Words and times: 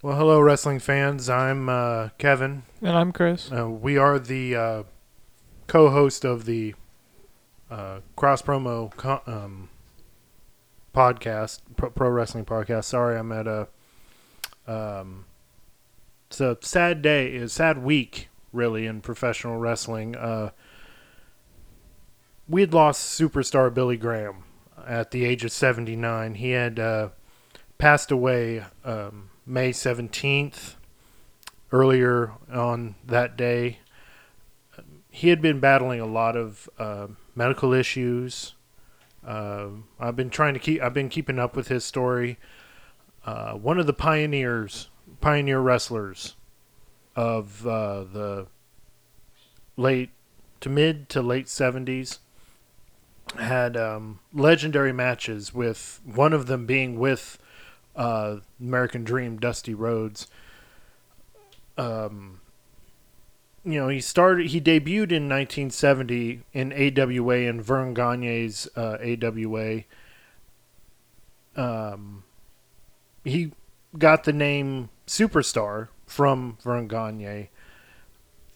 Well, 0.00 0.16
hello, 0.16 0.40
wrestling 0.40 0.78
fans. 0.78 1.28
I'm 1.28 1.68
uh, 1.68 2.10
Kevin. 2.18 2.62
And 2.80 2.96
I'm 2.96 3.10
Chris. 3.10 3.50
Uh, 3.50 3.68
we 3.68 3.98
are 3.98 4.20
the 4.20 4.54
uh, 4.54 4.82
co-host 5.66 6.24
of 6.24 6.44
the 6.44 6.76
uh, 7.68 7.98
Cross 8.14 8.42
Promo 8.42 8.94
co- 8.96 9.22
um, 9.26 9.68
podcast, 10.94 11.62
pro-, 11.76 11.90
pro 11.90 12.10
wrestling 12.10 12.44
podcast. 12.44 12.84
Sorry, 12.84 13.18
I'm 13.18 13.32
at 13.32 13.48
a. 13.48 13.66
Um, 14.68 15.24
it's 16.28 16.40
a 16.40 16.56
sad 16.60 17.02
day, 17.02 17.34
a 17.34 17.48
sad 17.48 17.82
week, 17.82 18.28
really, 18.52 18.86
in 18.86 19.00
professional 19.00 19.56
wrestling. 19.56 20.14
Uh, 20.14 20.50
we 22.48 22.60
had 22.60 22.72
lost 22.72 23.18
superstar 23.18 23.74
Billy 23.74 23.96
Graham 23.96 24.44
at 24.86 25.10
the 25.10 25.24
age 25.24 25.44
of 25.44 25.50
79. 25.50 26.36
He 26.36 26.50
had 26.50 26.78
uh, 26.78 27.08
passed 27.78 28.12
away. 28.12 28.64
Um, 28.84 29.30
May 29.48 29.70
17th, 29.70 30.74
earlier 31.72 32.32
on 32.52 32.96
that 33.06 33.34
day. 33.34 33.78
He 35.08 35.30
had 35.30 35.40
been 35.40 35.58
battling 35.58 36.00
a 36.00 36.06
lot 36.06 36.36
of 36.36 36.68
uh, 36.78 37.06
medical 37.34 37.72
issues. 37.72 38.54
Uh, 39.26 39.68
I've 39.98 40.16
been 40.16 40.28
trying 40.28 40.52
to 40.52 40.60
keep. 40.60 40.82
I've 40.82 40.92
been 40.92 41.08
keeping 41.08 41.38
up 41.38 41.56
with 41.56 41.68
his 41.68 41.82
story. 41.82 42.38
Uh, 43.24 43.54
one 43.54 43.78
of 43.78 43.86
the 43.86 43.94
pioneers, 43.94 44.90
pioneer 45.22 45.60
wrestlers 45.60 46.36
of 47.16 47.66
uh, 47.66 48.04
the 48.04 48.46
late 49.78 50.10
to 50.60 50.68
mid 50.68 51.08
to 51.08 51.22
late 51.22 51.46
70s, 51.46 52.18
had 53.38 53.78
um, 53.78 54.20
legendary 54.34 54.92
matches 54.92 55.54
with 55.54 56.00
one 56.04 56.34
of 56.34 56.46
them 56.46 56.66
being 56.66 56.98
with 56.98 57.38
uh, 57.98 58.36
American 58.60 59.04
Dream, 59.04 59.38
Dusty 59.38 59.74
Rhodes. 59.74 60.28
Um, 61.76 62.40
you 63.64 63.78
know, 63.78 63.88
he 63.88 64.00
started. 64.00 64.46
He 64.46 64.60
debuted 64.60 65.12
in 65.12 65.28
1970 65.28 66.42
in 66.54 66.72
AWA 66.72 67.36
in 67.38 67.60
Verne 67.60 67.92
Gagne's 67.92 68.68
uh, 68.76 68.96
AWA. 69.02 69.82
Um, 71.56 72.22
he 73.24 73.50
got 73.98 74.24
the 74.24 74.32
name 74.32 74.90
Superstar 75.06 75.88
from 76.06 76.56
Verne 76.62 76.86
Gagne. 76.86 77.50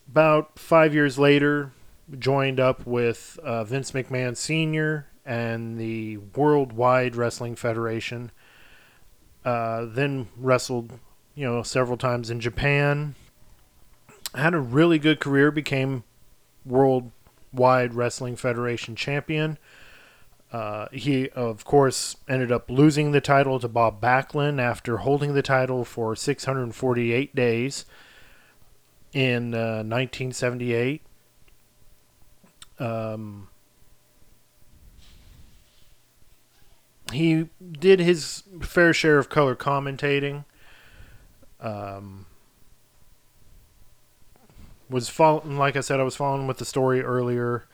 About 0.08 0.58
five 0.58 0.94
years 0.94 1.18
later, 1.18 1.72
joined 2.16 2.60
up 2.60 2.86
with 2.86 3.40
uh, 3.42 3.64
Vince 3.64 3.90
McMahon 3.90 4.36
Sr. 4.36 5.06
and 5.26 5.78
the 5.78 6.18
Worldwide 6.18 7.16
Wrestling 7.16 7.56
Federation 7.56 8.30
uh, 9.44 9.86
then 9.86 10.28
wrestled, 10.36 10.98
you 11.34 11.46
know, 11.46 11.62
several 11.62 11.96
times 11.96 12.30
in 12.30 12.40
Japan. 12.40 13.14
Had 14.34 14.54
a 14.54 14.60
really 14.60 14.98
good 14.98 15.20
career. 15.20 15.50
Became 15.50 16.04
Worldwide 16.64 17.94
Wrestling 17.94 18.36
Federation 18.36 18.96
champion. 18.96 19.58
Uh, 20.52 20.86
he, 20.92 21.30
of 21.30 21.64
course, 21.64 22.16
ended 22.28 22.52
up 22.52 22.70
losing 22.70 23.12
the 23.12 23.20
title 23.22 23.58
to 23.58 23.68
Bob 23.68 24.02
Backlund 24.02 24.60
after 24.60 24.98
holding 24.98 25.32
the 25.32 25.42
title 25.42 25.84
for 25.84 26.14
648 26.14 27.34
days 27.34 27.86
in 29.14 29.54
uh, 29.54 29.82
1978. 29.82 31.02
Um, 32.78 33.48
he 37.12 37.48
did 37.60 38.00
his 38.00 38.44
fair 38.60 38.92
share 38.92 39.18
of 39.18 39.28
color 39.28 39.56
commentating. 39.56 40.44
Um, 41.60 42.26
was 44.88 45.08
following, 45.08 45.56
like 45.56 45.76
I 45.76 45.80
said, 45.80 46.00
I 46.00 46.02
was 46.02 46.16
following 46.16 46.46
with 46.46 46.58
the 46.58 46.64
story 46.64 47.02
earlier 47.02 47.66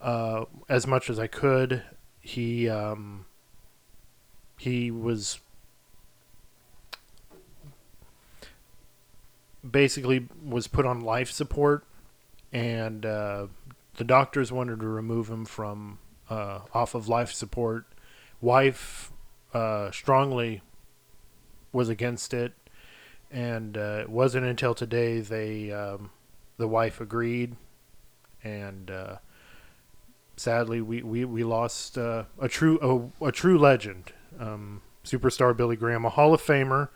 uh, 0.00 0.44
as 0.68 0.86
much 0.86 1.10
as 1.10 1.18
I 1.18 1.26
could. 1.26 1.82
He 2.20 2.68
um, 2.68 3.26
he 4.58 4.90
was 4.90 5.40
basically 9.68 10.28
was 10.44 10.66
put 10.66 10.86
on 10.86 11.00
life 11.00 11.30
support, 11.30 11.84
and 12.52 13.04
uh, 13.04 13.46
the 13.96 14.04
doctors 14.04 14.50
wanted 14.50 14.80
to 14.80 14.86
remove 14.86 15.28
him 15.28 15.44
from 15.44 15.98
uh, 16.30 16.60
off 16.72 16.94
of 16.94 17.08
life 17.08 17.32
support 17.32 17.86
wife 18.40 19.12
uh, 19.52 19.90
strongly 19.90 20.62
was 21.72 21.88
against 21.88 22.34
it, 22.34 22.52
and 23.30 23.76
uh, 23.76 23.98
it 24.02 24.10
wasn't 24.10 24.46
until 24.46 24.74
today 24.74 25.20
they 25.20 25.72
um, 25.72 26.10
the 26.56 26.68
wife 26.68 27.00
agreed, 27.00 27.56
and 28.42 28.90
uh, 28.90 29.16
sadly 30.36 30.80
we, 30.80 31.02
we, 31.02 31.24
we 31.24 31.44
lost 31.44 31.98
uh, 31.98 32.24
a 32.40 32.48
true 32.48 33.12
a, 33.20 33.26
a 33.26 33.32
true 33.32 33.58
legend, 33.58 34.12
um, 34.38 34.82
superstar 35.04 35.56
Billy 35.56 35.76
Graham, 35.76 36.04
a 36.04 36.10
Hall 36.10 36.34
of 36.34 36.42
Famer, 36.42 36.88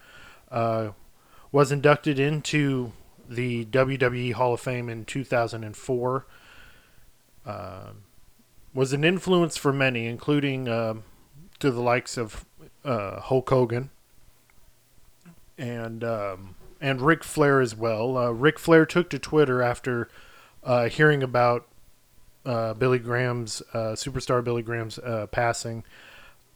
uh, 0.51 0.91
was 1.53 1.73
inducted 1.73 2.19
into 2.19 2.93
the 3.29 3.65
WWE 3.67 4.33
Hall 4.33 4.55
of 4.55 4.61
Fame 4.61 4.89
in 4.89 5.05
2004. 5.05 6.27
Uh, 7.45 7.91
was 8.75 8.93
an 8.93 9.03
influence 9.03 9.57
for 9.57 9.73
many, 9.73 10.07
including 10.07 10.69
um, 10.69 11.03
to 11.61 11.71
the 11.71 11.81
likes 11.81 12.17
of 12.17 12.45
uh, 12.85 13.21
Hulk 13.21 13.49
Hogan 13.51 13.91
and 15.59 16.05
um, 16.05 16.55
and 16.81 17.01
Ric 17.01 17.25
Flair 17.25 17.61
as 17.61 17.75
well. 17.75 18.17
Uh, 18.17 18.31
Ric 18.31 18.59
Flair 18.59 18.87
took 18.87 19.11
to 19.11 19.19
Twitter 19.19 19.63
after 19.63 20.09
uh, 20.63 20.89
hearing 20.89 21.23
about 21.23 21.67
uh, 22.47 22.75
Billy 22.75 22.99
Graham's 22.99 23.63
uh, 23.75 23.95
superstar 23.95 24.43
Billy 24.43 24.63
Graham's 24.63 24.99
uh, 24.99 25.27
passing. 25.31 25.85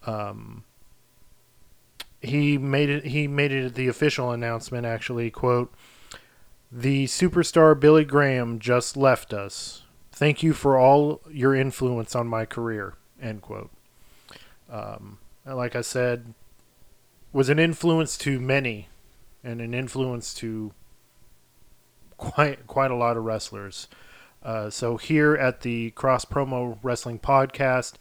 Um, 0.06 0.64
he 2.20 2.56
made 2.56 2.88
it. 2.88 3.06
He 3.06 3.26
made 3.26 3.52
it 3.52 3.74
the 3.74 3.88
official 3.88 4.30
announcement. 4.30 4.86
Actually, 4.86 5.30
quote: 5.30 5.74
"The 6.70 7.06
superstar 7.06 7.78
Billy 7.78 8.04
Graham 8.04 8.60
just 8.60 8.96
left 8.96 9.32
us. 9.32 9.82
Thank 10.12 10.42
you 10.42 10.52
for 10.52 10.78
all 10.78 11.20
your 11.30 11.54
influence 11.54 12.14
on 12.14 12.28
my 12.28 12.44
career." 12.44 12.94
End 13.20 13.42
quote. 13.42 13.70
Um, 14.72 15.18
like 15.44 15.76
I 15.76 15.82
said, 15.82 16.32
was 17.30 17.50
an 17.50 17.58
influence 17.58 18.16
to 18.18 18.40
many, 18.40 18.88
and 19.44 19.60
an 19.60 19.74
influence 19.74 20.32
to 20.34 20.72
quite 22.16 22.66
quite 22.66 22.90
a 22.90 22.96
lot 22.96 23.16
of 23.16 23.24
wrestlers. 23.24 23.88
Uh, 24.42 24.70
so 24.70 24.96
here 24.96 25.34
at 25.34 25.60
the 25.60 25.90
Cross 25.90 26.24
Promo 26.24 26.78
Wrestling 26.82 27.18
Podcast, 27.18 27.94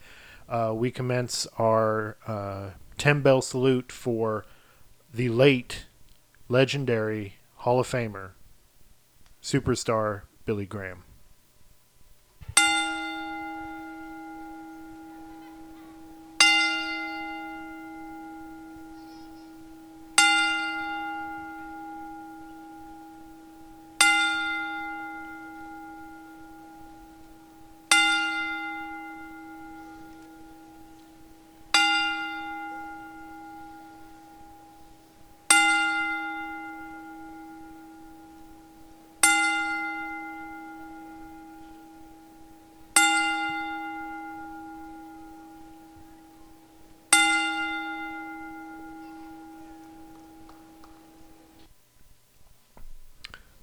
uh, 0.48 0.72
we 0.74 0.92
commence 0.92 1.46
our 1.58 2.18
uh, 2.26 2.70
ten 2.98 3.22
bell 3.22 3.42
salute 3.42 3.92
for 3.92 4.46
the 5.14 5.28
late, 5.28 5.86
legendary 6.48 7.36
Hall 7.58 7.82
of 7.82 7.88
Famer, 7.88 8.32
superstar 9.44 10.22
Billy 10.46 10.66
Graham. 10.66 11.04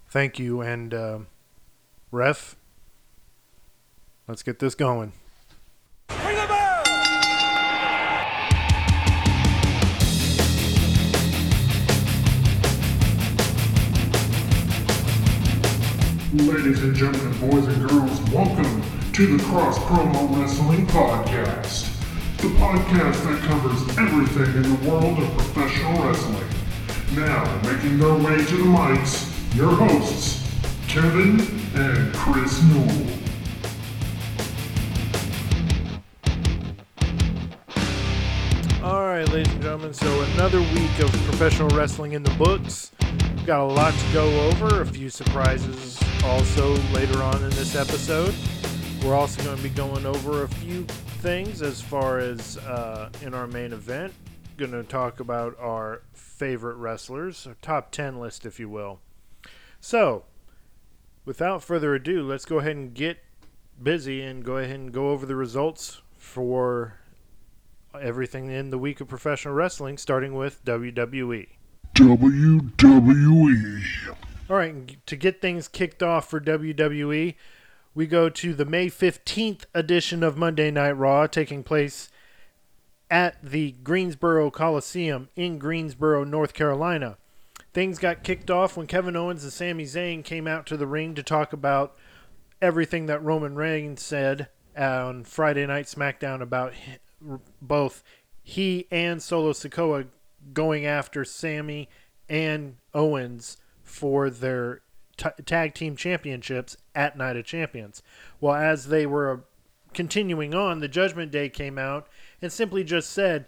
Thank 0.08 0.38
you. 0.38 0.62
And, 0.62 0.94
uh, 0.94 1.18
ref, 2.10 2.56
let's 4.26 4.42
get 4.42 4.58
this 4.58 4.74
going. 4.74 5.12
Ladies 16.34 16.82
and 16.82 16.94
gentlemen, 16.94 17.50
boys 17.50 17.66
and 17.66 17.88
girls, 17.88 18.20
welcome 18.30 18.82
to 19.12 19.36
the 19.36 19.42
Cross 19.44 19.78
Promo 19.80 20.40
Wrestling 20.40 20.86
Podcast. 20.86 21.86
The 22.38 22.48
podcast 22.56 23.24
that 23.24 23.42
covers 23.42 23.98
everything 23.98 24.54
in 24.54 24.62
the 24.62 24.88
world 24.88 25.18
of 25.18 25.36
professional 25.36 26.02
wrestling. 26.02 26.48
Now, 27.14 27.60
making 27.62 27.98
their 27.98 28.14
way 28.14 28.36
to 28.36 28.56
the 28.56 28.64
mics, 28.64 29.17
your 29.58 29.74
hosts, 29.74 30.40
Kevin 30.86 31.40
and 31.74 32.14
Chris 32.14 32.62
Newell. 32.62 33.06
All 38.84 39.04
right, 39.04 39.28
ladies 39.30 39.52
and 39.52 39.60
gentlemen. 39.60 39.92
So 39.92 40.22
another 40.34 40.60
week 40.60 41.00
of 41.00 41.10
professional 41.24 41.68
wrestling 41.70 42.12
in 42.12 42.22
the 42.22 42.30
books. 42.34 42.92
We've 43.02 43.46
got 43.46 43.62
a 43.62 43.64
lot 43.64 43.94
to 43.94 44.12
go 44.12 44.30
over. 44.46 44.82
A 44.82 44.86
few 44.86 45.10
surprises 45.10 46.00
also 46.22 46.74
later 46.92 47.20
on 47.20 47.42
in 47.42 47.50
this 47.50 47.74
episode. 47.74 48.36
We're 49.04 49.16
also 49.16 49.42
going 49.42 49.56
to 49.56 49.62
be 49.64 49.70
going 49.70 50.06
over 50.06 50.44
a 50.44 50.48
few 50.48 50.84
things 50.84 51.62
as 51.62 51.80
far 51.80 52.20
as 52.20 52.58
uh, 52.58 53.10
in 53.22 53.34
our 53.34 53.48
main 53.48 53.72
event. 53.72 54.14
Going 54.56 54.70
to 54.70 54.84
talk 54.84 55.18
about 55.18 55.58
our 55.58 56.02
favorite 56.12 56.76
wrestlers, 56.76 57.44
our 57.44 57.56
top 57.60 57.90
ten 57.90 58.20
list, 58.20 58.46
if 58.46 58.60
you 58.60 58.68
will. 58.68 59.00
So, 59.80 60.24
without 61.24 61.62
further 61.62 61.94
ado, 61.94 62.22
let's 62.22 62.44
go 62.44 62.58
ahead 62.58 62.76
and 62.76 62.94
get 62.94 63.18
busy 63.80 64.22
and 64.22 64.44
go 64.44 64.56
ahead 64.56 64.74
and 64.78 64.92
go 64.92 65.10
over 65.10 65.24
the 65.24 65.36
results 65.36 66.02
for 66.16 66.98
everything 68.00 68.50
in 68.50 68.70
the 68.70 68.78
week 68.78 69.00
of 69.00 69.08
professional 69.08 69.54
wrestling, 69.54 69.98
starting 69.98 70.34
with. 70.34 70.64
WWE. 70.64 71.46
WWE. 71.94 73.82
All 74.50 74.56
right, 74.56 75.06
to 75.06 75.16
get 75.16 75.40
things 75.40 75.68
kicked 75.68 76.02
off 76.02 76.28
for 76.30 76.40
WWE, 76.40 77.34
we 77.94 78.06
go 78.06 78.28
to 78.28 78.54
the 78.54 78.64
May 78.64 78.86
15th 78.88 79.64
edition 79.74 80.22
of 80.22 80.36
Monday 80.36 80.70
Night 80.70 80.92
Raw, 80.92 81.26
taking 81.26 81.62
place 81.62 82.08
at 83.10 83.42
the 83.42 83.72
Greensboro 83.72 84.50
Coliseum 84.50 85.28
in 85.34 85.58
Greensboro, 85.58 86.24
North 86.24 86.54
Carolina. 86.54 87.18
Things 87.72 87.98
got 87.98 88.24
kicked 88.24 88.50
off 88.50 88.76
when 88.76 88.86
Kevin 88.86 89.16
Owens 89.16 89.44
and 89.44 89.52
Sami 89.52 89.84
Zayn 89.84 90.24
came 90.24 90.46
out 90.46 90.66
to 90.66 90.76
the 90.76 90.86
ring 90.86 91.14
to 91.14 91.22
talk 91.22 91.52
about 91.52 91.96
everything 92.60 93.06
that 93.06 93.22
Roman 93.22 93.54
Reigns 93.54 94.02
said 94.02 94.48
on 94.76 95.24
Friday 95.24 95.66
Night 95.66 95.86
SmackDown 95.86 96.40
about 96.40 96.72
both 97.60 98.02
he 98.42 98.86
and 98.90 99.22
Solo 99.22 99.52
Sikoa 99.52 100.06
going 100.52 100.86
after 100.86 101.24
Sami 101.24 101.88
and 102.28 102.76
Owens 102.94 103.58
for 103.82 104.30
their 104.30 104.80
t- 105.16 105.28
tag 105.44 105.74
team 105.74 105.96
championships 105.96 106.76
at 106.94 107.18
Night 107.18 107.36
of 107.36 107.44
Champions. 107.44 108.02
Well, 108.40 108.54
as 108.54 108.86
they 108.86 109.04
were 109.06 109.32
uh, 109.32 109.36
continuing 109.92 110.54
on, 110.54 110.80
the 110.80 110.88
Judgment 110.88 111.30
Day 111.30 111.48
came 111.48 111.78
out 111.78 112.08
and 112.40 112.52
simply 112.52 112.84
just 112.84 113.10
said, 113.10 113.46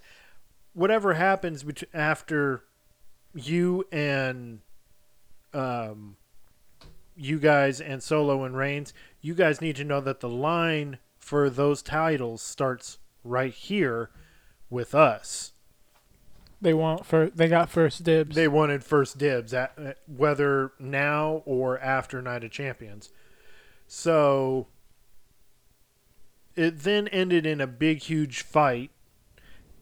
whatever 0.73 1.15
happens 1.15 1.65
after 1.95 2.65
you 3.35 3.87
and 3.93 4.61
um, 5.53 6.17
you 7.17 7.39
guys 7.39 7.81
and 7.81 8.03
Solo 8.03 8.45
and 8.45 8.57
Reigns, 8.57 8.93
you 9.21 9.35
guys 9.35 9.61
need 9.61 9.77
to 9.77 9.85
know 9.85 10.01
that 10.01 10.21
the 10.21 10.29
line 10.29 10.99
for 11.19 11.51
those 11.51 11.83
titles 11.83 12.43
starts 12.43 12.99
right 13.23 13.53
here 13.53 14.11
with 14.69 14.95
us. 14.95 15.53
They 16.63 16.75
want 16.75 17.07
for 17.07 17.31
they 17.31 17.49
got 17.49 17.71
first 17.71 18.05
dibs. 18.05 18.37
They 18.37 18.49
wanted 18.49 18.85
first 18.85 19.17
dibs 19.17 19.55
at 19.55 19.79
at 19.79 19.99
whether 20.07 20.73
now 20.79 21.43
or 21.47 21.79
after 21.79 22.21
Night 22.21 22.45
of 22.45 22.51
Champions. 22.51 23.11
So 23.87 24.67
it 26.55 26.81
then 26.81 27.09
ended 27.09 27.47
in 27.47 27.61
a 27.61 27.67
big, 27.67 28.03
huge 28.03 28.43
fight, 28.43 28.91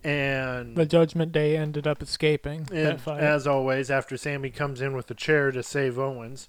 and 0.09 0.75
the 0.75 0.87
Judgment 0.87 1.33
Day 1.33 1.55
ended 1.55 1.87
up 1.87 2.01
escaping 2.01 2.67
and 2.73 2.99
as 3.07 3.47
always, 3.47 3.91
after 3.91 4.17
Sami 4.17 4.49
comes 4.49 4.81
in 4.81 4.97
with 4.97 5.11
a 5.11 5.15
chair 5.15 5.51
to 5.51 5.63
save 5.63 5.99
Owens. 5.99 6.49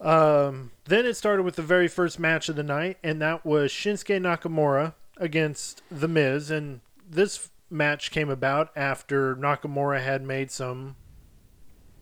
Um, 0.00 0.72
then 0.84 1.06
it 1.06 1.14
started 1.14 1.44
with 1.44 1.54
the 1.54 1.62
very 1.62 1.86
first 1.86 2.18
match 2.18 2.48
of 2.48 2.56
the 2.56 2.62
night, 2.64 2.98
and 3.04 3.22
that 3.22 3.46
was 3.46 3.70
Shinsuke 3.70 4.20
Nakamura 4.20 4.94
against 5.16 5.82
The 5.90 6.08
Miz. 6.08 6.50
And 6.50 6.80
this 7.08 7.50
match 7.70 8.10
came 8.10 8.30
about 8.30 8.70
after 8.74 9.36
Nakamura 9.36 10.02
had 10.02 10.22
made 10.22 10.50
some 10.50 10.96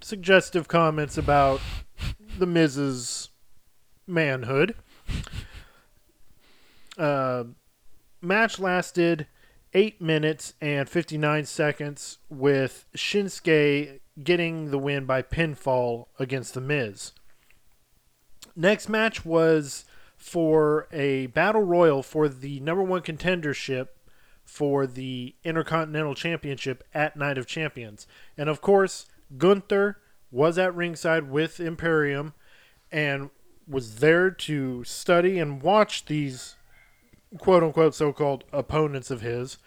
suggestive 0.00 0.66
comments 0.66 1.18
about 1.18 1.60
The 2.38 2.46
Miz's 2.46 3.28
manhood. 4.06 4.74
Uh, 6.96 7.44
match 8.22 8.58
lasted 8.58 9.26
eight 9.76 10.00
minutes 10.00 10.54
and 10.58 10.88
59 10.88 11.44
seconds 11.44 12.16
with 12.30 12.86
Shinsuke 12.96 14.00
getting 14.24 14.70
the 14.70 14.78
win 14.78 15.04
by 15.04 15.20
pinfall 15.20 16.06
against 16.18 16.54
The 16.54 16.62
Miz. 16.62 17.12
Next 18.56 18.88
match 18.88 19.26
was 19.26 19.84
for 20.16 20.88
a 20.90 21.26
battle 21.26 21.60
royal 21.60 22.02
for 22.02 22.26
the 22.26 22.58
number 22.60 22.82
one 22.82 23.02
contendership 23.02 23.88
for 24.46 24.86
the 24.86 25.34
Intercontinental 25.44 26.14
Championship 26.14 26.82
at 26.94 27.18
Night 27.18 27.36
of 27.36 27.46
Champions. 27.46 28.06
And 28.38 28.48
of 28.48 28.62
course, 28.62 29.04
Gunther 29.36 29.98
was 30.30 30.56
at 30.56 30.74
ringside 30.74 31.30
with 31.30 31.60
Imperium 31.60 32.32
and 32.90 33.28
was 33.68 33.96
there 33.96 34.30
to 34.30 34.84
study 34.84 35.38
and 35.38 35.60
watch 35.60 36.06
these 36.06 36.55
quote 37.38 37.62
unquote 37.62 37.94
so 37.94 38.12
called 38.12 38.44
opponents 38.52 39.10
of 39.10 39.20
his 39.20 39.58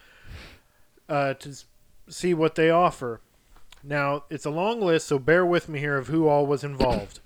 uh, 1.08 1.34
to 1.36 1.56
see 2.08 2.34
what 2.34 2.56
they 2.56 2.70
offer. 2.70 3.22
Now, 3.84 4.24
it's 4.30 4.46
a 4.46 4.50
long 4.50 4.82
list, 4.82 5.08
so 5.08 5.20
bear 5.20 5.46
with 5.46 5.70
me 5.70 5.80
here 5.80 5.98
of 5.98 6.08
who 6.08 6.28
all 6.28 6.46
was 6.46 6.64
involved. 6.64 7.20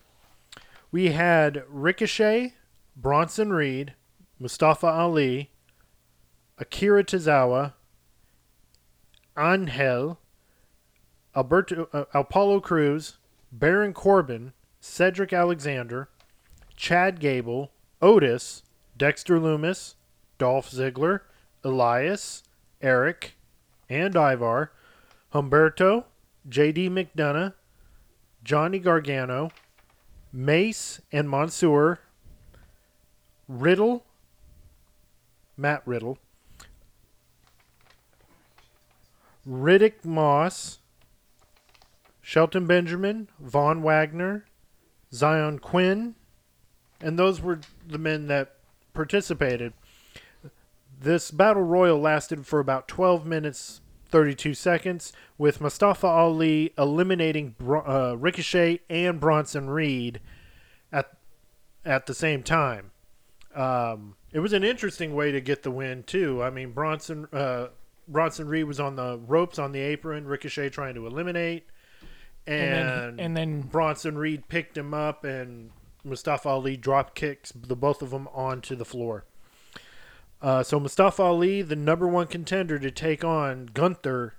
We 0.91 1.11
had 1.11 1.63
Ricochet, 1.67 2.53
Bronson 2.95 3.51
Reed, 3.51 3.95
Mustafa 4.39 4.87
Ali, 4.87 5.49
Akira 6.59 7.03
Tozawa, 7.03 7.73
Angel, 9.37 10.19
Alberto, 11.35 11.89
uh, 11.91 12.05
Apollo 12.13 12.59
Crews, 12.59 13.17
Baron 13.51 13.93
Corbin, 13.93 14.53
Cedric 14.79 15.33
Alexander, 15.33 16.09
Chad 16.75 17.19
Gable, 17.19 17.71
Otis, 18.01 18.61
Dexter 18.95 19.39
Lumis, 19.39 19.95
Dolph 20.43 20.71
Ziggler, 20.71 21.21
Elias, 21.63 22.43
Erik, 22.81 23.37
and 23.87 24.13
Ivar, 24.13 24.73
Humberto, 25.33 26.03
J.D. 26.49 26.89
McDonagh, 26.89 27.53
Johnny 28.43 28.79
Gargano, 28.79 29.51
Mace 30.33 30.99
and 31.13 31.29
Mansoor, 31.29 32.01
Riddle, 33.47 34.03
Matt 35.55 35.81
Riddle, 35.85 36.17
Riddick 39.47 40.03
Moss, 40.03 40.79
Shelton 42.21 42.67
Benjamin, 42.67 43.29
Von 43.39 43.81
Wagner, 43.81 44.43
Xyon 45.09 45.61
Quinn, 45.61 46.15
and 46.99 47.17
those 47.17 47.39
were 47.39 47.61
the 47.87 47.97
men 47.97 48.27
that 48.27 48.57
participated. 48.93 49.71
This 50.99 51.31
battle 51.31 51.63
royal 51.63 51.99
lasted 51.99 52.45
for 52.45 52.59
about 52.59 52.87
12 52.87 53.25
minutes 53.25 53.81
32 54.13 54.53
seconds, 54.53 55.11
with 55.39 55.59
Mustafa 55.59 56.05
Ali 56.05 56.71
eliminating 56.77 57.55
uh, 57.59 58.15
Ricochet 58.15 58.81
and 58.87 59.19
Bronson 59.19 59.71
Reed 59.71 60.19
at 60.91 61.17
at 61.83 62.05
the 62.05 62.13
same 62.13 62.43
time. 62.43 62.91
Um, 63.55 64.15
it 64.31 64.39
was 64.39 64.53
an 64.53 64.63
interesting 64.63 65.15
way 65.15 65.31
to 65.31 65.41
get 65.41 65.63
the 65.63 65.71
win 65.71 66.03
too. 66.03 66.43
I 66.43 66.51
mean, 66.51 66.73
Bronson 66.73 67.27
uh, 67.33 67.69
Bronson 68.07 68.47
Reed 68.47 68.65
was 68.65 68.79
on 68.79 68.95
the 68.95 69.17
ropes 69.17 69.57
on 69.57 69.71
the 69.71 69.79
apron, 69.79 70.27
Ricochet 70.27 70.69
trying 70.69 70.93
to 70.93 71.07
eliminate, 71.07 71.65
and, 72.45 72.61
and 72.61 73.17
then 73.17 73.25
and 73.25 73.35
then 73.35 73.61
Bronson 73.61 74.15
Reed 74.15 74.47
picked 74.47 74.77
him 74.77 74.93
up, 74.93 75.23
and 75.23 75.71
Mustafa 76.03 76.49
Ali 76.49 76.77
drop 76.77 77.15
kicks 77.15 77.51
the 77.51 77.75
both 77.75 78.03
of 78.03 78.11
them 78.11 78.27
onto 78.31 78.75
the 78.75 78.85
floor. 78.85 79.25
Uh, 80.43 80.61
so 80.61 80.77
Mustafa 80.79 81.23
Ali, 81.23 81.61
the 81.61 81.75
number 81.75 82.05
one 82.07 82.27
contender 82.27 82.77
to 82.77 82.91
take 82.91 83.23
on 83.23 83.69
Gunther 83.73 84.33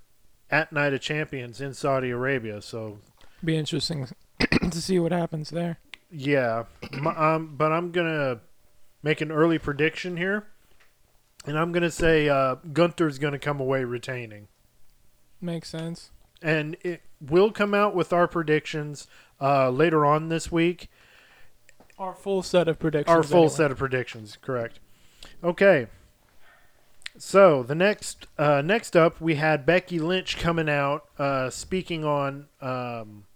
at 0.51 0.71
Night 0.71 0.93
of 0.93 1.01
Champions 1.01 1.61
in 1.63 1.73
Saudi 1.73 2.11
Arabia. 2.11 2.61
So 2.61 2.99
be 3.43 3.57
interesting 3.57 4.07
to 4.39 4.83
see 4.83 4.99
what 4.99 5.13
happens 5.13 5.49
there. 5.51 5.79
yeah, 6.11 6.65
m- 6.93 7.07
um, 7.07 7.55
but 7.57 7.73
I'm 7.73 7.91
gonna 7.91 8.41
make 9.03 9.23
an 9.23 9.33
early 9.33 9.59
prediction 9.59 10.19
here, 10.19 10.47
and 11.47 11.59
I'm 11.59 11.73
gonna 11.73 11.91
say 11.91 12.29
uh, 12.29 12.57
Gunther's 12.73 13.19
gonna 13.19 13.39
come 13.39 13.59
away 13.59 13.85
retaining. 13.85 14.49
Makes 15.41 15.71
sense. 15.71 16.11
and 16.43 16.77
it 16.83 17.01
will 17.21 17.51
come 17.51 17.73
out 17.73 17.95
with 17.95 18.13
our 18.13 18.29
predictions 18.29 19.07
uh, 19.41 19.71
later 19.71 20.05
on 20.05 20.29
this 20.29 20.53
week. 20.53 20.89
Our 21.99 22.15
full 22.15 22.43
set 22.43 22.69
of 22.69 22.79
predictions. 22.79 23.15
Our 23.17 23.23
full 23.23 23.37
anyway. 23.45 23.55
set 23.55 23.71
of 23.71 23.79
predictions, 23.79 24.37
correct. 24.43 24.81
Okay. 25.43 25.87
So 27.16 27.62
the 27.62 27.75
next 27.75 28.26
uh, 28.38 28.61
next 28.62 28.97
up, 28.97 29.21
we 29.21 29.37
had 29.37 29.64
Becky 29.64 29.99
Lynch 29.99 30.37
coming 30.37 30.69
out, 30.69 31.04
uh, 31.19 31.49
speaking 31.50 32.04
on 32.04 32.47
um, 32.61 33.26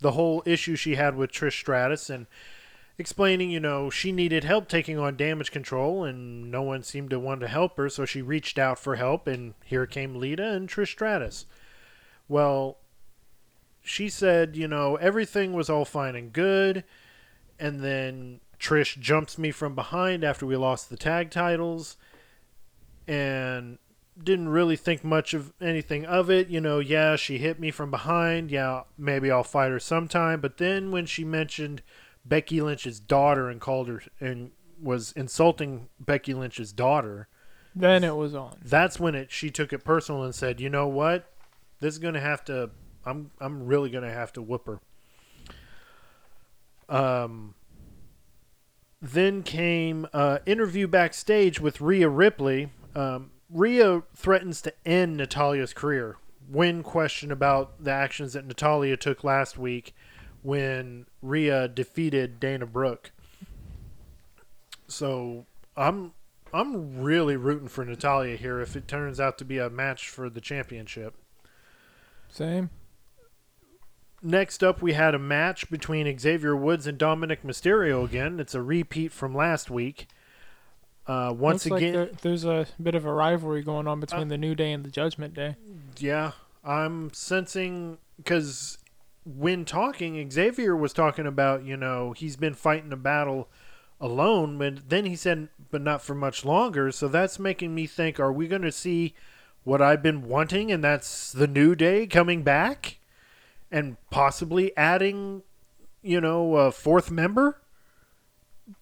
the 0.00 0.12
whole 0.12 0.42
issue 0.44 0.76
she 0.76 0.96
had 0.96 1.16
with 1.16 1.32
Trish 1.32 1.58
Stratus 1.58 2.10
and 2.10 2.26
explaining, 2.98 3.50
you 3.50 3.58
know, 3.58 3.88
she 3.88 4.12
needed 4.12 4.44
help 4.44 4.68
taking 4.68 4.98
on 4.98 5.16
Damage 5.16 5.50
Control, 5.50 6.04
and 6.04 6.50
no 6.50 6.62
one 6.62 6.82
seemed 6.82 7.10
to 7.10 7.18
want 7.18 7.40
to 7.40 7.48
help 7.48 7.76
her, 7.78 7.88
so 7.88 8.04
she 8.04 8.20
reached 8.20 8.58
out 8.58 8.78
for 8.78 8.96
help, 8.96 9.26
and 9.26 9.54
here 9.64 9.86
came 9.86 10.14
Lita 10.14 10.50
and 10.50 10.68
Trish 10.68 10.88
Stratus. 10.88 11.46
Well, 12.28 12.76
she 13.82 14.08
said, 14.08 14.56
you 14.56 14.68
know, 14.68 14.96
everything 14.96 15.52
was 15.52 15.70
all 15.70 15.84
fine 15.84 16.14
and 16.14 16.32
good, 16.32 16.84
and 17.58 17.80
then 17.80 18.40
Trish 18.62 18.96
jumps 19.00 19.38
me 19.38 19.50
from 19.50 19.74
behind 19.74 20.22
after 20.22 20.46
we 20.46 20.54
lost 20.56 20.88
the 20.88 20.96
tag 20.96 21.30
titles 21.32 21.96
and 23.08 23.78
didn't 24.22 24.50
really 24.50 24.76
think 24.76 25.02
much 25.02 25.34
of 25.34 25.52
anything 25.60 26.06
of 26.06 26.30
it. 26.30 26.48
You 26.48 26.60
know, 26.60 26.78
yeah, 26.78 27.16
she 27.16 27.38
hit 27.38 27.58
me 27.58 27.72
from 27.72 27.90
behind. 27.90 28.52
Yeah, 28.52 28.82
maybe 28.96 29.32
I'll 29.32 29.42
fight 29.42 29.70
her 29.72 29.80
sometime. 29.80 30.40
But 30.40 30.58
then 30.58 30.92
when 30.92 31.06
she 31.06 31.24
mentioned 31.24 31.82
Becky 32.24 32.60
Lynch's 32.60 33.00
daughter 33.00 33.50
and 33.50 33.60
called 33.60 33.88
her 33.88 34.02
and 34.20 34.52
was 34.80 35.10
insulting 35.12 35.88
Becky 35.98 36.32
Lynch's 36.32 36.72
daughter, 36.72 37.26
Then 37.74 38.04
it 38.04 38.14
was 38.14 38.32
on. 38.34 38.58
that's 38.64 39.00
when 39.00 39.16
it 39.16 39.32
she 39.32 39.50
took 39.50 39.72
it 39.72 39.82
personal 39.84 40.22
and 40.22 40.34
said, 40.34 40.60
"You 40.60 40.70
know 40.70 40.86
what? 40.86 41.28
This 41.80 41.94
is 41.94 41.98
going 41.98 42.14
to 42.14 42.20
have 42.20 42.44
to 42.44 42.70
I'm 43.04 43.32
I'm 43.40 43.66
really 43.66 43.90
going 43.90 44.04
to 44.04 44.12
have 44.12 44.32
to 44.34 44.42
whoop 44.42 44.68
her." 44.68 44.80
Um 46.88 47.54
then 49.02 49.42
came 49.42 50.06
uh, 50.12 50.38
interview 50.46 50.86
backstage 50.86 51.60
with 51.60 51.80
Rhea 51.80 52.08
Ripley. 52.08 52.70
Um, 52.94 53.32
Rhea 53.50 54.04
threatens 54.14 54.62
to 54.62 54.72
end 54.86 55.16
Natalya's 55.16 55.74
career 55.74 56.16
when 56.48 56.84
questioned 56.84 57.32
about 57.32 57.82
the 57.82 57.90
actions 57.90 58.32
that 58.34 58.46
Natalya 58.46 58.96
took 58.96 59.24
last 59.24 59.58
week 59.58 59.94
when 60.42 61.06
Rhea 61.20 61.66
defeated 61.66 62.38
Dana 62.38 62.66
Brooke. 62.66 63.10
So 64.86 65.46
I'm 65.76 66.12
I'm 66.54 67.02
really 67.02 67.36
rooting 67.36 67.68
for 67.68 67.84
Natalya 67.84 68.36
here 68.36 68.60
if 68.60 68.76
it 68.76 68.86
turns 68.86 69.18
out 69.18 69.38
to 69.38 69.44
be 69.44 69.58
a 69.58 69.70
match 69.70 70.08
for 70.08 70.28
the 70.28 70.40
championship. 70.40 71.14
Same. 72.28 72.70
Next 74.22 74.62
up, 74.62 74.80
we 74.80 74.92
had 74.92 75.14
a 75.14 75.18
match 75.18 75.68
between 75.68 76.18
Xavier 76.18 76.54
Woods 76.54 76.86
and 76.86 76.96
Dominik 76.98 77.38
Mysterio 77.44 78.04
again. 78.04 78.38
It's 78.38 78.54
a 78.54 78.62
repeat 78.62 79.10
from 79.12 79.34
last 79.34 79.70
week. 79.70 80.06
Uh, 81.06 81.34
once 81.36 81.66
Looks 81.66 81.82
again, 81.82 81.94
like 81.94 82.10
there, 82.12 82.18
there's 82.22 82.44
a 82.44 82.66
bit 82.80 82.94
of 82.94 83.04
a 83.04 83.12
rivalry 83.12 83.62
going 83.62 83.88
on 83.88 83.98
Uh, 83.98 84.00
between 84.02 84.28
the 84.28 84.38
New 84.38 84.54
Day 84.54 84.70
and 84.70 84.84
the 84.84 84.90
Judgment 84.90 85.34
Day. 85.34 85.56
yeah, 85.98 86.32
I'm 86.64 87.12
sensing 87.12 87.98
because 88.16 88.78
when 89.24 89.64
talking, 89.64 90.30
Xavier 90.30 90.76
was 90.76 90.92
talking 90.92 91.26
about 91.26 91.64
you 91.64 91.76
know 91.76 92.12
he's 92.12 92.36
been 92.36 92.54
fighting 92.54 92.92
a 92.92 92.96
battle 92.96 93.48
alone, 94.00 94.58
but 94.58 94.88
then 94.88 95.04
he 95.06 95.16
said, 95.16 95.48
but 95.72 95.82
not 95.82 96.02
for 96.02 96.14
much 96.14 96.44
longer. 96.44 96.92
So 96.92 97.08
that's 97.08 97.40
making 97.40 97.74
me 97.74 97.88
think: 97.88 98.20
Are 98.20 98.32
we 98.32 98.46
going 98.46 98.62
to 98.62 98.70
see 98.72 99.14
what 99.64 99.82
I've 99.82 100.02
been 100.04 100.28
wanting, 100.28 100.70
and 100.70 100.84
that's 100.84 101.32
the 101.32 101.48
New 101.48 101.74
Day 101.74 102.06
coming 102.06 102.44
back, 102.44 102.98
and 103.72 103.96
possibly 104.10 104.76
adding, 104.76 105.42
you 106.02 106.20
know, 106.20 106.56
a 106.56 106.70
fourth 106.70 107.10
member? 107.10 107.60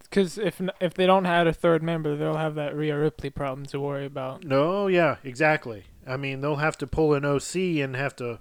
Because 0.02 0.36
if 0.36 0.60
if 0.80 0.92
they 0.94 1.06
don't 1.06 1.24
add 1.24 1.46
a 1.46 1.52
third 1.52 1.82
member, 1.82 2.16
they'll 2.16 2.36
have 2.36 2.56
that 2.56 2.76
Rhea 2.76 2.98
Ripley 2.98 3.30
problem 3.30 3.64
to 3.66 3.80
worry 3.80 4.04
about. 4.04 4.44
No, 4.44 4.88
yeah, 4.88 5.16
exactly. 5.22 5.84
I 6.06 6.16
mean, 6.16 6.40
they'll 6.40 6.56
have 6.56 6.76
to 6.78 6.86
pull 6.86 7.14
an 7.14 7.24
OC 7.24 7.54
and 7.82 7.94
have 7.94 8.16
to 8.16 8.40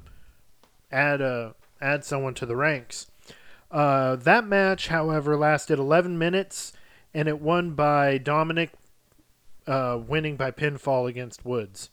add 0.91 1.22
a 1.22 1.56
add 1.79 2.03
someone 2.03 2.34
to 2.34 2.46
the 2.46 2.56
ranks. 2.56 3.08
Uh, 3.72 4.15
that 4.15 4.48
match, 4.48 4.88
however, 4.88 5.38
lasted 5.38 5.77
11 5.77 6.18
minutes, 6.18 6.74
and 7.13 7.27
it 7.27 7.39
won 7.39 7.75
by 7.75 8.18
Dominik 8.18 8.72
uh, 9.68 10.00
winning 10.06 10.36
by 10.36 10.50
pinfall 10.50 11.08
against 11.08 11.46
Woods. 11.46 11.91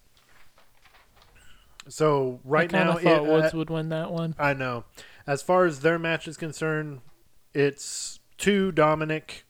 So 1.89 2.41
right 2.45 2.73
I 2.75 2.79
now, 2.85 2.95
thought 2.95 3.05
it- 3.05 3.31
Woods 3.31 3.55
uh, 3.55 3.57
would 3.59 3.71
win 3.71 3.89
that 3.91 4.11
one. 4.11 4.35
I 4.39 4.55
know. 4.55 4.85
As 5.27 5.43
far 5.43 5.65
as 5.65 5.81
their 5.81 5.99
match 5.99 6.29
is 6.29 6.37
concerned, 6.37 7.01
it's 7.55 8.21
two 8.39 8.71
Dominik, 8.73 9.43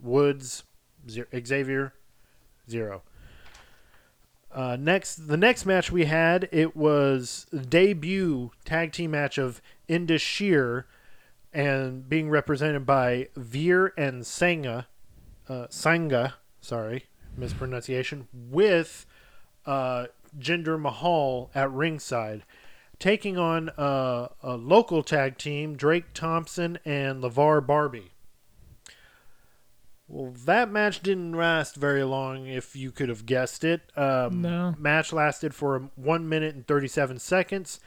Woods, 0.00 0.62
zero, 1.08 1.26
Xavier, 1.44 1.92
zero. 2.68 3.02
Uh, 4.52 4.76
next, 4.78 5.26
the 5.26 5.36
next 5.36 5.66
match 5.66 5.90
we 5.90 6.04
had, 6.04 6.48
it 6.52 6.76
was 6.76 7.46
debut 7.68 8.52
tag 8.64 8.92
team 8.92 9.10
match 9.10 9.36
of 9.36 9.60
Indus 9.88 10.22
Sher, 10.22 10.86
and 11.52 12.08
being 12.08 12.30
represented 12.30 12.86
by 12.86 13.28
Veer 13.36 13.92
and 13.96 14.24
Sanga, 14.26 14.86
uh, 15.48 15.66
Sanga, 15.70 16.34
sorry, 16.60 17.06
mispronunciation, 17.36 18.28
with 18.32 19.06
uh, 19.66 20.06
Jinder 20.38 20.80
Mahal 20.80 21.50
at 21.54 21.70
ringside 21.70 22.42
taking 22.98 23.36
on 23.36 23.68
uh, 23.70 24.28
a 24.42 24.56
local 24.56 25.02
tag 25.02 25.36
team, 25.38 25.76
Drake 25.76 26.12
Thompson 26.14 26.78
and 26.84 27.22
LeVar 27.22 27.66
Barbie. 27.66 28.12
Well, 30.08 30.32
that 30.44 30.70
match 30.70 31.02
didn't 31.02 31.32
last 31.32 31.76
very 31.76 32.04
long, 32.04 32.46
if 32.46 32.76
you 32.76 32.90
could 32.90 33.08
have 33.08 33.26
guessed 33.26 33.64
it. 33.64 33.82
Um, 33.96 34.42
No. 34.42 34.74
Match 34.78 35.12
lasted 35.12 35.54
for 35.54 35.90
one 35.96 36.28
minute 36.28 36.54
and 36.54 36.66
37 36.66 37.18
seconds. 37.18 37.80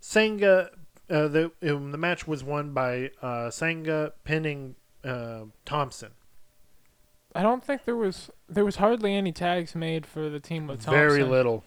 Sanga, 0.00 0.70
uh, 1.08 1.28
the, 1.28 1.52
um, 1.62 1.90
the 1.90 1.98
match 1.98 2.26
was 2.26 2.44
won 2.44 2.72
by 2.72 3.10
uh, 3.22 3.50
Sanga 3.50 4.12
pinning 4.24 4.76
uh, 5.02 5.44
Thompson. 5.64 6.12
I 7.34 7.42
don't 7.42 7.64
think 7.64 7.84
there 7.84 7.96
was 7.96 8.30
there 8.48 8.64
was 8.64 8.76
hardly 8.76 9.12
any 9.12 9.32
tags 9.32 9.74
made 9.74 10.06
for 10.06 10.28
the 10.28 10.38
team 10.38 10.68
with 10.68 10.84
Thompson. 10.84 10.94
Very 10.94 11.24
little. 11.24 11.64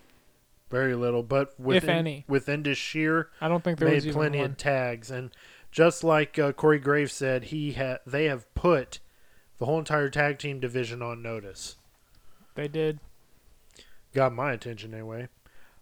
Very 0.70 0.96
little. 0.96 1.24
But 1.24 1.58
with, 1.60 1.84
If 1.84 1.90
any. 1.90 2.26
with 2.28 2.50
Indus 2.50 2.78
Sher, 2.78 3.30
I 3.40 3.48
don't 3.48 3.64
think 3.64 3.80
there 3.80 3.90
made 3.90 4.12
plenty 4.12 4.40
one. 4.40 4.52
of 4.52 4.58
tags, 4.58 5.10
and 5.10 5.32
just 5.72 6.04
like 6.04 6.38
uh, 6.38 6.52
Corey 6.52 6.80
Graves 6.80 7.14
said, 7.14 7.46
he 7.46 7.74
ha- 7.74 8.00
they 8.06 8.26
have 8.26 8.54
put 8.54 9.00
the 9.60 9.66
whole 9.66 9.80
entire 9.80 10.10
tag 10.10 10.40
team 10.40 10.60
division 10.60 11.02
on 11.02 11.22
notice. 11.22 11.76
They 12.56 12.68
did. 12.68 13.00
Got 14.14 14.34
my 14.34 14.52
attention 14.54 14.94
anyway. 14.94 15.30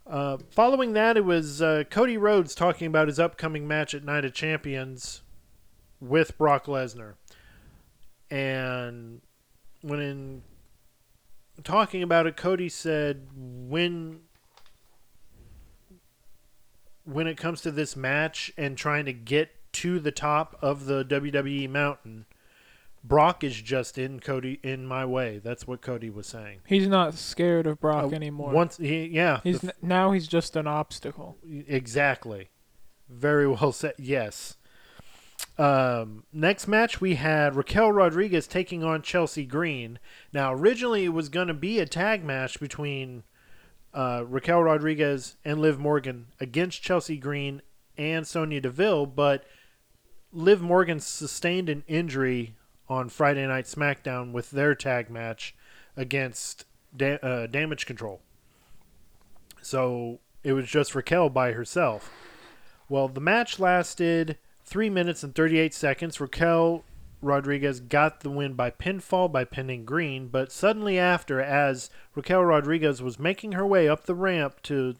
Uh, 0.06 0.38
following 0.51 0.94
that, 0.94 1.18
it 1.18 1.25
was 1.25 1.62
uh, 1.62 1.84
Cody 1.89 2.18
Rhodes 2.18 2.54
talking 2.54 2.86
about 2.88 3.08
his 3.08 3.20
upcoming 3.20 3.68
match 3.68 3.96
at 3.96 4.04
Night 4.04 4.24
of 4.25 4.34
Champions 4.34 5.24
with 6.00 6.38
Brock 6.38 6.65
Lesnar, 6.65 7.13
and 8.30 9.22
when 9.82 10.00
in 10.00 10.42
talking 11.63 12.04
about 12.04 12.27
it, 12.27 12.38
Cody 12.38 12.70
said 12.70 13.27
when 13.36 14.20
when 17.05 17.27
it 17.27 17.38
comes 17.38 17.62
to 17.62 17.71
this 17.71 17.95
match 17.95 18.51
and 18.57 18.77
trying 18.77 19.05
to 19.05 19.13
get 19.13 19.51
to 19.74 20.00
the 20.00 20.12
top 20.12 20.57
of 20.62 20.85
the 20.85 21.03
WWE 21.05 21.69
mountain, 21.69 22.25
Brock 23.03 23.43
is 23.43 23.62
just 23.62 23.97
in 23.97 24.19
Cody 24.19 24.59
in 24.63 24.85
my 24.88 25.05
way. 25.05 25.39
That's 25.43 25.67
what 25.67 25.81
Cody 25.81 26.09
was 26.09 26.25
saying. 26.27 26.59
He's 26.65 26.88
not 26.88 27.13
scared 27.13 27.67
of 27.67 27.79
Brock 27.79 28.12
Uh, 28.12 28.15
anymore. 28.15 28.51
Once, 28.51 28.77
he, 28.77 29.05
yeah, 29.05 29.41
he's 29.43 29.63
n- 29.63 29.71
now 29.81 30.12
he's 30.12 30.27
just 30.27 30.55
an 30.55 30.65
obstacle. 30.65 31.38
Exactly. 31.67 32.50
Very 33.07 33.47
well 33.47 33.71
said. 33.71 33.93
Yes. 34.00 34.57
Um, 35.57 36.24
next 36.33 36.67
match, 36.67 37.00
we 37.00 37.15
had 37.15 37.55
Raquel 37.55 37.91
Rodriguez 37.91 38.47
taking 38.47 38.83
on 38.83 39.01
Chelsea 39.01 39.45
Green. 39.45 40.00
Now, 40.33 40.53
originally, 40.53 41.05
it 41.05 41.09
was 41.13 41.29
going 41.29 41.47
to 41.47 41.53
be 41.53 41.79
a 41.79 41.85
tag 41.85 42.24
match 42.24 42.59
between 42.59 43.24
uh, 43.96 44.25
Raquel 44.28 44.62
Rodriguez 44.62 45.38
and 45.46 45.60
Liv 45.60 45.80
Morgan 45.80 46.28
against 46.40 46.84
Chelsea 46.84 47.18
Green 47.18 47.62
and 47.98 48.28
Sonya 48.28 48.60
Deville, 48.62 49.06
but 49.06 49.46
Liv 50.34 50.62
Morgan 50.62 51.00
sustained 51.00 51.70
an 51.70 51.84
injury 51.88 52.56
on 52.90 53.08
Friday 53.08 53.48
Night 53.48 53.66
SmackDown 53.66 54.34
with 54.34 54.52
their 54.52 54.75
tag 54.75 55.10
match 55.10 55.56
against 55.96 56.66
da- 56.96 57.20
uh, 57.24 57.48
Damage 57.48 57.86
Control. 57.86 58.20
So 59.62 60.20
it 60.44 60.52
was 60.54 60.68
just 60.68 60.94
Raquel 60.94 61.30
by 61.30 61.54
herself. 61.54 62.12
Well, 62.90 63.08
the 63.08 63.22
match 63.22 63.60
lasted 63.60 64.38
3 64.66 64.90
minutes 64.90 65.24
and 65.24 65.34
38 65.34 65.74
seconds. 65.74 66.20
Raquel 66.20 66.84
Rodriguez 67.25 67.79
got 67.79 68.22
the 68.22 68.29
win 68.29 68.53
by 68.53 68.70
pinfall 68.72 69.32
by 69.32 69.44
pinning 69.44 69.84
Green, 69.84 70.27
but 70.27 70.51
suddenly 70.51 70.98
after, 71.00 71.41
as 71.41 71.89
Raquel 72.13 72.44
Rodriguez 72.46 73.01
was 73.01 73.20
making 73.20 73.53
her 73.53 73.65
way 73.65 73.89
up 73.89 74.05
the 74.05 74.15
ramp 74.15 74.62
to 74.63 74.96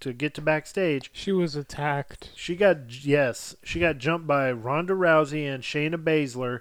to 0.00 0.12
get 0.14 0.32
to 0.32 0.40
backstage, 0.40 1.10
She 1.12 1.30
was 1.30 1.54
attacked. 1.54 2.30
she 2.34 2.56
got 2.56 3.04
yes, 3.04 3.54
she 3.62 3.80
got 3.80 3.98
jumped 3.98 4.26
by 4.26 4.50
Ronda 4.50 4.94
Rousey 4.94 5.44
and 5.44 5.62
Shayna 5.62 6.02
Baszler, 6.02 6.60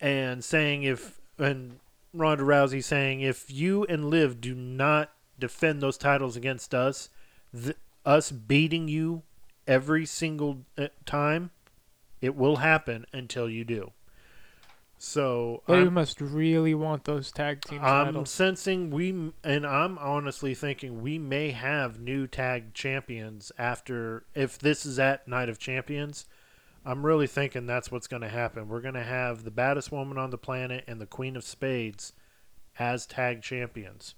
and 0.00 0.42
saying 0.42 0.82
if 0.82 1.20
and 1.38 1.78
Ronda 2.14 2.44
Rousey 2.44 2.82
saying, 2.82 3.20
"If 3.20 3.50
you 3.50 3.84
and 3.84 4.08
Liv 4.08 4.40
do 4.40 4.54
not 4.54 5.12
defend 5.38 5.82
those 5.82 5.98
titles 5.98 6.36
against 6.36 6.74
us, 6.74 7.10
th- 7.52 7.76
us 8.06 8.30
beating 8.30 8.88
you 8.88 9.22
every 9.66 10.06
single 10.06 10.64
uh, 10.78 10.88
time, 11.04 11.50
it 12.22 12.34
will 12.34 12.56
happen 12.56 13.04
until 13.12 13.48
you 13.48 13.64
do." 13.64 13.92
So 15.00 15.62
They 15.68 15.78
I'm- 15.78 15.94
must 15.94 16.20
really 16.20 16.74
want 16.74 17.04
those 17.04 17.30
tag 17.30 17.60
team 17.62 17.80
I'm 17.82 18.06
titles. 18.06 18.30
sensing 18.30 18.90
we, 18.90 19.32
and 19.44 19.64
I'm 19.64 19.96
honestly 19.98 20.54
thinking 20.54 21.00
we 21.00 21.18
may 21.18 21.52
have 21.52 22.00
new 22.00 22.26
tag 22.26 22.74
champions 22.74 23.52
after 23.56 24.24
if 24.34 24.58
this 24.58 24.84
is 24.84 24.98
at 24.98 25.28
Night 25.28 25.48
of 25.48 25.58
Champions. 25.60 26.26
I'm 26.84 27.06
really 27.06 27.26
thinking 27.28 27.66
that's 27.66 27.92
what's 27.92 28.08
going 28.08 28.22
to 28.22 28.28
happen. 28.28 28.68
We're 28.68 28.80
going 28.80 28.94
to 28.94 29.04
have 29.04 29.44
the 29.44 29.50
baddest 29.52 29.92
woman 29.92 30.18
on 30.18 30.30
the 30.30 30.38
planet 30.38 30.84
and 30.88 31.00
the 31.00 31.06
Queen 31.06 31.36
of 31.36 31.44
Spades 31.44 32.12
as 32.78 33.06
tag 33.06 33.42
champions. 33.42 34.14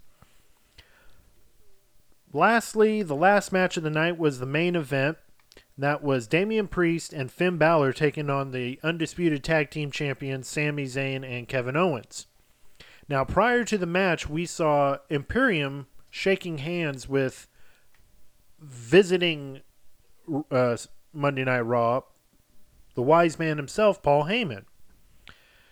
Lastly, 2.33 3.03
the 3.03 3.17
last 3.17 3.53
match 3.53 3.77
of 3.77 3.83
the 3.83 3.91
night 3.91 4.17
was 4.17 4.39
the 4.39 4.47
main 4.47 4.77
event. 4.77 5.19
That 5.81 6.03
was 6.03 6.27
Damian 6.27 6.69
Priest 6.69 7.15
and 7.15 7.33
Finn 7.33 7.57
Balor 7.57 7.95
taking 7.95 8.29
on 8.29 8.51
the 8.51 8.79
undisputed 8.83 9.43
tag 9.43 9.71
team 9.71 9.91
champions 9.91 10.47
Sami 10.47 10.85
Zayn 10.85 11.25
and 11.25 11.49
Kevin 11.49 11.75
Owens. 11.75 12.27
Now, 13.09 13.25
prior 13.25 13.65
to 13.65 13.79
the 13.79 13.87
match, 13.87 14.29
we 14.29 14.45
saw 14.45 14.99
Imperium 15.09 15.87
shaking 16.11 16.59
hands 16.59 17.09
with 17.09 17.49
visiting 18.61 19.63
uh, 20.51 20.77
Monday 21.15 21.45
Night 21.45 21.61
Raw, 21.63 22.03
the 22.95 23.01
wise 23.03 23.39
man 23.39 23.57
himself, 23.57 24.03
Paul 24.03 24.25
Heyman. 24.25 24.65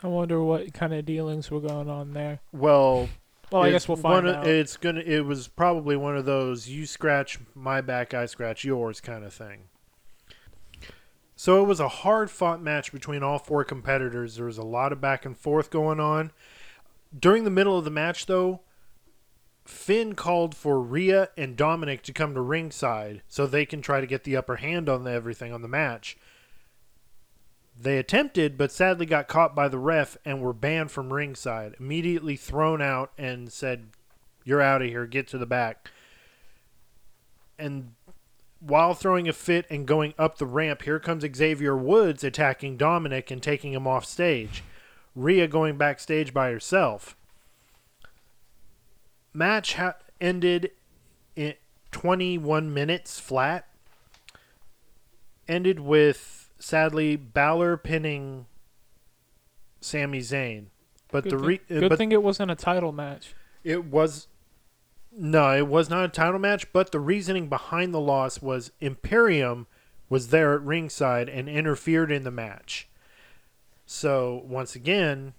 I 0.03 0.07
wonder 0.07 0.43
what 0.43 0.73
kind 0.73 0.95
of 0.95 1.05
dealings 1.05 1.51
were 1.51 1.61
going 1.61 1.91
on 1.91 2.15
there. 2.15 2.41
Well, 2.51 3.11
Well, 3.53 3.63
I 3.63 3.71
guess 3.71 3.87
we'll 3.87 3.99
find 3.99 4.27
of- 4.27 4.37
out. 4.37 4.47
It's 4.47 4.79
gonna. 4.79 5.01
It 5.01 5.27
was 5.27 5.49
probably 5.49 5.97
one 5.97 6.17
of 6.17 6.25
those 6.25 6.67
you 6.67 6.87
scratch 6.87 7.39
my 7.55 7.83
back, 7.83 8.15
I 8.15 8.25
scratch 8.25 8.65
yours 8.65 9.03
kind 9.03 9.23
of 9.23 9.35
thing. 9.35 9.65
So 11.41 11.63
it 11.63 11.69
was 11.69 11.79
a 11.79 11.87
hard 11.87 12.33
fought 12.33 12.61
match 12.61 12.91
between 12.91 13.23
all 13.23 13.39
four 13.39 13.63
competitors. 13.63 14.35
There 14.35 14.47
was 14.47 14.59
a 14.59 14.65
lot 14.65 14.91
of 14.91 15.01
back 15.01 15.25
and 15.25 15.39
forth 15.39 15.71
going 15.71 16.01
on. 16.01 16.33
During 17.17 17.45
the 17.45 17.49
middle 17.49 17.79
of 17.79 17.85
the 17.85 17.93
match, 17.93 18.27
though, 18.27 18.63
Finn 19.65 20.17
called 20.17 20.57
for 20.57 20.81
Rhea 20.81 21.29
and 21.37 21.57
Dominik 21.57 22.03
to 22.03 22.13
come 22.13 22.35
to 22.35 22.41
ringside 22.41 23.23
so 23.29 23.47
they 23.47 23.65
can 23.65 23.81
try 23.81 24.01
to 24.01 24.07
get 24.07 24.25
the 24.25 24.35
upper 24.35 24.57
hand 24.57 24.89
on 24.89 25.05
the, 25.05 25.13
everything 25.13 25.53
on 25.53 25.63
the 25.63 25.69
match. 25.69 26.19
They 27.81 27.99
attempted, 27.99 28.59
but 28.59 28.73
sadly 28.73 29.07
got 29.07 29.29
caught 29.29 29.55
by 29.55 29.69
the 29.69 29.79
ref 29.79 30.17
and 30.25 30.41
were 30.41 30.53
banned 30.53 30.91
from 30.91 31.13
ringside. 31.13 31.77
Immediately 31.79 32.35
thrown 32.35 32.83
out 32.83 33.13
and 33.17 33.53
said, 33.53 33.91
You're 34.43 34.61
out 34.61 34.83
of 34.83 34.89
here, 34.89 35.07
get 35.07 35.29
to 35.29 35.39
the 35.39 35.47
back. 35.47 35.89
And 37.61 37.93
while 38.61 38.95
throwing 38.95 39.29
a 39.29 39.33
fit 39.33 39.67
and 39.71 39.87
going 39.87 40.15
up 40.19 40.39
the 40.39 40.47
ramp, 40.47 40.83
here 40.83 40.99
comes 40.99 41.25
Xavier 41.37 41.77
Woods 41.77 42.25
attacking 42.25 42.77
Dominik 42.79 43.31
and 43.31 43.43
taking 43.43 43.73
him 43.73 43.87
off 43.87 44.05
stage. 44.05 44.63
Rhea 45.15 45.49
going 45.49 45.77
backstage 45.77 46.33
by 46.35 46.51
herself. 46.51 47.17
Match 49.33 49.75
ha- 49.75 49.97
ended 50.21 50.73
in 51.37 51.55
21 51.93 52.73
minutes 52.73 53.21
flat. 53.21 53.69
Ended 55.47 55.81
with 55.81 56.51
sadly 56.59 57.17
Balor 57.17 57.77
pinning 57.79 58.47
Sami 59.81 60.21
Zayn, 60.21 60.67
but 61.11 61.25
good 61.25 61.33
the 61.33 61.39
re- 61.39 61.61
uh, 61.71 61.81
good 61.81 61.89
but 61.89 61.99
thing 61.99 62.13
it 62.13 62.23
wasn't 62.23 62.51
a 62.51 62.55
title 62.55 62.93
match. 62.93 63.35
it 63.65 63.85
was 63.87 64.27
no, 65.19 65.57
it 65.57 65.67
was 65.67 65.91
not 65.91 66.05
a 66.05 66.09
title 66.09 66.39
match, 66.39 66.73
but 66.73 66.93
the 66.93 67.01
reasoning 67.01 67.49
behind 67.49 67.93
the 67.93 68.01
loss 68.01 68.41
was 68.41 68.71
Imperium 68.81 69.67
was 70.09 70.29
there 70.29 70.55
at 70.55 70.63
ringside 70.63 71.29
and 71.29 71.49
interfered 71.49 72.11
in 72.11 72.25
the 72.25 72.31
match. 72.31 72.89
So 73.85 74.43
once 74.47 74.75
again, 74.75 75.35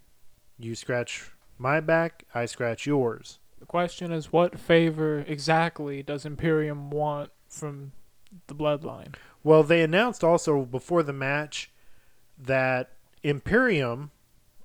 you 0.60 0.76
scratch 0.76 1.32
my 1.58 1.80
back, 1.80 2.26
I 2.36 2.46
scratch 2.46 2.86
yours. 2.86 3.40
The 3.60 3.66
question 3.66 4.12
is, 4.12 4.32
what 4.32 4.60
favor 4.60 5.24
exactly 5.28 6.04
does 6.04 6.26
Imperium 6.26 6.90
want 6.90 7.32
from 7.48 7.92
the 8.48 8.56
Bloodline? 8.56 9.16
Well, 9.44 9.64
they 9.64 9.82
announced 9.82 10.24
also 10.24 10.66
before 10.66 11.04
the 11.04 11.14
match 11.14 11.72
that 12.38 12.92
Imperium, 13.24 14.12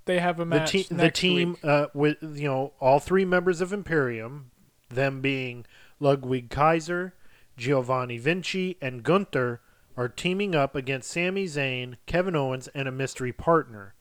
They 0.05 0.18
have 0.20 0.38
a 0.38 0.42
the, 0.42 0.46
match 0.46 0.70
te- 0.70 0.87
the 0.90 1.11
team 1.11 1.57
uh, 1.62 1.87
with 1.94 2.18
you 2.22 2.48
know 2.48 2.72
all 2.81 3.00
three 3.00 3.24
members 3.24 3.61
of 3.61 3.72
Imperium, 3.72 4.50
them 4.94 5.20
being 5.20 5.66
Ludwig 6.00 6.50
Kaiser, 6.50 7.14
Giovanni 7.57 8.18
Vinci, 8.18 8.76
and 8.80 9.02
Gunther, 9.02 9.61
are 9.96 10.09
teaming 10.09 10.54
up 10.54 10.74
against 10.74 11.11
Sami 11.11 11.44
Zayn, 11.44 11.96
Kevin 12.07 12.35
Owens, 12.35 12.68
and 12.68 12.88
a 12.88 12.92
mystery 12.92 13.33
partner. 13.33 13.94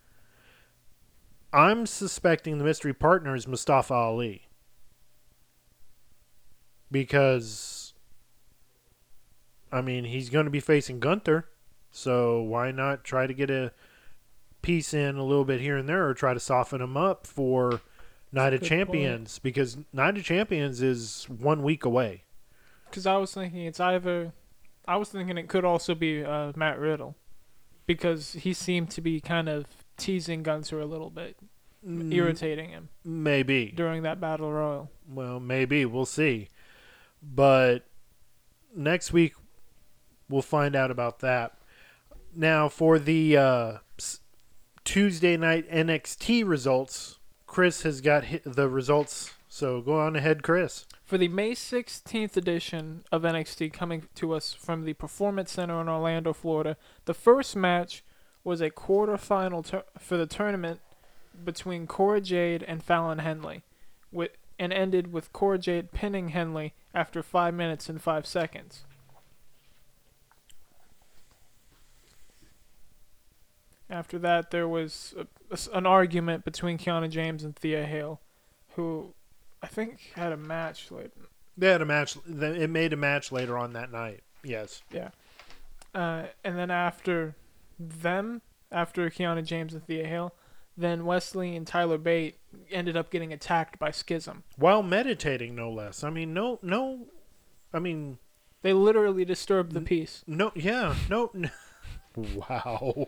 I'm 1.51 1.85
suspecting 1.85 2.57
the 2.57 2.63
mystery 2.63 2.93
partner 2.93 3.35
is 3.35 3.47
Mustafa 3.47 3.93
Ali. 3.93 4.47
Because, 6.89 7.93
I 9.71 9.81
mean, 9.81 10.05
he's 10.05 10.29
going 10.29 10.45
to 10.45 10.51
be 10.51 10.59
facing 10.59 10.99
Gunther, 10.99 11.47
so 11.91 12.41
why 12.41 12.71
not 12.71 13.03
try 13.03 13.27
to 13.27 13.33
get 13.33 13.51
a 13.51 13.71
piece 14.63 14.93
in 14.93 15.17
a 15.17 15.23
little 15.23 15.45
bit 15.45 15.61
here 15.61 15.77
and 15.77 15.87
there 15.87 16.07
or 16.07 16.13
try 16.15 16.33
to 16.33 16.39
soften 16.39 16.81
him 16.81 16.97
up 16.97 17.27
for 17.27 17.81
Night 18.33 18.53
of 18.53 18.59
Good 18.61 18.67
Champions? 18.69 19.39
Because 19.39 19.77
Night 19.93 20.17
of 20.17 20.23
Champions 20.23 20.81
is 20.81 21.25
one 21.29 21.63
week 21.63 21.85
away. 21.85 22.23
Because 22.89 23.05
I 23.05 23.15
was 23.17 23.33
thinking 23.33 23.61
it's 23.65 23.79
either, 23.79 24.33
I 24.87 24.97
was 24.97 25.09
thinking 25.09 25.37
it 25.37 25.47
could 25.47 25.63
also 25.63 25.95
be 25.95 26.23
uh, 26.25 26.51
Matt 26.55 26.79
Riddle, 26.79 27.15
because 27.87 28.33
he 28.33 28.53
seemed 28.53 28.89
to 28.91 29.01
be 29.01 29.21
kind 29.21 29.47
of 29.47 29.65
teasing 29.97 30.43
Gunther 30.43 30.79
a 30.79 30.85
little 30.85 31.09
bit, 31.09 31.37
Mm, 31.85 32.13
irritating 32.13 32.69
him 32.69 32.87
Maybe. 33.03 33.73
during 33.75 34.03
that 34.03 34.21
battle 34.21 34.49
royal. 34.53 34.89
Well, 35.05 35.41
maybe 35.41 35.83
we'll 35.83 36.05
see. 36.05 36.47
But 37.21 37.79
next 38.73 39.11
week 39.11 39.33
we'll 40.29 40.41
find 40.41 40.77
out 40.77 40.91
about 40.91 41.19
that. 41.19 41.57
Now 42.33 42.69
for 42.69 42.97
the 42.99 43.35
uh, 43.35 43.77
Tuesday 44.85 45.35
night 45.35 45.69
NXT 45.69 46.47
results, 46.47 47.19
Chris 47.53 47.83
has 47.83 48.01
got 48.01 48.23
the 48.43 48.67
results. 48.67 49.31
So 49.47 49.79
go 49.79 49.99
on 49.99 50.15
ahead, 50.15 50.41
Chris. 50.41 50.87
For 51.05 51.19
the 51.19 51.27
May 51.27 51.51
16th 51.51 52.35
edition 52.35 53.03
of 53.11 53.21
NXT 53.21 53.71
coming 53.71 54.07
to 54.15 54.33
us 54.33 54.53
from 54.53 54.85
the 54.85 54.93
Performance 54.93 55.51
Center 55.51 55.79
in 55.79 55.87
Orlando, 55.87 56.33
Florida, 56.33 56.77
the 57.05 57.13
first 57.13 57.55
match 57.55 58.03
was 58.43 58.59
a 58.59 58.71
quarterfinal 58.71 59.63
tur- 59.63 59.83
for 59.99 60.17
the 60.17 60.25
tournament 60.25 60.79
between 61.45 61.85
Cora 61.85 62.21
Jade 62.21 62.63
and 62.63 62.83
Fallon 62.83 63.19
Henley, 63.19 63.61
with, 64.11 64.31
and 64.57 64.73
ended 64.73 65.13
with 65.13 65.31
Cora 65.31 65.59
Jade 65.59 65.91
pinning 65.91 66.29
Henley 66.29 66.73
after 66.91 67.21
5 67.21 67.53
minutes 67.53 67.87
and 67.87 68.01
5 68.01 68.25
seconds. 68.25 68.83
After 73.93 74.17
that, 74.19 74.49
there 74.49 74.67
was 74.67 75.13
a, 75.17 75.27
a 75.51 75.77
an 75.77 75.85
argument 75.85 76.43
between 76.43 76.79
Kiana 76.79 77.09
James 77.09 77.43
and 77.43 77.55
Thea 77.55 77.85
Hale, 77.85 78.19
who 78.75 79.13
I 79.61 79.67
think 79.67 79.99
had 80.15 80.31
a 80.31 80.37
match 80.37 80.89
later. 80.89 81.11
They 81.55 81.67
had 81.67 81.83
a 81.83 81.85
match. 81.85 82.17
It 82.27 82.69
made 82.71 82.91
a 82.91 82.97
match 82.97 83.31
later 83.31 83.55
on 83.55 83.73
that 83.73 83.91
night. 83.91 84.21
Yes. 84.43 84.81
Yeah. 84.91 85.09
Uh, 85.93 86.23
and 86.43 86.57
then 86.57 86.71
after 86.71 87.35
them, 87.79 88.41
after 88.71 89.07
Kiana 89.11 89.45
James 89.45 89.75
and 89.75 89.85
Thea 89.85 90.07
Hale, 90.07 90.33
then 90.75 91.05
Wes 91.05 91.35
Lee 91.35 91.55
and 91.55 91.67
Tyler 91.67 91.99
Bate 91.99 92.37
ended 92.71 92.97
up 92.97 93.11
getting 93.11 93.31
attacked 93.31 93.77
by 93.77 93.91
Schism. 93.91 94.43
While 94.57 94.81
meditating, 94.81 95.53
no 95.55 95.71
less. 95.71 96.03
I 96.03 96.09
mean, 96.09 96.33
no, 96.33 96.57
no. 96.63 97.05
I 97.71 97.77
mean, 97.77 98.17
They 98.63 98.73
literally 98.73 99.23
disturbed 99.23 99.73
the 99.73 99.81
peace. 99.81 100.23
No, 100.25 100.51
yeah, 100.55 100.95
no, 101.09 101.29
n 101.35 101.51
wow. 102.15 103.07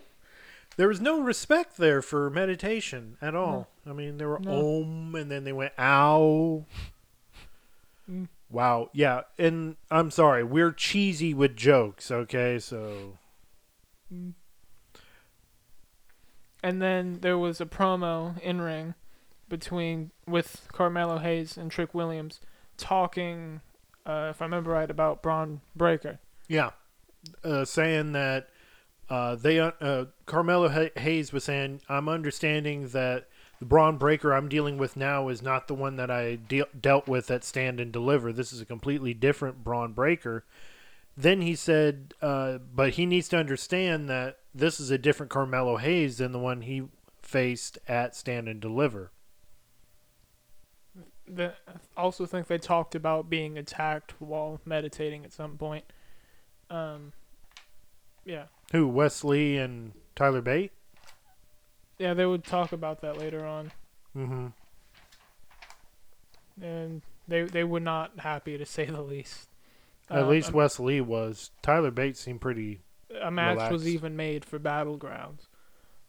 There 0.77 0.87
was 0.89 0.99
no 0.99 1.21
respect 1.21 1.77
there 1.77 2.01
for 2.01 2.29
meditation 2.29 3.17
at 3.21 3.33
all. 3.35 3.69
I 3.87 3.93
mean, 3.93 4.17
there 4.17 4.27
were 4.29 4.39
No. 4.39 4.81
om, 4.81 5.15
and 5.15 5.31
then 5.31 5.43
they 5.43 5.53
went 5.53 5.73
ow. 5.79 6.65
Mm. 8.09 8.27
Wow, 8.49 8.89
yeah, 8.93 9.21
and 9.37 9.75
I'm 9.89 10.11
sorry, 10.11 10.43
we're 10.43 10.71
cheesy 10.71 11.33
with 11.33 11.55
jokes, 11.55 12.11
okay? 12.11 12.59
So 12.59 13.17
And 16.63 16.81
then 16.81 17.19
there 17.21 17.37
was 17.37 17.61
a 17.61 17.65
promo 17.65 18.39
in 18.41 18.59
ring 18.61 18.95
between 19.49 20.11
with 20.27 20.67
Carmelo 20.71 21.19
Hayes 21.19 21.57
and 21.57 21.69
Trick 21.71 21.93
Williams 21.93 22.39
talking, 22.77 23.61
uh, 24.05 24.27
if 24.31 24.41
I 24.41 24.45
remember 24.45 24.71
right, 24.71 24.89
about 24.89 25.21
Bron 25.21 25.61
Breakker. 25.75 26.19
yeah, 26.47 26.71
uh, 27.43 27.65
saying 27.65 28.11
that 28.13 28.49
uh, 29.09 29.35
they 29.35 29.59
uh, 29.59 29.71
uh, 29.79 30.05
Carmelo 30.25 30.69
Hay- 30.69 30.91
Hayes 30.97 31.31
was 31.31 31.43
saying, 31.43 31.81
"I'm 31.87 32.09
understanding 32.09 32.89
that 32.89 33.27
the 33.59 33.65
Bron 33.65 33.97
Breakker 33.97 34.33
I'm 34.33 34.49
dealing 34.49 34.77
with 34.77 34.97
now 34.97 35.29
is 35.29 35.41
not 35.41 35.67
the 35.67 35.75
one 35.75 35.95
that 35.95 36.11
I 36.11 36.35
de- 36.35 36.65
dealt 36.79 37.07
with 37.07 37.31
at 37.31 37.43
Stand 37.43 37.79
and 37.79 37.91
Deliver. 37.91 38.33
This 38.33 38.51
is 38.51 38.61
a 38.61 38.65
completely 38.65 39.13
different 39.13 39.63
Bron 39.63 39.93
Breakker. 39.93 40.43
Then 41.17 41.41
he 41.41 41.55
said, 41.55 42.13
uh, 42.21 42.57
but 42.57 42.91
he 42.91 43.05
needs 43.05 43.29
to 43.29 43.37
understand 43.37 44.09
that 44.09 44.39
this 44.53 44.79
is 44.81 44.91
a 44.91 44.97
different 44.97 45.31
Carmelo 45.31 45.77
Hayes 45.77 46.17
than 46.17 46.33
the 46.33 46.39
one 46.39 46.61
he 46.61 46.83
faced 47.21 47.77
at 47.87 48.15
Stand 48.15 48.49
and 48.49 48.59
Deliver. 48.59 49.11
The, 51.27 51.53
I 51.67 52.01
also 52.01 52.25
think 52.25 52.47
they 52.47 52.57
talked 52.57 52.95
about 52.95 53.29
being 53.29 53.57
attacked 53.57 54.13
while 54.19 54.59
meditating 54.65 55.23
at 55.23 55.31
some 55.31 55.57
point. 55.57 55.85
Um, 56.69 57.13
yeah, 58.25 58.45
Who, 58.71 58.87
Wes 58.87 59.23
Lee 59.23 59.57
and 59.57 59.93
Tyler 60.15 60.41
Bate? 60.41 60.71
yeah, 61.97 62.13
they 62.13 62.25
would 62.25 62.43
talk 62.43 62.71
about 62.73 63.01
that 63.01 63.17
later 63.17 63.45
on, 63.45 63.71
Mm-hmm. 64.15 64.47
and 66.61 67.01
they 67.27 67.43
they 67.43 67.63
were 67.63 67.79
not 67.79 68.19
happy 68.19 68.57
to 68.57 68.65
say 68.65 68.85
the 68.85 69.01
least. 69.01 69.49
At 70.09 70.23
Um, 70.23 70.29
least 70.29 70.49
a- 70.51 70.53
Wes 70.53 70.79
Lee 70.79 71.01
was. 71.01 71.51
Tyler 71.61 71.91
Bates 71.91 72.19
seemed 72.19 72.41
pretty. 72.41 72.81
a 73.21 73.31
match 73.31 73.71
was 73.71 73.87
even 73.87 74.15
made 74.15 74.43
for 74.45 74.59
Battlegrounds. 74.59 75.47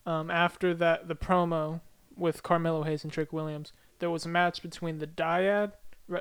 Um, 0.04 0.30
after 0.30 0.74
that, 0.74 1.08
the 1.08 1.14
promo 1.16 1.80
with 2.16 2.42
Carmelo 2.42 2.82
Hayes 2.84 3.04
and 3.04 3.12
Trick 3.12 3.32
Williams, 3.32 3.72
there 3.98 4.10
was 4.10 4.24
a 4.24 4.28
match 4.28 4.62
between 4.62 4.98
the 4.98 5.06
Dyad, 5.06 5.72
re- 6.08 6.20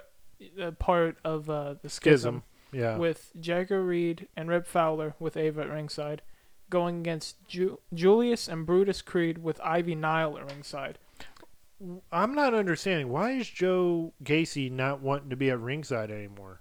uh, 0.62 0.71
part 0.71 1.17
of 1.24 1.50
uh, 1.50 1.76
the 1.82 1.89
Schism, 1.89 2.41
Schism. 2.41 2.43
Yeah. 2.75 2.97
with 2.97 3.31
Jagger 3.39 3.81
Reid 3.83 4.27
and 4.35 4.49
Rip 4.49 4.67
Fowler 4.67 5.15
with 5.17 5.38
Ava 5.38 5.61
at 5.61 5.69
ringside, 5.69 6.21
going 6.69 6.99
against 6.99 7.47
Ju- 7.47 7.79
Julius 7.93 8.47
and 8.49 8.65
Brutus 8.65 9.01
Creed 9.01 9.38
with 9.38 9.61
Ivy 9.63 9.95
Nile 9.95 10.38
at 10.38 10.51
ringside. 10.51 10.99
I'm 12.11 12.35
not 12.35 12.53
understanding. 12.53 13.09
Why 13.09 13.31
is 13.31 13.49
Joe 13.49 14.13
Gacy 14.23 14.69
not 14.71 15.01
wanting 15.01 15.29
to 15.29 15.35
be 15.35 15.49
at 15.49 15.59
ringside 15.59 16.11
anymore? 16.11 16.59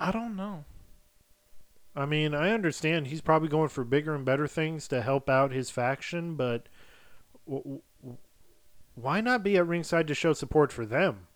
I 0.00 0.10
don't 0.10 0.34
know. 0.36 0.64
I 1.94 2.06
mean, 2.06 2.34
I 2.34 2.50
understand 2.50 3.06
he's 3.08 3.20
probably 3.20 3.48
going 3.48 3.68
for 3.68 3.84
bigger 3.84 4.14
and 4.14 4.24
better 4.24 4.46
things 4.48 4.88
to 4.88 5.02
help 5.02 5.28
out 5.28 5.52
his 5.52 5.70
faction, 5.70 6.34
but 6.36 6.68
w- 7.46 7.80
w- 8.02 8.18
why 8.94 9.20
not 9.20 9.42
be 9.42 9.56
at 9.58 9.66
ringside 9.66 10.08
to 10.08 10.14
show 10.14 10.32
support 10.32 10.72
for 10.72 10.86
them? 10.86 11.26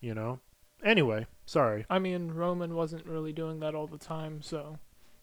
You 0.00 0.14
know? 0.14 0.40
Anyway, 0.84 1.26
sorry. 1.46 1.86
I 1.90 1.98
mean, 1.98 2.30
Roman 2.32 2.74
wasn't 2.74 3.06
really 3.06 3.32
doing 3.32 3.60
that 3.60 3.74
all 3.74 3.86
the 3.86 3.98
time, 3.98 4.42
so 4.42 4.78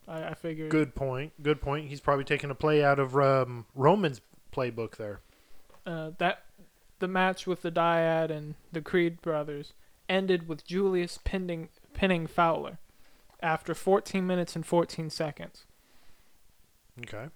I, 0.07 0.23
I 0.29 0.33
figured. 0.33 0.69
Good 0.71 0.95
point. 0.95 1.33
Good 1.41 1.61
point. 1.61 1.89
He's 1.89 2.01
probably 2.01 2.25
taking 2.25 2.49
a 2.51 2.55
play 2.55 2.83
out 2.83 2.99
of 2.99 3.15
um, 3.15 3.65
Roman's 3.75 4.21
playbook 4.53 4.97
there. 4.97 5.21
uh, 5.85 6.11
that 6.17 6.43
the 6.99 7.07
match 7.07 7.47
with 7.47 7.61
the 7.63 7.71
Dyad 7.71 8.29
and 8.29 8.55
the 8.71 8.81
Creed 8.81 9.21
brothers 9.21 9.73
ended 10.07 10.47
with 10.47 10.65
Julius 10.65 11.17
pinning 11.23 11.69
pinning 11.93 12.27
Fowler 12.27 12.77
after 13.41 13.73
14 13.73 14.25
minutes 14.27 14.55
and 14.55 14.65
14 14.65 15.09
seconds. 15.09 15.65
Okay. 16.99 17.27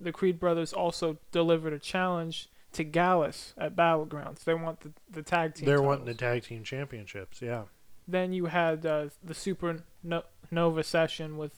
The 0.00 0.12
Creed 0.12 0.38
brothers 0.38 0.72
also 0.72 1.18
delivered 1.32 1.72
a 1.72 1.78
challenge 1.78 2.48
to 2.72 2.84
Gallus 2.84 3.54
at 3.56 3.74
Battlegrounds. 3.74 4.44
They 4.44 4.54
want 4.54 4.80
the, 4.80 4.92
the 5.10 5.22
tag 5.22 5.54
team. 5.54 5.66
They're 5.66 5.76
titles. 5.76 5.86
wanting 5.88 6.04
the 6.06 6.14
tag 6.14 6.42
team 6.44 6.62
championships. 6.62 7.40
Yeah. 7.40 7.64
Then 8.06 8.32
you 8.32 8.46
had 8.46 8.84
uh, 8.84 9.08
the 9.22 9.34
supernova 9.34 10.84
session 10.84 11.36
with 11.38 11.52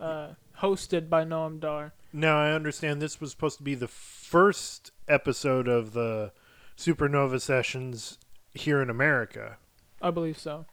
uh, 0.00 0.28
hosted 0.60 1.08
by 1.08 1.24
Noam 1.24 1.60
Dar. 1.60 1.92
Now 2.12 2.38
I 2.38 2.52
understand 2.52 3.02
this 3.02 3.20
was 3.20 3.30
supposed 3.30 3.58
to 3.58 3.64
be 3.64 3.74
the 3.74 3.88
first 3.88 4.92
episode 5.08 5.68
of 5.68 5.92
the 5.92 6.32
Supernova 6.78 7.40
sessions 7.40 8.18
here 8.54 8.80
in 8.80 8.88
America. 8.88 9.58
I 10.00 10.10
believe 10.10 10.38
so. 10.38 10.66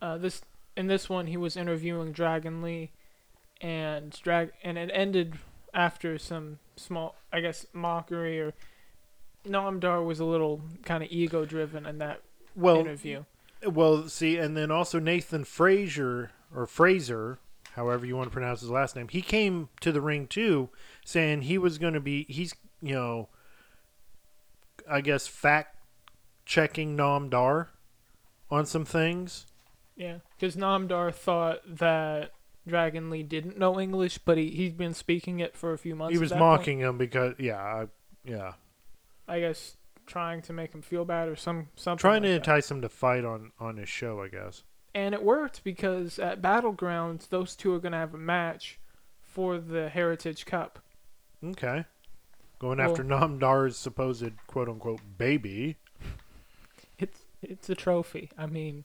Uh, 0.00 0.16
this 0.18 0.42
in 0.76 0.86
this 0.86 1.08
one 1.08 1.26
he 1.26 1.36
was 1.36 1.56
interviewing 1.56 2.12
Dragon 2.12 2.62
Lee, 2.62 2.92
and 3.60 4.10
drag 4.22 4.52
and 4.62 4.78
it 4.78 4.90
ended 4.92 5.38
after 5.74 6.18
some 6.18 6.58
small, 6.76 7.16
I 7.32 7.40
guess, 7.40 7.66
mockery 7.72 8.40
or. 8.40 8.54
Noam 9.46 9.78
Dar 9.78 10.02
was 10.02 10.18
a 10.18 10.24
little 10.24 10.60
kind 10.82 11.04
of 11.04 11.10
ego 11.12 11.44
driven 11.44 11.86
in 11.86 11.98
that 11.98 12.20
Well, 12.56 12.78
interview. 12.78 13.22
Well, 13.64 14.08
see, 14.08 14.36
and 14.36 14.56
then 14.56 14.70
also 14.70 14.98
Nathan 14.98 15.44
Frazier 15.44 16.30
or 16.54 16.66
Fraser, 16.66 17.38
however 17.72 18.04
you 18.06 18.16
want 18.16 18.28
to 18.28 18.32
pronounce 18.32 18.60
his 18.60 18.70
last 18.70 18.96
name, 18.96 19.08
he 19.08 19.22
came 19.22 19.68
to 19.80 19.92
the 19.92 20.00
ring 20.00 20.26
too, 20.26 20.68
saying 21.04 21.42
he 21.42 21.58
was 21.58 21.78
going 21.78 21.94
to 21.94 22.00
be. 22.00 22.24
He's 22.28 22.54
you 22.82 22.94
know, 22.94 23.28
I 24.90 25.00
guess 25.00 25.26
fact 25.26 25.76
checking 26.44 26.96
Noam 26.96 27.30
Dar 27.30 27.70
on 28.50 28.66
some 28.66 28.84
things. 28.84 29.46
Yeah, 29.96 30.18
because 30.38 30.56
Noam 30.56 30.86
Dar 30.88 31.10
thought 31.10 31.60
that 31.78 32.32
Dragon 32.66 33.10
Lee 33.10 33.22
didn't 33.22 33.58
know 33.58 33.80
English, 33.80 34.18
but 34.18 34.36
he 34.38 34.50
he's 34.50 34.72
been 34.72 34.94
speaking 34.94 35.40
it 35.40 35.56
for 35.56 35.72
a 35.72 35.78
few 35.78 35.94
months. 35.94 36.12
he 36.14 36.18
was 36.18 36.30
that 36.30 36.38
point. 36.38 36.60
mocking 36.60 36.78
him 36.80 36.98
because 36.98 37.34
yeah, 37.38 37.56
I, 37.56 37.86
yeah, 38.24 38.52
I 39.26 39.40
guess 39.40 39.75
trying 40.06 40.42
to 40.42 40.52
make 40.52 40.72
him 40.74 40.82
feel 40.82 41.04
bad 41.04 41.28
or 41.28 41.36
some 41.36 41.68
something. 41.76 41.98
trying 42.00 42.22
to 42.22 42.28
like 42.32 42.42
that. 42.42 42.50
entice 42.50 42.70
him 42.70 42.80
to 42.82 42.88
fight 42.88 43.24
on 43.24 43.52
on 43.58 43.76
his 43.76 43.88
show, 43.88 44.22
I 44.22 44.28
guess. 44.28 44.62
And 44.94 45.14
it 45.14 45.22
worked 45.22 45.62
because 45.64 46.18
at 46.18 46.40
Battlegrounds, 46.40 47.28
those 47.28 47.54
two 47.54 47.74
are 47.74 47.78
going 47.78 47.92
to 47.92 47.98
have 47.98 48.14
a 48.14 48.18
match 48.18 48.78
for 49.22 49.58
the 49.58 49.88
Heritage 49.90 50.46
Cup. 50.46 50.78
Okay. 51.44 51.84
Going 52.58 52.78
Well- 52.78 52.90
after 52.90 53.04
Noam 53.04 53.38
Dar's 53.38 53.76
supposed 53.76 54.32
quote 54.46 54.68
unquote 54.68 55.00
baby. 55.18 55.76
It's 56.98 57.26
it's 57.42 57.68
a 57.68 57.74
trophy. 57.74 58.30
I 58.38 58.46
mean, 58.46 58.84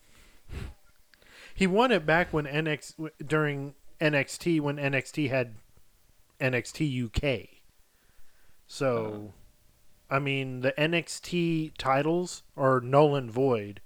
He 1.55 1.65
won 1.67 1.91
it 1.93 2.05
back 2.05 2.33
when 2.33 2.45
NX 2.45 3.09
during 3.25 3.73
NXT 4.01 4.59
when 4.59 4.75
NXT 4.75 5.29
had 5.29 5.55
NXT 6.41 7.05
UK. 7.05 7.47
So, 8.67 9.05
uh-huh. 9.05 9.17
I 10.11 10.19
mean, 10.19 10.59
the 10.59 10.73
NXT 10.73 11.71
titles 11.77 12.43
are 12.57 12.81
null 12.81 13.15
and 13.15 13.31
void, 13.31 13.79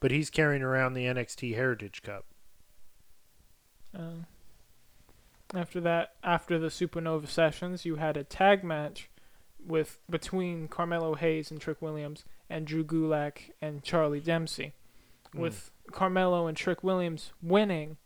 but 0.00 0.10
he's 0.12 0.30
carrying 0.30 0.62
around 0.62 0.94
the 0.94 1.04
NXT 1.06 1.54
Heritage 1.56 2.02
Cup. 2.02 2.24
uh, 3.98 4.22
after 5.54 5.80
that, 5.80 6.14
after 6.24 6.58
the 6.58 6.68
Supernova 6.68 7.26
sessions, 7.28 7.84
you 7.84 7.96
had 7.96 8.16
a 8.16 8.24
tag 8.24 8.64
match 8.64 9.10
with 9.64 9.98
between 10.08 10.66
Carmelo 10.68 11.14
Hayes 11.14 11.50
and 11.50 11.60
Trick 11.60 11.82
Williams 11.82 12.24
and 12.48 12.66
Drew 12.66 12.84
Gulak 12.84 13.50
and 13.60 13.82
Charlie 13.82 14.20
Dempsey, 14.20 14.72
Mm. 15.34 15.40
with 15.40 15.70
Carmelo 15.92 16.46
and 16.46 16.56
Trick 16.56 16.82
Williams 16.82 17.32
winning 17.42 17.96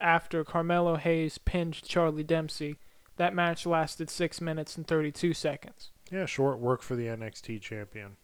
after 0.00 0.44
Carmelo 0.44 0.96
Hayes 0.96 1.38
pinned 1.38 1.82
Charlie 1.82 2.22
Dempsey. 2.24 2.76
That 3.16 3.34
match 3.34 3.66
lasted 3.66 4.08
six 4.10 4.40
minutes 4.40 4.76
and 4.76 4.86
thirty-two 4.86 5.34
seconds. 5.34 5.90
Yeah, 6.10 6.26
short 6.26 6.58
work 6.58 6.82
for 6.82 6.96
the 6.96 7.06
NXT 7.06 7.60
champion. 7.60 8.16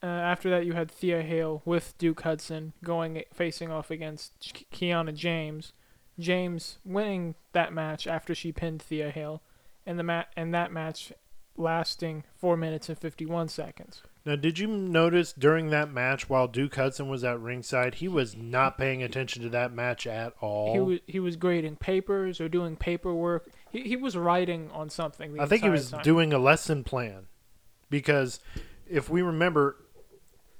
Uh, 0.00 0.06
after 0.06 0.48
that, 0.50 0.64
you 0.64 0.74
had 0.74 0.90
Thea 0.90 1.22
Hale 1.22 1.62
with 1.64 1.96
Duke 1.98 2.20
Hudson 2.20 2.72
going 2.84 3.22
facing 3.32 3.70
off 3.70 3.90
against 3.90 4.64
Kiana 4.72 5.12
James. 5.12 5.72
James 6.18 6.78
winning 6.84 7.34
that 7.52 7.72
match 7.72 8.06
after 8.06 8.34
she 8.34 8.52
pinned 8.52 8.80
Thea 8.80 9.10
Hale, 9.10 9.42
and 9.86 9.98
the 9.98 10.04
ma- 10.04 10.24
and 10.36 10.54
that 10.54 10.72
match 10.72 11.12
lasting 11.56 12.24
four 12.36 12.56
minutes 12.56 12.88
and 12.88 12.96
fifty-one 12.96 13.48
seconds. 13.48 14.02
Now, 14.24 14.36
did 14.36 14.58
you 14.58 14.68
notice 14.68 15.32
during 15.32 15.70
that 15.70 15.92
match 15.92 16.28
while 16.28 16.46
Duke 16.46 16.76
Hudson 16.76 17.08
was 17.08 17.24
at 17.24 17.40
ringside, 17.40 17.96
he 17.96 18.08
was 18.08 18.36
not 18.36 18.78
paying 18.78 19.02
attention 19.02 19.42
to 19.42 19.48
that 19.50 19.72
match 19.72 20.06
at 20.06 20.34
all? 20.40 20.74
He 20.74 20.80
was 20.80 21.00
he 21.06 21.18
was 21.18 21.34
grading 21.36 21.76
papers 21.76 22.40
or 22.40 22.48
doing 22.48 22.76
paperwork. 22.76 23.48
He 23.70 23.82
he 23.82 23.96
was 23.96 24.16
writing 24.16 24.70
on 24.72 24.90
something. 24.90 25.38
I 25.40 25.46
think 25.46 25.62
he 25.62 25.68
was 25.68 25.90
time. 25.90 26.02
doing 26.02 26.32
a 26.32 26.38
lesson 26.38 26.84
plan 26.84 27.26
because 27.90 28.40
if 28.88 29.08
we 29.10 29.22
remember, 29.22 29.76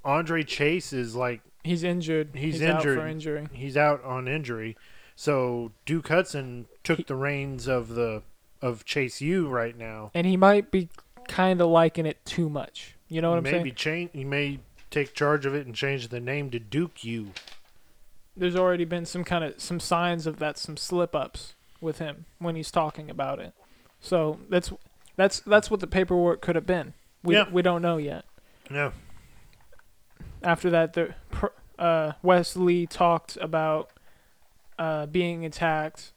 Andre 0.04 0.42
Chase 0.42 0.92
is 0.92 1.14
like 1.14 1.40
He's 1.64 1.82
injured. 1.82 2.30
He's 2.34 2.62
out 2.62 2.76
injured. 2.76 2.98
for 2.98 3.06
injury. 3.06 3.48
he's 3.52 3.76
out 3.76 4.02
on 4.04 4.28
injury, 4.28 4.76
so 5.16 5.72
Duke 5.86 6.08
Hudson 6.08 6.66
took 6.84 6.98
He- 6.98 7.02
the 7.04 7.16
reins 7.16 7.66
of 7.66 7.88
the 7.90 8.22
of 8.62 8.84
Chase 8.84 9.20
U 9.20 9.48
right 9.48 9.76
now. 9.76 10.10
and 10.14 10.26
he 10.26 10.36
might 10.36 10.70
be 10.70 10.88
kind 11.28 11.60
of 11.60 11.68
liking 11.68 12.06
it 12.06 12.24
too 12.24 12.48
much. 12.48 12.96
You 13.08 13.20
know 13.22 13.30
what 13.30 13.36
I'm 13.38 13.42
Maybe 13.44 13.70
saying? 13.70 13.74
change. 13.76 14.10
He 14.12 14.24
may 14.24 14.60
take 14.90 15.14
charge 15.14 15.46
of 15.46 15.54
it 15.54 15.64
and 15.66 15.74
change 15.74 16.08
the 16.08 16.20
name 16.20 16.50
to 16.50 16.58
Duke 16.58 17.04
U. 17.04 17.32
There's 18.36 18.56
already 18.56 18.84
been 18.84 19.04
some 19.04 19.24
kind 19.24 19.44
of 19.44 19.60
some 19.60 19.80
signs 19.80 20.26
of 20.26 20.38
that, 20.38 20.58
some 20.58 20.76
slip 20.76 21.14
ups 21.14 21.54
with 21.80 21.98
him 21.98 22.24
when 22.38 22.56
he's 22.56 22.70
talking 22.70 23.10
about 23.10 23.38
it. 23.38 23.52
So 24.00 24.38
that's 24.48 24.72
that's 25.16 25.40
that's 25.40 25.70
what 25.70 25.80
the 25.80 25.86
paperwork 25.86 26.40
could 26.40 26.54
have 26.56 26.66
been. 26.66 26.94
We 27.22 27.34
Yeah. 27.34 27.48
we 27.50 27.62
don't 27.62 27.82
know 27.82 27.96
yet. 27.96 28.24
Yeah, 28.70 28.90
After 30.42 30.68
that, 30.70 30.92
the 30.92 31.14
uh, 31.78 32.12
Wes 32.22 32.54
Lee 32.56 32.86
talked 32.86 33.36
about 33.40 33.90
uh, 34.78 35.06
being 35.06 35.44
attacked. 35.46 36.12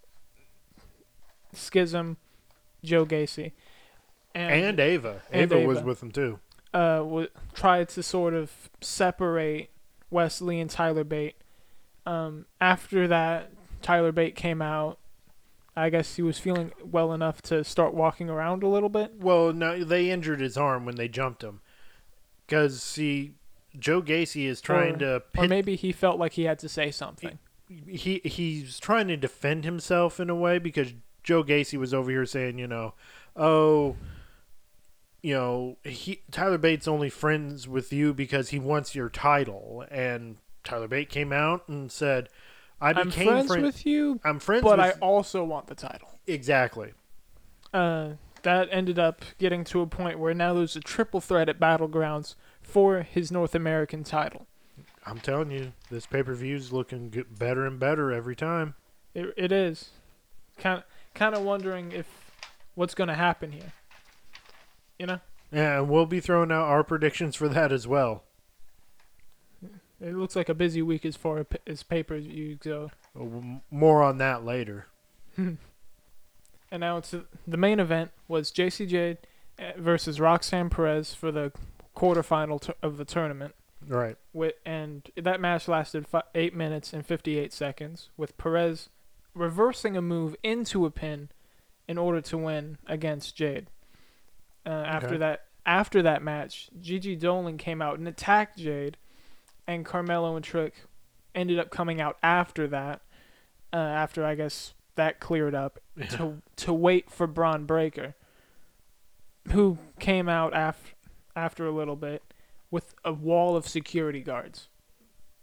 Schism, 1.54 2.18
Joe 2.84 3.06
Gacy. 3.06 3.52
and 4.34 4.80
Ava. 4.80 5.22
and 5.32 5.52
Ava 5.52 5.68
was 5.68 5.80
Ava. 5.80 5.88
with 5.88 6.00
them 6.00 6.12
too. 6.12 6.40
uh, 6.74 6.98
w- 7.00 7.28
tried 7.54 7.90
to 7.90 8.04
sort 8.04 8.34
of 8.34 8.70
separate 8.80 9.70
Wes 10.10 10.42
Lee 10.42 10.60
and 10.60 10.70
Tyler 10.70 11.04
Bate. 11.04 11.36
Um, 12.06 12.46
after 12.60 13.08
that, 13.08 13.52
Tyler 13.82 14.12
Bate 14.12 14.36
came 14.36 14.62
out. 14.62 14.98
I 15.76 15.90
guess 15.90 16.16
he 16.18 16.22
was 16.22 16.38
feeling 16.38 16.72
well 16.84 17.14
enough 17.14 17.42
to 17.44 17.64
start 17.64 17.94
walking 17.94 18.30
around 18.30 18.62
a 18.64 18.68
little 18.68 18.90
bit. 18.90 19.14
Well, 19.20 19.54
no, 19.54 19.84
they 19.84 20.10
injured 20.12 20.42
his 20.42 20.58
arm 20.58 20.86
when 20.86 20.96
they 20.96 21.08
jumped 21.08 21.44
him. 21.44 21.62
Because, 22.46 22.82
see, 22.84 23.36
Joe 23.80 24.02
Gacy 24.02 24.46
is 24.48 24.60
trying 24.60 24.96
Or- 24.96 25.20
to 25.20 25.24
Or 25.38 25.48
maybe 25.48 25.76
he 25.78 25.92
felt 25.94 26.20
like 26.20 26.34
he 26.34 26.44
had 26.44 26.60
to 26.60 26.70
say 26.70 26.92
something. 26.92 27.40
he 27.88 28.20
he's 28.26 28.80
trying 28.80 29.08
to 29.08 29.16
defend 29.16 29.64
himself 29.64 30.20
in 30.20 30.30
a 30.30 30.36
way 30.36 30.60
because 30.60 30.94
Joe 31.24 31.42
Gacy 31.44 31.78
was 31.80 31.94
over 31.94 32.12
here 32.12 32.26
saying, 32.26 32.58
you 32.60 32.68
know, 32.68 32.94
oh, 33.38 33.96
you 35.22 35.34
know, 35.34 35.78
he 35.86 36.22
Tyler 36.32 36.58
Bates 36.58 36.88
only 36.88 37.10
friends 37.10 37.68
with 37.70 37.94
you 37.94 38.14
because 38.14 38.50
he 38.50 38.60
wants 38.60 38.94
your 38.96 39.08
title, 39.08 39.86
and 39.90 40.36
Tyler 40.66 40.88
Bate 40.90 41.10
came 41.10 41.32
out 41.32 41.70
and 41.70 41.90
said, 41.92 42.28
I 42.82 42.90
I'm 42.92 43.08
became 43.10 43.28
friends 43.28 43.48
friend- 43.48 43.64
with 43.64 43.86
you, 43.86 44.20
I'm 44.24 44.40
friends 44.40 44.64
but 44.64 44.78
with 44.80 44.88
I 44.88 45.00
also 45.00 45.44
want 45.44 45.68
the 45.68 45.76
title. 45.76 46.20
exactly. 46.28 46.94
Uh, 47.74 48.10
that 48.44 48.68
ended 48.72 48.98
up 49.00 49.24
getting 49.38 49.64
to 49.66 49.82
a 49.82 49.88
point 49.88 50.18
where 50.20 50.34
now 50.34 50.54
there's 50.54 50.76
a 50.76 50.80
triple 50.82 51.22
threat 51.22 51.48
at 51.48 51.60
Battlegrounds 51.60 52.36
for 52.62 53.02
his 53.04 53.32
North 53.32 53.54
American 53.56 54.04
title. 54.04 54.48
I'm 55.06 55.20
telling 55.20 55.52
you, 55.52 55.74
this 55.90 56.06
pay 56.06 56.24
per 56.24 56.34
view 56.34 56.56
is 56.56 56.72
looking 56.74 57.10
good, 57.10 57.38
better 57.40 57.66
and 57.66 57.80
better 57.80 58.12
every 58.12 58.36
time. 58.36 58.76
It, 59.14 59.34
it 59.38 59.52
is. 59.52 59.90
Kind 60.58 60.80
of, 60.80 60.84
kind 61.14 61.36
of 61.36 61.42
wondering 61.44 61.92
if 61.92 62.08
what's 62.76 62.94
going 62.96 63.08
to 63.10 63.14
happen 63.16 63.52
here. 63.52 63.74
You 65.00 65.06
know, 65.08 65.20
Yeah, 65.52 65.80
and 65.80 65.90
we'll 65.90 66.06
be 66.06 66.20
throwing 66.20 66.52
out 66.52 66.64
our 66.66 66.84
predictions 66.84 67.36
for 67.36 67.48
that 67.50 67.72
as 67.72 67.88
well. 67.88 68.24
It 70.02 70.16
looks 70.16 70.36
like 70.36 70.50
a 70.50 70.54
busy 70.54 70.82
week 70.82 71.06
as 71.06 71.16
far 71.16 71.46
as 71.68 71.84
pay 71.84 72.04
per 72.04 72.18
views 72.20 72.58
go. 72.60 72.92
M- 73.16 73.62
More 73.70 74.02
on 74.04 74.18
that 74.18 74.44
later. 74.44 74.88
And 76.74 76.80
now 76.80 76.98
it's 76.98 77.14
the 77.48 77.58
main 77.58 77.80
event 77.82 78.12
was 78.30 78.52
JC 78.52 78.88
Jade 78.88 79.18
uh, 79.60 79.72
versus 79.78 80.20
Roxanne 80.22 80.70
Perez 80.70 81.14
for 81.14 81.32
the 81.32 81.52
quarterfinal 81.96 82.74
of 82.82 82.96
the 82.98 83.04
tournament. 83.06 83.56
Right. 83.86 84.16
With 84.32 84.54
and 84.66 85.10
that 85.18 85.42
match 85.42 85.68
lasted 85.68 86.08
fi- 86.08 86.24
eight 86.34 86.56
minutes 86.56 86.94
and 86.94 87.06
fifty 87.06 87.38
eight 87.38 87.52
seconds, 87.52 88.10
with 88.16 88.38
Perez 88.38 88.88
reversing 89.34 89.98
a 89.98 90.02
move 90.02 90.36
into 90.44 90.86
a 90.86 90.92
pin 90.92 91.28
in 91.90 91.98
order 91.98 92.22
to 92.22 92.38
win 92.38 92.78
against 92.88 93.36
Jade. 93.36 93.68
Uh, 94.66 94.70
After 94.70 95.08
Okay. 95.08 95.18
that, 95.18 95.46
after 95.66 96.02
that 96.04 96.22
match, 96.24 96.70
Gigi 96.80 97.16
Dolan 97.18 97.58
came 97.58 97.82
out 97.82 97.98
and 98.00 98.08
attacked 98.08 98.58
Jade, 98.58 98.96
and 99.72 99.86
Carmelo 99.86 100.36
and 100.36 100.44
Trick 100.46 100.74
ended 101.34 101.60
up 101.60 101.70
coming 101.70 102.00
out 102.02 102.18
after 102.24 102.68
that. 102.68 103.02
Uh, 103.74 103.78
after 103.78 104.26
I 104.26 104.36
guess 104.36 104.74
that 104.96 105.20
cleared 105.20 105.56
up 105.56 105.80
to 106.12 106.42
to 106.58 106.74
wait 106.74 107.10
for 107.10 107.26
Bron 107.28 107.66
Breakker, 107.66 108.16
who 109.52 109.78
came 110.00 110.28
out 110.28 110.52
af- 110.54 110.94
after 111.36 111.66
a 111.66 111.72
little 111.72 111.96
bit 111.96 112.22
with 112.70 112.94
a 113.06 113.14
wall 113.14 113.56
of 113.56 113.68
security 113.68 114.22
guards 114.22 114.68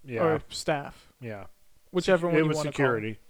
Yeah. 0.04 0.22
or 0.22 0.42
staff, 0.50 1.10
yeah. 1.20 1.44
whichever 1.90 2.26
one 2.28 2.36
it 2.36 2.46
was 2.46 2.60
security. 2.60 3.14
call. 3.14 3.22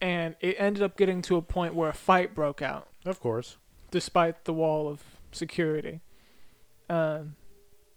And 0.00 0.36
it 0.40 0.56
ended 0.58 0.82
up 0.82 0.98
getting 0.98 1.22
to 1.22 1.36
a 1.36 1.42
point 1.42 1.74
where 1.74 1.88
a 1.88 1.94
fight 1.94 2.34
broke 2.34 2.60
out, 2.60 2.88
Of 3.06 3.20
course. 3.20 3.56
despite 3.90 4.44
the 4.44 4.52
wall 4.52 4.86
of 4.86 5.02
security. 5.32 6.00
Um, 6.90 7.36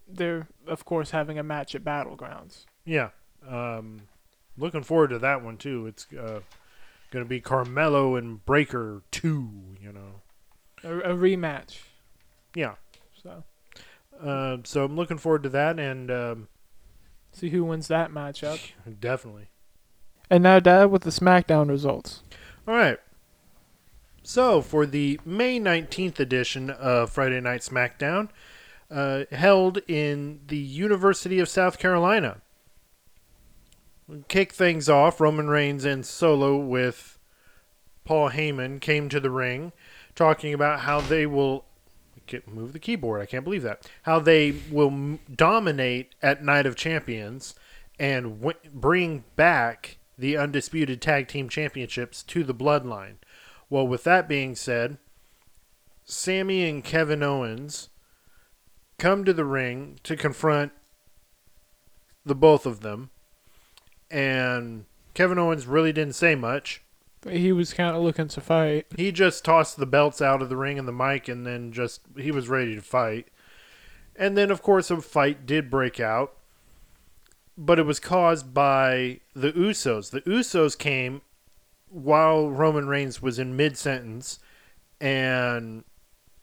they're 0.08 0.48
of 0.68 0.86
course 0.86 1.12
having 1.12 1.38
a 1.38 1.44
match 1.44 1.76
at 1.76 1.84
Battlegrounds. 1.84 2.66
Yeah. 2.86 3.10
Um, 3.48 4.04
looking 4.58 4.84
forward 4.84 5.10
to 5.10 5.20
that 5.20 5.44
one 5.44 5.58
too. 5.58 5.88
It's 5.88 6.08
uh, 6.14 6.42
going 7.12 7.26
to 7.26 7.30
be 7.30 7.40
Carmelo 7.42 8.16
and 8.16 8.44
Breakker 8.46 9.04
2, 9.12 9.52
you 9.82 9.92
know. 9.92 10.22
A, 10.84 11.12
a 11.12 11.16
rematch. 11.16 11.80
Yeah. 12.56 12.76
So 13.22 13.44
Uh, 14.22 14.58
so 14.64 14.86
I'm 14.86 14.96
looking 14.96 15.18
forward 15.18 15.44
to 15.44 15.50
that 15.50 15.80
and 15.80 16.10
um, 16.12 16.48
see 17.32 17.50
who 17.50 17.64
wins 17.64 17.88
that 17.88 18.12
matchup. 18.12 18.60
definitely. 19.00 19.48
And 20.30 20.44
now, 20.44 20.60
Dad, 20.60 20.86
with 20.86 21.04
the 21.04 21.10
SmackDown 21.10 21.70
results. 21.70 22.22
All 22.68 22.76
right. 22.76 23.00
So, 24.24 24.62
for 24.62 24.86
the 24.86 25.22
May 25.24 25.58
19th 25.58 26.20
edition 26.20 26.70
of 26.70 27.10
Friday 27.12 27.40
Night 27.40 27.62
SmackDown, 27.62 28.28
uh, 28.90 29.26
held 29.32 29.80
in 29.88 30.42
the 30.48 30.58
University 30.58 31.40
of 31.40 31.50
South 31.50 31.80
Carolina, 31.80 32.42
kick 34.28 34.54
things 34.54 34.88
off. 34.88 35.20
Roman 35.20 35.50
Reigns 35.50 35.86
and 35.86 36.06
Solo 36.06 36.58
with 36.58 37.20
Paul 38.06 38.32
Heyman 38.32 38.80
came 38.80 39.10
to 39.10 39.20
the 39.20 39.32
ring, 39.32 39.74
talking 40.16 40.54
about 40.54 40.82
how 40.82 41.02
they 41.02 41.26
will 41.26 41.66
move 42.46 42.74
the 42.74 42.80
keyboard. 42.80 43.22
I 43.22 43.26
can't 43.26 43.44
believe 43.44 43.64
that. 43.64 43.90
How 44.04 44.20
they 44.20 44.56
will 44.72 45.20
dominate 45.34 46.14
at 46.22 46.44
Night 46.44 46.66
of 46.66 46.76
Champions 46.76 47.56
and 48.00 48.42
w- 48.42 48.60
bring 48.74 49.24
back 49.36 49.98
the 50.18 50.38
undisputed 50.38 51.02
tag 51.02 51.28
team 51.28 51.48
championships 51.48 52.24
to 52.24 52.44
the 52.44 52.54
Bloodline. 52.54 53.16
Well, 53.70 53.88
with 53.88 54.04
that 54.06 54.28
being 54.28 54.56
said, 54.56 54.98
Sami 56.06 56.68
and 56.68 56.84
Kevin 56.84 57.22
Owens 57.22 57.90
come 58.98 59.24
to 59.26 59.34
the 59.34 59.46
ring 59.46 60.00
to 60.04 60.16
confront 60.16 60.72
the 62.26 62.36
both 62.36 62.66
of 62.66 62.82
them. 62.82 63.10
And 64.10 64.86
Kevin 65.14 65.40
Owens 65.40 65.68
really 65.68 65.94
didn't 65.94 66.16
say 66.16 66.36
much. 66.36 66.82
He 67.28 67.52
was 67.52 67.74
kind 67.74 67.96
of 67.96 68.04
looking 68.04 68.28
to 68.30 68.42
fight. 68.42 68.88
He 68.96 69.12
just 69.12 69.44
tossed 69.44 69.78
the 69.78 69.86
belts 69.86 70.22
out 70.22 70.42
of 70.42 70.50
the 70.50 70.56
ring 70.56 70.80
and 70.80 70.88
the 70.88 70.94
mic 70.94 71.28
and 71.28 71.46
then 71.46 71.72
just 71.72 72.02
he 72.16 72.32
was 72.32 72.48
ready 72.48 72.76
to 72.76 72.82
fight. 72.82 73.28
And 74.16 74.38
then 74.38 74.52
of 74.52 74.62
course 74.62 74.90
a 74.90 75.02
fight 75.02 75.46
did 75.46 75.70
break 75.70 76.00
out. 76.00 76.34
But 77.58 77.80
it 77.80 77.86
was 77.88 78.00
caused 78.00 78.54
by 78.54 79.20
the 79.34 79.52
Usos. 79.52 80.12
The 80.12 80.22
Usos 80.22 80.78
came 80.78 81.22
while 81.90 82.52
Roman 82.52 82.88
Reigns 82.88 83.22
was 83.22 83.40
in 83.40 83.56
mid 83.56 83.78
sentence 83.78 84.40
and 85.02 85.84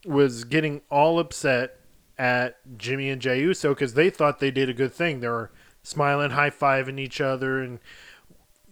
was 0.05 0.45
getting 0.45 0.83
all 0.91 1.19
upset 1.19 1.79
at 2.19 2.57
Jimmy 2.79 3.11
and 3.11 3.21
Jey 3.21 3.41
Uso 3.41 3.71
because 3.71 3.95
they 3.95 4.11
thought 4.11 4.39
they 4.39 4.51
did 4.51 4.69
a 4.69 4.75
good 4.75 4.93
thing. 4.93 5.21
They 5.21 5.29
were 5.29 5.51
smiling, 5.83 6.31
high 6.31 6.51
fiving 6.51 6.99
each 6.99 7.21
other, 7.21 7.61
and 7.61 7.79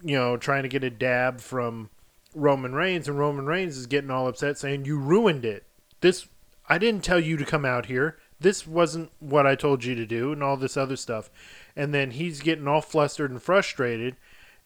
you 0.03 0.17
know 0.17 0.37
trying 0.37 0.63
to 0.63 0.69
get 0.69 0.85
a 0.85 0.91
dab 0.91 1.41
from 1.41 1.91
Roman 2.35 2.75
Reigns. 2.75 3.09
And 3.09 3.19
Roman 3.19 3.47
Reigns 3.47 3.77
is 3.77 3.87
getting 3.87 4.11
all 4.11 4.29
upset, 4.29 4.59
saying, 4.59 4.85
"You 4.85 4.99
ruined 4.99 5.45
it. 5.45 5.65
This 6.01 6.29
I 6.69 6.79
didn't 6.79 7.05
tell 7.05 7.21
you 7.21 7.37
to 7.37 7.45
come 7.45 7.65
out 7.65 7.87
here. 7.87 8.19
This 8.41 8.67
wasn't 8.67 9.13
what 9.21 9.47
I 9.47 9.55
told 9.55 9.85
you 9.85 9.95
to 9.95 10.07
do, 10.07 10.33
and 10.33 10.43
all 10.43 10.57
this 10.57 10.77
other 10.77 10.97
stuff." 10.97 11.31
And 11.77 11.95
then 11.95 12.13
he's 12.13 12.41
getting 12.41 12.69
all 12.69 12.83
flustered 12.83 13.31
and 13.31 13.43
frustrated, 13.43 14.17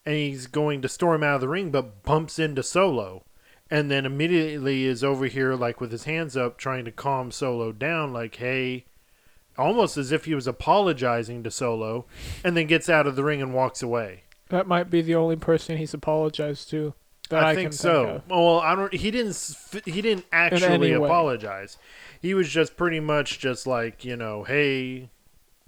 and 0.05 0.15
he's 0.15 0.47
going 0.47 0.83
to 0.83 0.89
storm 0.89 1.23
out 1.23 1.37
of 1.37 1.41
the 1.41 1.49
ring, 1.49 1.71
but 1.71 2.03
bumps 2.03 2.39
into 2.39 2.63
Solo 2.63 3.26
and 3.71 3.91
then 3.91 4.07
immediately 4.07 4.85
is 4.85 5.03
over 5.03 5.27
here 5.27 5.55
like 5.55 5.81
with 5.81 5.91
his 5.93 6.05
hands 6.05 6.37
up 6.37 6.57
trying 6.57 6.85
to 6.85 6.93
calm 6.93 7.31
solo 7.31 7.73
down 7.73 8.13
like 8.13 8.37
hey 8.37 8.85
almost 9.59 9.97
as 9.97 10.13
if 10.13 10.25
he 10.27 10.35
was 10.35 10.47
apologizing 10.47 11.43
to 11.43 11.51
solo 11.51 12.05
and 12.45 12.57
then 12.57 12.67
gets 12.67 12.89
out 12.89 13.07
of 13.07 13.17
the 13.17 13.25
ring 13.25 13.41
and 13.43 13.55
walks 13.55 13.83
away 13.83 14.23
That 14.51 14.67
might 14.67 14.91
be 14.91 15.01
the 15.03 15.15
only 15.15 15.37
person 15.37 15.77
he's 15.79 15.95
apologized 15.95 16.69
to. 16.71 16.95
That 17.31 17.43
I, 17.43 17.51
i, 17.51 17.55
think 17.57 17.73
so 17.73 18.05
Think 18.07 18.25
well 18.29 18.61
i 18.61 18.75
don't 18.77 18.95
he 18.95 19.11
didn't 19.11 19.37
he 19.85 20.01
didn't 20.01 20.27
actually 20.31 20.93
apologize 20.93 21.77
he 22.23 22.35
was 22.35 22.49
just 22.49 22.77
pretty 22.77 23.01
much 23.01 23.39
just 23.41 23.67
like 23.67 24.05
you 24.05 24.17
know 24.17 24.45
hey 24.45 25.11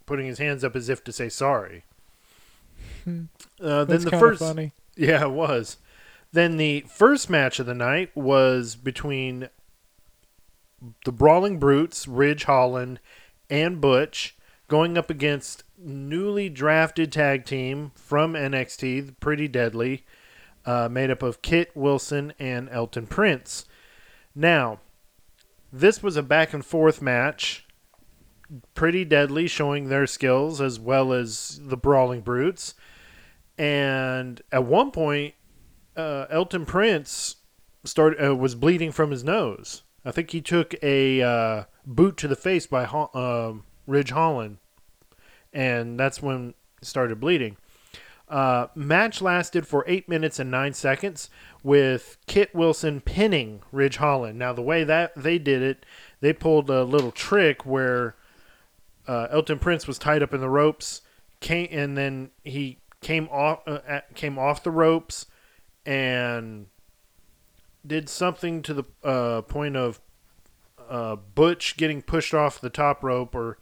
putting 0.06 0.26
his 0.26 0.38
hands 0.38 0.62
up 0.62 0.76
as 0.76 0.88
if 0.88 1.02
to 1.04 1.12
say 1.12 1.28
sorry 1.28 1.82
Hmm. 3.04 3.24
uh, 3.60 3.84
then 3.84 4.00
the 4.02 4.10
first 4.10 4.40
funny. 4.40 4.72
Yeah, 4.96 5.22
it 5.22 5.30
was. 5.30 5.76
Then 6.32 6.56
the 6.56 6.84
first 6.88 7.30
match 7.30 7.58
of 7.58 7.66
the 7.66 7.74
night 7.74 8.14
was 8.14 8.76
between 8.76 9.48
the 11.04 11.12
Brawling 11.12 11.58
Brutes, 11.58 12.06
Ridge 12.06 12.44
Holland, 12.44 13.00
and 13.48 13.80
Butch, 13.80 14.36
going 14.68 14.98
up 14.98 15.10
against 15.10 15.64
newly 15.78 16.48
drafted 16.48 17.10
tag 17.10 17.44
team 17.44 17.92
from 17.94 18.34
NXT, 18.34 19.18
Pretty 19.20 19.48
Deadly, 19.48 20.04
uh, 20.66 20.88
made 20.90 21.10
up 21.10 21.22
of 21.22 21.40
Kit 21.40 21.70
Wilson 21.74 22.32
and 22.38 22.68
Elton 22.68 23.06
Prince. 23.06 23.64
Now, 24.34 24.80
this 25.72 26.02
was 26.02 26.16
a 26.16 26.22
back 26.22 26.52
and 26.52 26.64
forth 26.64 27.00
match. 27.00 27.66
Pretty 28.74 29.04
Deadly 29.04 29.46
showing 29.46 29.88
their 29.88 30.06
skills 30.06 30.60
as 30.60 30.78
well 30.78 31.12
as 31.12 31.60
the 31.62 31.76
Brawling 31.76 32.20
Brutes. 32.20 32.74
And 33.56 34.40
at 34.52 34.64
one 34.64 34.90
point, 34.90 35.34
uh, 35.98 36.26
Elton 36.30 36.64
Prince 36.64 37.36
started 37.84 38.24
uh, 38.24 38.36
was 38.36 38.54
bleeding 38.54 38.92
from 38.92 39.10
his 39.10 39.24
nose. 39.24 39.82
I 40.04 40.12
think 40.12 40.30
he 40.30 40.40
took 40.40 40.74
a 40.82 41.20
uh, 41.20 41.64
boot 41.84 42.16
to 42.18 42.28
the 42.28 42.36
face 42.36 42.66
by 42.66 42.84
Ho- 42.84 43.10
um 43.12 43.64
Ridge 43.86 44.10
Holland, 44.10 44.58
and 45.52 45.98
that's 45.98 46.22
when 46.22 46.54
he 46.80 46.86
started 46.86 47.20
bleeding. 47.20 47.56
Uh, 48.28 48.66
match 48.74 49.22
lasted 49.22 49.66
for 49.66 49.84
eight 49.86 50.08
minutes 50.08 50.38
and 50.38 50.50
nine 50.50 50.74
seconds, 50.74 51.30
with 51.62 52.18
Kit 52.26 52.54
Wilson 52.54 53.00
pinning 53.00 53.62
Ridge 53.72 53.96
Holland. 53.96 54.38
Now 54.38 54.52
the 54.52 54.62
way 54.62 54.84
that 54.84 55.12
they 55.16 55.38
did 55.38 55.62
it, 55.62 55.84
they 56.20 56.32
pulled 56.32 56.70
a 56.70 56.84
little 56.84 57.10
trick 57.10 57.64
where 57.64 58.14
uh, 59.06 59.28
Elton 59.30 59.58
Prince 59.58 59.86
was 59.86 59.98
tied 59.98 60.22
up 60.22 60.34
in 60.34 60.40
the 60.40 60.50
ropes, 60.50 61.00
came 61.40 61.68
and 61.70 61.96
then 61.96 62.30
he 62.44 62.78
came 63.00 63.28
off 63.32 63.60
uh, 63.66 64.00
came 64.14 64.38
off 64.38 64.62
the 64.62 64.70
ropes 64.70 65.26
and 65.88 66.66
did 67.86 68.10
something 68.10 68.60
to 68.60 68.74
the 68.74 68.84
uh, 69.02 69.40
point 69.40 69.74
of 69.74 69.98
uh, 70.86 71.16
Butch 71.16 71.78
getting 71.78 72.02
pushed 72.02 72.34
off 72.34 72.60
the 72.60 72.68
top 72.68 73.02
rope 73.02 73.34
or 73.34 73.56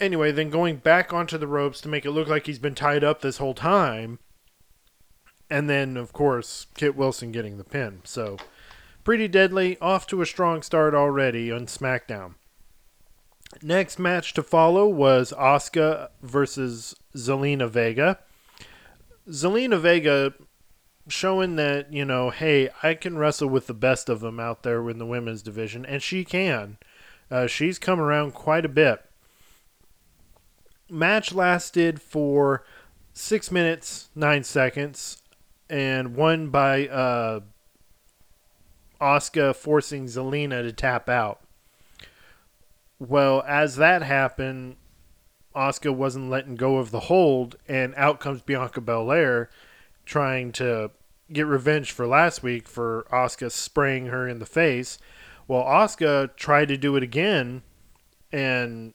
anyway, 0.00 0.32
then 0.32 0.50
going 0.50 0.78
back 0.78 1.12
onto 1.12 1.38
the 1.38 1.46
ropes 1.46 1.80
to 1.82 1.88
make 1.88 2.04
it 2.04 2.10
look 2.10 2.26
like 2.26 2.46
he's 2.46 2.58
been 2.58 2.74
tied 2.74 3.04
up 3.04 3.20
this 3.20 3.36
whole 3.36 3.54
time. 3.54 4.18
And 5.48 5.70
then, 5.70 5.96
of 5.96 6.12
course, 6.12 6.66
Kit 6.74 6.96
Wilson 6.96 7.30
getting 7.30 7.58
the 7.58 7.64
pin. 7.64 8.00
So, 8.02 8.36
pretty 9.04 9.28
deadly. 9.28 9.78
Off 9.80 10.08
to 10.08 10.22
a 10.22 10.26
strong 10.26 10.62
start 10.62 10.96
already 10.96 11.52
on 11.52 11.66
SmackDown. 11.66 12.34
Next 13.62 14.00
match 14.00 14.34
to 14.34 14.42
follow 14.42 14.88
was 14.88 15.32
Asuka 15.38 16.08
versus 16.22 16.96
Zelina 17.16 17.68
Vega. 17.70 18.18
Zelina 19.28 19.78
Vega 19.78 20.34
showing 21.10 21.56
that, 21.56 21.92
you 21.92 22.04
know, 22.04 22.30
hey, 22.30 22.70
I 22.82 22.94
can 22.94 23.18
wrestle 23.18 23.48
with 23.48 23.66
the 23.66 23.74
best 23.74 24.08
of 24.08 24.20
them 24.20 24.40
out 24.40 24.62
there 24.62 24.88
in 24.88 24.98
the 24.98 25.06
women's 25.06 25.42
division, 25.42 25.84
and 25.84 26.02
she 26.02 26.24
can. 26.24 26.78
Uh, 27.30 27.46
she's 27.46 27.78
come 27.78 28.00
around 28.00 28.32
quite 28.32 28.64
a 28.64 28.68
bit. 28.68 29.04
Match 30.88 31.32
lasted 31.32 32.00
for 32.00 32.64
six 33.12 33.50
minutes, 33.50 34.08
nine 34.14 34.42
seconds, 34.42 35.22
and 35.68 36.16
won 36.16 36.48
by 36.48 36.88
uh, 36.88 37.40
Asuka 39.00 39.54
forcing 39.54 40.06
Zelina 40.06 40.62
to 40.62 40.72
tap 40.72 41.08
out. 41.08 41.40
Well, 42.98 43.44
as 43.46 43.76
that 43.76 44.02
happened, 44.02 44.76
Asuka 45.54 45.94
wasn't 45.94 46.30
letting 46.30 46.56
go 46.56 46.78
of 46.78 46.90
the 46.90 47.00
hold, 47.00 47.56
and 47.68 47.94
out 47.96 48.20
comes 48.20 48.42
Bianca 48.42 48.80
Belair 48.80 49.48
trying 50.04 50.52
to 50.52 50.90
get 51.32 51.46
revenge 51.46 51.92
for 51.92 52.06
last 52.06 52.42
week 52.42 52.68
for 52.68 53.06
Asuka 53.12 53.50
spraying 53.50 54.06
her 54.06 54.28
in 54.28 54.38
the 54.38 54.46
face. 54.46 54.98
Well, 55.46 55.64
Asuka 55.64 56.34
tried 56.36 56.68
to 56.68 56.76
do 56.76 56.96
it 56.96 57.02
again 57.02 57.62
and 58.32 58.94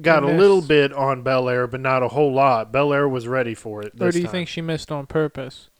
got 0.00 0.22
a 0.22 0.26
little 0.26 0.62
bit 0.62 0.92
on 0.92 1.22
Belair, 1.22 1.66
but 1.66 1.80
not 1.80 2.02
a 2.02 2.08
whole 2.08 2.32
lot. 2.32 2.72
Belair 2.72 3.08
was 3.08 3.26
ready 3.26 3.54
for 3.54 3.82
it. 3.82 3.92
Or 4.00 4.10
do 4.10 4.18
you 4.18 4.24
time. 4.24 4.32
think 4.32 4.48
she 4.48 4.60
missed 4.60 4.92
on 4.92 5.06
purpose? 5.06 5.70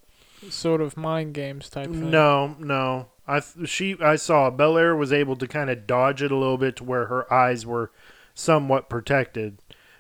Sort 0.49 0.81
of 0.81 0.97
mind 0.97 1.35
games 1.35 1.69
type 1.69 1.87
thing. 1.87 2.11
No, 2.11 2.57
no. 2.59 3.09
I 3.27 3.43
she 3.67 3.97
I 4.01 4.17
saw 4.17 4.51
Belair 4.51 4.97
was 4.97 5.13
able 5.13 5.37
to 5.37 5.47
kind 5.47 5.69
of 5.69 5.87
dodge 5.87 6.23
it 6.23 6.33
a 6.33 6.37
little 6.37 6.57
bit 6.57 6.77
to 6.77 6.85
where 6.85 7.07
her 7.07 7.31
eyes 7.33 7.67
were 7.67 7.93
somewhat 8.35 8.89
protected, 8.89 9.59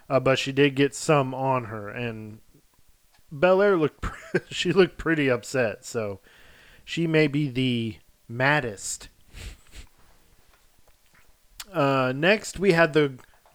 uh, 0.08 0.20
but 0.20 0.38
she 0.38 0.52
did 0.52 0.74
get 0.74 0.94
some 0.94 1.34
on 1.34 1.64
her, 1.64 1.88
and 1.88 2.38
Belair 3.30 3.76
looked 3.76 4.04
she 4.50 4.72
looked 4.72 4.98
pretty 4.98 5.30
upset. 5.30 5.84
So 5.84 6.20
she 6.84 7.06
may 7.06 7.26
be 7.26 7.48
the 7.48 7.96
maddest. 8.28 9.08
Uh, 11.72 12.12
next, 12.16 12.58
we 12.58 12.72
had 12.72 12.92
the 12.92 13.14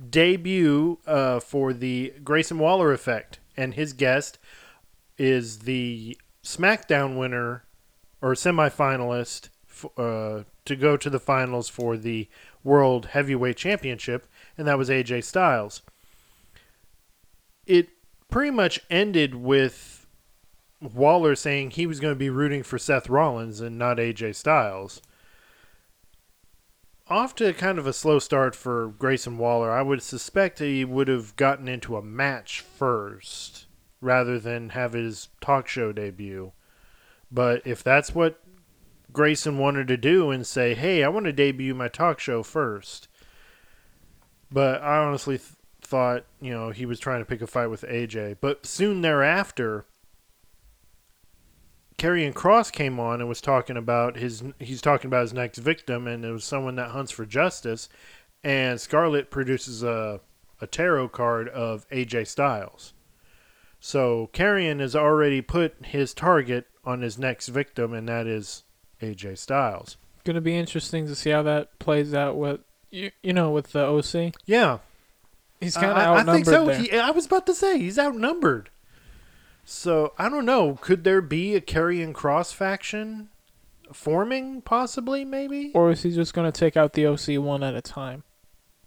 debut 0.09 0.99
uh, 1.07 1.39
for 1.39 1.73
the 1.73 2.13
Grayson 2.23 2.59
Waller 2.59 2.91
effect, 2.91 3.39
and 3.57 3.73
his 3.73 3.93
guest 3.93 4.37
is 5.17 5.59
the 5.59 6.17
SmackDown 6.43 7.17
winner 7.17 7.63
or 8.21 8.33
semifinalist 8.33 9.49
f- 9.69 9.97
uh, 9.97 10.43
to 10.65 10.75
go 10.75 10.95
to 10.95 11.09
the 11.09 11.19
finals 11.19 11.69
for 11.69 11.97
the 11.97 12.27
World 12.63 13.07
Heavyweight 13.07 13.57
Championship, 13.57 14.27
and 14.57 14.67
that 14.67 14.77
was 14.77 14.89
AJ 14.89 15.23
Styles. 15.23 15.81
It 17.65 17.89
pretty 18.33 18.49
much 18.49 18.79
ended 18.89 19.35
with 19.35 20.07
Waller 20.81 21.35
saying 21.35 21.69
he 21.69 21.85
was 21.85 21.99
going 21.99 22.15
to 22.15 22.19
be 22.19 22.31
rooting 22.31 22.63
for 22.63 22.79
Seth 22.79 23.07
Rollins 23.07 23.61
and 23.61 23.77
not 23.77 23.97
AJ 23.97 24.33
Styles. 24.33 25.03
Off 27.07 27.35
to 27.35 27.53
kind 27.53 27.77
of 27.77 27.85
a 27.85 27.93
slow 27.93 28.17
start 28.17 28.55
for 28.55 28.87
Grayson 28.97 29.37
Waller. 29.37 29.69
I 29.69 29.83
would 29.83 30.01
suspect 30.01 30.57
he 30.57 30.83
would 30.83 31.09
have 31.09 31.35
gotten 31.35 31.67
into 31.67 31.95
a 31.95 32.01
match 32.01 32.61
first 32.61 33.67
rather 34.01 34.39
than 34.39 34.69
have 34.69 34.93
his 34.93 35.27
talk 35.39 35.67
show 35.67 35.91
debut. 35.91 36.53
But 37.31 37.61
if 37.65 37.83
that's 37.83 38.15
what 38.15 38.41
Grayson 39.11 39.59
wanted 39.59 39.87
to 39.89 39.97
do 39.97 40.31
and 40.31 40.47
say, 40.47 40.73
hey, 40.73 41.03
I 41.03 41.09
want 41.09 41.27
to 41.27 41.33
debut 41.33 41.75
my 41.75 41.87
talk 41.87 42.19
show 42.19 42.41
first. 42.41 43.07
But 44.51 44.81
I 44.81 44.97
honestly 44.97 45.37
th- 45.37 45.51
thought, 45.93 46.25
you 46.41 46.51
know, 46.51 46.71
he 46.71 46.87
was 46.87 46.99
trying 46.99 47.19
to 47.19 47.25
pick 47.25 47.39
a 47.43 47.45
fight 47.45 47.67
with 47.67 47.83
AJ. 47.83 48.37
But 48.41 48.65
soon 48.65 49.01
thereafter, 49.01 49.85
Karrion 51.99 52.33
Cross 52.33 52.71
came 52.71 52.99
on 52.99 53.19
and 53.19 53.29
was 53.29 53.41
talking 53.41 53.77
about 53.77 54.17
his 54.17 54.41
he's 54.57 54.81
talking 54.81 55.07
about 55.07 55.21
his 55.21 55.33
next 55.33 55.59
victim 55.59 56.07
and 56.07 56.25
it 56.25 56.31
was 56.31 56.45
someone 56.45 56.77
that 56.77 56.89
hunts 56.89 57.11
for 57.11 57.27
justice 57.27 57.89
and 58.43 58.81
Scarlett 58.81 59.29
produces 59.29 59.83
a 59.83 60.19
a 60.59 60.65
tarot 60.65 61.09
card 61.09 61.47
of 61.49 61.87
AJ 61.89 62.25
Styles. 62.25 62.93
So 63.79 64.31
Karrion 64.33 64.79
has 64.79 64.95
already 64.95 65.41
put 65.41 65.75
his 65.85 66.15
target 66.15 66.65
on 66.83 67.03
his 67.03 67.19
next 67.19 67.49
victim 67.49 67.93
and 67.93 68.09
that 68.09 68.25
is 68.25 68.63
AJ 68.99 69.37
Styles. 69.37 69.97
Going 70.23 70.33
to 70.33 70.41
be 70.41 70.57
interesting 70.57 71.05
to 71.05 71.13
see 71.13 71.29
how 71.29 71.43
that 71.43 71.77
plays 71.77 72.15
out 72.15 72.35
with 72.35 72.61
you, 72.89 73.11
you 73.21 73.33
know 73.33 73.51
with 73.51 73.73
the 73.73 73.85
OC. 73.85 74.33
Yeah, 74.47 74.79
He's 75.63 75.75
kind 75.75 75.91
of 75.91 75.97
I, 75.97 76.19
I 76.19 76.23
think 76.23 76.45
so. 76.45 76.67
He, 76.67 76.91
I 76.91 77.11
was 77.11 77.25
about 77.25 77.45
to 77.47 77.53
say 77.53 77.79
he's 77.79 77.97
outnumbered. 77.97 78.69
So 79.65 80.13
I 80.17 80.29
don't 80.29 80.45
know. 80.45 80.77
Could 80.81 81.03
there 81.03 81.21
be 81.21 81.55
a 81.55 81.61
Karrion 81.61 82.13
Cross 82.13 82.51
faction 82.53 83.29
forming? 83.91 84.61
Possibly, 84.61 85.23
maybe. 85.25 85.71
or 85.73 85.91
is 85.91 86.03
he 86.03 86.11
just 86.11 86.33
going 86.33 86.51
to 86.51 86.57
take 86.57 86.75
out 86.75 86.93
the 86.93 87.07
OC 87.07 87.41
one 87.41 87.63
at 87.63 87.75
a 87.75 87.81
time? 87.81 88.23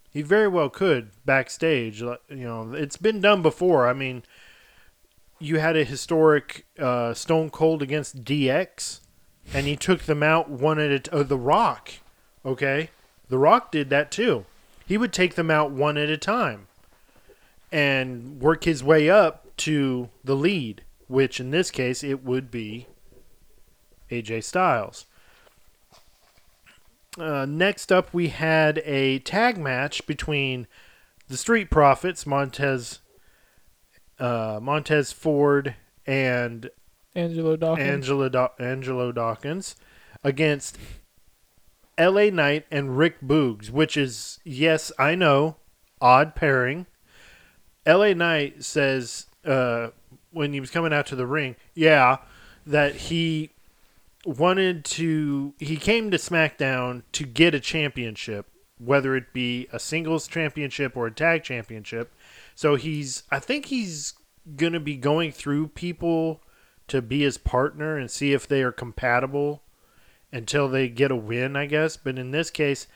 He 0.09 0.21
very 0.21 0.47
well 0.47 0.69
could 0.69 1.11
backstage. 1.25 2.01
You 2.01 2.17
know, 2.29 2.73
it's 2.73 2.97
been 2.97 3.21
done 3.21 3.41
before. 3.41 3.87
I 3.87 3.93
mean, 3.93 4.23
you 5.39 5.59
had 5.59 5.75
a 5.75 5.83
historic 5.83 6.65
uh, 6.79 7.13
Stone 7.13 7.51
Cold 7.51 7.81
against 7.81 8.23
DX, 8.23 9.01
and 9.53 9.67
he 9.67 9.75
took 9.75 10.03
them 10.03 10.23
out 10.23 10.49
one 10.49 10.79
at 10.79 10.91
a 10.91 10.99
t- 10.99 11.11
oh, 11.11 11.23
The 11.23 11.37
Rock. 11.37 11.91
Okay, 12.45 12.89
The 13.29 13.37
Rock 13.37 13.71
did 13.71 13.89
that 13.89 14.09
too. 14.11 14.45
He 14.85 14.97
would 14.97 15.11
take 15.11 15.35
them 15.35 15.51
out 15.51 15.71
one 15.71 15.97
at 15.97 16.09
a 16.09 16.17
time, 16.17 16.66
and 17.71 18.39
work 18.41 18.63
his 18.63 18.83
way 18.83 19.09
up 19.09 19.55
to 19.57 20.09
the 20.23 20.35
lead, 20.35 20.83
which 21.07 21.39
in 21.39 21.51
this 21.51 21.71
case 21.71 22.03
it 22.03 22.23
would 22.23 22.49
be 22.51 22.87
AJ 24.11 24.43
Styles. 24.43 25.05
Uh, 27.17 27.45
next 27.49 27.91
up, 27.91 28.13
we 28.13 28.27
had 28.27 28.77
a 28.85 29.19
tag 29.19 29.57
match 29.57 30.05
between 30.05 30.67
the 31.27 31.37
Street 31.37 31.69
Profits, 31.71 32.27
Montez, 32.27 32.99
uh, 34.19 34.59
Montez 34.61 35.11
Ford, 35.11 35.75
and 36.05 36.69
Angelo 37.15 37.55
Dawkins. 37.57 37.87
Angela 37.87 38.29
Daw- 38.29 38.51
Angelo 38.59 39.11
Dawkins 39.11 39.75
against 40.23 40.77
L.A. 41.97 42.29
Knight 42.29 42.65
and 42.69 42.97
Rick 42.97 43.19
Boogs, 43.21 43.71
which 43.71 43.97
is 43.97 44.39
yes, 44.43 44.91
I 44.99 45.15
know, 45.15 45.57
odd 45.99 46.35
pairing. 46.35 46.85
L.A. 47.87 48.13
Knight 48.13 48.65
says 48.65 49.27
uh, 49.45 49.89
when 50.31 50.51
he 50.51 50.59
was 50.59 50.69
coming 50.69 50.93
out 50.93 51.07
to 51.07 51.15
the 51.15 51.25
ring, 51.25 51.55
yeah, 51.73 52.17
that 52.65 52.95
he 52.95 53.51
wanted 54.25 54.83
to. 54.85 55.53
He 55.57 55.77
came 55.77 56.11
to 56.11 56.17
SmackDown 56.17 57.03
to 57.13 57.23
get 57.25 57.55
a 57.55 57.61
championship, 57.61 58.45
whether 58.77 59.15
it 59.15 59.31
be 59.31 59.67
a 59.71 59.79
singles 59.79 60.27
championship 60.27 60.97
or 60.97 61.07
a 61.07 61.11
tag 61.11 61.43
championship. 61.43 62.13
So 62.55 62.75
he's, 62.75 63.23
I 63.31 63.39
think 63.39 63.67
he's 63.67 64.13
gonna 64.57 64.81
be 64.81 64.97
going 64.97 65.31
through 65.31 65.69
people 65.69 66.41
to 66.89 67.01
be 67.01 67.21
his 67.21 67.37
partner 67.37 67.97
and 67.97 68.11
see 68.11 68.33
if 68.33 68.47
they 68.47 68.63
are 68.63 68.71
compatible 68.71 69.61
until 70.31 70.67
they 70.67 70.89
get 70.89 71.11
a 71.11 71.15
win, 71.15 71.55
I 71.55 71.65
guess. 71.67 71.95
But 71.95 72.19
in 72.19 72.31
this 72.31 72.49
case, 72.49 72.87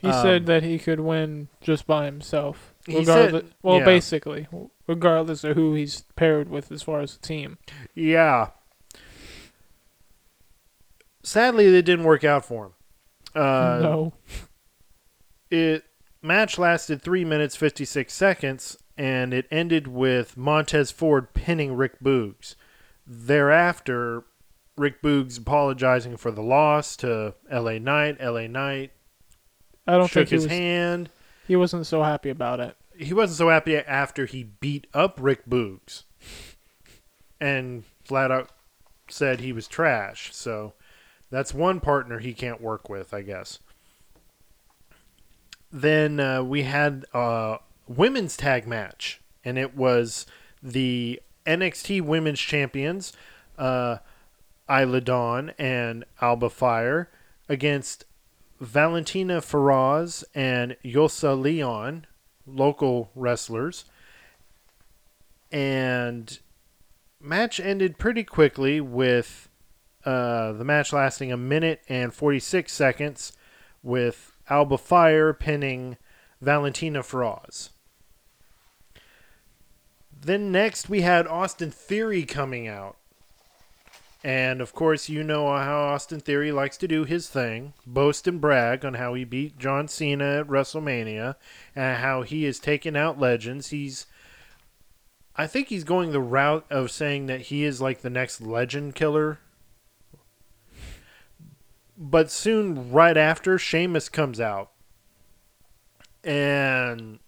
he 0.00 0.08
um, 0.08 0.22
said 0.22 0.46
that 0.46 0.62
he 0.62 0.78
could 0.78 1.00
win 1.00 1.48
just 1.60 1.86
by 1.86 2.06
himself. 2.06 2.74
He 2.86 3.04
said- 3.04 3.52
well, 3.62 3.78
yeah. 3.78 3.84
basically, 3.84 4.48
regardless 4.86 5.44
of 5.44 5.56
who 5.56 5.74
he's 5.74 6.02
paired 6.16 6.48
with 6.48 6.72
as 6.72 6.82
far 6.82 7.00
as 7.00 7.16
the 7.16 7.26
team. 7.26 7.58
yeah. 7.94 8.48
sadly, 11.22 11.66
it 11.66 11.82
didn't 11.82 12.04
work 12.04 12.24
out 12.24 12.44
for 12.44 12.66
him. 12.66 12.72
Uh, 13.34 13.78
no. 13.82 14.12
It 15.50 15.84
match 16.22 16.58
lasted 16.58 17.02
three 17.02 17.24
minutes 17.24 17.56
fifty 17.56 17.84
six 17.84 18.12
seconds, 18.12 18.78
and 18.96 19.34
it 19.34 19.46
ended 19.50 19.88
with 19.88 20.36
Montez 20.36 20.90
Ford 20.90 21.34
pinning 21.34 21.74
Rick 21.74 22.00
Boogs. 22.00 22.54
Thereafter, 23.06 24.24
Rick 24.76 25.02
Boogs 25.02 25.38
apologizing 25.38 26.16
for 26.16 26.30
the 26.30 26.42
loss 26.42 26.96
to 26.98 27.34
L.A. 27.50 27.78
Knight. 27.78 28.16
L.A. 28.20 28.48
Knight 28.48 28.92
I 29.86 29.96
don't 29.96 30.06
shook 30.08 30.28
think 30.28 30.28
he 30.28 30.34
his 30.36 30.44
was, 30.44 30.52
hand. 30.52 31.10
he 31.46 31.56
wasn't 31.56 31.86
so 31.86 32.02
happy 32.02 32.30
about 32.30 32.60
it. 32.60 32.76
He 32.96 33.14
wasn't 33.14 33.38
so 33.38 33.48
happy 33.48 33.76
after 33.76 34.26
he 34.26 34.44
beat 34.44 34.86
up 34.92 35.18
Rick 35.20 35.46
Boogs, 35.48 36.02
and 37.40 37.84
flat 38.04 38.30
out 38.30 38.50
said 39.08 39.40
he 39.40 39.52
was 39.52 39.66
trash. 39.66 40.34
So 40.34 40.74
that's 41.30 41.54
one 41.54 41.80
partner 41.80 42.18
he 42.18 42.34
can't 42.34 42.60
work 42.60 42.88
with, 42.88 43.14
I 43.14 43.22
guess. 43.22 43.58
Then 45.72 46.18
uh, 46.18 46.42
we 46.42 46.62
had 46.64 47.04
a 47.14 47.58
women's 47.86 48.36
tag 48.36 48.66
match, 48.66 49.20
and 49.44 49.56
it 49.58 49.76
was 49.76 50.26
the 50.62 51.20
NXT 51.46 52.02
Women's 52.02 52.40
Champions, 52.40 53.12
uh, 53.56 53.98
Isla 54.68 55.00
Dawn 55.00 55.52
and 55.58 56.04
Alba 56.20 56.50
Fire, 56.50 57.08
against 57.48 58.04
Valentina 58.60 59.40
Feroz 59.40 60.22
and 60.34 60.76
Yosa 60.84 61.40
Leon, 61.40 62.06
local 62.46 63.10
wrestlers. 63.14 63.86
And 65.50 66.38
match 67.20 67.58
ended 67.58 67.98
pretty 67.98 68.22
quickly 68.22 68.80
with 68.80 69.48
uh, 70.04 70.52
the 70.52 70.64
match 70.64 70.92
lasting 70.92 71.32
a 71.32 71.36
minute 71.36 71.80
and 71.88 72.12
46 72.12 72.70
seconds 72.72 73.32
with 73.82 74.36
Alba 74.48 74.78
Fire 74.78 75.32
pinning 75.32 75.96
Valentina 76.40 77.02
Feroz. 77.02 77.70
Then 80.12 80.52
next 80.52 80.88
we 80.90 81.00
had 81.00 81.26
Austin 81.26 81.70
Theory 81.70 82.24
coming 82.24 82.68
out. 82.68 82.96
And 84.22 84.60
of 84.60 84.74
course, 84.74 85.08
you 85.08 85.24
know 85.24 85.46
how 85.46 85.78
Austin 85.78 86.20
Theory 86.20 86.52
likes 86.52 86.76
to 86.78 86.88
do 86.88 87.04
his 87.04 87.28
thing 87.28 87.72
boast 87.86 88.26
and 88.26 88.40
brag 88.40 88.84
on 88.84 88.94
how 88.94 89.14
he 89.14 89.24
beat 89.24 89.58
John 89.58 89.88
Cena 89.88 90.40
at 90.40 90.46
WrestleMania 90.46 91.36
and 91.74 91.98
how 91.98 92.22
he 92.22 92.44
is 92.44 92.58
taking 92.58 92.96
out 92.96 93.18
legends. 93.18 93.68
He's, 93.68 94.06
I 95.36 95.46
think 95.46 95.68
he's 95.68 95.84
going 95.84 96.12
the 96.12 96.20
route 96.20 96.66
of 96.68 96.90
saying 96.90 97.26
that 97.26 97.42
he 97.42 97.64
is 97.64 97.80
like 97.80 98.02
the 98.02 98.10
next 98.10 98.42
legend 98.42 98.94
killer. 98.94 99.38
But 101.96 102.30
soon, 102.30 102.92
right 102.92 103.16
after, 103.16 103.58
Sheamus 103.58 104.10
comes 104.10 104.38
out 104.38 104.70
and 106.22 107.18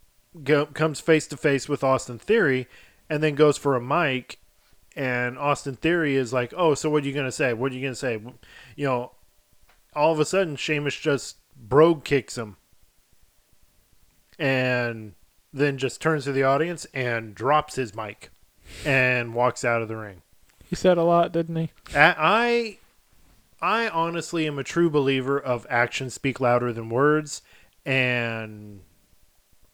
go, 0.45 0.66
comes 0.66 1.01
face 1.01 1.26
to 1.28 1.38
face 1.38 1.70
with 1.70 1.82
Austin 1.82 2.18
Theory 2.18 2.68
and 3.09 3.22
then 3.22 3.34
goes 3.34 3.57
for 3.57 3.76
a 3.76 3.80
mic 3.80 4.38
and 4.97 5.38
Austin 5.38 5.76
Theory 5.76 6.16
is 6.16 6.32
like, 6.32 6.53
"Oh, 6.57 6.74
so 6.74 6.90
what 6.90 7.05
are 7.05 7.07
you 7.07 7.12
gonna 7.12 7.32
say? 7.32 7.53
What 7.53 7.72
are 7.72 7.74
you 7.74 7.82
gonna 7.82 7.95
say?" 7.95 8.20
You 8.76 8.86
know, 8.86 9.12
all 9.95 10.12
of 10.12 10.20
a 10.20 10.24
sudden, 10.24 10.57
Sheamus 10.57 10.97
just 10.97 11.36
brogue 11.57 12.05
kicks 12.05 12.36
him, 12.36 12.57
and 14.38 15.14
then 15.53 15.78
just 15.78 16.01
turns 16.01 16.24
to 16.24 16.32
the 16.32 16.43
audience 16.43 16.86
and 16.95 17.34
drops 17.34 17.76
his 17.76 17.95
mic, 17.95 18.30
and 18.84 19.34
walks 19.34 19.64
out 19.64 19.82
of 19.82 19.88
the 19.88 19.97
ring. 19.97 20.22
He 20.68 20.76
said 20.76 20.97
a 20.97 21.05
lot, 21.05 21.32
didn't 21.32 21.57
he? 21.57 21.70
I, 21.95 22.78
I 23.61 23.88
honestly 23.88 24.47
am 24.47 24.59
a 24.59 24.64
true 24.64 24.88
believer 24.88 25.38
of 25.38 25.66
actions 25.68 26.14
speak 26.14 26.40
louder 26.40 26.72
than 26.72 26.88
words, 26.88 27.43
and 27.84 28.80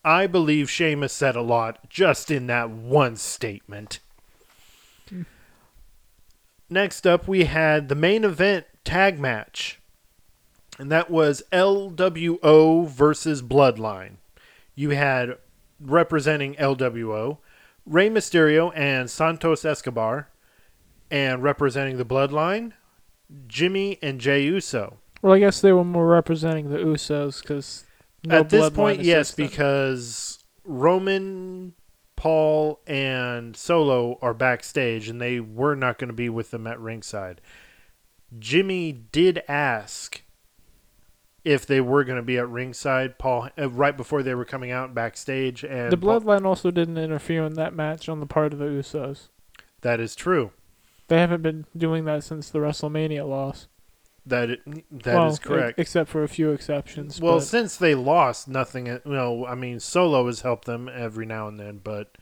I 0.05 0.27
believe 0.27 0.71
Sheamus 0.71 1.13
said 1.13 1.37
a 1.37 1.43
lot 1.43 1.89
just 1.89 2.31
in 2.31 2.49
that 2.49 2.71
one 2.71 3.15
statement. 3.17 4.01
Next 6.71 7.07
up, 7.07 7.27
we 7.27 7.45
had 7.45 7.89
the 7.89 7.95
main 7.95 8.25
event 8.25 8.67
tag 8.85 9.19
match, 9.19 9.81
and 10.79 10.91
that 10.93 11.11
was 11.11 11.43
LWO 11.53 12.87
versus 12.89 13.43
Bloodline. 13.43 14.17
You 14.75 14.91
had 14.91 15.39
representing 15.81 16.55
LWO 16.57 17.39
Rey 17.89 18.11
Mysterio 18.11 18.71
and 18.75 19.11
Santos 19.11 19.65
Escobar, 19.65 20.29
and 21.11 21.43
representing 21.43 21.97
the 21.97 22.05
Bloodline, 22.05 22.73
Jimmy 23.47 23.99
and 24.03 24.21
Jay 24.21 24.43
Uso. 24.45 24.99
Well, 25.23 25.33
I 25.33 25.39
guess 25.39 25.61
they 25.61 25.73
were 25.73 25.85
more 25.85 26.07
representing 26.07 26.71
the 26.71 26.79
Usos 26.79 27.41
because 27.41 27.85
no 28.25 28.37
At 28.37 28.51
this 28.51 28.71
point, 28.71 29.03
yes, 29.03 29.35
because 29.35 30.45
Roman, 30.65 31.75
Paul, 32.19 32.81
and 32.85 33.57
Solo 33.57 34.19
are 34.21 34.35
backstage, 34.35 35.09
and 35.09 35.21
they 35.21 35.39
were 35.39 35.77
not 35.77 35.99
going 35.99 36.09
to 36.09 36.15
be 36.15 36.29
with 36.29 36.51
them 36.51 36.67
at 36.67 36.81
ringside. 36.81 37.41
Jimmy 38.41 38.91
did 38.91 39.41
ask 39.47 40.23
if 41.45 41.65
they 41.65 41.81
were 41.81 42.03
going 42.03 42.17
to 42.17 42.23
be 42.25 42.37
at 42.37 42.49
ringside. 42.49 43.21
Paul, 43.21 43.51
uh, 43.57 43.71
right 43.71 43.97
before 43.97 44.25
they 44.25 44.35
were 44.35 44.45
coming 44.45 44.73
out 44.73 44.95
backstage, 44.95 45.63
and 45.63 45.93
the 45.93 45.97
Paul- 45.97 46.21
bloodline 46.21 46.45
also 46.45 46.73
didn't 46.73 46.99
interfere 46.99 47.45
in 47.45 47.55
that 47.55 47.73
match 47.73 48.09
on 48.09 48.19
the 48.19 48.27
part 48.27 48.53
of 48.53 48.59
the 48.59 48.65
Usos. 48.65 49.29
that 49.83 50.01
is 50.01 50.17
true. 50.17 50.51
They 51.07 51.19
haven't 51.21 51.43
been 51.43 51.67
doing 51.77 52.05
that 52.07 52.25
since 52.25 52.51
the 52.51 52.59
WrestleMania 52.59 53.27
loss. 53.29 53.69
That 54.29 54.51
it, 54.51 54.61
that 55.05 55.11
is 55.11 55.15
Well, 55.15 55.33
e- 55.35 55.39
correct. 55.39 55.79
except 55.79 56.11
for 56.11 56.23
a 56.23 56.29
few 56.29 56.51
exceptions. 56.51 57.21
Well, 57.21 57.37
but 57.37 57.45
since 57.45 57.77
they 57.77 57.95
lost, 57.95 58.47
nothing. 58.49 58.89
Uh, 58.89 59.01
you 59.05 59.13
know, 59.13 59.47
I 59.47 59.55
mean, 59.55 59.81
Solo 59.81 60.27
has 60.27 60.43
helped 60.43 60.65
them 60.67 60.89
every 60.89 61.27
now 61.27 61.49
and 61.49 61.59
then, 61.59 61.81
but 61.83 62.17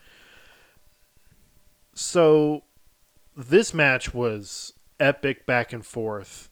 so 1.94 2.62
this 3.36 3.72
match 3.74 4.14
was 4.14 4.72
epic 5.00 5.46
back 5.46 5.72
and 5.72 5.84
forth. 5.84 6.48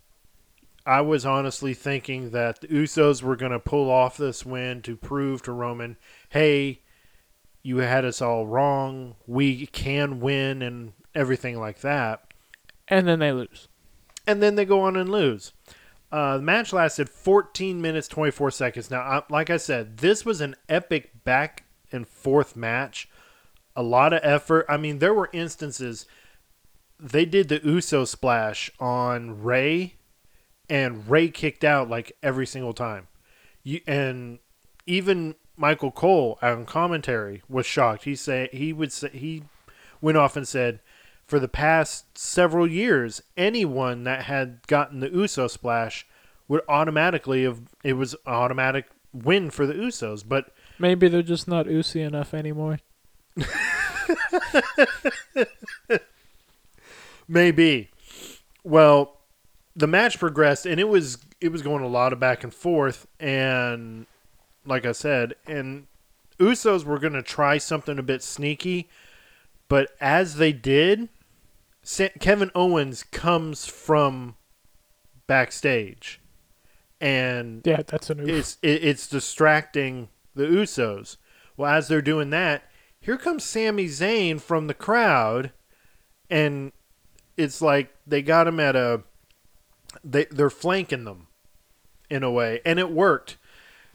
I 0.86 1.00
was 1.00 1.24
honestly 1.24 1.72
thinking 1.72 2.30
that 2.30 2.60
the 2.60 2.68
Usos 2.68 3.22
were 3.22 3.36
going 3.36 3.52
to 3.52 3.58
pull 3.58 3.90
off 3.90 4.16
this 4.18 4.44
win 4.44 4.82
to 4.82 4.96
prove 4.96 5.42
to 5.42 5.52
Roman, 5.52 5.96
hey, 6.28 6.80
you 7.62 7.78
had 7.78 8.04
us 8.04 8.20
all 8.20 8.46
wrong. 8.46 9.14
We 9.26 9.66
can 9.66 10.20
win 10.20 10.60
and 10.60 10.92
everything 11.14 11.58
like 11.58 11.80
that 11.80 12.24
and 12.88 13.08
then 13.08 13.18
they 13.18 13.32
lose. 13.32 13.68
And 14.26 14.42
then 14.42 14.54
they 14.54 14.64
go 14.64 14.80
on 14.80 14.96
and 14.96 15.10
lose. 15.10 15.52
Uh, 16.10 16.36
the 16.36 16.42
match 16.42 16.72
lasted 16.72 17.08
14 17.08 17.80
minutes 17.80 18.08
24 18.08 18.50
seconds. 18.52 18.90
Now, 18.90 19.00
I, 19.00 19.22
like 19.28 19.50
I 19.50 19.56
said, 19.56 19.98
this 19.98 20.24
was 20.24 20.40
an 20.40 20.54
epic 20.68 21.24
back 21.24 21.64
and 21.90 22.06
forth 22.06 22.56
match. 22.56 23.08
A 23.76 23.82
lot 23.82 24.12
of 24.12 24.20
effort. 24.22 24.66
I 24.68 24.76
mean, 24.76 25.00
there 25.00 25.14
were 25.14 25.30
instances 25.32 26.06
they 26.98 27.24
did 27.24 27.48
the 27.48 27.60
Uso 27.62 28.04
splash 28.04 28.70
on 28.78 29.42
Rey, 29.42 29.96
and 30.68 31.08
Rey 31.08 31.28
kicked 31.28 31.64
out 31.64 31.90
like 31.90 32.12
every 32.22 32.46
single 32.46 32.72
time. 32.72 33.08
You 33.62 33.80
and 33.86 34.38
even 34.86 35.34
Michael 35.56 35.90
Cole 35.90 36.38
on 36.40 36.66
commentary 36.66 37.42
was 37.48 37.66
shocked. 37.66 38.04
He 38.04 38.14
say 38.14 38.48
he 38.52 38.72
would 38.72 38.92
say 38.92 39.10
he 39.10 39.44
went 40.00 40.18
off 40.18 40.36
and 40.36 40.46
said, 40.46 40.80
for 41.34 41.40
the 41.40 41.48
past 41.48 42.16
several 42.16 42.64
years, 42.64 43.20
anyone 43.36 44.04
that 44.04 44.22
had 44.26 44.64
gotten 44.68 45.00
the 45.00 45.10
Uso 45.10 45.48
splash 45.48 46.06
would 46.46 46.60
automatically 46.68 47.42
have 47.42 47.62
it 47.82 47.94
was 47.94 48.14
an 48.14 48.20
automatic 48.32 48.86
win 49.12 49.50
for 49.50 49.66
the 49.66 49.74
Usos. 49.74 50.22
But 50.24 50.54
Maybe 50.78 51.08
they're 51.08 51.22
just 51.22 51.48
not 51.48 51.66
Usy 51.66 52.02
enough 52.02 52.34
anymore. 52.34 52.78
maybe, 57.26 57.90
well, 58.62 59.16
the 59.74 59.88
match 59.88 60.20
progressed 60.20 60.66
and 60.66 60.78
it 60.78 60.88
was 60.88 61.18
it 61.40 61.48
was 61.48 61.62
going 61.62 61.82
a 61.82 61.88
lot 61.88 62.12
of 62.12 62.20
back 62.20 62.44
and 62.44 62.54
forth 62.54 63.08
and 63.18 64.06
like 64.64 64.86
I 64.86 64.92
said, 64.92 65.34
and 65.48 65.88
Usos 66.38 66.84
were 66.84 67.00
going 67.00 67.14
to 67.14 67.24
try 67.24 67.58
something 67.58 67.98
a 67.98 68.04
bit 68.04 68.22
sneaky, 68.22 68.88
but 69.68 69.90
as 70.00 70.36
they 70.36 70.52
did, 70.52 71.08
Kevin 72.20 72.50
Owens 72.54 73.02
comes 73.02 73.66
from 73.66 74.36
backstage 75.26 76.20
and 77.00 77.62
Yeah, 77.66 77.82
that's 77.86 78.10
an 78.10 78.20
oof. 78.20 78.28
it's 78.28 78.58
it, 78.62 78.82
it's 78.84 79.06
distracting 79.06 80.08
the 80.34 80.44
Usos. 80.44 81.16
Well, 81.56 81.70
as 81.70 81.88
they're 81.88 82.02
doing 82.02 82.30
that, 82.30 82.64
here 82.98 83.16
comes 83.16 83.44
Sami 83.44 83.86
Zayn 83.86 84.40
from 84.40 84.66
the 84.66 84.74
crowd, 84.74 85.52
and 86.30 86.72
it's 87.36 87.60
like 87.60 87.94
they 88.06 88.22
got 88.22 88.48
him 88.48 88.58
at 88.58 88.74
a 88.76 89.02
they 90.02 90.24
they're 90.26 90.50
flanking 90.50 91.04
them 91.04 91.28
in 92.10 92.22
a 92.22 92.30
way, 92.30 92.60
and 92.64 92.78
it 92.78 92.90
worked 92.90 93.36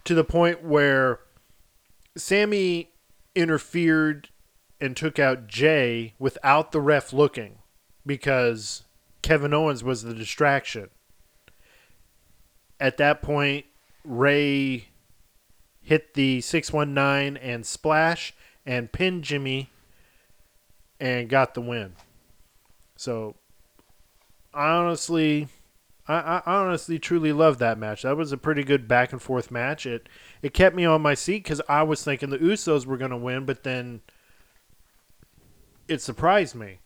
to 0.05 0.13
the 0.13 0.23
point 0.23 0.63
where 0.63 1.19
Sami 2.15 2.91
interfered 3.35 4.29
and 4.81 4.95
took 4.95 5.19
out 5.19 5.47
Jay 5.47 6.13
without 6.19 6.71
the 6.71 6.81
ref 6.81 7.11
looking 7.11 7.58
because 8.09 8.85
Kevin 9.21 9.53
Owens 9.53 9.83
was 9.83 10.01
the 10.01 10.15
distraction. 10.15 10.89
at 12.79 12.97
that 12.97 13.21
point, 13.21 13.65
Rey 14.03 14.87
hit 15.81 16.15
the 16.15 16.41
619 16.41 17.37
and 17.37 17.65
splash 17.65 18.33
and 18.65 18.91
pinned 18.91 19.23
Jimmy 19.23 19.69
and 20.99 21.29
got 21.29 21.53
the 21.53 21.61
win. 21.61 21.93
So, 22.95 23.35
I 24.53 24.69
honestly, 24.69 25.47
I, 26.07 26.41
I 26.45 26.55
honestly 26.55 26.97
truly 26.97 27.31
love 27.31 27.59
that 27.59 27.77
match. 27.77 28.01
That 28.01 28.17
was 28.17 28.31
a 28.31 28.37
pretty 28.37 28.63
good 28.63 28.87
back 28.87 29.11
and 29.11 29.21
forth 29.21 29.51
match. 29.51 29.85
It 29.85 30.09
it 30.41 30.53
kept 30.55 30.75
me 30.75 30.85
on 30.85 31.03
my 31.03 31.13
seat 31.13 31.43
because 31.43 31.61
I 31.69 31.83
was 31.83 32.03
thinking 32.03 32.31
the 32.31 32.39
Usos 32.39 32.87
were 32.87 32.97
going 32.97 33.11
to 33.11 33.17
win, 33.17 33.45
but 33.45 33.63
then 33.63 34.01
it 35.87 36.01
surprised 36.01 36.55
me. 36.55 36.79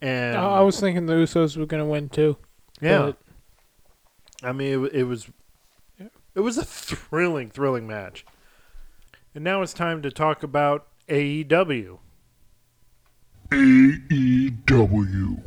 And 0.00 0.36
I 0.36 0.58
I 0.58 0.60
was 0.60 0.78
thinking 0.78 1.06
the 1.06 1.14
Usos 1.14 1.56
were 1.56 1.66
gonna 1.66 1.86
win 1.86 2.08
too. 2.08 2.36
yeah, 2.80 2.98
but 2.98 3.18
I 4.42 4.52
mean, 4.52 4.72
it, 4.72 4.76
wa- 4.76 4.88
it 4.92 5.02
was 5.04 5.28
it 6.34 6.40
was 6.40 6.56
a 6.58 6.64
thrilling, 6.64 7.50
thrilling 7.50 7.86
match. 7.86 8.24
And 9.34 9.42
now 9.44 9.62
it's 9.62 9.72
time 9.72 10.02
to 10.02 10.10
talk 10.10 10.42
about 10.42 10.86
E 11.10 11.44
AEW. 11.44 11.98
AEW. 13.50 15.42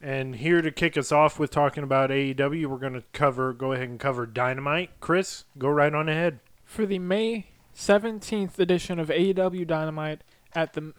And 0.00 0.36
here 0.36 0.62
to 0.62 0.70
kick 0.70 0.96
us 0.96 1.10
off 1.10 1.38
with 1.38 1.50
talking 1.50 1.82
about 1.82 2.10
AEW, 2.10 2.66
we're 2.66 2.76
going 2.78 2.92
to 2.92 3.02
cover, 3.12 3.52
go 3.52 3.72
ahead 3.72 3.88
and 3.88 3.98
cover 3.98 4.26
Dynamite. 4.26 4.90
Chris, 5.00 5.44
go 5.58 5.68
right 5.68 5.92
on 5.92 6.08
ahead. 6.08 6.38
for 6.64 6.86
the 6.86 6.98
May 6.98 7.46
17th 7.74 8.58
edition 8.58 8.98
of 9.00 9.08
AEW 9.08 9.66
Dynamite 9.66 10.22
at 10.54 10.74
the 10.74 10.92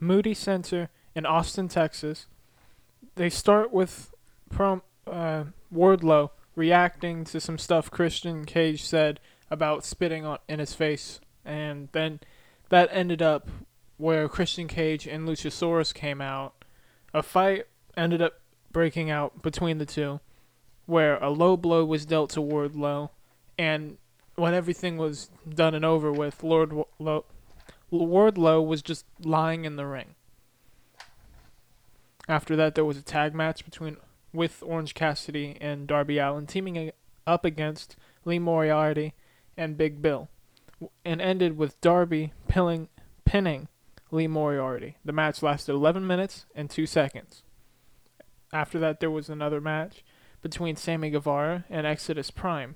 Moody 0.00 0.34
Center 0.34 0.88
in 1.14 1.26
Austin, 1.26 1.68
Texas. 1.68 2.26
They 3.14 3.30
start 3.30 3.72
with 3.72 4.12
prom, 4.50 4.82
uh, 5.06 5.44
Wardlow 5.72 6.30
reacting 6.56 7.24
to 7.24 7.40
some 7.40 7.58
stuff 7.58 7.90
Christian 7.90 8.44
Cage 8.44 8.82
said 8.82 9.20
about 9.50 9.84
spitting 9.84 10.24
on 10.24 10.38
in 10.48 10.58
his 10.58 10.74
face, 10.74 11.20
and 11.44 11.88
then 11.92 12.20
that 12.68 12.88
ended 12.92 13.22
up 13.22 13.48
where 13.96 14.28
Christian 14.28 14.68
Cage 14.68 15.06
and 15.06 15.28
Luchasaurus 15.28 15.92
came 15.94 16.20
out. 16.20 16.64
A 17.12 17.22
fight 17.22 17.66
ended 17.96 18.20
up 18.20 18.40
breaking 18.72 19.10
out 19.10 19.42
between 19.42 19.78
the 19.78 19.86
two, 19.86 20.20
where 20.86 21.16
a 21.22 21.30
low 21.30 21.56
blow 21.56 21.84
was 21.84 22.04
dealt 22.04 22.30
to 22.30 22.40
Wardlow, 22.40 23.10
and 23.58 23.98
when 24.36 24.54
everything 24.54 24.96
was 24.96 25.30
done 25.48 25.74
and 25.74 25.84
over 25.84 26.10
with, 26.10 26.42
Lord 26.42 26.72
Lo- 26.98 27.24
Wardlow 27.92 28.66
was 28.66 28.82
just 28.82 29.04
lying 29.22 29.64
in 29.64 29.76
the 29.76 29.86
ring. 29.86 30.16
After 32.28 32.56
that, 32.56 32.74
there 32.74 32.84
was 32.84 32.96
a 32.96 33.02
tag 33.02 33.34
match 33.34 33.64
between 33.64 33.96
with 34.32 34.62
Orange 34.66 34.94
Cassidy 34.94 35.56
and 35.60 35.86
Darby 35.86 36.18
Allin 36.18 36.46
teaming 36.46 36.90
up 37.26 37.44
against 37.44 37.96
Lee 38.24 38.38
Moriarty 38.38 39.14
and 39.56 39.76
Big 39.76 40.02
Bill, 40.02 40.28
and 41.04 41.20
ended 41.20 41.56
with 41.56 41.80
Darby 41.80 42.32
pilling, 42.48 42.88
pinning 43.24 43.68
Lee 44.10 44.26
Moriarty. 44.26 44.96
The 45.04 45.12
match 45.12 45.42
lasted 45.42 45.72
11 45.72 46.06
minutes 46.06 46.46
and 46.54 46.68
2 46.68 46.86
seconds. 46.86 47.42
After 48.52 48.78
that, 48.80 49.00
there 49.00 49.10
was 49.10 49.28
another 49.28 49.60
match 49.60 50.04
between 50.42 50.76
Sammy 50.76 51.10
Guevara 51.10 51.64
and 51.70 51.86
Exodus 51.86 52.30
Prime 52.30 52.74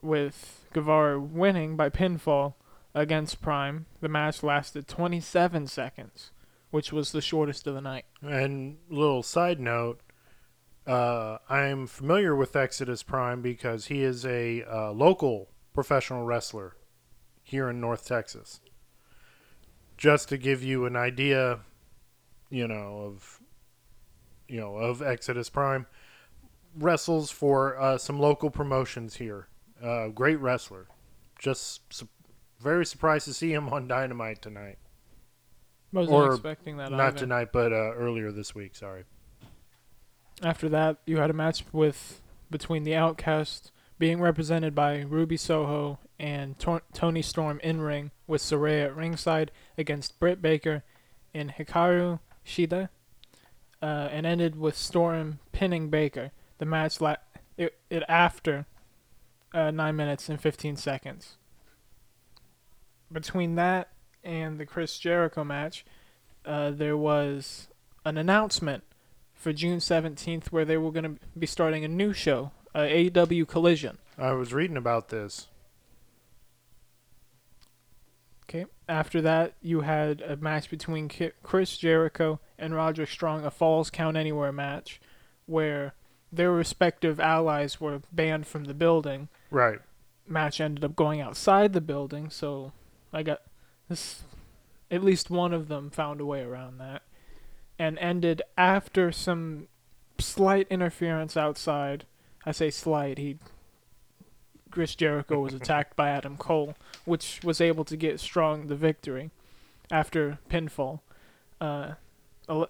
with 0.00 0.64
Guevara 0.72 1.20
winning 1.20 1.76
by 1.76 1.90
pinfall 1.90 2.54
against 2.94 3.42
Prime. 3.42 3.86
The 4.00 4.08
match 4.08 4.42
lasted 4.42 4.88
27 4.88 5.66
seconds, 5.66 6.30
which 6.70 6.92
was 6.92 7.12
the 7.12 7.20
shortest 7.20 7.66
of 7.66 7.74
the 7.74 7.80
night. 7.80 8.04
And 8.22 8.78
little 8.88 9.22
side 9.22 9.60
note, 9.60 10.00
uh, 10.86 11.38
I'm 11.48 11.86
familiar 11.86 12.34
with 12.34 12.56
Exodus 12.56 13.02
Prime 13.02 13.42
because 13.42 13.86
he 13.86 14.02
is 14.02 14.24
a 14.24 14.64
uh, 14.64 14.92
local 14.92 15.50
professional 15.74 16.24
wrestler 16.24 16.76
here 17.42 17.68
in 17.68 17.80
North 17.80 18.06
Texas. 18.06 18.60
Just 19.96 20.28
to 20.28 20.38
give 20.38 20.62
you 20.62 20.86
an 20.86 20.96
idea, 20.96 21.60
you 22.50 22.68
know 22.68 23.00
of, 23.00 23.40
you 24.48 24.60
know 24.60 24.76
of 24.76 25.02
Exodus 25.02 25.50
Prime, 25.50 25.86
wrestles 26.74 27.30
for 27.30 27.78
uh, 27.78 27.98
some 27.98 28.18
local 28.18 28.50
promotions 28.50 29.16
here. 29.16 29.48
Uh, 29.82 30.08
great 30.08 30.40
wrestler. 30.40 30.86
Just 31.38 31.92
su- 31.92 32.08
very 32.60 32.86
surprised 32.86 33.26
to 33.26 33.34
see 33.34 33.52
him 33.52 33.68
on 33.68 33.88
Dynamite 33.88 34.42
tonight. 34.42 34.78
Wasn't 35.92 36.14
Or 36.14 36.32
expecting 36.34 36.76
that. 36.76 36.90
Not 36.90 37.00
either. 37.00 37.18
tonight, 37.18 37.48
but 37.52 37.72
uh, 37.72 37.92
earlier 37.94 38.30
this 38.30 38.54
week. 38.54 38.76
Sorry. 38.76 39.04
After 40.42 40.68
that, 40.68 40.98
you 41.06 41.16
had 41.18 41.30
a 41.30 41.34
match 41.34 41.64
with 41.72 42.20
between 42.50 42.84
the 42.84 42.94
Outcast 42.94 43.72
being 43.98 44.20
represented 44.20 44.74
by 44.74 45.00
Ruby 45.00 45.36
Soho 45.36 45.98
and 46.18 46.58
Tor- 46.58 46.82
Toni 46.92 47.22
Storm 47.22 47.58
in 47.64 47.80
ring 47.80 48.10
with 48.26 48.40
Saraya 48.42 48.86
at 48.86 48.96
ringside 48.96 49.50
against 49.76 50.20
Britt 50.20 50.40
Baker 50.40 50.84
and 51.34 51.52
Hikaru 51.52 52.20
Shida, 52.46 52.88
uh, 53.82 54.08
and 54.10 54.24
ended 54.26 54.56
with 54.56 54.76
Storm 54.76 55.40
pinning 55.52 55.90
Baker. 55.90 56.30
The 56.58 56.64
match 56.66 57.00
la- 57.00 57.16
it, 57.56 57.78
it 57.90 58.02
after 58.08 58.66
uh, 59.52 59.70
nine 59.70 59.96
minutes 59.96 60.28
and 60.28 60.40
fifteen 60.40 60.76
seconds. 60.76 61.36
Between 63.10 63.54
that 63.56 63.88
and 64.28 64.60
the 64.60 64.66
Chris 64.66 64.98
Jericho 64.98 65.42
match, 65.42 65.86
uh, 66.44 66.70
there 66.70 66.96
was 66.96 67.68
an 68.04 68.18
announcement 68.18 68.84
for 69.34 69.54
June 69.54 69.78
17th 69.78 70.48
where 70.48 70.66
they 70.66 70.76
were 70.76 70.92
going 70.92 71.16
to 71.16 71.20
be 71.38 71.46
starting 71.46 71.82
a 71.82 71.88
new 71.88 72.12
show, 72.12 72.50
uh, 72.74 72.80
AEW 72.80 73.48
Collision. 73.48 73.96
I 74.18 74.32
was 74.32 74.52
reading 74.52 74.76
about 74.76 75.08
this. 75.08 75.46
Okay. 78.44 78.66
After 78.88 79.22
that, 79.22 79.54
you 79.62 79.80
had 79.80 80.20
a 80.20 80.36
match 80.36 80.70
between 80.70 81.08
Ki- 81.08 81.32
Chris 81.42 81.78
Jericho 81.78 82.38
and 82.58 82.74
Roderick 82.74 83.10
Strong, 83.10 83.44
a 83.44 83.50
Falls 83.50 83.90
Count 83.90 84.16
Anywhere 84.16 84.52
match, 84.52 85.00
where 85.46 85.94
their 86.30 86.52
respective 86.52 87.18
allies 87.18 87.80
were 87.80 88.02
banned 88.12 88.46
from 88.46 88.64
the 88.64 88.74
building. 88.74 89.28
Right. 89.50 89.78
Match 90.26 90.60
ended 90.60 90.84
up 90.84 90.96
going 90.96 91.20
outside 91.22 91.72
the 91.72 91.80
building, 91.80 92.28
so 92.28 92.72
I 93.12 93.22
got 93.22 93.40
this. 93.88 94.22
At 94.90 95.04
least 95.04 95.30
one 95.30 95.52
of 95.52 95.68
them 95.68 95.90
found 95.90 96.20
a 96.20 96.26
way 96.26 96.40
around 96.42 96.78
that, 96.78 97.02
and 97.78 97.98
ended 97.98 98.42
after 98.56 99.12
some 99.12 99.68
slight 100.18 100.66
interference 100.70 101.36
outside. 101.36 102.04
I 102.46 102.52
say 102.52 102.70
slight. 102.70 103.18
He 103.18 103.38
Chris 104.70 104.94
Jericho 104.94 105.40
was 105.40 105.54
attacked 105.60 105.96
by 105.96 106.08
Adam 106.08 106.36
Cole, 106.36 106.74
which 107.04 107.40
was 107.44 107.60
able 107.60 107.84
to 107.84 107.96
get 107.96 108.20
Strong 108.20 108.68
the 108.68 108.76
victory 108.76 109.30
after 109.90 110.38
pinfall. 110.50 111.00
Uh, 111.60 111.94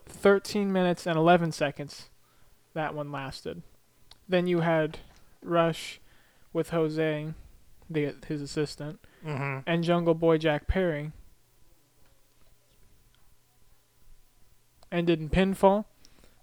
13 0.08 0.72
minutes 0.72 1.06
and 1.06 1.16
11 1.16 1.52
seconds 1.52 2.08
that 2.74 2.94
one 2.94 3.10
lasted. 3.10 3.62
Then 4.28 4.46
you 4.46 4.60
had 4.60 4.98
Rush 5.42 6.00
with 6.52 6.70
Jose, 6.70 7.34
the 7.90 8.14
his 8.26 8.40
assistant, 8.42 9.00
Mm-hmm. 9.26 9.58
and 9.66 9.82
Jungle 9.84 10.14
Boy 10.14 10.38
Jack 10.38 10.66
Perry. 10.68 11.12
Ended 14.90 15.20
in 15.20 15.28
pinfall 15.28 15.84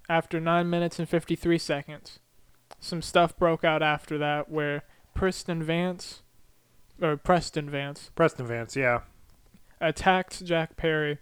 after 0.08 0.39
9 0.39 0.70
minutes 0.70 1.00
and 1.00 1.10
53 1.10 1.58
seconds. 1.58 2.20
Some 2.80 3.02
stuff 3.02 3.36
broke 3.38 3.64
out 3.64 3.82
after 3.82 4.18
that 4.20 4.50
where 4.50 4.84
Preston 5.16 5.64
Vance, 5.64 6.22
or 7.02 7.18
Preston 7.18 7.70
Vance, 7.70 8.12
Preston 8.16 8.46
Vance, 8.46 8.76
yeah. 8.76 9.00
attacked 9.82 10.46
Jack 10.46 10.78
Perry, 10.78 11.18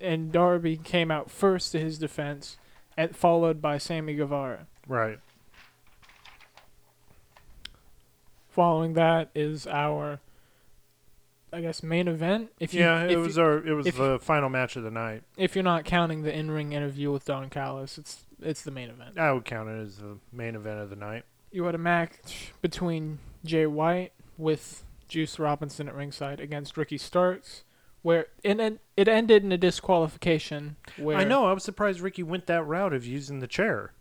and 0.00 0.32
Darby 0.32 0.76
came 0.76 1.10
out 1.12 1.30
first 1.30 1.70
to 1.72 1.78
his 1.78 1.98
defense, 1.98 2.56
and 2.96 3.14
followed 3.14 3.62
by 3.62 3.78
Sammy 3.78 4.14
Guevara. 4.14 4.66
Right. 4.88 5.18
Following 8.54 8.94
that 8.94 9.30
is 9.34 9.66
our, 9.66 10.20
I 11.52 11.60
guess, 11.60 11.82
main 11.82 12.06
event. 12.08 12.50
If 12.60 12.72
you, 12.72 12.80
yeah, 12.80 13.02
it 13.04 13.10
if 13.12 13.18
was 13.18 13.36
you, 13.36 13.42
our 13.42 13.66
it 13.66 13.72
was 13.72 13.86
if- 13.86 13.96
the 13.96 14.18
final 14.20 14.48
match 14.48 14.76
of 14.76 14.84
the 14.84 14.90
night. 14.92 15.22
if 15.36 15.54
you're 15.56 15.64
not 15.64 15.84
counting 15.84 16.22
the 16.22 16.32
in-ring 16.32 16.72
interview 16.72 17.10
with 17.10 17.24
Don 17.24 17.50
Callis, 17.50 17.98
it's 17.98 18.24
it's 18.40 18.62
the 18.62 18.70
main 18.70 18.90
event. 18.90 19.18
I 19.18 19.32
would 19.32 19.44
count 19.44 19.68
it 19.70 19.80
as 19.80 19.96
the 19.96 20.18
main 20.32 20.54
event 20.54 20.80
of 20.80 20.90
the 20.90 20.96
night. 20.96 21.24
You 21.50 21.64
had 21.64 21.74
a 21.74 21.78
match 21.78 22.52
between 22.62 23.18
Jay 23.44 23.66
White 23.66 24.12
with 24.38 24.84
Juice 25.08 25.38
Robinson 25.38 25.88
at 25.88 25.94
ringside 25.94 26.38
against 26.40 26.76
Ricky 26.76 26.98
Starks, 26.98 27.64
where 28.02 28.26
it 28.44 28.80
it 28.96 29.08
ended 29.08 29.42
in 29.42 29.50
a 29.50 29.58
disqualification. 29.58 30.76
Where 30.96 31.16
I 31.16 31.24
know. 31.24 31.46
I 31.46 31.52
was 31.52 31.64
surprised 31.64 32.00
Ricky 32.00 32.22
went 32.22 32.46
that 32.46 32.62
route 32.64 32.92
of 32.92 33.04
using 33.04 33.40
the 33.40 33.48
chair. 33.48 33.93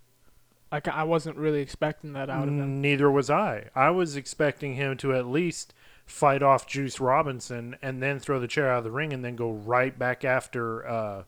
Like 0.73 0.87
I 0.87 1.03
wasn't 1.03 1.37
really 1.37 1.61
expecting 1.61 2.13
that 2.13 2.29
out 2.29 2.47
of 2.47 2.53
him. 2.53 2.81
Neither 2.81 3.09
was 3.11 3.29
I. 3.29 3.69
I 3.75 3.91
was 3.91 4.15
expecting 4.15 4.73
him 4.75 4.97
to 4.97 5.13
at 5.13 5.27
least 5.27 5.73
fight 6.05 6.41
off 6.41 6.67
Juice 6.67 6.99
Robinson 6.99 7.77
and 7.81 8.01
then 8.01 8.19
throw 8.19 8.39
the 8.39 8.47
chair 8.47 8.71
out 8.71 8.79
of 8.79 8.83
the 8.83 8.91
ring 8.91 9.13
and 9.13 9.23
then 9.23 9.35
go 9.35 9.51
right 9.51 9.97
back 9.97 10.25
after 10.25 10.85
uh, 10.85 11.23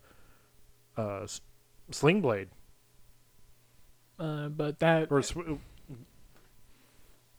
uh, 0.97 1.27
Sling 1.91 2.21
Blade 2.21 2.49
Uh, 4.19 4.49
but 4.49 4.79
that 4.79 5.11
or 5.11 5.21
Sw- 5.21 5.37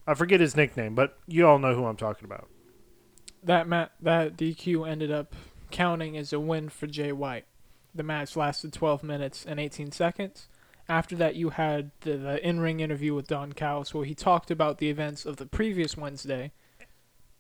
I 0.07 0.15
forget 0.15 0.39
his 0.41 0.57
nickname, 0.57 0.95
but 0.95 1.19
you 1.27 1.47
all 1.47 1.59
know 1.59 1.75
who 1.75 1.85
I'm 1.87 1.97
talking 1.97 2.25
about. 2.25 2.49
That 3.43 3.67
ma- 3.69 3.89
that 4.01 4.37
DQ 4.37 4.89
ended 4.89 5.11
up 5.11 5.35
counting 5.73 6.17
as 6.17 6.33
a 6.33 6.39
win 6.39 6.69
for 6.69 6.87
Jay 6.87 7.11
White. 7.11 7.47
The 7.93 8.05
match 8.05 8.37
lasted 8.37 8.73
12 8.73 9.03
minutes 9.03 9.45
and 9.45 9.59
18 9.59 9.91
seconds. 9.91 10.49
After 10.89 11.17
that, 11.17 11.35
you 11.35 11.51
had 11.51 11.91
the, 12.03 12.17
the 12.17 12.47
in-ring 12.49 12.81
interview 12.81 13.13
with 13.15 13.27
Don 13.27 13.53
Callis, 13.53 13.93
where 13.93 14.05
he 14.05 14.15
talked 14.15 14.51
about 14.51 14.79
the 14.79 14.89
events 14.89 15.27
of 15.27 15.37
the 15.37 15.47
previous 15.47 15.97
Wednesday. 15.97 16.53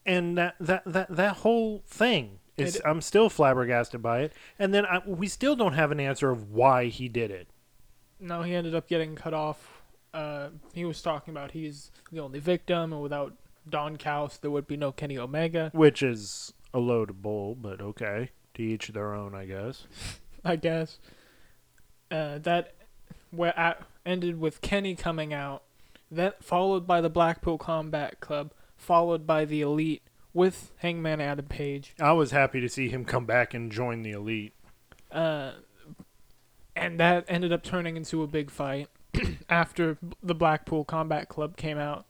And 0.05 0.37
that 0.39 0.55
that 0.61 0.83
that 0.87 1.15
that 1.17 1.37
whole 1.39 1.83
thing 1.87 2.39
is 2.57 2.77
It- 2.77 2.83
I'm 2.85 3.01
still 3.01 3.29
flabbergasted 3.29 4.01
by 4.03 4.21
it. 4.23 4.33
And 4.59 4.73
then 4.73 4.87
I, 4.87 5.01
we 5.07 5.27
still 5.29 5.57
don't 5.57 5.75
have 5.75 5.91
an 5.93 6.01
answer 6.01 6.31
of 6.31 6.51
why 6.53 6.87
he 6.87 7.09
did 7.09 7.31
it. 7.31 7.49
No, 8.19 8.43
he 8.43 8.55
ended 8.55 8.75
up 8.75 8.89
getting 8.89 9.15
cut 9.15 9.35
off. 9.35 9.83
Uh, 10.15 10.49
he 10.73 10.85
was 10.85 11.03
talking 11.03 11.33
about 11.33 11.51
he's 11.51 11.91
the 12.11 12.21
only 12.21 12.39
victim, 12.39 12.93
and 12.93 13.03
without 13.03 13.35
Don 13.69 13.97
Callis, 13.97 14.39
there 14.39 14.51
would 14.51 14.67
be 14.67 14.77
no 14.77 14.91
Kenny 14.91 15.19
Omega. 15.19 15.71
which 15.75 16.03
is 16.03 16.53
a 16.73 16.79
load 16.79 17.11
of 17.11 17.21
bull, 17.21 17.55
but 17.55 17.81
okay. 17.83 18.31
To 18.55 18.63
each 18.63 18.89
their 18.89 19.13
own, 19.13 19.35
I 19.35 19.45
guess. 19.45 19.87
I 20.45 20.57
guess. 20.57 20.99
Uh, 22.11 22.39
that 22.39 22.76
where 23.31 23.59
at, 23.59 23.83
ended 24.05 24.41
with 24.41 24.61
Kenny 24.61 24.95
coming 24.95 25.33
out, 25.33 25.63
then 26.11 26.33
followed 26.41 26.87
by 26.87 27.01
the 27.01 27.11
Blackpool 27.11 27.59
Combat 27.59 28.21
Club, 28.21 28.53
followed 28.77 29.27
by 29.27 29.45
the 29.45 29.61
Elite 29.61 30.03
with 30.33 30.73
Hangman 30.79 31.21
Adam 31.21 31.47
Page. 31.47 31.95
I 32.01 32.13
was 32.13 32.31
happy 32.31 32.61
to 32.61 32.69
see 32.69 32.89
him 32.89 33.05
come 33.05 33.25
back 33.25 33.55
and 33.55 33.73
join 33.73 34.03
the 34.03 34.11
elite. 34.11 34.53
Uh, 35.11 35.53
and 36.77 37.01
that 37.01 37.25
ended 37.27 37.53
up 37.53 37.63
turning 37.63 37.97
into 37.97 38.23
a 38.23 38.27
big 38.27 38.51
fight 38.51 38.89
after 39.49 39.97
the 40.23 40.35
Blackpool 40.35 40.85
Combat 40.85 41.29
Club 41.29 41.57
came 41.57 41.79
out, 41.79 42.05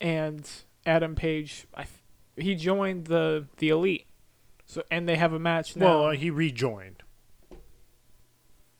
and 0.00 0.48
Adam 0.84 1.14
Page, 1.14 1.66
I, 1.76 1.86
he 2.36 2.54
joined 2.54 3.06
the 3.06 3.46
the 3.58 3.68
Elite. 3.68 4.06
So 4.66 4.82
and 4.90 5.08
they 5.08 5.16
have 5.16 5.32
a 5.32 5.38
match 5.38 5.76
now. 5.76 5.86
Well, 5.86 6.06
uh, 6.06 6.12
he 6.12 6.30
rejoined. 6.30 6.95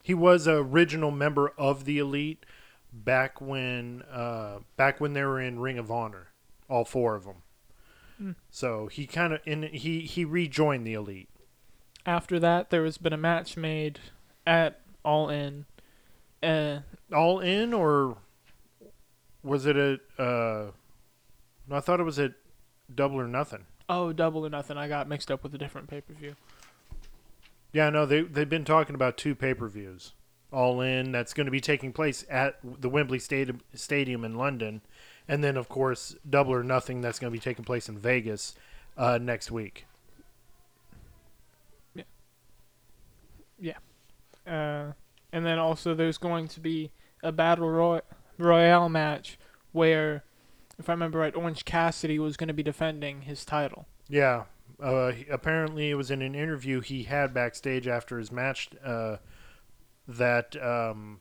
He 0.07 0.15
was 0.15 0.47
a 0.47 0.59
original 0.59 1.11
member 1.11 1.53
of 1.59 1.85
the 1.85 1.99
elite 1.99 2.47
back 2.93 3.41
when 3.41 4.03
uh, 4.03 4.59
back 4.77 5.01
when 5.01 5.15
they 5.15 5.23
were 5.25 5.41
in 5.41 5.59
Ring 5.59 5.79
of 5.79 5.91
Honor, 5.91 6.29
all 6.71 6.85
four 6.85 7.17
of 7.17 7.25
them. 7.25 7.43
Hmm. 8.17 8.31
So 8.49 8.87
he 8.87 9.09
kind 9.09 9.33
of 9.33 9.41
in 9.45 9.65
he 9.65 10.03
he 10.03 10.25
rejoined 10.25 10.87
the 10.87 10.95
elite. 10.95 11.29
After 12.07 12.39
that, 12.39 12.71
there 12.71 12.85
has 12.85 12.99
been 12.99 13.13
a 13.13 13.17
match 13.17 13.57
made 13.57 13.99
at 14.47 14.81
All 15.05 15.29
In. 15.29 15.67
Uh, 16.41 16.83
All 17.13 17.41
in 17.41 17.75
or 17.75 18.17
was 19.43 19.67
it 19.67 19.77
a? 19.77 19.95
Uh, 20.17 20.71
no, 21.67 21.75
I 21.75 21.81
thought 21.81 21.99
it 21.99 22.05
was 22.05 22.21
a 22.21 22.33
double 22.95 23.19
or 23.19 23.27
nothing. 23.27 23.65
oh, 23.89 24.13
double 24.13 24.47
or 24.47 24.51
nothing. 24.51 24.79
I 24.79 24.87
got 24.87 25.09
mixed 25.09 25.33
up 25.33 25.43
with 25.43 25.53
a 25.53 25.59
different 25.59 25.89
pay 25.89 26.01
per 26.01 26.15
view. 26.15 26.37
Yeah, 27.77 27.91
no, 27.91 28.07
they 28.07 28.23
they've 28.23 28.49
been 28.49 28.65
talking 28.65 28.95
about 28.95 29.19
two 29.19 29.35
pay 29.35 29.53
per 29.53 29.69
views. 29.69 30.15
All 30.51 30.81
in 30.81 31.13
that's 31.13 31.35
going 31.35 31.45
to 31.45 31.51
be 31.51 31.61
taking 31.61 31.93
place 31.93 32.25
at 32.31 32.59
the 32.63 32.89
Wembley 32.89 33.19
Stadium 33.19 33.61
Stadium 33.75 34.25
in 34.25 34.35
London, 34.35 34.81
and 35.29 35.45
then 35.45 35.59
of 35.59 35.69
course 35.69 36.17
Double 36.27 36.55
or 36.55 36.63
Nothing 36.63 37.03
that's 37.03 37.19
going 37.19 37.31
to 37.31 37.39
be 37.39 37.43
taking 37.43 37.67
place 37.67 37.87
in 37.87 37.99
Vegas 37.99 38.55
uh, 38.97 39.19
next 39.21 39.51
week. 39.51 39.85
Yeah. 41.95 42.05
Yeah. 43.59 43.77
Uh, 44.47 44.93
and 45.31 45.45
then 45.45 45.59
also 45.59 45.95
there's 45.95 46.17
going 46.17 46.49
to 46.49 46.61
be 46.61 46.93
a 47.23 47.31
battle 47.31 47.69
roy- 47.69 48.01
royale 48.39 48.89
match 48.89 49.39
where, 49.73 50.25
if 50.79 50.89
I 50.89 50.93
remember 50.95 51.19
right, 51.19 51.37
Orange 51.37 51.67
Cassidy 51.67 52.19
was 52.19 52.39
going 52.39 52.49
to 52.49 52.55
be 52.55 52.63
defending 52.63 53.23
his 53.23 53.45
title. 53.45 53.87
Yeah, 54.09 54.45
uh, 54.81 55.13
he- 55.13 55.27
apparently 55.29 55.91
it 55.91 55.95
was 55.95 56.11
in 56.11 56.23
an 56.23 56.35
interview 56.35 56.81
he 56.81 57.05
had 57.05 57.33
backstage 57.35 57.87
after 57.89 58.19
his 58.19 58.31
match 58.31 58.69
uh, 58.85 59.17
that 60.09 60.55
um, 60.63 61.21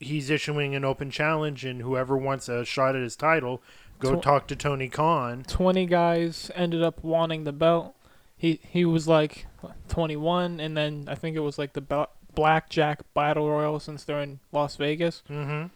he's 0.00 0.30
issuing 0.30 0.74
an 0.74 0.84
open 0.84 1.10
challenge, 1.10 1.64
and 1.64 1.80
whoever 1.82 2.16
wants 2.16 2.48
a 2.48 2.64
shot 2.64 2.94
at 2.96 3.02
his 3.02 3.16
title, 3.16 3.62
go 4.00 4.16
Tw- 4.16 4.22
talk 4.22 4.46
to 4.48 4.56
Tony 4.56 4.88
Khan. 4.88 5.44
Twenty 5.46 5.86
guys 5.86 6.50
ended 6.54 6.82
up 6.82 7.02
wanting 7.04 7.44
the 7.44 7.52
belt. 7.52 7.94
He 8.36 8.58
he 8.68 8.84
was 8.84 9.06
like 9.06 9.46
21, 9.88 10.58
and 10.58 10.76
then 10.76 11.04
I 11.08 11.14
think 11.14 11.36
it 11.36 11.40
was 11.40 11.58
like 11.58 11.74
the 11.74 12.08
blackjack 12.34 13.00
battle 13.14 13.48
royal 13.48 13.78
since 13.78 14.02
they're 14.04 14.20
in 14.20 14.40
Las 14.50 14.74
Vegas, 14.76 15.22
Mm-hmm. 15.30 15.66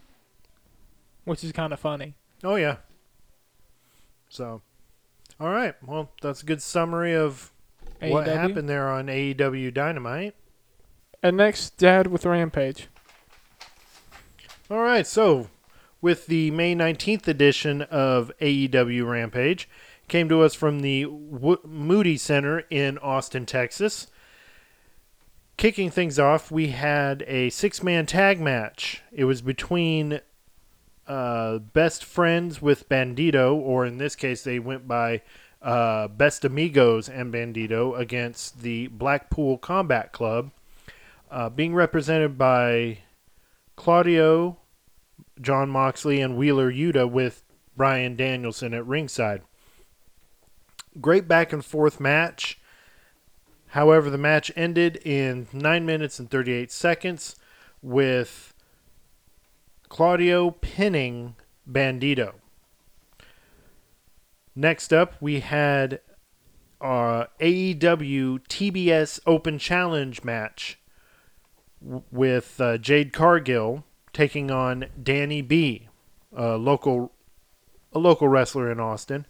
which 1.25 1.45
is 1.45 1.53
kind 1.53 1.73
of 1.73 1.79
funny. 1.79 2.17
Oh 2.43 2.57
yeah. 2.57 2.79
So, 4.29 4.63
all 5.41 5.49
right. 5.51 5.75
Well, 5.85 6.11
that's 6.23 6.43
a 6.43 6.47
good 6.47 6.63
summary 6.63 7.15
of 7.15 7.53
what 8.01 8.27
happened 8.27 8.69
there 8.69 8.89
on 8.89 9.07
AEW 9.07 9.73
Dynamite. 9.73 10.35
And 11.23 11.37
next, 11.37 11.77
Dad 11.77 12.07
with 12.07 12.25
Rampage. 12.25 12.89
All 14.71 14.83
right. 14.83 15.07
So, 15.07 15.49
with 16.01 16.27
the 16.27 16.51
May 16.51 16.75
19th 16.75 17.27
edition 17.29 17.83
of 17.83 18.31
AEW 18.41 19.09
Rampage, 19.09 19.69
came 20.09 20.29
to 20.29 20.43
us 20.43 20.55
from 20.55 20.81
the 20.81 21.03
w- 21.05 21.61
Moody 21.65 22.17
Center 22.17 22.61
in 22.71 22.99
Austin, 22.99 23.47
Texas. 23.47 24.07
Kicking 25.57 25.91
things 25.91 26.19
off, 26.19 26.51
we 26.51 26.69
had 26.69 27.25
a 27.27 27.49
six-man 27.51 28.07
tag 28.07 28.41
match. 28.41 29.03
It 29.11 29.25
was 29.25 29.41
between 29.41 30.21
uh, 31.07 31.59
Best 31.59 32.05
Friends 32.05 32.61
with 32.61 32.89
Bandito, 32.89 33.55
or 33.55 33.87
in 33.87 33.99
this 33.99 34.17
case, 34.17 34.43
they 34.43 34.59
went 34.59 34.89
by 34.89 35.23
uh, 35.63 36.09
Best 36.09 36.45
Amigos 36.45 37.09
and 37.09 37.33
Bandito 37.33 37.99
against 37.99 38.63
the 38.63 38.89
Blackpool 38.89 39.59
Combat 39.59 40.13
Club, 40.13 40.51
uh, 41.31 41.49
being 41.49 41.75
represented 41.75 42.37
by 42.39 42.99
Claudio, 43.77 44.59
Jon 45.41 45.69
Moxley, 45.69 46.21
and 46.21 46.37
Wheeler 46.37 46.73
Yuta 46.73 47.11
with 47.11 47.43
Bryan 47.77 48.17
Danielson 48.17 48.75
at 48.75 48.87
ringside. 48.87 49.43
Great 51.01 51.29
back 51.29 51.53
and 51.53 51.65
forth 51.65 52.01
match. 52.01 52.59
However, 53.69 54.09
the 54.09 54.19
match 54.19 54.51
ended 54.57 54.97
in 55.05 55.49
9 55.53 55.85
minutes 55.85 56.19
and 56.19 56.31
38 56.31 56.73
seconds 56.73 57.37
with 57.83 58.46
Claudio 59.97 60.51
pinning 60.51 61.37
Bandito. 61.67 62.35
Next 64.55 64.93
up, 64.93 65.15
we 65.23 65.41
had 65.41 66.01
our 66.83 67.29
AEW 67.41 68.41
TBS 68.47 69.21
Open 69.27 69.59
Challenge 69.59 70.23
match 70.23 70.79
with 71.81 72.61
uh, 72.61 72.77
Jade 72.77 73.15
Cargill 73.15 73.87
taking 74.13 74.51
on 74.51 74.85
Danny 75.03 75.41
B, 75.41 75.89
a 76.31 76.59
local 76.59 77.13
a 77.91 77.99
local 77.99 78.29
wrestler 78.29 78.71
in 78.71 78.79
Austin. 78.79 79.25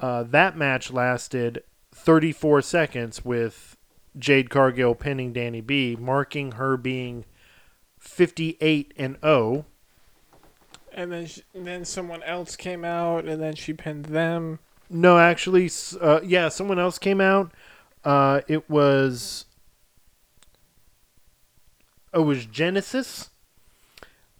Uh, 0.00 0.24
that 0.24 0.56
match 0.56 0.90
lasted 0.90 1.62
34 1.92 2.60
seconds 2.60 3.24
with 3.24 3.76
Jade 4.18 4.50
Cargill 4.50 4.96
pinning 4.96 5.32
Danny 5.32 5.60
B, 5.60 5.94
marking 5.94 6.52
her 6.52 6.76
being 6.76 7.24
58 8.00 8.92
and 8.96 9.16
oh. 9.22 9.52
0. 9.52 9.66
And 10.96 11.12
then 11.12 11.26
sh 11.26 11.40
and 11.54 11.66
then 11.66 11.84
someone 11.84 12.22
else 12.24 12.56
came 12.56 12.84
out, 12.84 13.26
and 13.26 13.40
then 13.40 13.54
she 13.54 13.72
pinned 13.72 14.06
them. 14.06 14.58
No, 14.88 15.18
actually, 15.18 15.70
uh, 16.00 16.20
yeah, 16.24 16.48
someone 16.48 16.78
else 16.78 16.98
came 16.98 17.20
out. 17.20 17.52
Uh, 18.04 18.40
it 18.48 18.68
was. 18.68 19.44
Oh, 22.14 22.22
it 22.22 22.24
was 22.24 22.46
Genesis. 22.46 23.28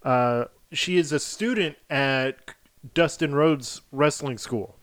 Uh, 0.03 0.47
she 0.73 0.97
is 0.97 1.13
a 1.13 1.21
student 1.21 1.77
at 1.91 2.39
Dustin 2.95 3.35
Rhodes 3.35 3.83
Wrestling 3.93 4.39
School. 4.39 4.77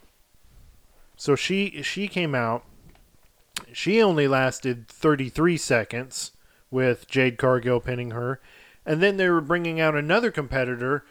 So 1.15 1.35
she 1.35 1.81
she 1.81 2.07
came 2.07 2.35
out. 2.35 2.65
She 3.71 4.01
only 4.01 4.27
lasted 4.27 4.87
33 4.87 5.57
seconds 5.57 6.31
with 6.69 7.07
Jade 7.07 7.37
Cargill 7.37 7.79
pinning 7.79 8.11
her, 8.11 8.41
and 8.85 9.01
then 9.01 9.17
they 9.17 9.29
were 9.29 9.41
bringing 9.41 9.79
out 9.79 9.95
another 9.95 10.31
competitor 10.31 11.05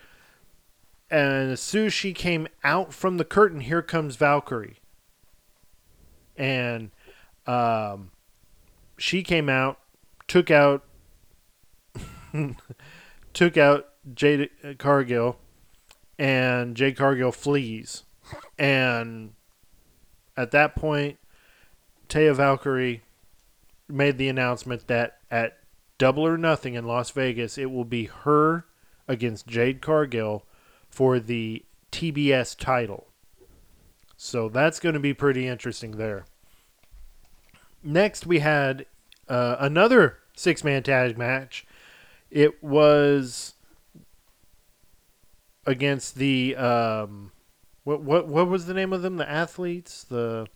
and 1.12 1.52
as 1.52 1.60
soon 1.60 1.86
as 1.86 1.92
she 1.92 2.14
came 2.14 2.48
out 2.64 2.94
from 2.94 3.18
the 3.18 3.24
curtain, 3.24 3.60
here 3.60 3.82
comes 3.82 4.16
Valkyrie. 4.16 4.78
And 6.38 6.90
um, 7.46 8.12
she 8.96 9.22
came 9.22 9.50
out, 9.50 9.78
took 10.26 10.50
out, 10.50 10.84
took 13.34 13.58
out 13.58 13.90
Jade 14.14 14.48
Cargill, 14.78 15.38
and 16.18 16.74
Jade 16.74 16.96
Cargill 16.96 17.30
flees. 17.30 18.04
And 18.58 19.34
at 20.34 20.50
that 20.52 20.74
point, 20.74 21.18
Taya 22.08 22.34
Valkyrie 22.34 23.02
made 23.86 24.16
the 24.16 24.30
announcement 24.30 24.86
that 24.86 25.18
at 25.30 25.58
Double 25.98 26.26
or 26.26 26.38
Nothing 26.38 26.72
in 26.72 26.86
Las 26.86 27.10
Vegas, 27.10 27.58
it 27.58 27.70
will 27.70 27.84
be 27.84 28.06
her 28.06 28.64
against 29.06 29.46
Jade 29.46 29.82
Cargill 29.82 30.46
for 30.92 31.18
the 31.18 31.64
TBS 31.90 32.56
title. 32.56 33.08
So 34.16 34.48
that's 34.48 34.78
going 34.78 34.92
to 34.94 35.00
be 35.00 35.14
pretty 35.14 35.48
interesting 35.48 35.92
there. 35.92 36.26
Next, 37.82 38.26
we 38.26 38.38
had 38.38 38.86
uh, 39.28 39.56
another 39.58 40.18
six 40.36 40.62
man 40.62 40.84
tag 40.84 41.18
match. 41.18 41.66
It 42.30 42.62
was 42.62 43.54
against 45.66 46.14
the 46.16 46.54
um, 46.56 47.32
what 47.84 48.02
what 48.02 48.28
what 48.28 48.48
was 48.48 48.66
the 48.66 48.74
name 48.74 48.92
of 48.92 49.02
them? 49.02 49.16
The 49.16 49.28
athletes, 49.28 50.04
the 50.04 50.46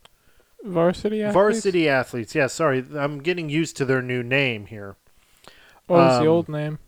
Varsity 0.62 1.22
athletes? 1.22 1.34
varsity 1.34 1.88
athletes. 1.88 2.34
Yeah, 2.34 2.46
sorry, 2.46 2.84
I'm 2.94 3.18
getting 3.18 3.48
used 3.48 3.76
to 3.78 3.84
their 3.84 4.02
new 4.02 4.22
name 4.22 4.66
here. 4.66 4.96
What 5.86 5.96
was 5.98 6.18
the 6.18 6.24
um, 6.24 6.28
old 6.28 6.48
name? 6.48 6.78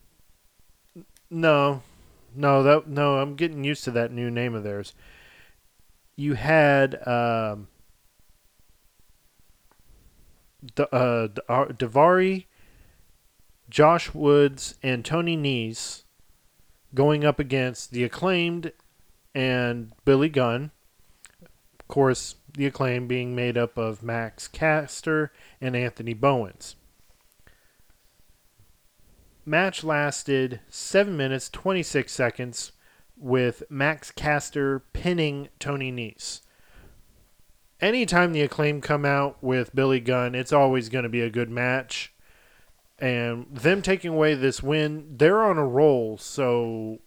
No, 1.30 1.82
no, 2.34 2.62
that 2.62 2.88
no. 2.88 3.18
I'm 3.18 3.34
getting 3.36 3.64
used 3.64 3.84
to 3.84 3.90
that 3.92 4.12
new 4.12 4.30
name 4.30 4.54
of 4.54 4.62
theirs. 4.62 4.94
You 6.16 6.34
had 6.34 7.06
um, 7.06 7.68
D- 10.74 10.84
uh, 10.90 11.28
D- 11.28 11.42
uh, 11.48 11.66
Daivari, 11.66 12.46
Josh 13.70 14.12
Woods, 14.14 14.74
and 14.82 15.04
Tony 15.04 15.36
Nese 15.36 16.02
going 16.94 17.24
up 17.24 17.38
against 17.38 17.92
the 17.92 18.04
acclaimed 18.04 18.72
and 19.34 19.92
Billy 20.04 20.28
Gunn. 20.28 20.70
Of 21.78 21.88
course, 21.88 22.36
the 22.52 22.66
acclaim 22.66 23.06
being 23.06 23.34
made 23.34 23.56
up 23.56 23.78
of 23.78 24.02
Max 24.02 24.48
Caster 24.48 25.32
and 25.60 25.76
Anthony 25.76 26.14
Bowens. 26.14 26.76
Match 29.48 29.82
lasted 29.82 30.60
7 30.68 31.16
minutes 31.16 31.48
26 31.48 32.12
seconds 32.12 32.72
with 33.16 33.62
Max 33.70 34.10
Caster 34.10 34.80
pinning 34.92 35.48
Tony 35.58 35.90
Nese. 35.90 36.42
Anytime 37.80 38.34
the 38.34 38.42
acclaim 38.42 38.82
come 38.82 39.06
out 39.06 39.42
with 39.42 39.74
Billy 39.74 40.00
Gunn, 40.00 40.34
it's 40.34 40.52
always 40.52 40.90
going 40.90 41.04
to 41.04 41.08
be 41.08 41.22
a 41.22 41.30
good 41.30 41.48
match. 41.48 42.12
And 42.98 43.46
them 43.50 43.80
taking 43.80 44.12
away 44.12 44.34
this 44.34 44.62
win, 44.62 45.16
they're 45.16 45.42
on 45.42 45.56
a 45.56 45.66
roll. 45.66 46.18
So 46.18 46.98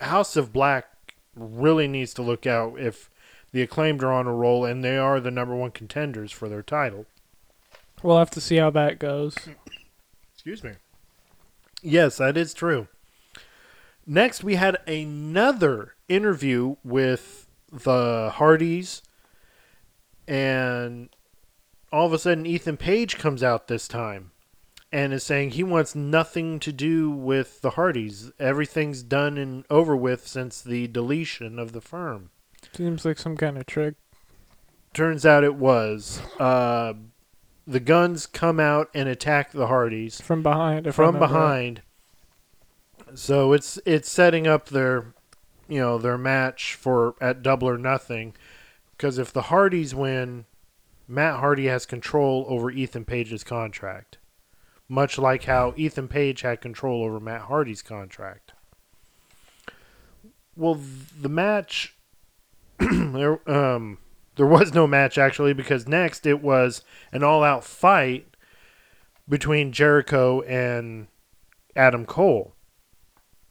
House 0.00 0.36
of 0.36 0.52
Black 0.52 1.14
really 1.34 1.88
needs 1.88 2.14
to 2.14 2.22
look 2.22 2.46
out 2.46 2.78
if 2.78 3.10
the 3.50 3.62
acclaimed 3.62 4.04
are 4.04 4.12
on 4.12 4.28
a 4.28 4.32
roll 4.32 4.64
and 4.64 4.84
they 4.84 4.96
are 4.96 5.18
the 5.18 5.32
number 5.32 5.56
one 5.56 5.72
contenders 5.72 6.30
for 6.30 6.48
their 6.48 6.62
title. 6.62 7.06
We'll 8.04 8.18
have 8.18 8.30
to 8.30 8.40
see 8.40 8.58
how 8.58 8.70
that 8.70 9.00
goes. 9.00 9.34
Excuse 10.32 10.62
me. 10.62 10.74
Yes, 11.82 12.16
that 12.18 12.36
is 12.36 12.54
true. 12.54 12.88
Next, 14.06 14.42
we 14.42 14.54
had 14.54 14.78
another 14.86 15.94
interview 16.08 16.76
with 16.82 17.46
the 17.70 18.32
Hardys, 18.34 19.02
and 20.26 21.08
all 21.92 22.06
of 22.06 22.12
a 22.12 22.18
sudden, 22.18 22.46
Ethan 22.46 22.76
Page 22.76 23.18
comes 23.18 23.42
out 23.42 23.68
this 23.68 23.86
time 23.86 24.30
and 24.92 25.12
is 25.12 25.24
saying 25.24 25.50
he 25.50 25.62
wants 25.64 25.94
nothing 25.94 26.60
to 26.60 26.72
do 26.72 27.10
with 27.10 27.62
the 27.62 27.70
Hardys. 27.70 28.30
Everything's 28.38 29.02
done 29.02 29.38
and 29.38 29.64
over 29.70 29.96
with 29.96 30.26
since 30.26 30.60
the 30.60 30.86
deletion 30.88 31.58
of 31.58 31.72
the 31.72 31.80
firm. 31.80 32.30
Seems 32.72 33.04
like 33.04 33.18
some 33.18 33.36
kind 33.36 33.56
of 33.56 33.66
trick. 33.66 33.94
Turns 34.92 35.24
out 35.24 35.44
it 35.44 35.54
was. 35.54 36.20
Uh, 36.38 36.92
the 37.66 37.80
guns 37.80 38.26
come 38.26 38.58
out 38.58 38.88
and 38.94 39.08
attack 39.08 39.52
the 39.52 39.68
Hardys. 39.68 40.20
From 40.20 40.42
behind. 40.42 40.94
From 40.94 41.16
right. 41.16 41.20
behind. 41.20 41.82
So 43.14 43.52
it's 43.52 43.78
it's 43.84 44.10
setting 44.10 44.46
up 44.46 44.68
their, 44.68 45.14
you 45.68 45.78
know, 45.78 45.98
their 45.98 46.18
match 46.18 46.74
for 46.74 47.14
at 47.20 47.42
double 47.42 47.68
or 47.68 47.78
nothing, 47.78 48.34
because 48.96 49.18
if 49.18 49.32
the 49.32 49.42
Hardys 49.42 49.94
win, 49.94 50.46
Matt 51.06 51.40
Hardy 51.40 51.66
has 51.66 51.84
control 51.84 52.46
over 52.48 52.70
Ethan 52.70 53.04
Page's 53.04 53.44
contract, 53.44 54.18
much 54.88 55.18
like 55.18 55.44
how 55.44 55.74
Ethan 55.76 56.08
Page 56.08 56.40
had 56.40 56.60
control 56.60 57.04
over 57.04 57.20
Matt 57.20 57.42
Hardy's 57.42 57.82
contract. 57.82 58.52
Well, 60.56 60.80
the 61.20 61.28
match, 61.28 61.94
there, 62.78 63.50
um, 63.50 63.98
there 64.36 64.46
was 64.46 64.72
no 64.72 64.86
match 64.86 65.18
actually 65.18 65.52
because 65.52 65.86
next 65.86 66.26
it 66.26 66.42
was 66.42 66.82
an 67.12 67.22
all-out 67.22 67.64
fight 67.64 68.26
between 69.28 69.72
Jericho 69.72 70.40
and 70.42 71.06
Adam 71.76 72.06
Cole. 72.06 72.54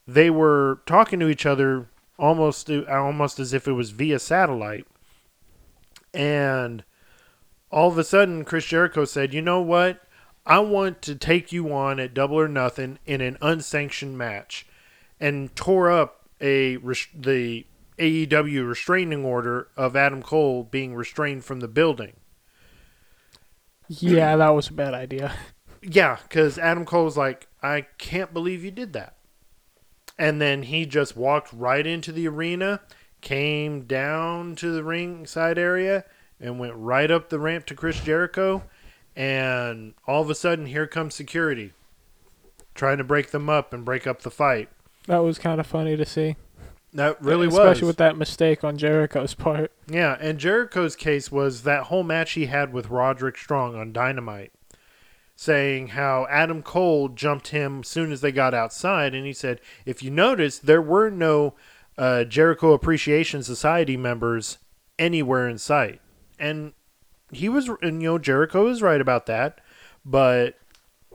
They 0.08 0.30
were 0.30 0.82
talking 0.86 1.20
to 1.20 1.30
each 1.30 1.46
other 1.46 1.88
almost 2.18 2.70
almost 2.70 3.40
as 3.40 3.54
if 3.54 3.68
it 3.68 3.74
was 3.74 3.92
via 3.92 4.20
satellite. 4.20 4.86
And 6.14 6.84
all 7.72 7.90
of 7.90 7.98
a 7.98 8.04
sudden 8.04 8.44
Chris 8.44 8.66
Jericho 8.66 9.06
said, 9.06 9.34
"You 9.34 9.42
know 9.42 9.62
what? 9.62 10.02
I 10.46 10.60
want 10.60 11.02
to 11.04 11.16
take 11.16 11.52
you 11.52 11.72
on 11.72 12.00
at 12.00 12.14
double 12.14 12.40
or 12.40 12.48
nothing 12.48 13.00
in 13.06 13.22
an 13.22 13.38
unsanctioned 13.42 14.18
match." 14.18 14.66
And 15.20 15.56
tore 15.56 15.92
up 15.92 16.28
a 16.42 16.78
the 16.78 17.66
AEW 17.98 18.68
restraining 18.68 19.26
order 19.26 19.68
of 19.78 19.96
Adam 19.96 20.22
Cole 20.22 20.64
being 20.64 20.96
restrained 20.96 21.46
from 21.46 21.60
the 21.60 21.68
building. 21.68 22.14
Yeah, 23.88 24.36
that 24.38 24.50
was 24.50 24.70
a 24.70 24.74
bad 24.74 24.94
idea. 24.94 25.34
Yeah, 25.82 26.18
because 26.24 26.58
Adam 26.58 26.86
Cole 26.86 27.06
was 27.06 27.18
like, 27.18 27.48
I 27.62 27.88
can't 27.98 28.34
believe 28.34 28.64
you 28.64 28.72
did 28.72 28.94
that. 28.94 29.18
And 30.18 30.40
then 30.40 30.64
he 30.64 30.86
just 30.86 31.18
walked 31.18 31.52
right 31.52 31.86
into 31.86 32.12
the 32.12 32.28
arena, 32.28 32.82
came 33.22 33.86
down 33.86 34.56
to 34.58 34.72
the 34.72 34.84
ringside 34.84 35.58
area, 35.58 36.06
and 36.40 36.60
went 36.60 36.76
right 36.76 37.10
up 37.10 37.30
the 37.30 37.40
ramp 37.40 37.66
to 37.68 37.76
Chris 37.76 38.00
Jericho. 38.00 38.64
And 39.16 39.94
all 40.08 40.22
of 40.22 40.30
a 40.30 40.36
sudden, 40.36 40.68
here 40.68 40.88
comes 40.88 41.16
security 41.16 41.74
trying 42.74 42.98
to 42.98 43.04
break 43.04 43.32
them 43.32 43.50
up 43.50 43.74
and 43.74 43.84
break 43.84 44.08
up 44.08 44.22
the 44.22 44.32
fight. 44.32 44.70
That 45.08 45.20
was 45.20 45.38
kind 45.38 45.60
of 45.60 45.68
funny 45.68 45.98
to 45.98 46.06
see. 46.06 46.36
That 46.94 47.22
really 47.22 47.48
Especially 47.48 47.48
was. 47.48 47.72
Especially 47.72 47.88
with 47.88 47.98
that 47.98 48.18
mistake 48.18 48.64
on 48.64 48.78
Jericho's 48.78 49.34
part. 49.34 49.72
Yeah, 49.88 50.18
and 50.20 50.40
Jericho's 50.40 50.96
case 50.96 51.32
was 51.32 51.64
that 51.64 51.84
whole 51.84 52.04
match 52.04 52.34
he 52.34 52.48
had 52.48 52.74
with 52.74 52.90
Roderick 52.90 53.38
Strong 53.38 53.76
on 53.76 53.94
Dynamite, 53.94 54.52
saying 55.36 55.90
how 55.90 56.28
Adam 56.30 56.62
Cole 56.62 57.08
jumped 57.08 57.50
him 57.50 57.84
soon 57.84 58.12
as 58.12 58.22
they 58.22 58.32
got 58.32 58.54
outside, 58.54 59.16
and 59.16 59.26
he 59.26 59.34
said, 59.34 59.62
if 59.86 60.04
you 60.04 60.12
notice, 60.12 60.60
there 60.60 60.82
were 60.82 61.10
no 61.10 61.54
uh, 61.98 62.26
Jericho 62.26 62.74
Appreciation 62.74 63.42
Society 63.42 63.96
members 63.96 64.58
anywhere 65.00 65.48
in 65.48 65.58
sight, 65.58 66.02
and 66.38 66.74
he 67.32 67.48
was, 67.48 67.70
and 67.82 68.02
you 68.02 68.10
know, 68.10 68.18
Jericho 68.18 68.66
was 68.66 68.82
right 68.82 69.00
about 69.00 69.28
that, 69.28 69.62
but 70.06 70.56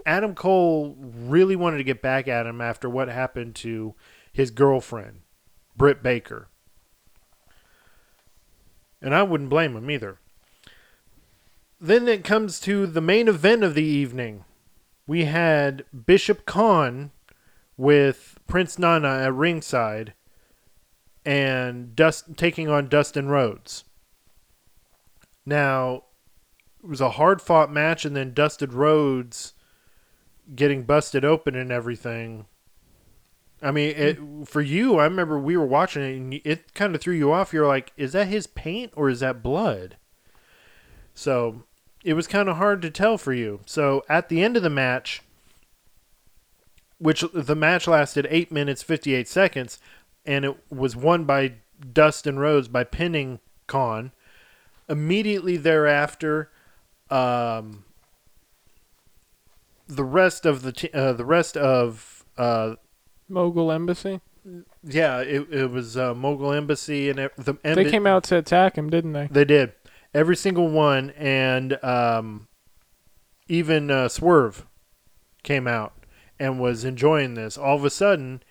Adam 0.07 0.35
Cole 0.35 0.97
really 0.99 1.57
wanted 1.57 1.79
to 1.79 1.85
get 1.85 2.01
back 2.01 2.29
at 2.29 2.47
him 2.47 2.61
after 2.61 2.89
what 2.89 3.09
happened 3.09 3.55
to 3.57 3.95
his 4.33 4.51
girlfriend, 4.51 5.21
Britt 5.77 6.03
Baker. 6.03 6.49
And 9.01 9.15
I 9.15 9.23
wouldn't 9.23 9.51
blame 9.51 9.77
him 9.77 9.91
either. 9.91 10.19
Then 11.81 12.09
it 12.09 12.25
comes 12.25 12.59
to 12.61 12.87
the 12.87 13.01
main 13.01 13.29
event 13.29 13.63
of 13.63 13.75
the 13.75 13.85
evening. 13.85 14.45
We 15.07 15.27
had 15.27 15.85
Bishop 16.07 16.47
Kaun 16.47 17.11
with 17.77 18.39
Prince 18.47 18.79
Nana 18.79 19.23
at 19.23 19.35
ringside 19.35 20.15
and 21.25 21.95
Dust 21.95 22.37
taking 22.37 22.69
on 22.69 22.89
Dustin 22.89 23.29
Rhodes. 23.29 23.85
Now, 25.45 26.05
it 26.83 26.89
was 26.89 27.01
a 27.01 27.11
hard 27.11 27.43
fought 27.43 27.71
match, 27.71 28.05
and 28.05 28.17
then 28.17 28.33
Dustin 28.33 28.71
Rhodes 28.71 29.53
getting 30.55 30.85
busted 30.85 31.25
open 31.25 31.57
and 31.57 31.73
everything. 31.73 32.47
I 33.63 33.71
mean, 33.71 33.95
it, 33.97 34.19
for 34.49 34.61
you, 34.61 34.99
I 34.99 35.05
remember 35.05 35.39
we 35.39 35.57
were 35.57 35.67
watching 35.67 36.03
it, 36.03 36.17
and 36.17 36.35
it 36.45 36.75
kind 36.75 36.95
of 36.95 37.01
threw 37.01 37.15
you 37.15 37.33
off. 37.33 37.53
You're 37.53 37.67
like, 37.67 37.93
"Is 37.97 38.13
that 38.13 38.29
his 38.29 38.47
paint 38.47 38.93
or 38.95 39.09
is 39.09 39.21
that 39.21 39.43
blood?" 39.43 39.97
So 41.15 41.65
it 42.05 42.15
was 42.15 42.27
kind 42.27 42.49
of 42.49 42.59
hard 42.59 42.83
to 42.83 42.91
tell 42.91 43.17
for 43.17 43.33
you. 43.33 43.61
So 43.67 44.05
at 44.09 44.29
the 44.29 44.43
end 44.43 44.57
of 44.57 44.63
the 44.63 44.71
match, 44.71 45.23
which 46.99 47.25
the 47.33 47.57
match 47.57 47.89
lasted 47.89 48.27
eight 48.31 48.53
minutes 48.53 48.83
fifty 48.83 49.15
eight 49.15 49.29
seconds, 49.29 49.79
and 50.27 50.45
it 50.45 50.57
was 50.71 50.95
won 50.95 51.25
by 51.25 51.55
Dustin 51.93 52.39
Rhodes 52.39 52.69
by 52.69 52.85
pinning 52.85 53.41
Kaun. 53.67 54.13
Immediately 54.89 55.57
thereafter, 55.57 56.51
um, 57.11 57.85
the 59.89 60.05
rest 60.05 60.47
of 60.47 60.63
the 60.63 60.73
t- 60.73 60.91
uh, 60.93 61.13
the 61.15 61.25
rest 61.25 61.57
of 61.57 62.25
uh, 62.39 62.77
Mogul 63.29 63.73
Embassy. 63.73 64.21
yeah, 64.83 65.19
it, 65.21 65.53
it 65.53 65.71
was 65.71 65.97
uh, 65.97 66.15
Mogul 66.15 66.53
Embassy 66.53 67.11
and 67.11 67.19
ev- 67.19 67.33
the 67.37 67.55
They 67.63 67.91
came 67.91 68.07
out 68.07 68.25
to 68.25 68.37
attack 68.37 68.77
him, 68.77 68.91
didn't 68.91 69.13
they? 69.13 69.29
They 69.31 69.45
did 69.45 69.73
every 70.15 70.37
single 70.37 70.69
one, 70.69 71.11
and 71.11 71.83
um, 71.85 72.49
even 73.49 73.91
uh, 73.91 74.09
Swerve 74.09 74.67
came 75.43 75.67
out 75.67 75.93
and 76.39 76.61
was 76.61 76.85
enjoying 76.85 77.35
this. 77.35 77.59
All 77.59 77.77
of 77.77 77.85
a 77.85 77.91
sudden, 77.91 78.43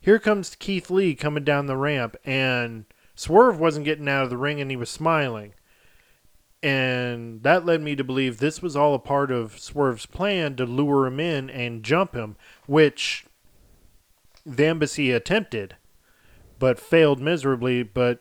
here 0.00 0.18
comes 0.18 0.54
Keith 0.54 0.90
Lee 0.90 1.14
coming 1.14 1.44
down 1.44 1.66
the 1.66 1.76
ramp, 1.76 2.16
and 2.24 2.84
Swerve 3.14 3.58
wasn't 3.58 3.84
getting 3.84 4.08
out 4.08 4.24
of 4.24 4.30
the 4.30 4.36
ring 4.36 4.60
and 4.60 4.70
he 4.70 4.76
was 4.76 4.90
smiling. 4.90 5.54
And 6.62 7.42
that 7.42 7.66
led 7.66 7.82
me 7.82 7.94
to 7.96 8.04
believe 8.04 8.38
this 8.38 8.62
was 8.62 8.74
all 8.74 8.94
a 8.94 8.98
part 8.98 9.30
of 9.30 9.58
Swerve's 9.58 10.06
plan 10.06 10.56
to 10.56 10.64
lure 10.64 11.06
him 11.06 11.20
in 11.20 11.50
and 11.50 11.82
jump 11.82 12.14
him, 12.14 12.36
which 12.66 13.26
the 14.44 14.66
embassy 14.66 15.10
attempted, 15.10 15.76
but 16.58 16.78
failed 16.78 17.20
miserably. 17.20 17.82
But 17.82 18.20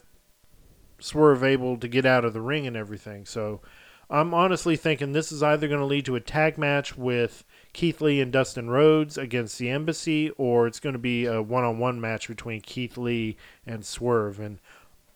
Swerve 1.00 1.44
able 1.44 1.78
to 1.78 1.88
get 1.88 2.06
out 2.06 2.26
of 2.26 2.34
the 2.34 2.42
ring 2.42 2.66
and 2.66 2.78
everything. 2.78 3.26
So 3.26 3.62
I'm 4.10 4.34
honestly 4.34 4.76
thinking 4.76 5.12
this 5.12 5.32
is 5.32 5.42
either 5.42 5.68
going 5.68 5.80
to 5.80 5.86
lead 5.86 6.06
to 6.06 6.16
a 6.16 6.22
tag 6.22 6.58
match 6.58 6.98
with 6.98 7.44
Keith 7.74 8.00
Lee 8.00 8.22
and 8.22 8.32
Dustin 8.32 8.70
Rhodes 8.70 9.18
against 9.18 9.58
the 9.58 9.70
Embassy, 9.70 10.30
or 10.32 10.68
it's 10.68 10.80
going 10.80 10.94
to 10.94 11.00
be 11.00 11.26
a 11.26 11.42
one-on-one 11.42 12.00
match 12.00 12.28
between 12.28 12.62
Keith 12.62 12.98
Lee 12.98 13.38
and 13.66 13.84
Swerve. 13.86 14.40
And 14.40 14.60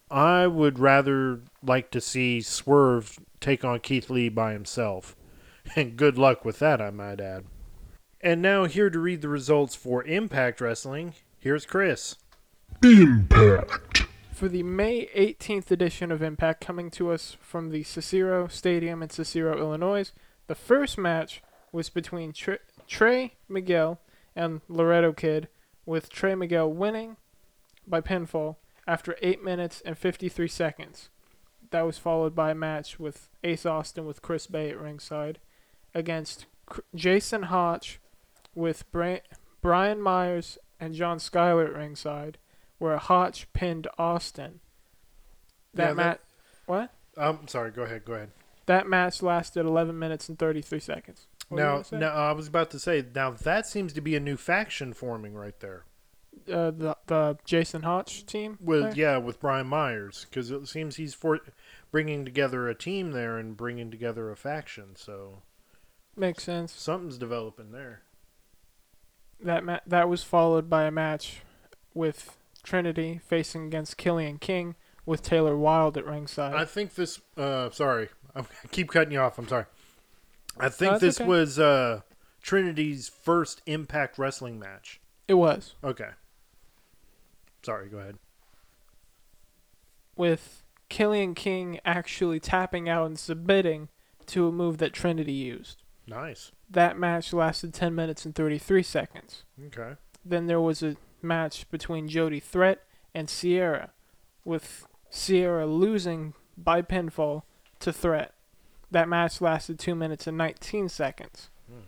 I 0.10 0.48
would 0.48 0.80
rather 0.80 1.42
like 1.62 1.92
to 1.92 2.02
see 2.02 2.42
Swerve 2.42 3.20
take 3.40 3.64
on 3.64 3.80
Keith 3.82 4.10
Lee 4.10 4.30
by 4.30 4.54
himself. 4.54 5.16
And 5.76 5.98
good 5.98 6.18
luck 6.18 6.46
with 6.46 6.60
that, 6.60 6.80
I 6.80 6.92
might 6.92 7.20
add. 7.20 7.44
And 8.22 8.42
now 8.42 8.66
here 8.66 8.90
to 8.90 9.00
read 9.00 9.22
the 9.22 9.30
results 9.30 9.76
for 9.76 10.04
Impact 10.04 10.60
Wrestling. 10.60 11.14
Here's 11.40 11.66
Chris. 11.68 12.16
Impact. 12.84 14.06
For 14.32 14.48
the 14.48 14.64
May 14.64 15.08
18th 15.16 15.70
edition 15.70 16.12
of 16.12 16.24
Impact, 16.24 16.60
coming 16.60 16.90
to 16.92 17.12
us 17.12 17.38
from 17.40 17.70
the 17.70 17.84
Cicero 17.84 18.48
Stadium 18.48 19.04
in 19.04 19.10
Cicero, 19.10 19.58
Illinois, 19.58 20.12
the 20.48 20.56
first 20.56 20.98
match 20.98 21.44
was 21.72 21.90
between 21.90 22.34
Tre- 22.34 22.58
Trey 22.88 23.36
Miguel 23.48 24.00
and 24.36 24.62
Laredo 24.68 25.14
Kid, 25.14 25.48
with 25.86 26.10
Trey 26.10 26.36
Miguel 26.36 26.72
winning 26.72 27.18
by 27.86 28.02
pinfall 28.02 28.58
after 28.88 29.16
8 29.22 29.44
minutes 29.44 29.82
and 29.86 29.98
53 29.98 30.48
seconds. 30.48 31.10
That 31.70 31.82
was 31.82 31.98
followed 31.98 32.34
by 32.34 32.52
a 32.52 32.56
match 32.56 33.00
with 33.00 33.30
Ace 33.44 33.66
Austin 33.66 34.06
with 34.06 34.22
Chris 34.22 34.48
Bey 34.48 34.70
at 34.70 34.80
ringside 34.80 35.40
against 35.94 36.46
Jason 36.96 37.44
Hotch 37.44 38.00
with 38.58 38.92
Bra- 38.92 39.20
Brian 39.62 40.02
Myers 40.02 40.58
and 40.80 40.94
John 40.94 41.20
Skyler 41.20 41.68
at 41.68 41.74
ringside, 41.74 42.38
where 42.80 42.98
Hotch 42.98 43.52
pinned 43.54 43.88
Austin. 43.98 44.60
That 45.74 45.90
Yeah, 45.90 45.94
match. 45.94 46.20
What? 46.66 46.92
I'm 47.16 47.48
sorry, 47.48 47.72
go 47.72 47.84
ahead, 47.84 48.04
go 48.06 48.14
ahead. 48.14 48.32
That 48.66 48.88
match 48.88 49.22
lasted 49.22 49.66
11 49.66 49.98
minutes 49.98 50.28
and 50.28 50.38
33 50.38 50.80
seconds. 50.80 51.28
What 51.48 51.58
Now, 51.60 51.84
now, 51.98 52.14
I 52.14 52.34
was 52.34 52.48
about 52.48 52.72
to 52.72 52.80
say, 52.80 53.06
now 53.16 53.32
that 53.32 53.66
seems 53.66 53.94
to 53.94 54.02
be 54.02 54.16
a 54.16 54.20
new 54.20 54.36
faction 54.36 54.94
forming 54.94 55.34
right 55.34 55.58
there. 55.62 55.86
uh, 56.52 56.72
the 56.72 56.96
the 57.08 57.38
Jason 57.46 57.84
Hotch 57.84 58.26
team. 58.26 58.58
With 58.62 58.82
there? 58.82 58.94
yeah, 58.96 59.18
with 59.18 59.40
Brian 59.40 59.68
Myers, 59.68 60.26
because 60.30 60.52
it 60.52 60.68
seems 60.68 60.98
he's 60.98 61.14
for 61.14 61.40
bringing 61.92 62.26
together 62.26 62.68
a 62.68 62.76
team 62.76 63.12
there 63.12 63.38
and 63.38 63.56
bringing 63.58 63.90
together 63.90 64.30
a 64.30 64.36
faction. 64.36 64.96
So 64.96 65.42
makes 66.16 66.44
sense. 66.44 66.74
something's 66.74 67.18
developing 67.18 67.72
there. 67.72 68.02
That 69.40 69.64
ma- 69.64 69.80
that 69.86 70.10
was 70.10 70.24
followed 70.24 70.70
by 70.70 70.86
a 70.86 70.92
match 70.92 71.42
with 71.94 72.38
Trinity 72.64 73.20
facing 73.28 73.66
against 73.68 73.98
Kilynn 73.98 74.40
King 74.40 74.76
with 75.06 75.22
Taylor 75.22 75.56
Wilde 75.56 75.98
at 75.98 76.06
ringside. 76.06 76.56
I 76.56 76.66
think 76.66 76.96
this. 76.96 77.20
Uh, 77.38 77.70
sorry, 77.70 78.10
I 78.36 78.44
keep 78.72 78.90
cutting 78.90 79.12
you 79.14 79.20
off. 79.20 79.38
I'm 79.38 79.48
sorry. 79.48 79.66
I 80.60 80.70
think 80.70 80.94
that's 80.94 81.02
this 81.02 81.22
okay. 81.22 81.28
was 81.28 81.60
uh, 81.60 82.02
Trinity's 82.42 83.10
first 83.10 83.62
Impact 83.68 84.18
Wrestling 84.18 84.58
match. 84.58 85.00
it 85.28 85.36
was 85.36 85.76
Okay. 85.84 86.10
Sorry, 87.64 87.90
go 87.90 87.98
ahead. 87.98 88.18
with 90.16 90.64
Kilynn 90.90 91.36
King 91.36 91.80
actually 91.86 92.40
tapping 92.40 92.88
out 92.90 93.06
and 93.06 93.20
submitting 93.20 93.90
to 94.28 94.48
a 94.48 94.52
move 94.52 94.78
that 94.80 94.94
Trinity 94.94 95.34
used. 95.34 95.84
Nice. 96.08 96.52
That 96.70 96.98
match 96.98 97.34
lasted 97.34 97.74
10 97.74 97.94
minutes 97.94 98.26
and 98.26 98.34
33 98.34 98.82
seconds. 98.84 99.44
Okay. 99.68 99.96
Then 100.24 100.48
there 100.48 100.62
was 100.62 100.82
a 100.82 100.96
match 101.22 101.70
between 101.70 102.08
Jody 102.08 102.40
Threat 102.40 102.84
and 103.14 103.30
Sierra, 103.30 103.92
with 104.46 104.88
Sierra 105.10 105.66
losing 105.66 106.34
by 106.58 106.82
pinfall 106.82 107.44
to 107.80 107.92
Threat. 107.92 108.34
That 108.90 109.10
match 109.10 109.42
lasted 109.42 109.80
2 109.80 109.96
minutes 109.96 110.28
and 110.28 110.38
19 110.38 110.88
seconds. 110.90 111.50
Hmm. 111.70 111.80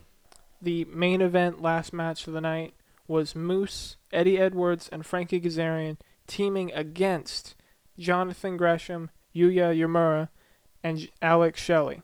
The 0.61 0.85
main 0.85 1.21
event 1.21 1.61
last 1.61 1.93
match 1.93 2.27
of 2.27 2.33
the 2.33 2.41
night 2.41 2.73
was 3.07 3.35
Moose, 3.35 3.95
Eddie 4.11 4.37
Edwards, 4.37 4.89
and 4.89 5.05
Frankie 5.05 5.39
Kazarian 5.41 5.97
teaming 6.27 6.71
against 6.73 7.55
Jonathan 7.97 8.57
Gresham, 8.57 9.09
Yuya 9.35 9.75
Uemura, 9.75 10.29
and 10.83 10.99
J- 10.99 11.09
Alex 11.21 11.61
Shelley. 11.61 12.01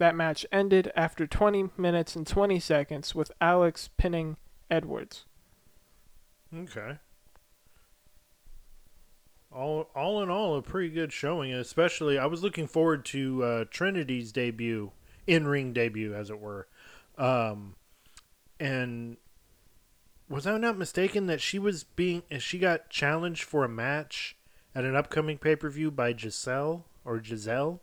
That 0.00 0.16
match 0.16 0.46
ended 0.50 0.90
after 0.96 1.26
20 1.26 1.72
minutes 1.76 2.16
and 2.16 2.26
20 2.26 2.58
seconds 2.58 3.14
with 3.14 3.30
Alex 3.38 3.90
pinning 3.98 4.38
Edwards. 4.70 5.26
Okay. 6.56 6.96
All 9.52 9.90
all 9.94 10.22
in 10.22 10.30
all, 10.30 10.56
a 10.56 10.62
pretty 10.62 10.88
good 10.88 11.12
showing. 11.12 11.52
Especially, 11.52 12.18
I 12.18 12.24
was 12.24 12.42
looking 12.42 12.66
forward 12.66 13.04
to 13.06 13.44
uh, 13.44 13.64
Trinity's 13.70 14.32
debut, 14.32 14.92
in 15.26 15.46
ring 15.46 15.74
debut, 15.74 16.14
as 16.14 16.30
it 16.30 16.40
were. 16.40 16.66
Um, 17.18 17.74
and 18.58 19.18
was 20.30 20.46
I 20.46 20.56
not 20.56 20.78
mistaken 20.78 21.26
that 21.26 21.42
she 21.42 21.58
was 21.58 21.84
being 21.84 22.22
she 22.38 22.58
got 22.58 22.88
challenged 22.88 23.42
for 23.42 23.64
a 23.64 23.68
match 23.68 24.34
at 24.74 24.84
an 24.86 24.96
upcoming 24.96 25.36
pay 25.36 25.56
per 25.56 25.68
view 25.68 25.90
by 25.90 26.16
Giselle 26.16 26.86
or 27.04 27.22
Giselle, 27.22 27.82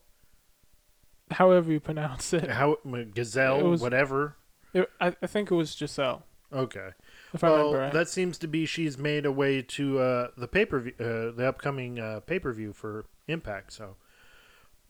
However 1.31 1.71
you 1.71 1.79
pronounce 1.79 2.33
it. 2.33 2.49
how 2.49 2.77
Gazelle, 3.13 3.59
It 3.59 3.63
was- 3.63 3.81
whatever. 3.81 4.35
It- 4.73 4.89
I, 4.99 5.15
I 5.21 5.27
think 5.27 5.51
it 5.51 5.55
was 5.55 5.71
Giselle, 5.75 6.23
Okay. 6.53 6.89
if 7.33 7.43
I 7.43 7.49
well, 7.49 7.57
remember 7.57 7.79
right. 7.79 7.93
that 7.93 8.07
seems 8.09 8.37
to 8.39 8.47
be 8.47 8.65
she's 8.65 8.97
made 8.97 9.25
a 9.25 9.31
way 9.31 9.61
to 9.61 9.99
uh, 9.99 10.27
the 10.37 10.47
pay 10.47 10.65
per 10.65 10.79
view, 10.79 10.93
uh, 10.99 11.31
the 11.35 11.45
upcoming 11.47 11.99
uh, 11.99 12.19
pay 12.21 12.39
per 12.39 12.51
view 12.53 12.73
for 12.73 13.05
Impact. 13.27 13.73
So, 13.73 13.95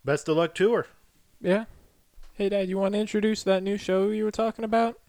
best 0.06 0.28
of 0.30 0.38
luck 0.38 0.54
to 0.56 0.74
her. 0.74 0.88
Yeah. 1.42 1.66
Hey, 2.34 2.50
Dad, 2.50 2.70
you 2.70 2.78
want 2.78 2.94
to 2.94 3.00
introduce 3.00 3.42
that 3.44 3.64
new 3.64 3.78
show 3.78 4.10
you 4.10 4.24
were 4.24 4.32
talking 4.32 4.64
about? 4.66 5.00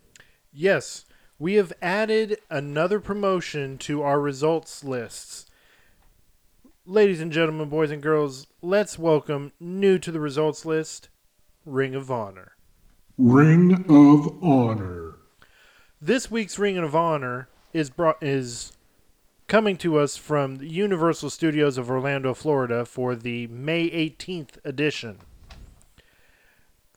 Yes, 0.51 1.05
we 1.39 1.55
have 1.55 1.73
added 1.83 2.39
another 2.49 3.01
promotion 3.01 3.77
to 3.79 4.03
our 4.03 4.19
results 4.21 4.83
lists. 4.83 5.45
Ladies 6.87 7.21
and 7.21 7.31
gentlemen, 7.31 7.69
boys 7.69 7.91
and 7.91 8.03
girls, 8.03 8.47
let's 8.63 8.99
welcome 8.99 9.53
new 9.61 9.99
to 9.99 10.11
the 10.11 10.21
results 10.21 10.65
list, 10.65 11.11
Ring 11.69 11.95
of 11.95 12.11
Honor. 12.11 12.53
Ring 13.19 13.85
of 13.89 14.43
Honor. 14.43 15.17
This 16.01 16.31
week's 16.31 16.59
Ring 16.59 16.79
of 16.79 16.97
Honor 16.97 17.49
is 17.75 17.91
brought 17.91 18.23
is 18.23 18.73
coming 19.49 19.77
to 19.79 19.99
us 19.99 20.17
from 20.17 20.57
the 20.57 20.69
Universal 20.69 21.29
Studios 21.29 21.77
of 21.77 21.91
Orlando, 21.91 22.33
Florida 22.33 22.87
for 22.87 23.15
the 23.15 23.47
May 23.49 23.91
18th 23.91 24.65
edition. 24.65 25.19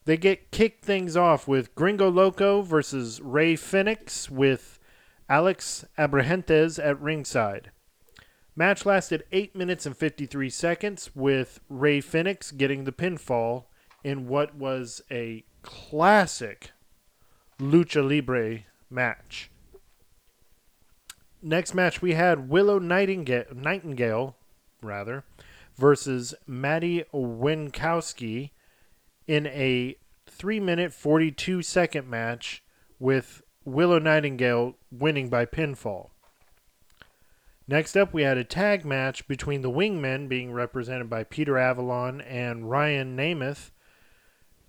They 0.06 0.16
get 0.16 0.52
kicked 0.52 0.86
things 0.86 1.18
off 1.18 1.50
with 1.50 1.76
Gringo 1.76 2.10
Loco 2.10 2.62
versus 2.62 3.20
Rey 3.22 3.58
Fenix 3.58 4.30
with 4.30 4.80
Alex 5.28 5.86
Abrahantes 5.98 6.80
at 6.84 7.00
ringside. 7.00 7.72
Match 8.56 8.86
lasted 8.86 9.24
8 9.34 9.54
minutes 9.54 9.86
and 9.86 9.96
53 9.96 10.50
seconds 10.50 11.12
with 11.14 11.60
Rey 11.70 12.00
Fenix 12.00 12.52
getting 12.52 12.86
the 12.86 12.92
pinfall 12.92 13.66
in 14.04 14.28
what 14.28 14.56
was 14.56 15.02
a 15.12 15.44
classic 15.62 16.72
lucha 17.60 18.08
libre 18.08 18.62
match. 18.90 19.50
Next 21.42 21.74
match 21.74 22.02
we 22.02 22.14
had 22.14 22.50
Willow 22.50 22.80
Nightingale, 22.80 23.46
Nightingale 23.54 24.36
rather, 24.82 25.24
versus 25.78 26.34
Maddie 26.46 27.04
Winkowski 27.14 28.52
in 29.28 29.48
a 29.48 29.96
3 30.28 30.60
minute 30.60 30.94
42 30.94 31.62
second 31.62 32.08
match 32.08 32.64
with 33.00 33.42
Willow 33.66 34.00
Nightingale 34.00 34.76
winning 34.92 35.30
by 35.30 35.46
pinfall. 35.46 36.10
Next 37.68 37.96
up, 37.96 38.14
we 38.14 38.24
had 38.24 38.38
a 38.38 38.44
tag 38.44 38.84
match 38.84 39.28
between 39.28 39.62
the 39.62 39.72
Wingmen, 39.72 40.28
being 40.28 40.52
represented 40.52 41.10
by 41.10 41.24
Peter 41.24 41.58
Avalon 41.58 42.20
and 42.22 42.70
Ryan 42.70 43.16
Nemeth, 43.16 43.72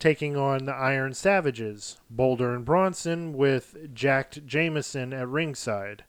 taking 0.02 0.36
on 0.36 0.64
the 0.64 0.72
Iron 0.72 1.14
Savages, 1.14 2.00
Boulder 2.10 2.56
and 2.56 2.64
Bronson, 2.64 3.34
with 3.34 3.94
Jacked 3.94 4.44
Jameson 4.44 5.12
at 5.12 5.28
ringside. 5.28 6.02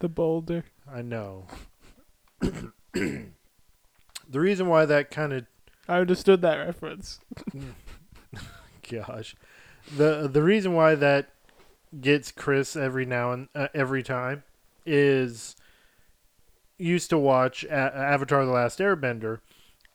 The 0.00 0.08
Boulder. 0.10 0.66
I 0.86 1.00
know. 1.00 1.46
the 2.42 3.30
reason 4.30 4.66
why 4.66 4.84
that 4.84 5.10
kind 5.10 5.32
of 5.32 5.46
I 5.88 5.98
understood 5.98 6.42
that 6.42 6.56
reference. 6.56 7.20
gosh, 8.90 9.34
the 9.96 10.28
the 10.30 10.42
reason 10.42 10.74
why 10.74 10.94
that 10.96 11.30
gets 11.98 12.30
Chris 12.30 12.76
every 12.76 13.06
now 13.06 13.32
and 13.32 13.48
uh, 13.54 13.68
every 13.72 14.02
time 14.02 14.42
is 14.84 15.56
used 16.76 17.08
to 17.08 17.18
watch 17.18 17.64
a- 17.64 17.72
Avatar: 17.72 18.44
The 18.44 18.52
Last 18.52 18.78
Airbender, 18.78 19.40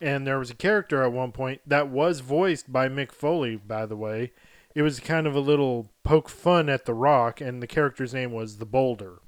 and 0.04 0.26
there 0.26 0.38
was 0.38 0.50
a 0.50 0.54
character 0.54 1.02
at 1.02 1.12
one 1.12 1.32
point 1.32 1.62
that 1.66 1.88
was 1.88 2.20
voiced 2.20 2.70
by 2.70 2.88
Mick 2.90 3.10
Foley. 3.10 3.56
By 3.56 3.86
the 3.86 3.96
way, 3.96 4.32
it 4.74 4.82
was 4.82 5.00
kind 5.00 5.26
of 5.26 5.34
a 5.34 5.40
little 5.40 5.90
poke 6.02 6.28
fun 6.28 6.68
at 6.68 6.84
The 6.84 6.92
Rock, 6.92 7.40
and 7.40 7.62
the 7.62 7.66
character's 7.66 8.12
name 8.12 8.30
was 8.30 8.58
the 8.58 8.66
Boulder. 8.66 9.20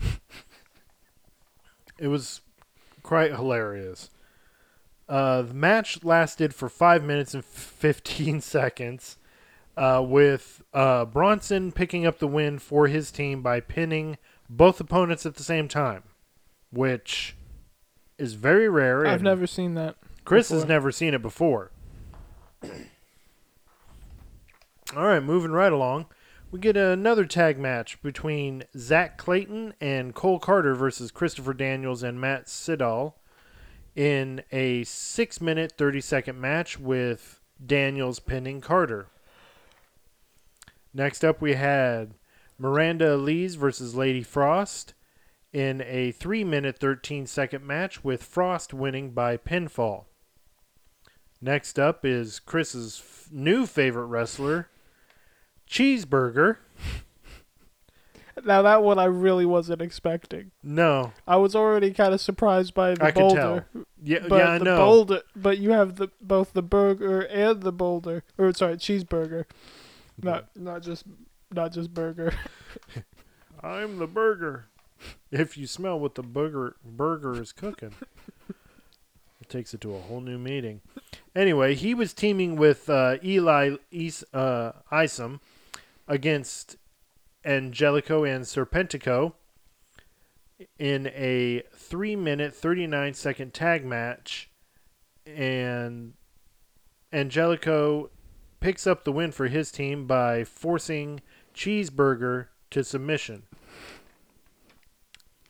it 1.99 2.09
was 2.09 2.43
quite 3.03 3.31
hilarious. 3.31 4.11
Uh, 5.09 5.43
the 5.43 5.55
match 5.55 6.05
lasted 6.05 6.55
for 6.55 6.69
five 6.69 7.03
minutes 7.03 7.33
and 7.33 7.45
fifteen 7.45 8.41
seconds, 8.43 9.17
uh, 9.79 10.05
with 10.07 10.63
uh, 10.75 11.07
Bronson 11.07 11.73
picking 11.73 12.05
up 12.05 12.19
the 12.19 12.29
win 12.29 12.59
for 12.59 12.87
his 12.87 13.11
team 13.11 13.41
by 13.41 13.61
pinning 13.61 14.19
both 14.51 14.79
opponents 14.79 15.25
at 15.25 15.37
the 15.37 15.43
same 15.43 15.69
time, 15.69 16.03
which 16.71 17.35
is 18.19 18.35
very 18.35 18.69
rare. 18.69 19.07
I've 19.07 19.23
never 19.23 19.47
seen 19.47 19.73
that. 19.75 19.97
Chris 20.27 20.49
has 20.49 20.65
never 20.65 20.91
seen 20.91 21.15
it 21.15 21.23
before. 21.23 21.71
All 24.97 25.07
right, 25.07 25.23
moving 25.23 25.53
right 25.53 25.73
along. 25.73 26.07
We 26.51 26.59
get 26.59 26.77
another 26.77 27.25
tag 27.25 27.61
match 27.61 28.03
between 28.03 28.65
Zach 28.77 29.19
Clayton 29.19 29.75
and 29.81 30.17
Cole 30.17 30.41
Carter 30.41 30.75
versus 30.75 31.13
Christopher 31.13 31.55
Daniels 31.55 32.03
and 32.03 32.21
Matt 32.21 32.47
Sydal 32.47 33.13
in 33.95 34.43
a 34.51 34.83
6 34.83 35.41
minute 35.41 35.75
30 35.79 36.01
second 36.01 36.41
match 36.41 36.77
with 36.77 37.41
Daniels 37.65 38.19
pinning 38.19 38.61
Carter. 38.61 39.07
Next 40.93 41.25
up, 41.25 41.41
we 41.41 41.55
had 41.55 42.15
Miranda 42.59 43.17
Lees 43.17 43.55
versus 43.55 43.95
Lady 43.95 44.25
Frost 44.25 44.93
in 45.53 45.83
a 45.87 46.11
3 46.11 46.43
minute 46.43 46.81
13 46.81 47.27
second 47.27 47.65
match 47.65 48.03
with 48.03 48.25
Frost 48.25 48.75
winning 48.75 49.13
by 49.13 49.37
pinfall. 49.37 50.06
Next 51.47 51.79
up 51.79 52.05
is 52.05 52.41
Chris's 52.41 53.01
f- 53.01 53.29
new 53.31 53.67
favorite 53.67 54.07
wrestler, 54.07 54.69
Cheeseburger. 55.71 56.57
Now 58.45 58.63
that 58.63 58.83
one 58.83 58.99
I 58.99 59.05
really 59.05 59.47
wasn't 59.47 59.81
expecting. 59.81 60.51
No, 60.65 61.13
I 61.25 61.37
was 61.37 61.55
already 61.55 61.93
kind 61.93 62.13
of 62.13 62.21
surprised 62.21 62.75
by 62.75 62.95
the 62.95 63.05
I 63.05 63.13
could 63.13 63.21
boulder, 63.21 63.67
yeah, 64.03 64.27
but 64.29 64.37
yeah, 64.39 64.51
I 64.51 64.59
the 64.59 64.65
know. 64.65 64.77
boulder. 64.77 65.23
But 65.37 65.59
you 65.59 65.71
have 65.71 65.95
the 65.95 66.09
both 66.21 66.53
the 66.53 66.63
burger 66.63 67.21
and 67.21 67.63
the 67.63 67.73
boulder, 67.73 68.25
or 68.37 68.53
sorry, 68.53 68.75
cheeseburger. 68.75 69.45
Not 70.21 70.49
not 70.57 70.83
just 70.83 71.05
not 71.53 71.73
just 71.73 71.95
burger. 71.95 72.35
I'm 73.63 74.01
the 74.01 74.09
burger. 74.09 74.67
If 75.31 75.57
you 75.57 75.69
smell 75.69 76.01
what 76.01 76.17
the 76.17 76.25
burger 76.25 76.75
burger 76.85 77.41
is 77.41 77.53
cooking, 77.53 77.95
takes 79.49 79.75
it 79.75 79.81
to 79.83 79.95
a 79.95 80.01
whole 80.01 80.21
new 80.21 80.39
meeting. 80.39 80.81
Anyway, 81.35 81.75
he 81.75 81.95
was 81.95 82.13
teaming 82.15 82.57
with 82.57 82.89
uh, 82.89 83.17
Eli 83.25 83.77
Is- 83.91 84.25
uh, 84.33 84.73
Isom 84.91 85.41
against 86.09 86.77
Angelico 87.45 88.25
and 88.25 88.45
Serpentico 88.45 89.35
in 90.79 91.09
a 91.09 91.63
three 91.75 92.17
minute, 92.17 92.55
39 92.55 93.15
second 93.15 93.55
tag 93.55 93.85
match. 93.85 94.51
And 95.27 96.15
Angelico 97.13 98.11
picks 98.61 98.87
up 98.87 99.05
the 99.05 99.13
win 99.13 99.33
for 99.33 99.49
his 99.49 99.71
team 99.71 100.07
by 100.07 100.45
forcing 100.45 101.21
Cheeseburger 101.55 102.47
to 102.71 102.85
submission. 102.85 103.45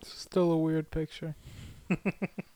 Still 0.03 0.53
a 0.53 0.59
weird 0.59 0.90
picture. 0.90 1.34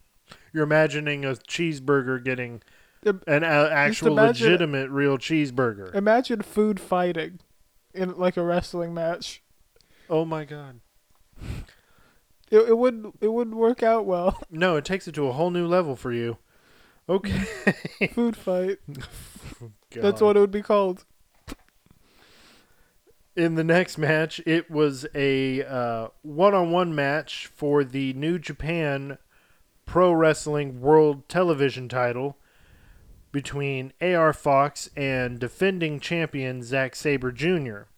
You're 0.53 0.64
imagining 0.64 1.24
a 1.24 1.32
cheeseburger 1.34 2.22
getting 2.22 2.62
an 3.05 3.20
a- 3.44 3.70
actual 3.70 4.12
imagine- 4.18 4.46
legitimate 4.46 4.90
real 4.90 5.16
cheeseburger. 5.18 5.94
Imagine 5.94 6.42
food 6.42 6.78
fighting 6.80 7.40
in 7.94 8.16
like 8.16 8.36
a 8.36 8.42
wrestling 8.44 8.92
match. 8.94 9.42
oh 10.09 10.24
my 10.24 10.44
god. 10.44 10.80
It, 12.51 12.68
it 12.70 12.76
would 12.78 13.12
it 13.20 13.28
would 13.32 13.55
work 13.55 13.82
out 13.82 14.05
well. 14.07 14.42
No, 14.51 14.76
it 14.76 14.84
takes 14.84 15.07
it 15.09 15.14
to 15.14 15.26
a 15.28 15.32
whole 15.32 15.51
new 15.51 15.66
level 15.66 15.94
for 15.96 16.12
you. 16.12 16.38
Okay. 17.09 17.44
food 18.14 18.36
fight. 18.36 18.78
God. 18.88 20.03
That's 20.03 20.20
what 20.20 20.36
it 20.36 20.40
would 20.40 20.51
be 20.51 20.62
called. 20.62 21.05
In 23.36 23.55
the 23.55 23.64
next 23.64 23.96
match, 23.96 24.40
it 24.44 24.70
was 24.70 25.07
a 25.14 25.64
uh, 25.64 26.09
one-on-one 26.22 26.94
match 26.94 27.46
for 27.55 27.84
the 27.84 28.12
New 28.12 28.38
Japan 28.38 29.18
Pro 29.91 30.12
Wrestling 30.12 30.80
World 30.80 31.28
Television 31.28 31.88
title 31.88 32.36
between 33.32 33.93
AR 34.01 34.32
Fox 34.32 34.88
and 34.95 35.41
defending 35.41 35.99
champion 35.99 36.62
Zack 36.62 36.95
Sabre 36.95 37.32
Jr. 37.32 37.88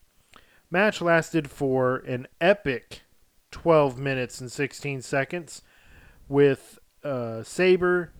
Match 0.70 1.02
lasted 1.02 1.50
for 1.50 1.96
an 1.96 2.28
epic 2.40 3.02
12 3.50 3.98
minutes 3.98 4.40
and 4.40 4.50
16 4.50 5.02
seconds, 5.02 5.60
with 6.30 6.78
uh, 7.04 7.42
Sabre 7.42 8.14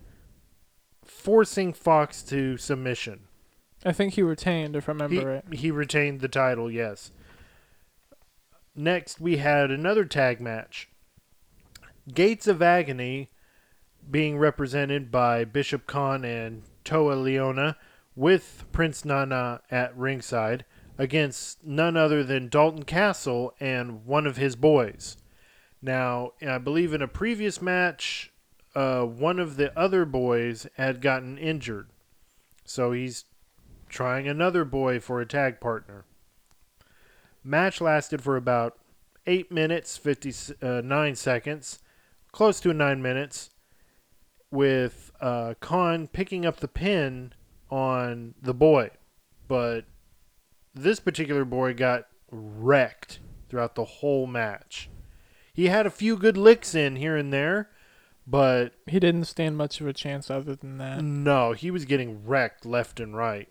forcing 1.02 1.72
Fox 1.72 2.22
to 2.24 2.58
submission. 2.58 3.20
I 3.86 3.92
think 3.92 4.12
he 4.12 4.22
retained, 4.22 4.76
if 4.76 4.86
I 4.86 4.92
remember 4.92 5.14
He, 5.14 5.24
right. 5.24 5.54
he 5.54 5.70
retained 5.70 6.20
the 6.20 6.28
title, 6.28 6.70
yes. 6.70 7.10
Next, 8.76 9.18
we 9.18 9.38
had 9.38 9.70
another 9.70 10.04
tag 10.04 10.42
match. 10.42 10.90
Gates 12.12 12.46
of 12.46 12.60
Agony 12.60 13.30
being 14.10 14.38
represented 14.38 15.10
by 15.10 15.44
Bishop 15.44 15.86
Kaun 15.86 16.24
and 16.24 16.62
Toa 16.84 17.16
Liona 17.16 17.76
with 18.14 18.64
Prince 18.72 19.04
Nana 19.04 19.60
at 19.70 19.96
ringside 19.96 20.64
against 20.98 21.64
none 21.64 21.96
other 21.96 22.22
than 22.22 22.48
Dalton 22.48 22.84
Castle 22.84 23.54
and 23.58 24.04
one 24.04 24.26
of 24.26 24.36
his 24.36 24.56
boys. 24.56 25.16
Now, 25.80 26.32
I 26.46 26.58
believe 26.58 26.92
in 26.92 27.02
a 27.02 27.08
previous 27.08 27.60
match, 27.60 28.32
uh, 28.74 29.02
one 29.02 29.38
of 29.38 29.56
the 29.56 29.76
other 29.78 30.04
boys 30.04 30.66
had 30.76 31.00
gotten 31.00 31.38
injured. 31.38 31.88
So 32.64 32.92
he's 32.92 33.24
trying 33.88 34.28
another 34.28 34.64
boy 34.64 35.00
for 35.00 35.20
a 35.20 35.26
tag 35.26 35.60
partner. 35.60 36.04
Match 37.44 37.80
lasted 37.80 38.22
for 38.22 38.36
about 38.36 38.78
8 39.26 39.50
minutes 39.50 39.96
59 39.96 41.14
seconds, 41.16 41.78
close 42.30 42.60
to 42.60 42.72
9 42.72 43.02
minutes, 43.02 43.50
with 44.52 45.10
uh, 45.20 45.54
Kaun 45.60 46.06
picking 46.12 46.46
up 46.46 46.58
the 46.60 46.68
pin 46.68 47.32
on 47.70 48.34
the 48.40 48.54
boy. 48.54 48.90
But 49.48 49.86
this 50.74 51.00
particular 51.00 51.44
boy 51.44 51.74
got 51.74 52.06
wrecked 52.30 53.18
throughout 53.48 53.74
the 53.74 53.84
whole 53.84 54.26
match. 54.26 54.88
He 55.52 55.66
had 55.66 55.86
a 55.86 55.90
few 55.90 56.16
good 56.16 56.36
licks 56.36 56.74
in 56.74 56.96
here 56.96 57.16
and 57.16 57.32
there, 57.32 57.70
but 58.26 58.72
He 58.86 58.98
didn't 59.00 59.24
stand 59.24 59.56
much 59.56 59.80
of 59.80 59.86
a 59.86 59.92
chance 59.92 60.30
other 60.30 60.54
than 60.54 60.78
that. 60.78 61.02
no, 61.02 61.52
he 61.52 61.70
was 61.70 61.84
getting 61.84 62.24
wrecked 62.24 62.64
left 62.64 63.00
and 63.00 63.16
right. 63.16 63.48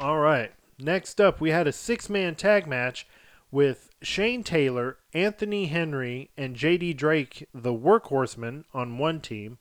All 0.00 0.18
right. 0.18 0.52
Next 0.78 1.20
up, 1.20 1.40
we 1.40 1.50
had 1.50 1.66
a 1.66 1.72
six 1.72 2.08
man 2.08 2.34
tag 2.34 2.66
match 2.66 3.06
with 3.54 3.88
Shane 4.02 4.42
Taylor, 4.42 4.98
Anthony 5.12 5.66
Henry, 5.66 6.32
and 6.36 6.56
JD 6.56 6.96
Drake, 6.96 7.46
the 7.54 7.72
workhorsemen, 7.72 8.64
on 8.74 8.98
one 8.98 9.20
team 9.20 9.58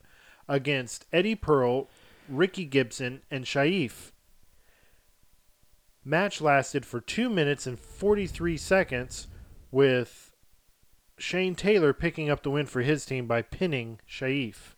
against 0.49 1.05
Eddie 1.13 1.35
Pearl, 1.35 1.91
Ricky 2.27 2.65
Gibson, 2.65 3.21
and 3.29 3.45
Shaif. 3.45 4.11
Match 6.03 6.41
lasted 6.41 6.87
for 6.87 7.01
2 7.01 7.29
minutes 7.29 7.67
and 7.67 7.77
43 7.77 8.57
seconds 8.57 9.27
with 9.69 10.33
Shane 11.19 11.53
Taylor 11.53 11.93
picking 11.93 12.31
up 12.31 12.41
the 12.41 12.49
win 12.49 12.65
for 12.65 12.81
his 12.81 13.05
team 13.05 13.27
by 13.27 13.43
pinning 13.43 13.99
Shaif. 14.09 14.72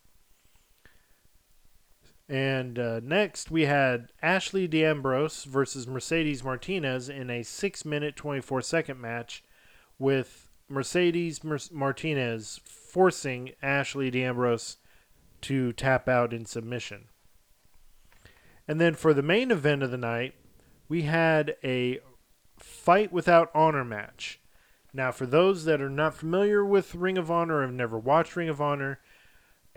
And 2.27 2.79
uh, 2.79 3.01
next 3.03 3.51
we 3.51 3.63
had 3.63 4.11
Ashley 4.21 4.67
D'Amboise 4.67 5.43
versus 5.43 5.87
Mercedes 5.87 6.43
Martinez 6.43 7.07
in 7.07 7.29
a 7.29 7.43
6 7.43 7.85
minute 7.85 8.15
24 8.15 8.61
second 8.61 8.99
match 8.99 9.43
with 9.99 10.49
Mercedes 10.67 11.43
Mer- 11.43 11.59
Martinez 11.71 12.59
forcing 12.63 13.51
Ashley 13.61 14.09
D'Amboise 14.09 14.77
to 15.41 15.71
tap 15.73 16.09
out 16.09 16.33
in 16.33 16.45
submission. 16.45 17.05
And 18.67 18.81
then 18.81 18.95
for 18.95 19.13
the 19.13 19.21
main 19.21 19.51
event 19.51 19.83
of 19.83 19.91
the 19.91 19.97
night, 19.97 20.33
we 20.89 21.03
had 21.03 21.55
a 21.63 21.99
fight 22.57 23.11
without 23.11 23.51
honor 23.53 23.85
match. 23.85 24.39
Now, 24.93 25.11
for 25.11 25.25
those 25.25 25.65
that 25.65 25.81
are 25.81 25.89
not 25.89 26.15
familiar 26.15 26.65
with 26.65 26.95
Ring 26.95 27.17
of 27.17 27.29
Honor 27.29 27.57
or 27.57 27.61
have 27.63 27.73
never 27.73 27.99
watched 27.99 28.35
Ring 28.35 28.49
of 28.49 28.61
Honor, 28.61 28.99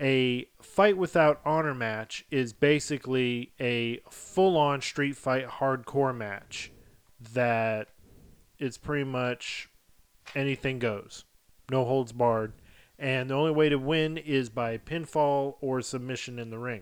a 0.01 0.47
fight 0.61 0.97
without 0.97 1.41
honor 1.45 1.73
match 1.75 2.25
is 2.31 2.53
basically 2.53 3.51
a 3.59 3.99
full 4.09 4.57
on 4.57 4.81
street 4.81 5.15
fight 5.17 5.47
hardcore 5.47 6.15
match 6.15 6.71
that 7.33 7.89
it's 8.57 8.77
pretty 8.77 9.03
much 9.03 9.69
anything 10.35 10.79
goes. 10.79 11.25
No 11.69 11.85
holds 11.85 12.11
barred. 12.11 12.53
and 12.97 13.29
the 13.29 13.33
only 13.33 13.51
way 13.51 13.69
to 13.69 13.77
win 13.77 14.17
is 14.17 14.49
by 14.49 14.77
pinfall 14.77 15.55
or 15.61 15.81
submission 15.81 16.37
in 16.37 16.49
the 16.49 16.57
ring. 16.59 16.81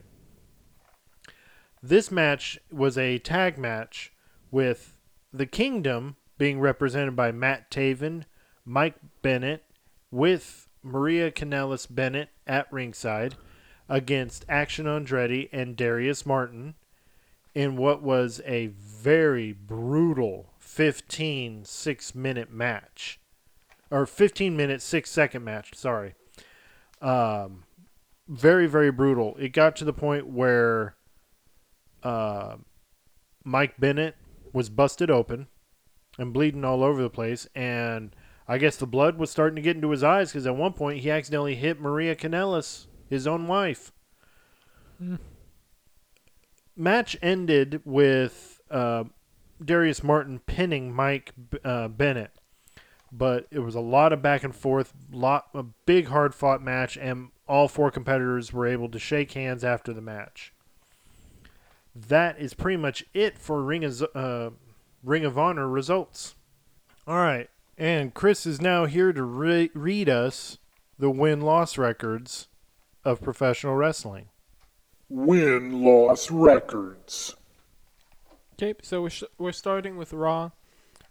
This 1.82 2.09
match 2.09 2.57
was 2.72 2.97
a 2.97 3.20
tag 3.20 3.57
match 3.57 4.11
with 4.49 4.97
the 5.32 5.45
Kingdom 5.45 6.15
being 6.38 6.59
represented 6.59 7.15
by 7.15 7.32
Matt 7.32 7.70
Taven, 7.70 8.24
Mike 8.65 8.95
Bennett, 9.22 9.63
with 10.09 10.66
Maria 10.84 11.32
Kanellis 11.32 11.88
Bennett 11.89 12.30
at 12.45 12.71
ringside 12.71 13.36
against 13.89 14.45
Action 14.47 14.86
Andretti 14.86 15.49
and 15.51 15.75
Darius 15.75 16.25
Martin 16.25 16.75
in 17.53 17.78
what 17.78 18.03
was 18.03 18.41
a 18.45 18.67
very 18.67 19.51
brutal 19.51 20.53
15 20.59 21.65
6 21.65 22.15
minute 22.15 22.51
match. 22.51 23.19
Or 23.89 24.05
15 24.05 24.55
minute 24.55 24.82
6 24.82 25.09
second 25.09 25.43
match 25.43 25.73
sorry. 25.75 26.15
Um 27.01 27.63
very 28.28 28.67
very 28.67 28.91
brutal. 28.91 29.36
It 29.39 29.53
got 29.53 29.75
to 29.78 29.86
the 29.86 29.93
point 29.93 30.28
where 30.28 30.97
uh, 32.03 32.57
Mike 33.43 33.80
Bennett 33.80 34.15
was 34.53 34.69
busted 34.69 35.09
open 35.09 35.47
and 36.17 36.34
bleeding 36.34 36.63
all 36.65 36.84
over 36.84 37.01
the 37.01 37.09
place 37.09 37.47
and 37.55 38.15
I 38.47 38.57
guess 38.57 38.77
the 38.77 38.87
blood 38.87 39.17
was 39.17 39.29
starting 39.29 39.57
to 39.57 39.61
get 39.61 39.75
into 39.75 39.91
his 39.91 40.03
eyes 40.03 40.31
because 40.31 40.47
at 40.47 40.55
one 40.55 40.73
point 40.73 40.99
he 41.01 41.11
accidentally 41.11 41.55
hit 41.55 41.81
Maria 41.81 42.15
Kanellis, 42.15 42.85
his 43.09 43.27
own 43.27 43.47
wife. 43.47 43.91
Match 46.75 47.17
ended 47.21 47.81
with 47.83 48.61
uh, 48.71 49.05
Darius 49.63 50.03
Martin 50.03 50.39
pinning 50.39 50.93
Mike 50.93 51.33
uh, 51.63 51.87
Bennett, 51.89 52.31
but 53.11 53.47
it 53.51 53.59
was 53.59 53.75
a 53.75 53.81
lot 53.81 54.13
of 54.13 54.21
back 54.21 54.43
and 54.43 54.55
forth, 54.55 54.93
lot 55.11 55.47
a 55.53 55.63
big 55.63 56.07
hard 56.07 56.33
fought 56.33 56.61
match, 56.61 56.97
and 56.97 57.29
all 57.47 57.67
four 57.67 57.91
competitors 57.91 58.53
were 58.53 58.67
able 58.67 58.89
to 58.89 58.99
shake 58.99 59.33
hands 59.33 59.63
after 59.63 59.93
the 59.93 60.01
match. 60.01 60.53
That 61.95 62.39
is 62.39 62.53
pretty 62.53 62.77
much 62.77 63.03
it 63.13 63.37
for 63.37 63.61
Ring 63.63 63.83
of 63.83 64.03
uh, 64.13 64.51
Ring 65.03 65.25
of 65.25 65.37
Honor 65.37 65.67
results. 65.67 66.35
All 67.07 67.17
right, 67.17 67.49
and 67.78 68.13
Chris 68.13 68.45
is 68.45 68.59
now 68.61 68.86
here 68.86 69.13
to 69.13 69.23
re- 69.23 69.71
read 69.73 70.09
us 70.09 70.57
the 70.99 71.09
win 71.11 71.41
loss 71.41 71.78
records 71.78 72.47
of 73.05 73.21
professional 73.21 73.75
wrestling. 73.75 74.30
Win 75.09 75.84
loss 75.84 76.30
records. 76.32 77.36
Okay, 78.53 78.73
so 78.82 79.03
we're, 79.03 79.09
sh- 79.09 79.23
we're 79.38 79.51
starting 79.51 79.95
with 79.97 80.11
Raw, 80.13 80.51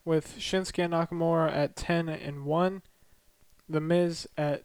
with 0.04 0.36
Shinsuke 0.38 0.88
Nakamura 0.90 1.50
at 1.52 1.76
ten 1.76 2.08
and 2.08 2.44
one, 2.44 2.82
The 3.68 3.80
Miz 3.80 4.28
at 4.36 4.64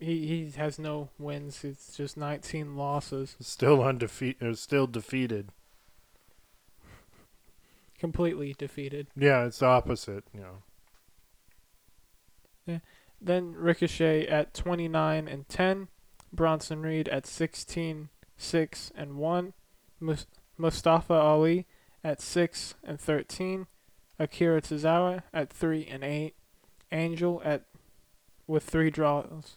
he 0.00 0.26
he 0.26 0.50
has 0.56 0.78
no 0.80 1.10
wins. 1.18 1.62
It's 1.62 1.96
just 1.96 2.16
nineteen 2.16 2.74
losses, 2.76 3.36
Still 3.40 3.82
undefeated. 3.82 4.42
Uh, 4.42 4.54
still 4.54 4.86
defeated. 4.88 5.50
completely 7.98 8.54
defeated. 8.58 9.06
Yeah, 9.16 9.44
it's 9.44 9.60
the 9.60 9.66
opposite. 9.66 10.24
You 10.34 10.40
know. 10.40 10.62
Then 13.24 13.54
Ricochet 13.54 14.26
at 14.26 14.52
twenty 14.52 14.88
nine 14.88 15.28
and 15.28 15.48
ten, 15.48 15.86
Bronson 16.32 16.82
Reed 16.82 17.08
at 17.08 17.26
16, 17.26 18.08
6 18.36 18.92
and 18.96 19.16
one, 19.16 19.52
Mus- 20.00 20.26
Mustafa 20.58 21.14
Ali 21.14 21.66
at 22.02 22.20
six 22.20 22.74
and 22.82 23.00
thirteen, 23.00 23.68
Akira 24.18 24.60
Tozawa 24.60 25.22
at 25.32 25.52
three 25.52 25.86
and 25.86 26.02
eight, 26.02 26.34
Angel 26.90 27.40
at 27.44 27.62
with 28.46 28.64
three 28.64 28.90
draws. 28.90 29.56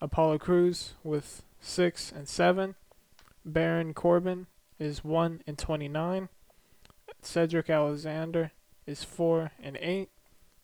Apollo 0.00 0.38
Crews 0.38 0.94
with 1.02 1.42
six 1.60 2.12
and 2.12 2.28
seven. 2.28 2.76
Baron 3.44 3.92
Corbin 3.92 4.46
is 4.78 5.02
one 5.04 5.42
and 5.46 5.58
twenty 5.58 5.88
nine. 5.88 6.28
Cedric 7.22 7.68
Alexander 7.68 8.52
is 8.86 9.02
four 9.02 9.50
and 9.60 9.76
eight. 9.80 10.10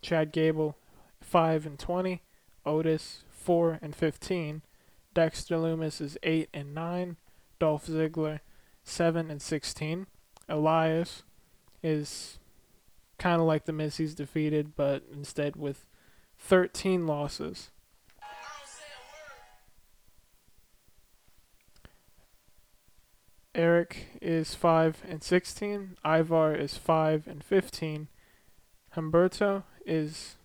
Chad 0.01 0.33
Gable 0.33 0.77
five 1.33 1.65
and 1.65 1.79
twenty. 1.79 2.21
Otis 2.67 3.25
four 3.31 3.79
and 3.81 3.97
fifteen. 3.97 4.61
Dexter 5.15 5.57
Lumis 5.57 5.99
is 6.01 6.19
eight 6.23 6.51
and 6.53 6.75
nine. 6.75 7.17
Dolph 7.59 7.87
Ziggler 7.87 8.41
seven 8.85 9.31
and 9.31 9.41
sixteen. 9.41 10.07
Elias 10.47 11.23
is 11.83 12.39
kind 13.19 13.41
of 13.41 13.47
like 13.47 13.65
the 13.65 13.73
Miz 13.73 13.97
he's 13.97 14.15
defeated, 14.15 14.77
but 14.77 15.05
instead 15.11 15.57
with 15.57 15.87
thirteen 16.39 17.07
losses. 17.07 17.71
Erik 23.55 24.07
is 24.23 24.55
5 24.55 25.03
and 25.07 25.23
16. 25.23 25.99
Ivar 26.07 26.55
is 26.55 26.79
5 26.79 27.27
and 27.27 27.45
15. 27.45 28.09
Humberto 28.97 29.65
is 29.85 30.37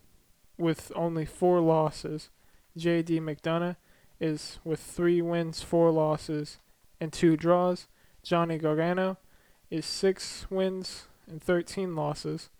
with 0.58 0.92
only 0.94 1.24
4 1.24 1.60
losses. 1.60 2.30
JD 2.76 3.20
McDonagh 3.20 3.76
is 4.20 4.58
with 4.64 4.80
3 4.80 5.22
wins, 5.22 5.62
4 5.62 5.90
losses, 5.90 6.58
and 7.00 7.12
2 7.12 7.36
draws. 7.36 7.86
Johnny 8.22 8.58
Gargano 8.58 9.16
is 9.70 9.86
6 9.86 10.46
wins 10.50 11.06
and 11.26 11.42
13 11.42 11.94
losses. 11.94 12.50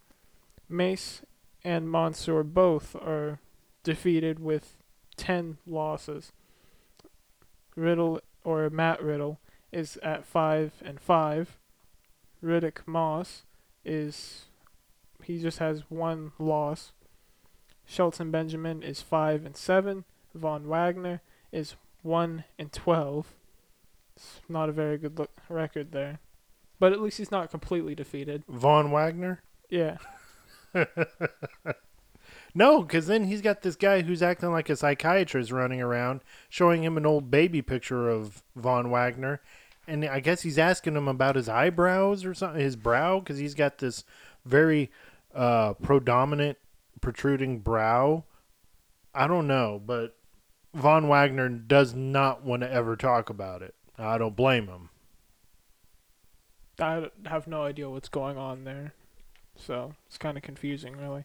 Mace 0.69 1.23
and 1.65 1.91
Mansoor 1.91 2.43
both 2.45 2.95
are 2.97 3.41
defeated 3.83 4.39
with 4.39 4.75
10 5.17 5.59
losses. 5.67 6.33
Riddle 7.75 8.21
or 8.45 8.69
Matt 8.71 9.03
Riddle 9.03 9.39
is 9.73 9.99
at 10.03 10.25
five 10.25 10.73
and 10.85 11.01
five. 11.01 11.59
Riddick 12.43 12.87
Moss 12.87 13.45
is 13.85 14.47
he 15.23 15.41
just 15.41 15.59
has 15.59 15.83
one 15.89 16.33
loss. 16.39 16.93
Shelton 17.89 18.30
Benjamin 18.30 18.82
is 18.82 19.01
five 19.01 19.45
and 19.47 19.57
seven. 19.57 20.05
Von 20.34 20.68
Wagner 20.68 21.22
is 21.51 21.74
one 22.03 22.45
and 22.59 22.70
twelve. 22.72 23.34
It's 24.14 24.41
not 24.49 24.68
a 24.68 24.72
very 24.72 24.99
good 24.99 25.18
look 25.18 25.30
record 25.49 25.93
there, 25.93 26.18
but 26.78 26.93
at 26.93 27.01
least 27.01 27.18
he's 27.18 27.30
not 27.30 27.51
completely 27.51 27.95
defeated. 27.95 28.45
Von 28.49 28.91
Wagner? 28.91 29.43
Yeah, 29.70 29.99
No, 32.55 32.82
because 32.82 33.07
then 33.07 33.24
he's 33.24 33.43
got 33.43 33.62
this 33.62 33.76
guy 33.76 34.03
who's 34.03 34.22
acting 34.22 34.51
like 34.51 34.68
a 34.68 34.76
psychiatrist 34.76 35.53
running 35.53 35.80
around, 35.80 36.22
showing 36.49 36.82
him 36.82 36.97
an 36.97 37.07
old 37.07 37.31
baby 37.31 37.62
picture 37.62 38.09
of 38.09 38.43
Von 38.56 38.90
Wagner, 38.90 39.40
and 39.86 40.05
I 40.05 40.20
guess 40.20 40.43
he's 40.43 40.59
asking 40.59 40.97
him 40.97 41.09
about 41.09 41.36
his 41.36 41.48
eyebrows 41.48 42.24
or 42.24 42.35
something, 42.35 42.60
his 42.60 42.77
brow, 42.77 43.20
because 43.20 43.39
he's 43.39 43.55
got 43.55 43.78
this 43.78 44.05
very 44.44 44.90
uh, 45.35 45.74
predominant 45.74 46.59
protruding 46.99 47.61
brow. 47.61 48.25
I 49.15 49.27
don't 49.27 49.47
know, 49.47 49.81
but 49.85 50.16
Von 50.75 51.09
Wagner 51.09 51.49
does 51.49 51.95
not 51.95 52.45
want 52.45 52.62
to 52.62 52.70
ever 52.70 52.97
talk 52.97 53.31
about 53.31 53.62
it. 53.62 53.75
I 53.97 54.19
don't 54.19 54.37
blame 54.37 54.69
him. 54.69 54.91
I 56.79 57.09
have 57.27 57.49
no 57.49 57.65
idea 57.65 57.91
what's 57.91 58.09
going 58.09 58.39
on 58.39 58.65
there, 58.65 58.93
so 59.57 59.95
it's 60.07 60.19
kind 60.19 60.37
of 60.37 60.45
confusing, 60.45 60.97
really. 60.97 61.25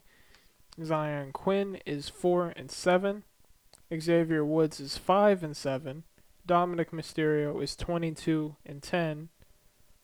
Xyon 0.80 1.32
Quinn 1.32 1.78
is 1.86 2.08
four 2.08 2.52
and 2.56 2.70
seven. 2.70 3.22
Xavier 3.96 4.44
Woods 4.44 4.80
is 4.80 4.98
five 4.98 5.44
and 5.44 5.56
seven. 5.56 6.02
Dominik 6.48 6.90
Mysterio 6.90 7.62
is 7.62 7.76
twenty-two 7.76 8.56
and 8.66 8.82
ten. 8.82 9.28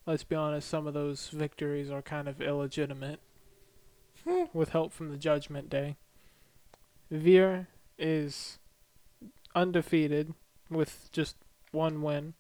Let's 0.06 0.22
be 0.22 0.36
honest, 0.36 0.68
some 0.68 0.86
of 0.86 0.94
those 0.94 1.28
victories 1.28 1.90
are 1.90 2.02
kind 2.02 2.28
of 2.28 2.40
illegitimate, 2.40 3.18
with 4.52 4.70
help 4.70 4.92
from 4.92 5.10
the 5.10 5.16
Judgment 5.16 5.70
Day. 5.70 5.96
Veer 7.10 7.68
is 7.98 8.58
undefeated 9.54 10.34
with 10.68 11.08
just 11.12 11.36
one 11.72 12.02
win. 12.02 12.34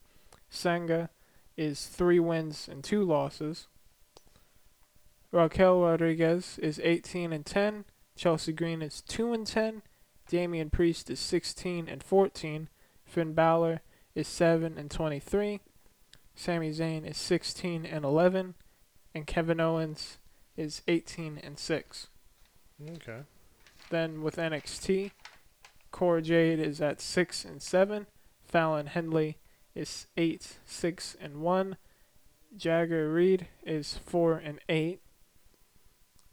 Sanga 0.48 1.10
is 1.56 1.86
three 1.86 2.20
wins 2.20 2.68
and 2.70 2.82
two 2.82 3.02
losses. 3.02 3.66
Raquel 5.32 5.80
Rodriguez 5.80 6.58
is 6.58 6.80
18 6.82 7.32
and 7.32 7.46
10. 7.46 7.84
Chelsea 8.16 8.52
Green 8.52 8.82
is 8.82 9.00
2 9.02 9.32
and 9.32 9.46
10. 9.46 9.82
Damian 10.28 10.70
Priest 10.70 11.10
is 11.10 11.20
16 11.20 11.88
and 11.88 12.02
14. 12.02 12.68
Finn 13.04 13.32
Balor 13.32 13.80
is 14.14 14.28
7 14.28 14.76
and 14.76 14.90
23. 14.90 15.60
Sami 16.34 16.70
Zayn 16.70 17.08
is 17.08 17.16
16 17.16 17.86
and 17.86 18.04
11. 18.04 18.54
And 19.14 19.26
Kevin 19.26 19.60
Owens 19.60 20.18
is 20.56 20.82
18 20.88 21.40
and 21.42 21.58
6. 21.58 22.08
Okay. 22.96 23.20
Then 23.90 24.22
with 24.22 24.36
NXT, 24.36 25.10
Cora 25.90 26.22
Jade 26.22 26.60
is 26.60 26.80
at 26.80 27.00
6 27.00 27.44
and 27.44 27.62
7. 27.62 28.06
Fallon 28.44 28.86
Henley 28.86 29.38
is 29.74 30.06
8, 30.16 30.58
6 30.64 31.16
and 31.20 31.40
1. 31.40 31.76
Jagger 32.56 33.12
Reid 33.12 33.46
is 33.64 33.98
4 34.04 34.38
and 34.38 34.58
8. 34.68 35.00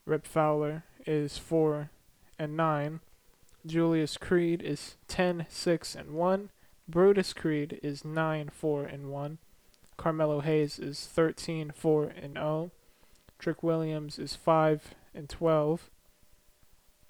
Rip 0.06 0.26
Fowler 0.26 0.84
is 1.06 1.38
4 1.38 1.89
and 2.39 2.57
9. 2.57 3.02
Julius 3.65 4.18
Creed 4.18 4.61
is 4.61 4.95
10 5.07 5.45
6 5.49 5.95
and 5.95 6.11
1. 6.11 6.49
Brutus 6.88 7.34
Creed 7.34 7.80
is 7.84 8.06
9 8.06 8.49
4 8.49 8.85
and 8.85 9.11
1. 9.11 9.38
Carmelo 9.98 10.39
Hayes 10.39 10.80
is 10.80 11.06
13 11.06 11.72
4 11.76 12.03
and 12.06 12.34
0. 12.34 12.72
Trick 13.39 13.61
Williams 13.61 14.18
is 14.18 14.35
5 14.35 14.95
and 15.14 15.30
12. 15.30 15.89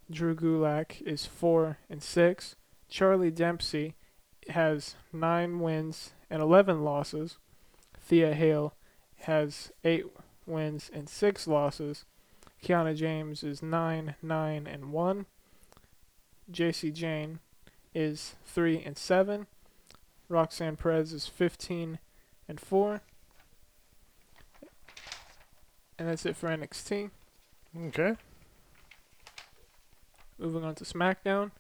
Drew 0.10 0.36
Gulak 0.36 1.02
is 1.02 1.26
4 1.26 1.78
and 1.90 2.02
6. 2.02 2.56
Charlie 2.90 3.32
Dempsey 3.32 3.96
has 4.50 4.96
9 5.12 5.60
wins 5.60 6.12
and 6.30 6.42
11 6.42 6.84
losses. 6.84 7.38
Thea 8.00 8.34
Hale 8.34 8.74
has 9.22 9.72
8 9.84 10.06
wins 10.46 10.90
and 10.94 11.10
6 11.10 11.48
losses. 11.48 12.06
Kiana 12.64 12.96
James 12.96 13.44
is 13.44 13.62
9 13.62 14.16
9 14.22 14.68
and 14.68 14.92
1. 14.92 15.26
Jacy 16.50 16.92
Jayne 16.92 17.40
is 17.94 18.36
3 18.46 18.82
and 18.84 18.98
7. 18.98 19.48
Roxanne 20.30 20.76
Perez 20.76 21.14
is 21.14 21.28
15 21.28 22.00
and 22.48 22.60
4. 22.60 23.02
And 26.00 26.08
that's 26.08 26.26
it 26.26 26.36
for 26.36 26.50
NXT. 26.50 27.10
Okay. 27.88 28.16
Moving 30.38 30.64
on 30.64 30.76
to 30.76 30.84
SmackDown. 30.84 31.52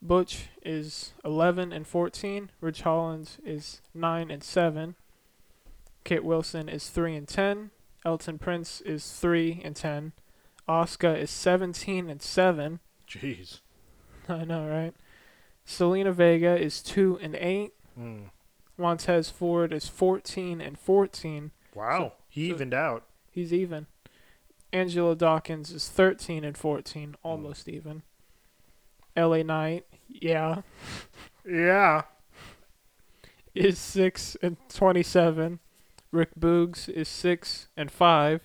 Butch 0.00 0.48
is 0.64 1.12
11 1.24 1.72
and 1.72 1.86
14. 1.86 2.50
Ridge 2.60 2.82
Holland 2.82 3.36
is 3.44 3.80
9 3.94 4.30
and 4.30 4.42
7. 4.42 4.94
Kit 6.04 6.24
Wilson 6.24 6.68
is 6.68 6.88
3 6.90 7.16
and 7.16 7.28
10. 7.28 7.70
Elton 8.04 8.38
Prince 8.38 8.80
is 8.82 9.10
3 9.12 9.62
and 9.64 9.74
10. 9.74 10.12
Oscar 10.68 11.14
is 11.14 11.30
17 11.30 12.08
and 12.10 12.20
7. 12.20 12.80
Jeez. 13.08 13.60
I 14.28 14.44
know, 14.44 14.66
right? 14.66 14.94
Zelina 15.66 16.12
Vega 16.12 16.58
is 16.58 16.82
2 16.82 17.18
and 17.22 17.34
8. 17.34 17.72
Hmm. 17.94 18.18
Montez 18.76 19.30
Ford 19.30 19.72
is 19.72 19.88
14 19.88 20.60
and 20.60 20.78
14. 20.78 21.50
Wow. 21.74 22.14
he 22.28 22.48
so- 22.48 22.54
evened 22.54 22.74
out. 22.74 23.04
He's 23.34 23.52
even. 23.52 23.86
Angelo 24.72 25.14
Dawkins 25.16 25.70
is 25.72 25.88
13 25.88 26.44
and 26.44 26.56
14, 26.56 27.16
almost 27.24 27.68
even. 27.68 28.02
LA 29.16 29.42
Knight, 29.42 29.84
yeah, 30.08 30.62
Yeah. 31.44 32.02
is 33.54 33.78
6 33.78 34.36
and 34.42 34.56
27. 34.68 35.58
Rick 36.12 36.30
Boogs 36.38 36.88
is 36.88 37.08
6 37.08 37.68
and 37.76 37.90
5. 37.90 38.40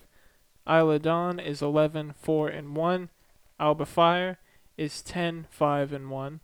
Isla 0.68 0.98
Dawn 0.98 1.38
is 1.40 1.62
11 1.62 2.14
4 2.20 2.48
and 2.48 2.76
1. 2.76 3.10
Alba 3.58 3.86
Fire 3.86 4.38
is 4.76 5.02
10 5.02 5.46
5 5.50 5.92
and 5.92 6.10
1. 6.10 6.40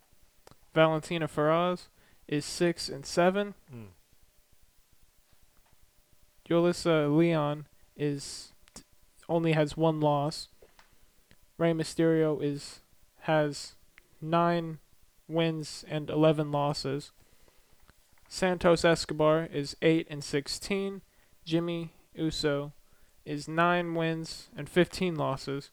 Valentina 0.73 1.27
Feroz 1.27 1.87
is 2.27 2.45
6 2.45 2.89
and 2.89 3.05
7. 3.05 3.53
Hmm. 3.69 3.83
Yulisa 6.49 7.13
Leon 7.15 7.67
is 7.97 8.53
only 9.27 9.51
has 9.51 9.75
one 9.75 9.99
loss. 9.99 10.47
Rey 11.57 11.73
Mysterio 11.73 12.41
is 12.41 12.79
has 13.21 13.75
nine 14.21 14.77
wins 15.27 15.83
and 15.89 16.09
eleven 16.09 16.51
losses. 16.51 17.11
Santos 18.29 18.85
Escobar 18.85 19.49
is 19.51 19.75
eight 19.81 20.07
and 20.09 20.23
sixteen. 20.23 21.01
Jimmy 21.45 21.93
Uso 22.13 22.73
is 23.25 23.47
nine 23.47 23.95
wins 23.95 24.49
and 24.55 24.69
fifteen 24.69 25.15
losses. 25.15 25.71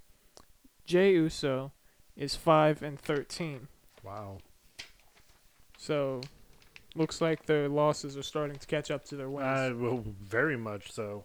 Jay 0.86 1.12
Uso 1.12 1.72
is 2.16 2.34
five 2.34 2.82
and 2.82 2.98
thirteen. 2.98 3.68
Wow. 4.02 4.38
So 5.78 6.20
looks 6.94 7.20
like 7.20 7.46
their 7.46 7.68
losses 7.68 8.16
are 8.16 8.22
starting 8.22 8.56
to 8.56 8.66
catch 8.66 8.90
up 8.90 9.04
to 9.06 9.16
their 9.16 9.28
wins. 9.28 9.46
Uh, 9.46 9.74
well, 9.76 10.04
very 10.22 10.56
much 10.56 10.92
so. 10.92 11.24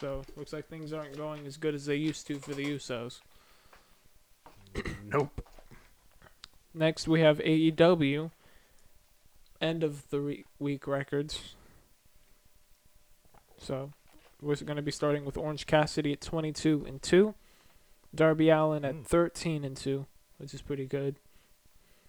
So 0.00 0.22
looks 0.36 0.52
like 0.52 0.66
things 0.68 0.92
aren't 0.92 1.16
going 1.16 1.46
as 1.46 1.56
good 1.56 1.74
as 1.74 1.84
they 1.86 1.96
used 1.96 2.26
to 2.28 2.38
for 2.38 2.54
the 2.54 2.64
Usos. 2.64 3.20
Nope. 5.04 5.44
Next 6.72 7.06
we 7.08 7.20
have 7.20 7.38
AEW. 7.38 8.30
End 9.60 9.82
of 9.84 10.08
the 10.10 10.20
re- 10.20 10.44
week 10.58 10.86
records. 10.86 11.54
So 13.58 13.92
we're 14.40 14.54
going 14.56 14.76
to 14.76 14.82
be 14.82 14.90
starting 14.90 15.24
with 15.26 15.36
Orange 15.36 15.66
Cassidy 15.66 16.12
at 16.12 16.20
22 16.22 16.84
and 16.88 17.02
2, 17.02 17.34
Darby 18.14 18.48
Allin 18.48 18.84
at 18.86 18.94
Mm. 18.94 19.04
13 19.06 19.64
and 19.64 19.76
2, 19.76 20.06
which 20.38 20.54
is 20.54 20.62
pretty 20.62 20.86
good. 20.86 21.16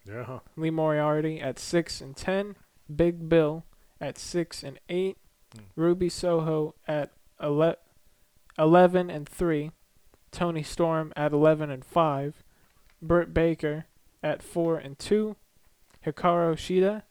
Yeah. 0.06 0.40
Lee 0.56 0.70
Moriarty 0.70 1.42
at 1.42 1.60
6 1.60 2.00
and 2.00 2.16
10, 2.16 2.56
Big 2.96 3.28
Bill 3.28 3.66
at 4.00 4.18
6 4.18 4.64
and 4.64 4.80
8, 4.88 5.18
Mm. 5.56 5.64
Ruby 5.76 6.08
Soho 6.08 6.74
at 6.88 7.12
ele- 7.42 7.76
11 8.58 9.10
and 9.10 9.28
3, 9.28 9.72
Toni 10.32 10.64
Storm 10.64 11.12
at 11.16 11.32
11 11.34 11.70
and 11.70 11.84
5, 11.86 12.44
Britt 13.02 13.34
Baker 13.34 13.86
at 14.24 14.42
4 14.44 14.78
and 14.78 14.98
2, 15.00 15.36
Hikaru 16.06 16.54
Shida 16.56 17.04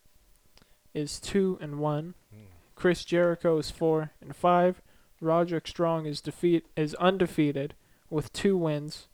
is 0.94 1.20
2 1.20 1.58
and 1.60 1.78
1, 1.78 2.14
Hmm. 2.32 2.36
Chris 2.74 3.04
Jericho 3.04 3.58
is 3.58 3.70
4 3.70 4.12
and 4.20 4.34
5, 4.34 4.80
Roderick 5.20 5.66
Strong 5.68 6.06
is 6.06 6.20
defeat 6.20 6.66
is 6.76 6.94
undefeated 6.94 7.74
with 8.08 8.32
2 8.32 8.56
wins. 8.56 9.08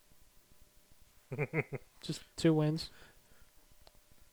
Just 2.01 2.23
2 2.37 2.55
wins. 2.55 2.91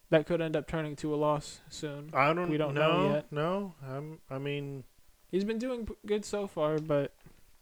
That 0.09 0.27
could 0.27 0.41
end 0.41 0.55
up 0.55 0.67
turning 0.67 0.95
to 0.97 1.13
a 1.13 1.17
loss 1.17 1.61
soon. 1.69 2.11
I 2.13 2.31
don't. 2.33 2.49
We 2.49 2.57
don't 2.57 2.75
know, 2.75 3.07
know 3.07 3.13
yet. 3.15 3.31
No. 3.31 3.73
I'm. 3.83 4.19
I 4.29 4.37
mean. 4.37 4.83
He's 5.33 5.43
been 5.43 5.57
doing 5.57 5.87
good 6.05 6.23
so 6.25 6.45
far, 6.45 6.77
but 6.77 7.11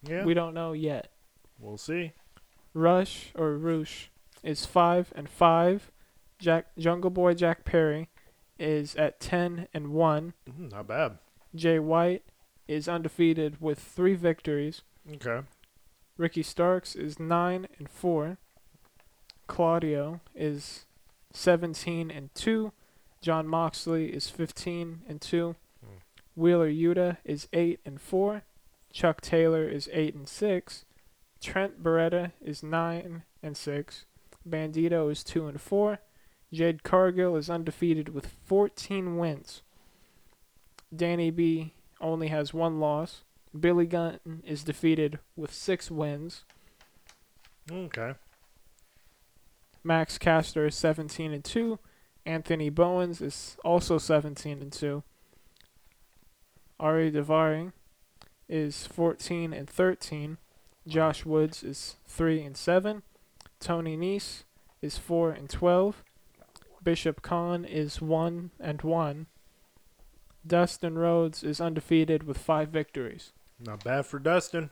Yeah. 0.04 0.26
we 0.26 0.34
don't 0.34 0.54
know 0.54 0.74
yet. 0.74 1.08
we'll 1.58 1.78
see. 1.78 2.12
Rush 2.74 3.32
or 3.34 3.56
Roosh 3.58 4.08
is 4.44 4.66
five 4.66 5.14
and 5.16 5.30
five. 5.30 5.90
Jack 6.38 6.76
Jungle 6.78 7.10
Boy 7.12 7.34
Jack 7.34 7.64
Perry 7.64 8.10
is 8.60 8.94
at 8.98 9.20
ten 9.22 9.68
and 9.74 9.94
one. 9.94 10.34
Mm, 10.50 10.72
not 10.72 10.88
bad. 10.88 11.20
Jay 11.56 11.80
White 11.80 12.26
is 12.68 12.90
undefeated 12.90 13.62
with 13.62 13.80
three 13.80 14.16
victories. 14.16 14.82
Okay. 15.14 15.46
Ricky 16.18 16.44
Starks 16.44 16.94
is 16.96 17.20
nine 17.20 17.68
and 17.78 17.90
four. 17.90 18.38
Claudio 19.48 20.20
is 20.36 20.86
seventeen 21.32 22.10
and 22.12 22.34
two. 22.36 22.74
Jon 23.22 23.48
Moxley 23.48 24.12
is 24.12 24.30
fifteen 24.30 25.04
and 25.08 25.22
two. 25.22 25.56
Wheeler 26.36 26.70
Yuta 26.70 27.18
is 27.24 27.48
eight 27.54 27.80
and 27.86 28.00
four. 28.00 28.44
Chuck 28.92 29.22
Taylor 29.22 29.68
is 29.68 29.90
eight 29.92 30.16
and 30.16 30.28
six. 30.28 30.86
Trent 31.42 31.82
Beretta 31.82 32.32
is 32.42 32.64
nine 32.64 33.24
and 33.42 33.58
six. 33.58 34.06
Bandito 34.48 35.12
is 35.12 35.24
two 35.24 35.48
and 35.48 35.60
four. 35.60 36.00
Jade 36.54 36.84
Cargill 36.84 37.36
is 37.36 37.50
undefeated 37.50 38.10
with 38.10 38.28
fourteen 38.46 39.18
wins. 39.18 39.62
Danny 40.94 41.32
B 41.32 41.74
only 42.02 42.28
has 42.28 42.54
one 42.54 42.80
loss. 42.80 43.24
Billy 43.58 43.86
Gunn 43.86 44.20
is 44.46 44.64
defeated 44.64 45.20
with 45.36 45.54
six 45.54 45.90
wins. 45.92 46.44
Okay. 47.72 48.14
Max 49.84 50.18
Caster 50.18 50.68
is 50.68 50.76
17 50.76 51.34
and 51.34 51.44
2. 51.44 51.80
Anthony 52.26 52.70
Bowens 52.70 53.22
is 53.22 53.58
also 53.64 53.98
17 53.98 54.62
and 54.62 54.72
2. 54.72 55.04
Ari 56.82 57.12
Daivari 57.12 57.72
is 58.50 58.88
14 58.88 59.54
and 59.54 59.70
13. 59.70 60.38
Josh 60.88 61.26
Woods 61.26 61.64
is 61.64 61.98
3 62.08 62.42
and 62.42 62.58
7. 62.58 63.04
Tony 63.60 63.96
Nese 63.96 64.44
is 64.82 64.98
4 64.98 65.32
and 65.32 65.48
12. 65.48 66.04
Bishop 66.84 67.22
Kaun 67.22 67.64
is 67.64 68.02
1 68.02 68.50
and 68.60 68.82
1. 68.82 69.28
Dustin 70.46 70.98
Rhodes 70.98 71.44
is 71.44 71.62
undefeated 71.62 72.24
with 72.24 72.40
5 72.40 72.70
victories. 72.70 73.32
Not 73.60 73.84
bad 73.84 74.08
for 74.08 74.18
Dustin. 74.18 74.72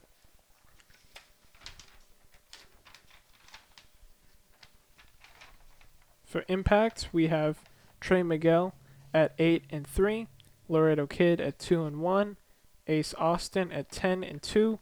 For 6.26 6.44
Impact, 6.48 7.10
we 7.12 7.28
have 7.28 7.60
Trey 8.00 8.24
Miguel 8.24 8.74
at 9.14 9.36
8 9.38 9.64
and 9.70 9.86
3. 9.86 10.28
Laredo 10.70 11.06
Kid 11.08 11.42
at 11.42 11.60
2 11.60 11.84
and 11.84 11.98
1, 11.98 12.38
Ace 12.88 13.14
Austin 13.18 13.72
at 13.72 13.92
10 13.92 14.24
and 14.24 14.42
2, 14.42 14.80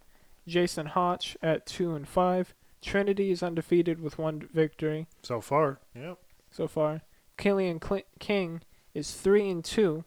Jason 0.47 0.88
Hotch 0.88 1.35
at 1.41 1.65
2 1.65 1.95
and 1.95 2.07
5. 2.07 2.53
Trinity 2.81 3.31
is 3.31 3.41
undefeated 3.41 3.99
with 3.99 4.19
one 4.19 4.47
victory 4.53 5.07
so 5.23 5.41
far. 5.41 5.80
Yep. 5.95 6.19
So 6.51 6.68
far, 6.68 7.01
Kilynn 7.38 7.84
Cl- 7.84 8.03
King 8.19 8.61
is 8.93 9.14
3 9.14 9.49
and 9.49 9.65
2. 9.65 10.03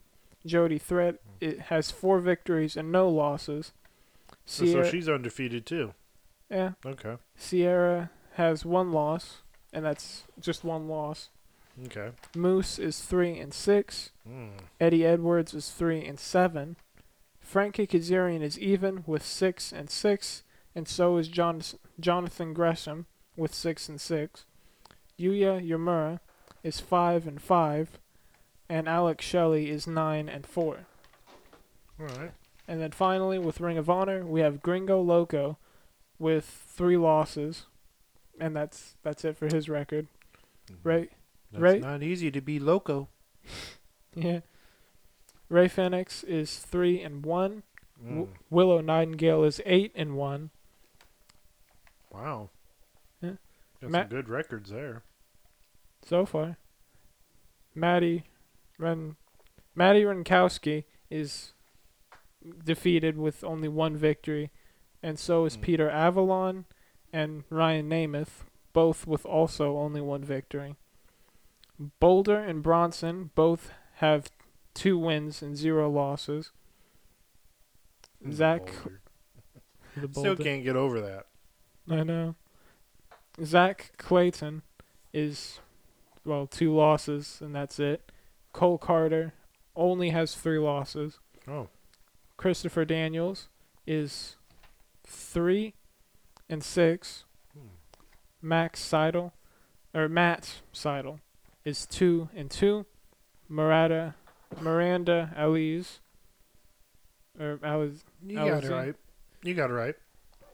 Jody 0.47 0.79
Threat 0.79 1.17
it 1.41 1.61
has 1.63 1.91
four 1.91 2.21
victories 2.21 2.77
and 2.77 2.93
no 2.93 3.09
losses. 3.09 3.73
Sierra, 4.47 4.85
so 4.85 4.91
she's 4.91 5.09
undefeated 5.09 5.67
too. 5.67 5.95
Yeah. 6.51 6.73
Okay. 6.85 7.17
Sierra 7.37 8.11
has 8.35 8.65
one 8.65 8.93
loss, 8.93 9.43
and 9.73 9.85
that's 9.85 10.25
just 10.41 10.65
one 10.65 10.89
loss. 10.89 11.29
Okay. 11.87 12.11
Moose 12.35 12.79
is 12.79 13.01
three 13.01 13.39
and 13.39 13.55
six. 13.55 14.11
Mm. 14.29 14.51
Eddie 14.81 15.05
Edwards 15.05 15.55
is 15.55 15.71
three 15.71 16.05
and 16.05 16.19
seven. 16.19 16.77
Frankie 17.41 17.87
Kazarian 17.87 18.43
is 18.43 18.59
even 18.59 19.03
with 19.07 19.25
six 19.25 19.73
and 19.73 19.91
six, 19.91 20.43
and 20.75 20.87
so 20.87 21.17
is 21.17 21.29
John, 21.29 21.63
Jonathan 21.99 22.53
Gresham 22.53 23.07
with 23.37 23.55
six 23.55 23.89
and 23.89 24.01
six. 24.01 24.45
Yuya 25.19 25.67
Uemura 25.67 26.21
is 26.63 26.81
five 26.81 27.27
and 27.27 27.41
five, 27.41 27.99
and 28.69 28.89
Alex 28.89 29.25
Shelley 29.25 29.71
is 29.71 29.87
nine 29.87 30.29
and 30.29 30.47
four. 30.47 30.87
All 31.99 32.07
right. 32.07 32.33
And 32.69 32.81
then 32.81 32.93
finally, 32.93 33.39
with 33.39 33.61
Ring 33.61 33.79
of 33.79 33.91
Honor, 33.91 34.25
we 34.25 34.41
have 34.41 34.63
Gringo 34.63 35.01
Loco 35.01 35.59
with 36.19 36.45
three 36.45 36.97
losses, 36.97 37.67
and 38.39 38.55
that's 38.55 38.95
that's 39.03 39.25
it 39.25 39.37
for 39.37 39.47
his 39.47 39.69
record. 39.69 40.07
Right? 40.85 41.11
That's 41.53 41.63
Right. 41.63 41.81
not 41.81 42.03
easy 42.03 42.31
to 42.31 42.41
be 42.41 42.59
loco. 42.59 43.09
Yeah. 44.15 44.41
Rey 45.49 45.69
Fenix 45.69 46.25
is 46.25 46.59
three 46.59 47.01
and 47.01 47.25
one. 47.25 47.63
Mm. 48.03 48.09
W- 48.09 48.29
Willow 48.51 48.81
Nightingale 48.81 49.45
is 49.45 49.61
eight 49.65 49.93
and 49.95 50.17
one. 50.17 50.51
Wow. 52.13 52.51
Yeah. 53.23 53.35
Got 53.81 53.91
Ma- 53.91 53.99
some 54.01 54.09
good 54.09 54.29
records 54.29 54.71
there. 54.71 55.03
so 56.05 56.27
far. 56.27 56.57
Maddie 57.75 58.25
Ren 58.79 59.15
Maddie 59.77 60.03
Wrenkowski 60.03 60.85
is 61.09 61.53
defeated 62.65 63.17
with 63.17 63.45
only 63.45 63.69
one 63.69 63.97
victory, 63.97 64.51
and 65.03 65.19
so 65.19 65.45
is 65.45 65.55
Hmm. 65.55 65.63
Peter 65.63 65.89
Avalon 65.91 66.65
and 67.13 67.45
Ryan 67.49 67.89
Nemeth, 67.89 68.45
both 68.73 69.07
with 69.07 69.25
also 69.25 69.77
only 69.79 70.01
one 70.01 70.25
victory. 70.25 70.75
Boulder 71.99 72.39
and 72.39 72.63
Bronson 72.63 73.31
both 73.35 73.73
have 73.97 74.31
two 74.75 74.99
wins 74.99 75.41
and 75.41 75.57
zero 75.57 75.91
losses. 75.91 76.53
Zach 78.31 78.67
Boulder. 78.67 79.01
the 79.97 80.21
Still 80.21 80.37
can't 80.37 80.63
get 80.63 80.77
over 80.77 81.01
that. 81.01 81.27
I 81.89 82.03
know. 82.05 82.35
Zach 83.43 83.93
Clayton 83.97 84.63
is, 85.13 85.61
well, 86.25 86.47
two 86.47 86.75
losses, 86.75 87.39
and 87.41 87.55
that's 87.55 87.79
it. 87.79 88.13
Cole 88.53 88.79
Carter 88.79 89.33
only 89.75 90.11
has 90.11 90.35
three 90.35 90.59
losses. 90.59 91.19
Oh. 91.49 91.69
Christopher 92.37 92.85
Daniels 92.85 93.49
is 93.87 94.37
three 95.07 95.75
and 96.49 96.63
six. 96.63 97.25
Hmm. 97.55 97.67
Max 98.43 98.83
Sydal, 98.87 99.33
or 99.95 100.09
Matt 100.09 100.61
Sydal, 100.75 101.21
is 101.65 101.87
two 101.87 102.29
and 102.35 102.51
two. 102.51 102.87
Miranda, 103.49 104.15
Miranda 104.61 105.33
Alize, 105.37 105.99
or 107.39 107.59
Alize, 107.59 108.05
You 108.25 108.37
got 108.37 108.65
it 108.65 108.71
right. 108.71 108.95
You 109.43 109.55
got 109.55 109.71
it 109.71 109.75
right. 109.75 109.95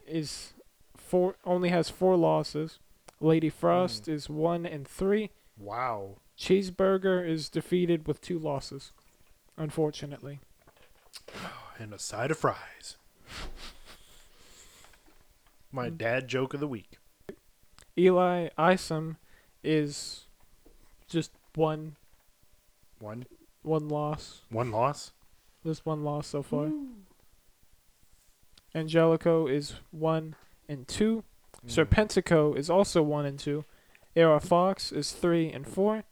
is 0.07 0.53
four 0.97 1.37
only 1.45 1.69
has 1.71 1.91
four 1.91 2.17
losses. 2.17 2.79
Lady 3.21 3.49
Frost 3.51 4.09
is 4.09 4.29
one 4.29 4.65
and 4.67 4.87
three. 4.87 5.31
Wow. 5.59 6.17
Cheeseburger 6.39 7.27
is 7.27 7.49
defeated 7.49 8.07
with 8.07 8.21
two 8.21 8.39
losses, 8.39 8.93
unfortunately. 9.57 10.41
And 11.79 11.93
a 11.93 11.99
side 11.99 12.31
of 12.31 12.39
fries. 12.39 12.97
My 15.71 15.91
Mm. 15.91 15.99
dad 15.99 16.29
joke 16.29 16.55
of 16.55 16.61
the 16.61 16.69
week. 16.69 16.99
Eli 17.99 18.49
Isom 18.57 19.17
is 19.63 20.26
just 21.09 21.31
one 21.55 21.97
One 22.99 23.27
one 23.63 23.89
loss. 23.89 24.43
one 24.51 24.71
loss. 24.71 25.13
Just 25.65 25.85
one 25.87 26.05
loss 26.05 26.27
so 26.29 26.43
far. 26.43 26.71
Angelico 28.75 29.47
is 29.47 29.75
one 29.91 30.35
and 30.69 30.87
two. 30.87 31.25
Mm. 31.67 31.71
Serpentico 31.87 32.57
is 32.57 32.69
also 32.71 33.03
one 33.03 33.25
and 33.27 33.39
two. 33.39 33.65
AR 34.17 34.41
Fox 34.41 34.93
is 34.93 35.13
three 35.13 35.51
and 35.51 35.67
four. 35.67 36.05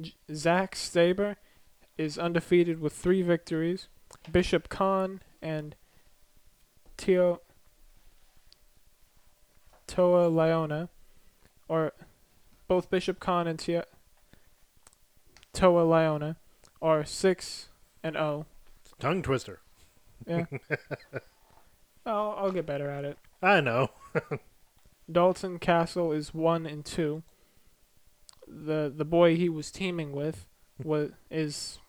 J- 0.00 0.14
Zach 0.34 0.74
Staber 0.74 1.36
is 1.98 2.18
undefeated 2.18 2.80
with 2.80 2.92
three 2.92 3.22
victories. 3.22 3.88
Bishop 4.32 4.68
Kaun 4.68 5.20
and 5.42 5.76
Tio 6.96 7.40
Toa 9.86 10.28
Liona, 10.30 10.88
or 11.68 11.92
both 12.70 12.88
Bishop 12.88 13.18
Kaun 13.18 13.48
and 13.48 13.58
Tia 13.58 13.84
Toa 15.52 15.82
Liona, 15.82 16.36
are 16.80 17.04
six 17.04 17.68
and 18.00 18.16
oh. 18.16 18.46
Tongue 19.00 19.22
twister. 19.22 19.58
Yeah. 20.24 20.44
I'll 22.06 22.36
I'll 22.38 22.52
get 22.52 22.66
better 22.66 22.88
at 22.88 23.04
it. 23.04 23.18
I 23.42 23.60
know. 23.60 23.90
Dalton 25.10 25.58
Castle 25.58 26.12
is 26.12 26.32
one 26.32 26.64
and 26.64 26.84
two. 26.84 27.24
The 28.46 28.92
the 28.94 29.04
boy 29.04 29.34
he 29.34 29.48
was 29.48 29.72
teaming 29.72 30.12
with 30.12 30.46
was 30.80 31.10
is 31.28 31.80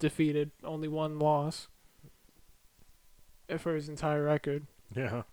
defeated, 0.00 0.50
only 0.64 0.88
one 0.88 1.18
loss 1.18 1.68
for 3.58 3.74
his 3.74 3.86
entire 3.86 4.24
record. 4.24 4.66
Yeah. 4.96 5.24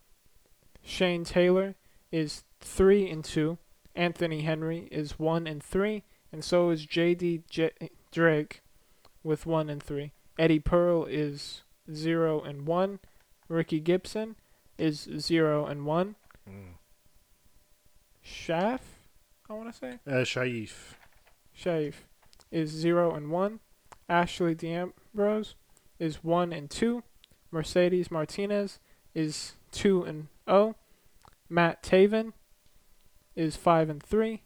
Shane 0.84 1.23
Taylor 1.23 1.76
is 2.11 2.43
three 2.59 3.09
and 3.09 3.23
two. 3.23 3.59
Anthony 3.99 4.43
Henry 4.43 4.88
is 4.91 5.19
one 5.19 5.45
and 5.45 5.61
three, 5.61 6.03
and 6.31 6.41
so 6.41 6.69
is 6.69 6.85
J.D. 6.85 7.43
J- 7.49 7.73
Drake 8.13 8.61
with 9.26 9.45
one 9.45 9.69
and 9.69 9.84
three. 9.84 10.13
Eddie 10.39 10.59
Pearl 10.59 11.03
is 11.03 11.63
zero 11.93 12.39
and 12.41 12.65
one. 12.65 12.99
Ricky 13.49 13.81
Gibson 13.81 14.38
is 14.77 15.09
zero 15.17 15.65
and 15.65 15.85
one. 15.85 16.15
Mm. 16.49 16.76
Shaf, 18.26 18.80
I 19.49 19.53
want 19.53 19.73
to 19.73 19.77
say. 19.77 19.99
Uh, 20.07 20.23
Shaif. 20.23 20.93
Shave 21.51 22.05
is 22.51 22.69
zero 22.69 23.13
and 23.13 23.30
one. 23.30 23.59
Ashley 24.07 24.55
D'Amboise 24.55 25.55
is 25.99 26.23
one 26.23 26.53
and 26.53 26.69
two. 26.69 27.03
Mercedes 27.51 28.09
Martinez 28.09 28.80
is 29.13 29.55
two 29.73 30.03
and 30.03 30.27
oh. 30.47 30.76
Matt 31.49 31.84
Taven 31.84 32.31
is 33.40 33.56
five 33.56 33.90
and 33.90 34.03
three. 34.03 34.44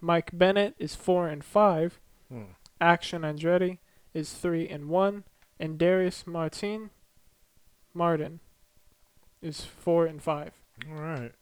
Mike 0.00 0.30
Bennett 0.32 0.74
is 0.78 0.94
four 0.94 1.28
and 1.28 1.44
five. 1.44 1.98
Mm. 2.32 2.54
Action 2.80 3.22
Andretti 3.22 3.78
is 4.14 4.32
three 4.32 4.68
and 4.68 4.88
one. 4.88 5.24
And 5.58 5.76
Darius 5.76 6.26
Martin 6.26 6.90
Martin 7.92 8.40
is 9.42 9.62
four 9.62 10.06
and 10.06 10.22
five. 10.22 10.52
All 10.88 11.02
right. 11.02 11.32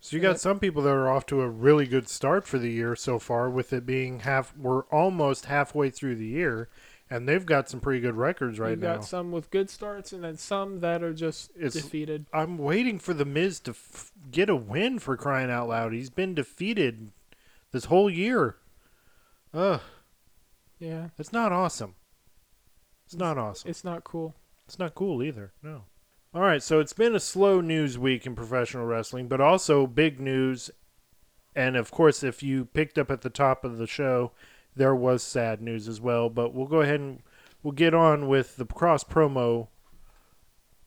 So 0.00 0.16
you 0.16 0.22
got 0.22 0.40
some 0.40 0.58
people 0.58 0.82
that 0.82 0.90
are 0.90 1.10
off 1.10 1.26
to 1.26 1.40
a 1.40 1.48
really 1.48 1.86
good 1.86 2.08
start 2.08 2.46
for 2.46 2.58
the 2.58 2.70
year 2.70 2.94
so 2.96 3.18
far, 3.18 3.50
with 3.50 3.72
it 3.72 3.84
being 3.84 4.20
half. 4.20 4.56
We're 4.56 4.84
almost 4.84 5.46
halfway 5.46 5.90
through 5.90 6.16
the 6.16 6.26
year, 6.26 6.68
and 7.10 7.28
they've 7.28 7.44
got 7.44 7.68
some 7.68 7.80
pretty 7.80 8.00
good 8.00 8.14
records 8.14 8.58
right 8.60 8.68
now. 8.68 8.70
You've 8.70 8.80
now. 8.82 8.94
got 8.96 9.04
some 9.04 9.32
with 9.32 9.50
good 9.50 9.68
starts 9.68 10.12
and 10.12 10.22
then 10.22 10.36
some 10.36 10.78
that 10.80 11.02
are 11.02 11.12
just 11.12 11.50
It's- 11.56 11.72
defeated. 11.72 12.26
I'm 12.32 12.56
waiting 12.56 12.98
for 12.98 13.12
the 13.12 13.24
Miz 13.24 13.58
to 13.60 13.72
f- 13.72 14.12
get 14.30 14.48
a 14.48 14.56
win 14.56 14.98
for 15.00 15.16
crying 15.16 15.50
out 15.50 15.68
loud. 15.68 15.92
He's 15.92 16.10
been 16.10 16.34
defeated 16.34 17.10
this 17.72 17.86
whole 17.86 18.08
year. 18.08 18.56
Ugh, 19.52 19.80
Yeah, 20.78 21.08
it's 21.18 21.32
not 21.32 21.50
awesome. 21.52 21.94
It's 23.06 23.16
not 23.16 23.36
awesome. 23.36 23.68
it's 23.68 23.82
not 23.84 24.04
cool. 24.04 24.34
It's 24.66 24.78
not 24.78 24.94
cool 24.94 25.22
either. 25.22 25.52
No. 25.62 25.84
All 26.32 26.42
right, 26.42 26.62
so 26.62 26.78
it's 26.78 26.92
been 26.92 27.16
a 27.16 27.20
slow 27.20 27.60
news 27.60 27.98
week 27.98 28.24
in 28.24 28.36
professional 28.36 28.86
wrestling, 28.86 29.26
but 29.26 29.40
also 29.40 29.88
big 29.88 30.20
news. 30.20 30.70
And 31.56 31.74
of 31.74 31.90
course, 31.90 32.22
if 32.22 32.40
you 32.44 32.66
picked 32.66 32.96
up 32.98 33.10
at 33.10 33.22
the 33.22 33.30
top 33.30 33.64
of 33.64 33.78
the 33.78 33.88
show, 33.88 34.30
there 34.76 34.94
was 34.94 35.22
sad 35.22 35.60
news 35.60 35.88
as 35.88 36.00
well. 36.00 36.28
But 36.28 36.54
we'll 36.54 36.66
go 36.66 36.80
ahead 36.80 37.00
and 37.00 37.22
we'll 37.62 37.72
get 37.72 37.94
on 37.94 38.28
with 38.28 38.56
the 38.56 38.66
cross 38.66 39.04
promo 39.04 39.68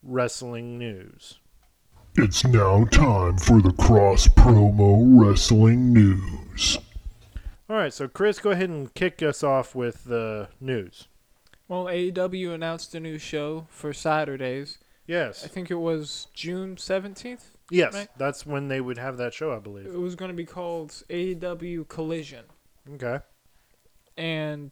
wrestling 0.02 0.78
news. 0.78 1.40
It's 2.16 2.46
now 2.46 2.86
time 2.86 3.40
for 3.40 3.60
the 3.60 3.72
Cross 3.72 4.28
Promo 4.30 5.20
Wrestling 5.20 5.94
News. 5.94 6.78
All 7.68 7.76
right, 7.76 7.92
so 7.92 8.08
Chris, 8.08 8.38
go 8.38 8.52
ahead 8.52 8.70
and 8.70 8.94
kick 8.94 9.24
us 9.24 9.42
off 9.42 9.74
with 9.74 10.04
the 10.04 10.50
news. 10.62 11.08
Well, 11.68 11.86
AEW 11.86 12.54
announced 12.54 12.94
a 12.94 13.00
new 13.00 13.18
show 13.18 13.66
for 13.72 13.94
Saturdays. 13.94 14.78
Yes. 15.08 15.44
I 15.44 15.48
think 15.48 15.72
it 15.72 15.76
was 15.76 16.28
June 16.36 16.76
17th. 16.76 17.46
yes, 17.72 17.94
right. 17.96 18.08
that's 18.16 18.46
when 18.46 18.68
they 18.68 18.80
would 18.80 19.00
have 19.00 19.18
that 19.18 19.34
show, 19.34 19.52
I 19.52 19.58
believe. 19.58 19.88
It 19.88 20.00
was 20.00 20.14
going 20.14 20.30
to 20.30 20.38
be 20.38 20.46
called 20.46 20.92
AEW 21.10 21.88
Collision. 21.88 22.46
Okay. 22.94 23.24
And 24.18 24.72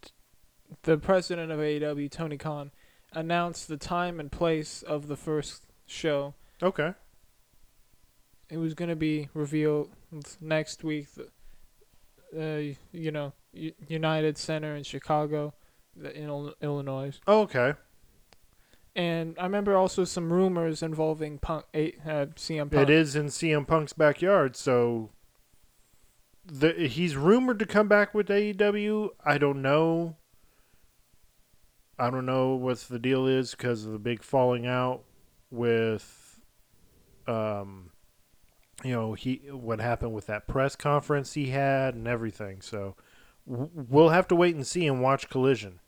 the 0.84 0.98
president 0.98 1.52
of 1.52 1.60
AEW, 1.60 2.10
Tony 2.12 2.38
Khan, 2.38 2.72
announced 3.14 3.68
the 3.68 3.78
time 3.78 4.20
and 4.20 4.32
place 4.32 4.82
of 4.84 5.08
the 5.08 5.16
first 5.18 5.64
show. 5.86 6.34
Okay. 6.62 6.94
It 8.50 8.58
was 8.58 8.74
going 8.74 8.90
to 8.90 8.96
be 8.96 9.30
revealed 9.34 9.90
next 10.40 10.84
week. 10.84 11.08
uh, 12.38 12.74
you 12.92 13.12
know, 13.12 13.34
United 13.88 14.38
Center 14.38 14.76
in 14.76 14.84
Chicago, 14.84 15.54
in 16.02 16.52
Illinois. 16.62 17.20
Oh, 17.28 17.42
okay. 17.42 17.74
And 18.96 19.38
I 19.40 19.44
remember 19.44 19.76
also 19.76 20.04
some 20.04 20.32
rumors 20.34 20.84
involving 20.84 21.38
Punk, 21.38 21.66
uh, 21.74 21.78
CM 22.36 22.72
Punk. 22.72 22.74
It 22.74 22.90
is 22.90 23.16
in 23.16 23.28
CM 23.28 23.66
Punk's 23.66 23.94
backyard, 23.94 24.56
so 24.56 25.12
the 26.46 26.74
he's 26.74 27.16
rumored 27.16 27.60
to 27.60 27.66
come 27.66 27.88
back 27.88 28.14
with 28.14 28.28
AEW. 28.28 29.10
I 29.26 29.38
don't 29.38 29.62
know. 29.62 30.18
I 32.00 32.10
don't 32.10 32.26
know 32.26 32.56
what 32.56 32.80
the 32.80 33.00
deal 33.00 33.28
is 33.28 33.52
because 33.52 33.86
of 33.86 33.92
the 33.92 34.00
big 34.00 34.24
falling 34.24 34.66
out 34.66 35.04
with, 35.52 36.40
um, 37.28 37.92
you 38.84 38.92
know, 38.92 39.14
he 39.14 39.42
what 39.52 39.80
happened 39.80 40.14
with 40.14 40.26
that 40.28 40.48
press 40.48 40.76
conference 40.76 41.34
he 41.34 41.48
had 41.48 41.94
and 41.94 42.08
everything. 42.08 42.62
So 42.62 42.96
we'll 43.46 44.10
have 44.10 44.28
to 44.30 44.36
wait 44.36 44.56
and 44.56 44.66
see 44.66 44.88
and 44.88 45.02
watch 45.02 45.30
Collision. 45.30 45.80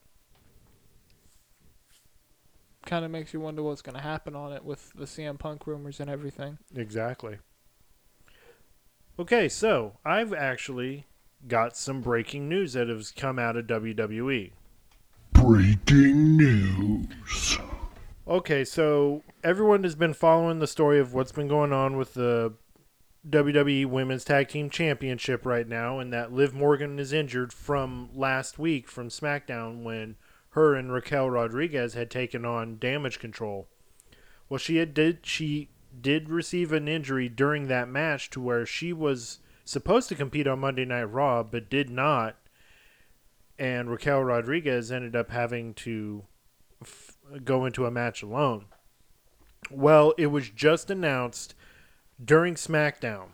Kind 2.85 3.05
of 3.05 3.11
makes 3.11 3.33
you 3.33 3.39
wonder 3.39 3.63
what's 3.63 3.81
going 3.81 3.95
to 3.95 4.01
happen 4.01 4.35
on 4.35 4.51
it 4.51 4.63
with 4.63 4.91
the 4.93 5.05
CM 5.05 5.39
Punk 5.39 5.65
rumors 5.65 5.99
and 5.99 6.09
everything. 6.09 6.57
Exactly. 6.75 7.37
Okay, 9.19 9.47
so 9.47 9.97
I've 10.03 10.33
actually 10.33 11.05
got 11.47 11.77
some 11.77 12.01
breaking 12.01 12.49
news 12.49 12.73
that 12.73 12.87
has 12.87 13.11
come 13.11 13.37
out 13.37 13.55
of. 13.55 13.67
WWE. 13.67 14.51
Breaking 15.33 16.37
news. 16.37 17.59
Okay, 18.27 18.65
so 18.65 19.21
everyone 19.43 19.83
has 19.83 19.93
been 19.93 20.15
following 20.15 20.57
the 20.57 20.67
story 20.67 20.99
of 20.99 21.13
what's 21.13 21.31
been 21.31 21.47
going 21.47 21.71
on 21.71 21.95
with 21.95 22.15
the 22.15 22.53
WWE 23.29 23.85
Women's 23.85 24.25
Tag 24.25 24.47
Team 24.47 24.69
Championship 24.69 25.45
right 25.45 25.67
now, 25.67 25.99
and 25.99 26.11
that 26.11 26.33
Liv 26.33 26.55
Morgan 26.55 26.97
is 26.97 27.13
injured 27.13 27.53
from 27.53 28.09
last 28.15 28.57
week 28.57 28.87
from 28.87 29.09
SmackDown 29.09 29.83
when 29.83 30.15
her 30.51 30.73
and 30.73 30.91
Raquel 30.91 31.29
Rodriguez 31.29 31.93
had 31.93 32.09
taken 32.09 32.45
on 32.45 32.79
Damage 32.79 33.19
Control. 33.19 33.67
Well, 34.49 34.57
she 34.57 34.77
had 34.77 34.93
did 34.93 35.19
she 35.23 35.69
did 36.03 36.29
receive 36.29 36.71
an 36.71 36.87
injury 36.87 37.27
during 37.27 37.67
that 37.67 37.89
match 37.89 38.29
to 38.29 38.39
where 38.41 38.65
she 38.65 38.93
was 38.93 39.39
supposed 39.65 40.09
to 40.09 40.15
compete 40.15 40.45
on 40.45 40.59
Monday 40.59 40.85
Night 40.85 41.03
Raw 41.05 41.41
but 41.41 41.69
did 41.69 41.89
not, 41.89 42.35
and 43.57 43.89
Raquel 43.89 44.23
Rodriguez 44.23 44.91
ended 44.91 45.15
up 45.15 45.31
having 45.31 45.73
to 45.75 46.25
f- 46.81 47.17
go 47.43 47.65
into 47.65 47.85
a 47.85 47.91
match 47.91 48.21
alone. 48.21 48.65
Well, 49.71 50.13
it 50.17 50.27
was 50.27 50.49
just 50.49 50.91
announced 50.91 51.55
during 52.23 52.55
SmackDown 52.55 53.29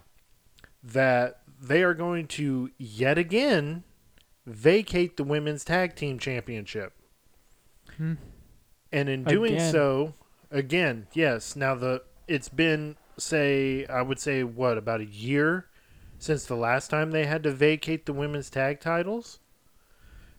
that 0.83 1.41
they 1.61 1.83
are 1.83 1.93
going 1.93 2.27
to 2.27 2.71
yet 2.77 3.17
again 3.17 3.83
vacate 4.45 5.17
the 5.17 5.23
women's 5.23 5.65
tag 5.65 5.95
team 5.95 6.19
championship. 6.19 6.93
Hmm. 7.97 8.13
And 8.91 9.09
in 9.09 9.23
doing 9.23 9.55
Again. 9.55 9.71
so, 9.71 10.13
again, 10.49 11.07
yes. 11.13 11.55
Now 11.55 11.75
the 11.75 12.03
it's 12.29 12.49
been 12.49 12.95
say 13.17 13.85
I 13.87 14.01
would 14.01 14.19
say 14.19 14.43
what 14.43 14.77
about 14.77 15.01
a 15.01 15.05
year 15.05 15.65
since 16.17 16.45
the 16.45 16.55
last 16.55 16.89
time 16.89 17.11
they 17.11 17.25
had 17.25 17.43
to 17.43 17.51
vacate 17.51 18.05
the 18.05 18.13
women's 18.13 18.49
tag 18.49 18.79
titles. 18.79 19.39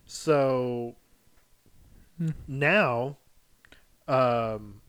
So 0.06 0.96
Hmm. 2.20 2.30
now, 2.46 3.16
um, 4.06 4.82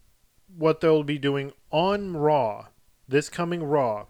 what 0.58 0.82
they'll 0.82 1.04
be 1.04 1.18
doing 1.18 1.54
on 1.72 2.18
Raw, 2.18 2.68
this 3.08 3.30
coming 3.30 3.64
Raw, 3.64 4.08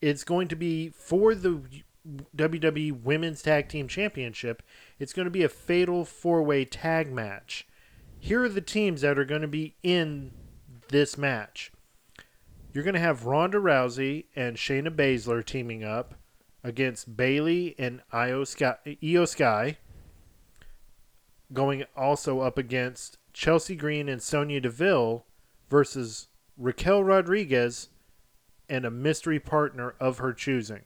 it's 0.00 0.22
going 0.22 0.46
to 0.48 0.56
be 0.56 0.90
for 0.90 1.34
the 1.34 1.62
WWE 2.36 2.92
Women's 2.92 3.42
Tag 3.42 3.68
Team 3.68 3.88
Championship. 3.88 4.62
It's 5.00 5.12
going 5.12 5.24
to 5.24 5.32
be 5.32 5.42
a 5.42 5.48
fatal 5.48 6.04
four 6.04 6.42
way 6.44 6.64
tag 6.64 7.10
match. 7.10 7.66
Here 8.20 8.44
are 8.44 8.48
the 8.48 8.60
teams 8.60 9.00
that 9.00 9.18
are 9.18 9.24
going 9.24 9.42
to 9.42 9.48
be 9.48 9.74
in 9.82 10.32
this 10.88 11.18
match. 11.18 11.72
You're 12.72 12.84
going 12.84 12.94
to 12.94 13.00
have 13.00 13.26
Ronda 13.26 13.58
Rousey 13.58 14.24
and 14.34 14.56
Shayna 14.56 14.88
Baszler 14.88 15.44
teaming 15.44 15.84
up 15.84 16.14
against 16.64 17.16
Bayley 17.16 17.74
and 17.78 18.00
IYO 18.12 18.44
SKY, 18.44 18.76
IYO 19.02 19.26
SKY. 19.26 19.76
Going 21.52 21.84
also 21.94 22.40
up 22.40 22.56
against 22.56 23.18
Chelsea 23.34 23.76
Green 23.76 24.08
and 24.08 24.22
Sonya 24.22 24.60
Deville 24.60 25.26
versus 25.68 26.28
Raquel 26.56 27.04
Rodriguez 27.04 27.90
and 28.70 28.86
a 28.86 28.90
mystery 28.90 29.38
partner 29.38 29.94
of 30.00 30.18
her 30.18 30.32
choosing. 30.32 30.84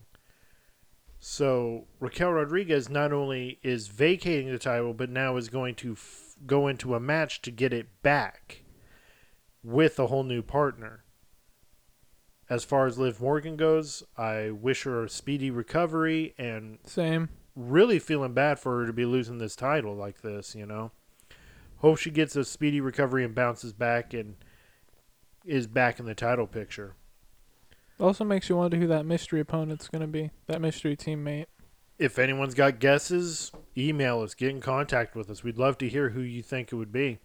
So 1.20 1.86
Raquel 2.00 2.32
Rodriguez 2.32 2.88
not 2.88 3.12
only 3.12 3.60
is 3.62 3.86
vacating 3.86 4.50
the 4.50 4.58
title, 4.58 4.92
but 4.92 5.08
now 5.08 5.36
is 5.36 5.48
going 5.48 5.76
to 5.76 5.92
f- 5.92 6.34
go 6.46 6.66
into 6.66 6.96
a 6.96 7.00
match 7.00 7.42
to 7.42 7.52
get 7.52 7.72
it 7.72 8.02
back 8.02 8.64
with 9.62 10.00
a 10.00 10.08
whole 10.08 10.24
new 10.24 10.42
partner. 10.42 11.04
As 12.48 12.64
far 12.64 12.86
as 12.86 12.98
Liv 12.98 13.20
Morgan 13.20 13.56
goes, 13.56 14.05
I 14.16 14.51
wish 14.51 14.85
her 14.85 15.05
a 15.05 15.09
speedy 15.09 15.51
recovery 15.51 16.35
and 16.39 16.78
Same. 16.85 17.28
really 17.56 17.98
feeling 17.98 18.35
bad 18.35 18.59
for 18.60 18.81
her 18.81 18.86
to 18.86 18.93
be 18.93 19.05
losing 19.05 19.39
this 19.39 19.56
title 19.56 19.94
like 19.97 20.23
this, 20.23 20.55
you 20.55 20.64
know. 20.64 20.93
Hope 21.78 21.98
she 21.98 22.10
gets 22.10 22.36
a 22.36 22.44
speedy 22.44 22.81
recovery 22.81 23.24
and 23.24 23.35
bounces 23.35 23.73
back 23.73 24.14
and 24.14 24.36
is 25.44 25.66
back 25.66 25.98
in 25.98 26.06
the 26.06 26.14
title 26.14 26.47
picture. 26.47 26.94
Also 27.98 28.24
makes 28.24 28.48
you 28.48 28.56
wonder 28.56 28.77
who 28.77 28.86
that 28.86 29.06
mystery 29.06 29.40
opponent's 29.40 29.89
going 29.89 30.02
to 30.02 30.06
be. 30.06 30.31
That 30.47 30.60
mystery 30.60 30.97
teammate. 30.97 31.47
If 31.98 32.18
anyone's 32.18 32.55
got 32.55 32.78
guesses, 32.78 33.51
email 33.77 34.20
us, 34.20 34.35
get 34.35 34.51
in 34.51 34.60
contact 34.60 35.16
with 35.16 35.31
us. 35.31 35.43
We'd 35.43 35.56
love 35.59 35.78
to 35.78 35.89
hear 35.89 36.10
who 36.10 36.20
you 36.20 36.43
think 36.43 36.73
it 36.73 36.77
would 36.77 36.93
be. 36.93 37.18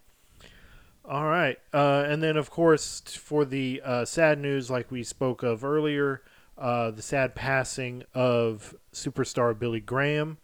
All 1.03 1.25
right. 1.25 1.57
Uh, 1.73 2.05
and 2.07 2.21
then, 2.21 2.37
of 2.37 2.49
course, 2.49 3.01
for 3.01 3.43
the 3.43 3.81
uh, 3.83 4.05
sad 4.05 4.39
news, 4.39 4.69
like 4.69 4.91
we 4.91 5.03
spoke 5.03 5.41
of 5.43 5.65
earlier, 5.65 6.21
uh, 6.57 6.91
the 6.91 7.01
sad 7.01 7.33
passing 7.33 8.03
of 8.13 8.75
superstar 8.93 9.57
Billy 9.57 9.79
Graham. 9.79 10.37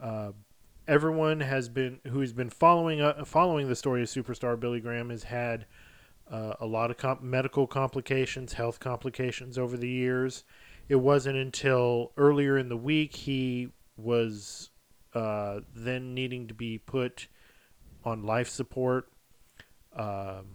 Uh, 0.00 0.32
everyone 0.88 1.40
has 1.40 1.68
been 1.68 2.00
who 2.08 2.20
has 2.20 2.32
been 2.32 2.50
following 2.50 3.24
following 3.24 3.68
the 3.68 3.76
story 3.76 4.02
of 4.02 4.08
superstar 4.08 4.58
Billy 4.58 4.80
Graham 4.80 5.10
has 5.10 5.24
had 5.24 5.66
uh, 6.30 6.54
a 6.60 6.66
lot 6.66 6.90
of 6.90 6.96
comp- 6.96 7.22
medical 7.22 7.66
complications, 7.66 8.54
health 8.54 8.80
complications 8.80 9.56
over 9.56 9.76
the 9.76 9.88
years. 9.88 10.44
It 10.88 10.96
wasn't 10.96 11.36
until 11.36 12.12
earlier 12.16 12.58
in 12.58 12.68
the 12.68 12.76
week 12.76 13.14
he 13.14 13.68
was 13.96 14.70
uh, 15.14 15.60
then 15.74 16.14
needing 16.14 16.48
to 16.48 16.54
be 16.54 16.78
put 16.78 17.28
on 18.04 18.24
life 18.24 18.48
support. 18.48 19.08
Um, 19.94 20.46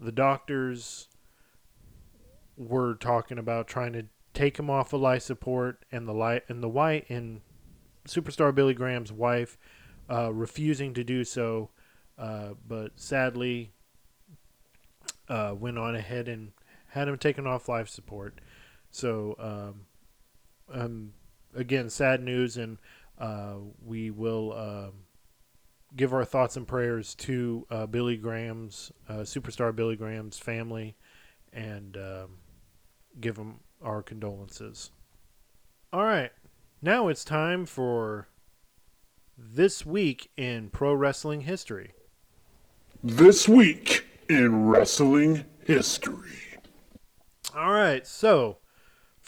the 0.00 0.12
doctors 0.12 1.08
were 2.56 2.94
talking 2.94 3.38
about 3.38 3.68
trying 3.68 3.92
to 3.92 4.06
take 4.34 4.58
him 4.58 4.70
off 4.70 4.92
of 4.92 5.00
life 5.00 5.22
support, 5.22 5.84
and 5.90 6.06
the 6.06 6.12
light 6.12 6.44
and 6.48 6.62
the 6.62 6.68
white 6.68 7.08
and 7.08 7.40
superstar 8.06 8.54
Billy 8.54 8.74
Graham's 8.74 9.12
wife 9.12 9.58
uh, 10.10 10.32
refusing 10.32 10.94
to 10.94 11.04
do 11.04 11.24
so. 11.24 11.70
Uh, 12.16 12.54
but 12.66 12.92
sadly, 12.96 13.72
uh, 15.28 15.54
went 15.56 15.78
on 15.78 15.94
ahead 15.94 16.26
and 16.28 16.52
had 16.88 17.06
him 17.08 17.18
taken 17.18 17.46
off 17.46 17.68
life 17.68 17.88
support. 17.88 18.40
So, 18.90 19.36
um, 19.38 19.86
um, 20.72 21.12
again, 21.54 21.90
sad 21.90 22.22
news, 22.22 22.56
and 22.56 22.78
uh, 23.18 23.54
we 23.84 24.10
will 24.10 24.52
um, 24.52 24.92
give 25.96 26.12
our 26.12 26.24
thoughts 26.24 26.56
and 26.56 26.66
prayers 26.66 27.14
to 27.14 27.66
uh, 27.70 27.86
Billy 27.86 28.16
Graham's, 28.16 28.92
uh, 29.08 29.18
superstar 29.18 29.74
Billy 29.74 29.96
Graham's 29.96 30.38
family, 30.38 30.96
and 31.52 31.96
um, 31.96 32.38
give 33.20 33.36
them 33.36 33.60
our 33.82 34.02
condolences. 34.02 34.90
All 35.92 36.04
right, 36.04 36.32
now 36.82 37.08
it's 37.08 37.24
time 37.24 37.64
for 37.64 38.28
this 39.36 39.86
week 39.86 40.30
in 40.36 40.68
pro 40.70 40.92
wrestling 40.92 41.42
history. 41.42 41.92
This 43.02 43.48
week 43.48 44.04
in 44.28 44.66
wrestling 44.66 45.44
history. 45.64 46.58
All 47.54 47.72
right, 47.72 48.06
so 48.06 48.58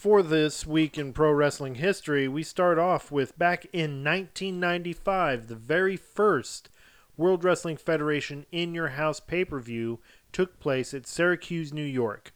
for 0.00 0.22
this 0.22 0.66
week 0.66 0.96
in 0.96 1.12
pro 1.12 1.30
wrestling 1.30 1.74
history, 1.74 2.26
we 2.26 2.42
start 2.42 2.78
off 2.78 3.12
with 3.12 3.38
back 3.38 3.66
in 3.70 4.02
1995, 4.02 5.48
the 5.48 5.54
very 5.54 5.94
first 5.94 6.70
World 7.18 7.44
Wrestling 7.44 7.76
Federation 7.76 8.46
In 8.50 8.72
Your 8.72 8.88
House 8.88 9.20
pay 9.20 9.44
per 9.44 9.60
view 9.60 9.98
took 10.32 10.58
place 10.58 10.94
at 10.94 11.06
Syracuse, 11.06 11.74
New 11.74 11.84
York. 11.84 12.32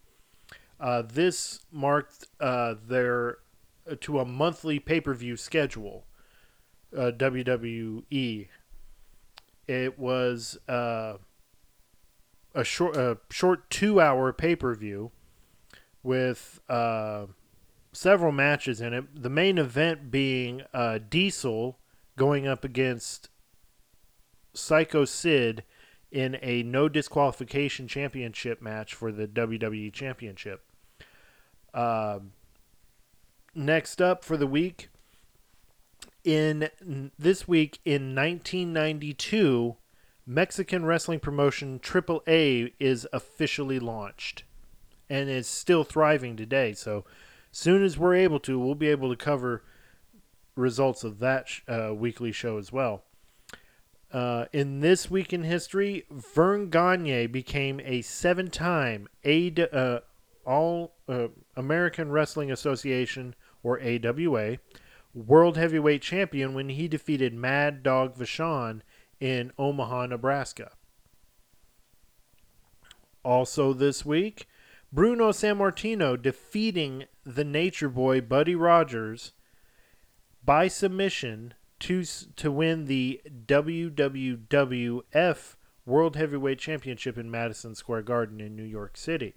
Uh, 0.79 1.01
this 1.01 1.61
marked 1.73 2.27
uh, 2.39 2.75
their 2.87 3.39
uh, 3.91 3.95
to 4.03 4.19
a 4.21 4.27
monthly 4.27 4.79
pay 4.79 5.01
per 5.01 5.15
view 5.15 5.35
schedule. 5.35 6.05
Uh, 6.95 7.13
WWE. 7.13 8.49
It 9.67 9.99
was 9.99 10.59
uh, 10.69 11.15
a 12.55 12.63
short, 12.63 12.95
a 12.95 13.17
short 13.31 13.71
two 13.71 14.03
hour 14.03 14.35
pay 14.35 14.55
per 14.55 14.75
view 14.75 15.13
with 16.03 16.61
uh, 16.69 17.25
several 17.95 18.33
matches 18.33 18.81
in 18.81 18.93
it. 18.93 19.23
The 19.23 19.31
main 19.31 19.59
event 19.59 20.11
being 20.11 20.63
uh, 20.73 20.99
Diesel 21.09 21.79
going 22.17 22.47
up 22.47 22.65
against 22.65 23.29
Psycho 24.53 25.05
Sid 25.05 25.65
in 26.11 26.39
a 26.43 26.63
no 26.63 26.89
disqualification 26.89 27.89
championship 27.89 28.63
match 28.63 28.95
for 28.95 29.11
the 29.11 29.27
WWE 29.27 29.93
Championship. 29.93 30.63
Um 31.73 32.33
next 33.55 34.01
up 34.01 34.25
for 34.25 34.37
the 34.37 34.47
week, 34.47 34.89
in 36.25 36.71
this 37.19 37.47
week 37.47 37.79
in 37.85 38.15
1992, 38.15 39.77
Mexican 40.27 40.85
wrestling 40.85 41.21
promotion 41.21 41.79
AAA 41.79 42.73
is 42.81 43.07
officially 43.13 43.79
launched 43.79 44.45
and 45.11 45.29
is 45.29 45.47
still 45.47 45.85
thriving 45.85 46.37
today. 46.37 46.73
So, 46.73 47.05
soon 47.57 47.85
as 47.85 47.97
we're 47.97 48.17
able 48.17 48.41
to, 48.41 48.59
we'll 48.59 48.75
be 48.75 48.89
able 48.89 49.09
to 49.09 49.17
cover 49.17 49.63
results 50.57 51.05
of 51.05 51.21
that 51.21 51.49
sh- 51.49 51.61
uh, 51.69 51.95
weekly 51.95 52.33
show 52.33 52.59
as 52.59 52.73
well. 52.73 53.05
Uh, 54.13 54.47
in 54.53 54.81
this 54.81 55.11
week 55.11 55.33
in 55.33 55.45
history, 55.45 56.05
Verne 56.11 56.69
Gagne 56.69 57.27
became 57.29 57.81
a 57.81 58.03
seven-time 58.03 59.09
A 59.25 59.53
uh, 59.73 60.01
All 60.45 60.97
uh, 61.09 61.29
American 61.57 62.11
Wrestling 62.11 62.51
Association 62.51 63.35
or 63.63 63.81
AWA 63.81 64.59
World 65.15 65.57
Heavyweight 65.57 66.03
Champion 66.03 66.55
when 66.55 66.71
he 66.71 66.89
defeated 66.89 67.35
Mad 67.35 67.83
Dog 67.83 68.17
Vachon 68.17 68.81
in 69.21 69.53
Omaha, 69.59 70.07
Nebraska. 70.07 70.73
Also 73.25 73.73
this 73.73 74.05
week, 74.05 74.47
Bruno 74.95 75.33
Sammartino 75.33 76.21
defeating 76.21 77.07
the 77.25 77.43
Nature 77.43 77.89
Boy 77.89 78.21
Buddy 78.21 78.55
Rogers 78.55 79.33
by 80.45 80.69
submission 80.69 81.55
to 81.81 82.05
to 82.37 82.53
win 82.53 82.85
the 82.85 83.21
WWF 83.47 85.57
World 85.85 86.15
Heavyweight 86.15 86.61
Championship 86.61 87.19
in 87.19 87.29
Madison 87.29 87.75
Square 87.75 88.03
Garden 88.03 88.41
in 88.41 88.55
New 88.55 88.63
York 88.63 88.97
City. 88.97 89.35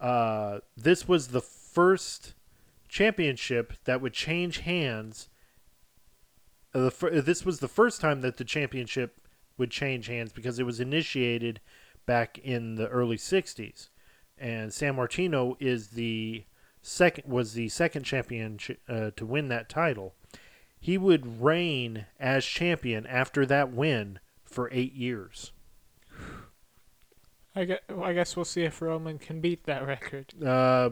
Uh, 0.00 0.58
this 0.76 1.06
was 1.06 1.28
the 1.28 1.40
first 1.40 2.34
championship 2.88 3.74
that 3.84 4.00
would 4.00 4.12
change 4.12 4.58
hands. 4.58 5.28
Uh, 6.74 6.90
the 6.90 7.22
this 7.24 7.44
was 7.44 7.60
the 7.60 7.68
first 7.68 8.00
time 8.00 8.22
that 8.22 8.38
the 8.38 8.44
championship 8.44 9.20
would 9.56 9.70
change 9.70 10.08
hands 10.08 10.32
because 10.32 10.58
it 10.58 10.66
was 10.66 10.80
initiated 10.80 11.60
back 12.06 12.38
in 12.38 12.74
the 12.74 12.88
early 12.88 13.16
'60s, 13.16 13.88
and 14.40 14.70
Sammartino 14.70 15.56
is 15.60 15.88
the 15.88 16.44
second 16.82 17.30
was 17.30 17.54
the 17.54 17.68
second 17.68 18.04
champion 18.04 18.58
uh, 18.88 19.10
to 19.16 19.26
win 19.26 19.48
that 19.48 19.68
title. 19.68 20.14
He 20.80 20.96
would 20.96 21.42
reign 21.42 22.06
as 22.20 22.44
champion 22.44 23.06
after 23.06 23.44
that 23.46 23.72
win 23.72 24.20
for 24.44 24.68
eight 24.72 24.94
years. 24.94 25.52
I 27.54 27.64
guess, 27.64 27.80
I 28.02 28.12
guess 28.12 28.36
we'll 28.36 28.44
see 28.44 28.62
if 28.62 28.80
Roman 28.80 29.18
can 29.18 29.40
beat 29.40 29.64
that 29.64 29.84
record. 29.84 30.32
Uh, 30.40 30.90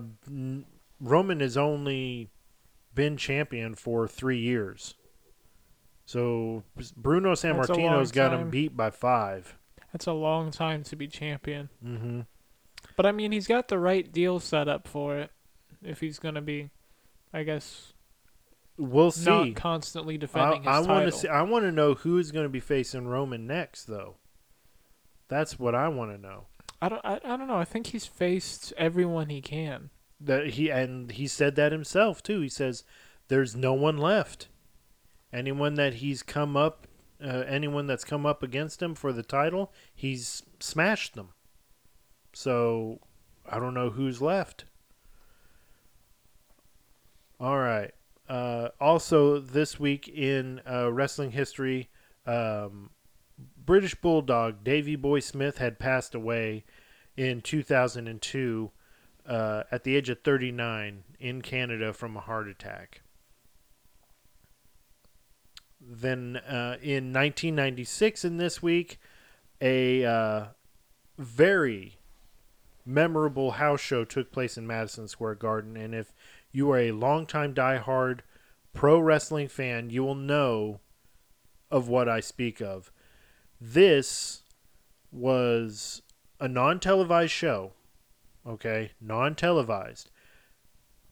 Roman 1.01 1.41
has 1.41 1.57
only 1.57 2.31
been 2.95 3.17
champion 3.17 3.75
for 3.77 4.09
three 4.09 4.41
years. 4.41 4.95
So 6.07 6.65
Bruno 6.97 7.33
Sammartino's 7.33 8.11
got 8.11 8.33
him 8.33 8.51
beat 8.51 8.77
by 8.77 8.91
five. 8.91 9.57
That's 9.93 10.07
a 10.07 10.13
long 10.13 10.51
time 10.51 10.83
to 10.85 10.97
be 10.97 11.07
champion. 11.07 11.69
Mm-hmm. 11.85 12.21
But 12.95 13.07
I 13.07 13.13
mean, 13.13 13.33
he's 13.33 13.47
got 13.47 13.69
the 13.69 13.79
right 13.79 14.11
deal 14.11 14.39
set 14.41 14.69
up 14.69 14.87
for 14.87 15.17
it. 15.19 15.31
If 15.83 16.01
he's 16.01 16.19
gonna 16.19 16.43
be, 16.43 16.71
I 17.33 17.43
guess, 17.43 17.93
We'll 18.79 19.11
see. 19.11 19.31
not 19.31 19.55
constantly 19.55 20.19
defending 20.19 20.63
his 20.63 20.69
I 20.69 20.81
want 20.81 21.07
to 21.07 21.13
see. 21.13 21.29
I 21.29 21.43
want 21.43 21.65
to 21.65 21.73
know 21.73 21.95
who's 21.95 22.31
going 22.31 22.45
to 22.45 22.51
be 22.51 22.61
facing 22.61 23.09
Roman 23.09 23.47
next, 23.47 23.85
though. 23.85 24.17
That's 25.29 25.59
what 25.59 25.75
I 25.75 25.89
want 25.89 26.13
to 26.13 26.19
know. 26.19 26.47
I 26.81 26.89
don't. 26.91 27.05
I, 27.05 27.21
I 27.25 27.37
don't 27.37 27.49
know. 27.49 27.57
I 27.57 27.65
think 27.65 27.89
he's 27.89 28.07
faced 28.07 28.73
everyone 28.77 29.31
he 29.31 29.41
can. 29.41 29.91
That 30.21 30.51
he 30.51 30.71
and 30.71 31.11
he 31.11 31.27
said 31.27 31.57
that 31.57 31.73
himself 31.73 32.23
too. 32.23 32.41
He 32.41 32.49
says 32.49 32.85
there's 33.29 33.57
no 33.57 33.73
one 33.73 33.97
left. 33.97 34.49
Anyone 35.33 35.75
that 35.75 35.95
he's 35.95 36.23
come 36.23 36.57
up, 36.57 36.87
uh, 37.23 37.45
anyone 37.49 37.87
that's 37.87 38.05
come 38.05 38.25
up 38.25 38.43
against 38.43 38.83
him 38.83 38.95
for 38.95 39.13
the 39.13 39.23
title, 39.23 39.73
he's 39.95 40.43
smashed 40.61 41.15
them. 41.15 41.31
So 42.37 43.01
I 43.51 43.59
don't 43.59 43.73
know 43.73 43.89
who's 43.89 44.21
left. 44.21 44.67
All 47.41 47.57
right. 47.57 47.93
Uh, 48.29 48.69
also, 48.79 49.41
this 49.41 49.81
week 49.81 50.07
in 50.07 50.61
uh, 50.71 50.93
wrestling 50.93 51.31
history, 51.31 51.89
um, 52.27 52.91
British 53.65 53.95
Bulldog 53.95 54.63
Davy 54.63 54.97
Boy 54.97 55.21
Smith 55.21 55.57
had 55.57 55.79
passed 55.79 56.15
away 56.15 56.67
in 57.17 57.41
2002 57.41 58.71
uh, 59.27 59.63
at 59.73 59.85
the 59.85 59.97
age 59.97 60.11
of 60.11 60.21
39 60.21 61.05
in 61.19 61.41
Canada 61.41 61.95
from 61.95 62.19
a 62.19 62.21
heart 62.21 62.49
attack. 62.49 63.01
Then 65.81 66.37
uh, 66.37 66.77
in 66.83 67.15
1996, 67.15 68.27
in 68.27 68.37
this 68.37 68.63
week, 68.63 69.01
a 69.63 70.05
uh, 70.05 70.45
very 71.17 71.97
memorable 72.87 73.53
house 73.53 73.81
show 73.81 74.05
took 74.05 74.33
place 74.33 74.57
in 74.57 74.67
Madison 74.67 75.09
Square 75.09 75.37
Garden. 75.37 75.77
And 75.77 75.95
if 75.95 76.13
you 76.53 76.71
are 76.71 76.79
a 76.79 76.93
longtime 76.93 77.55
diehard 77.55 78.21
pro 78.73 78.99
wrestling 78.99 79.49
fan, 79.49 79.91
you 79.91 80.05
will 80.05 80.15
know 80.15 80.81
of 81.71 81.89
what 81.89 82.09
I 82.09 82.21
speak 82.21 82.61
of. 82.61 82.93
This 83.61 84.43
was 85.11 86.03
a 86.39 86.49
non 86.49 86.79
televised 86.79 87.33
show 87.33 87.73
okay, 88.47 88.93
non 89.01 89.35
televised, 89.35 90.11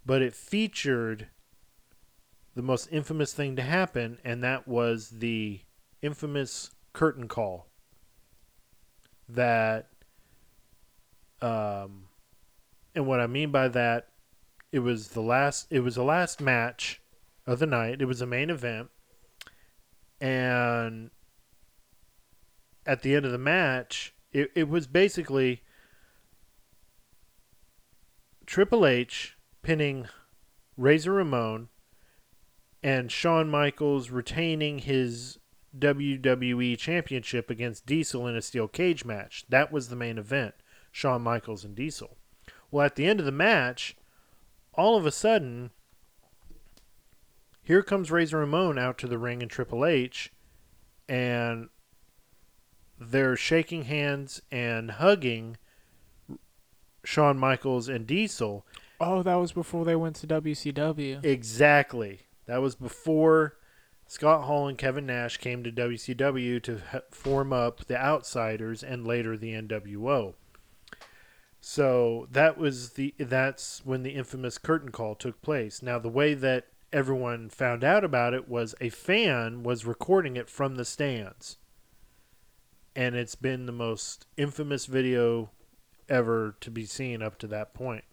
but 0.07 0.23
it 0.23 0.35
featured 0.35 1.29
the 2.55 2.63
most 2.63 2.89
infamous 2.91 3.33
thing 3.33 3.57
to 3.57 3.63
happen, 3.63 4.19
and 4.25 4.43
that 4.45 4.69
was 4.69 5.11
the 5.11 5.61
infamous 6.03 6.71
curtain 6.93 7.27
call 7.27 7.67
that 9.29 9.89
um 11.45 12.05
and 12.95 13.07
what 13.07 13.21
I 13.21 13.27
mean 13.27 13.51
by 13.51 13.69
that 13.69 14.09
it 14.73 14.79
was 14.79 15.09
the 15.09 15.21
last 15.21 15.67
it 15.71 15.81
was 15.81 15.97
the 15.97 16.03
last 16.03 16.41
match 16.41 17.01
of 17.47 17.59
the 17.59 17.67
night. 17.67 18.01
It 18.01 18.07
was 18.07 18.23
a 18.23 18.27
main 18.27 18.49
event 18.51 18.89
and 20.21 21.11
at 22.87 23.03
the 23.03 23.15
end 23.15 23.27
of 23.27 23.33
the 23.33 23.39
match 23.39 24.15
it, 24.33 24.51
it 24.55 24.69
was 24.69 24.87
basically 24.87 25.63
Triple 28.47 28.87
H 28.87 29.37
pinning 29.63 30.09
Razor 30.77 31.13
Ramon 31.13 31.69
and 32.83 33.13
Shawn 33.13 33.49
Michaels 33.49 34.11
retaining 34.11 34.81
his 34.81 35.39
WWE 35.79 36.79
Championship 36.79 37.51
against 37.51 37.87
Diesel 37.87 38.27
in 38.27 38.37
a 38.37 38.43
steel 38.43 38.69
cage 38.69 39.05
match. 39.05 39.45
That 39.49 39.73
was 39.73 39.89
the 39.89 39.97
main 39.97 40.19
event 40.19 40.55
Shawn 40.95 41.23
Michaels 41.23 41.65
and 41.65 41.75
Diesel. 41.75 42.17
Well, 42.71 42.87
at 42.87 42.95
the 42.95 43.05
end 43.05 43.19
of 43.19 43.27
the 43.27 43.33
match, 43.33 43.97
all 44.75 44.97
of 44.97 45.05
a 45.05 45.11
sudden, 45.11 45.73
here 47.65 47.83
comes 47.83 48.13
Razor 48.13 48.39
Ramon 48.39 48.79
out 48.79 48.97
to 48.99 49.09
the 49.09 49.19
ring 49.19 49.43
and 49.43 49.51
Triple 49.51 49.85
H, 49.85 50.33
and 51.09 51.69
they're 52.97 53.35
shaking 53.35 53.85
hands 53.85 54.41
and 54.53 54.93
hugging 54.93 55.57
Shawn 57.05 57.41
Michaels 57.41 57.89
and 57.89 58.07
Diesel. 58.07 58.65
Oh, 59.01 59.25
that 59.25 59.35
was 59.35 59.51
before 59.51 59.85
they 59.85 59.97
went 59.97 60.15
to 60.17 60.29
WCW. 60.29 61.25
Exactly. 61.25 62.21
That 62.47 62.63
was 62.63 62.77
before 62.77 63.57
Scott 64.07 64.45
Hall 64.45 64.69
and 64.69 64.79
Kevin 64.79 65.07
Nash 65.07 65.39
came 65.39 65.65
to 65.65 65.73
WCW 65.73 66.63
to 66.63 66.81
form 67.11 67.53
up 67.53 67.85
the 67.87 68.01
Outsiders 68.01 68.85
and 68.85 69.05
later 69.05 69.37
the 69.37 69.55
NWO. 69.55 70.35
So 71.67 72.29
that 72.31 72.59
was 72.59 72.91
the 72.91 73.15
that's 73.19 73.81
when 73.87 74.03
the 74.03 74.11
infamous 74.11 74.59
curtain 74.59 74.91
call 74.91 75.15
took 75.15 75.41
place. 75.41 75.81
Now 75.81 75.99
the 75.99 76.11
way 76.11 76.35
that 76.35 76.67
everyone 76.93 77.49
found 77.49 77.83
out 77.83 78.05
about 78.05 78.35
it 78.35 78.47
was 78.47 78.75
a 78.83 78.91
fan 78.91 79.63
was 79.63 79.87
recording 79.87 80.37
it 80.37 80.51
from 80.51 80.75
the 80.75 80.85
stands. 80.85 81.57
And 82.95 83.17
it's 83.17 83.35
been 83.35 83.65
the 83.65 83.73
most 83.73 84.27
infamous 84.37 84.85
video 84.85 85.53
ever 86.07 86.55
to 86.61 86.71
be 86.71 86.85
seen 86.85 87.23
up 87.23 87.39
to 87.39 87.47
that 87.47 87.73
point. 87.73 88.05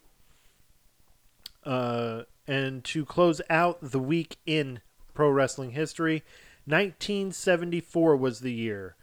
Uh, 1.66 2.22
and 2.48 2.86
to 2.86 3.04
close 3.04 3.42
out 3.50 3.80
the 3.82 4.00
week 4.00 4.38
in 4.46 4.80
pro 5.14 5.30
wrestling 5.30 5.72
history, 5.72 6.24
1974 6.64 8.16
was 8.16 8.40
the 8.40 8.54
year. 8.54 8.96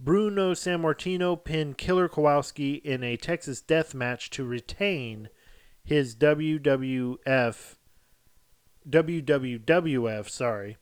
Bruno 0.00 0.54
Sammartino 0.54 1.42
pinned 1.42 1.76
Killer 1.76 2.08
Kowalski 2.08 2.74
in 2.74 3.02
a 3.02 3.16
Texas 3.16 3.60
death 3.60 3.94
match 3.94 4.30
to 4.30 4.44
retain 4.44 5.28
his 5.84 6.14
WWF 6.14 7.76
WWWF, 8.88 10.28
sorry, 10.28 10.76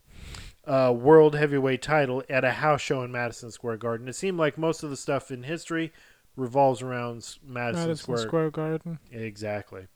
uh, 0.64 0.94
World 0.96 1.34
Heavyweight 1.34 1.82
title 1.82 2.22
at 2.28 2.44
a 2.44 2.52
house 2.52 2.80
show 2.80 3.02
in 3.02 3.10
Madison 3.10 3.50
Square 3.50 3.78
Garden. 3.78 4.08
It 4.08 4.14
seemed 4.14 4.38
like 4.38 4.58
most 4.58 4.82
of 4.82 4.90
the 4.90 4.96
stuff 4.96 5.30
in 5.30 5.42
history 5.42 5.92
revolves 6.36 6.82
around 6.82 7.16
Madison, 7.42 7.86
Madison 7.88 7.96
Square. 7.96 8.18
Square 8.18 8.50
Garden. 8.50 8.98
Exactly. 9.10 9.86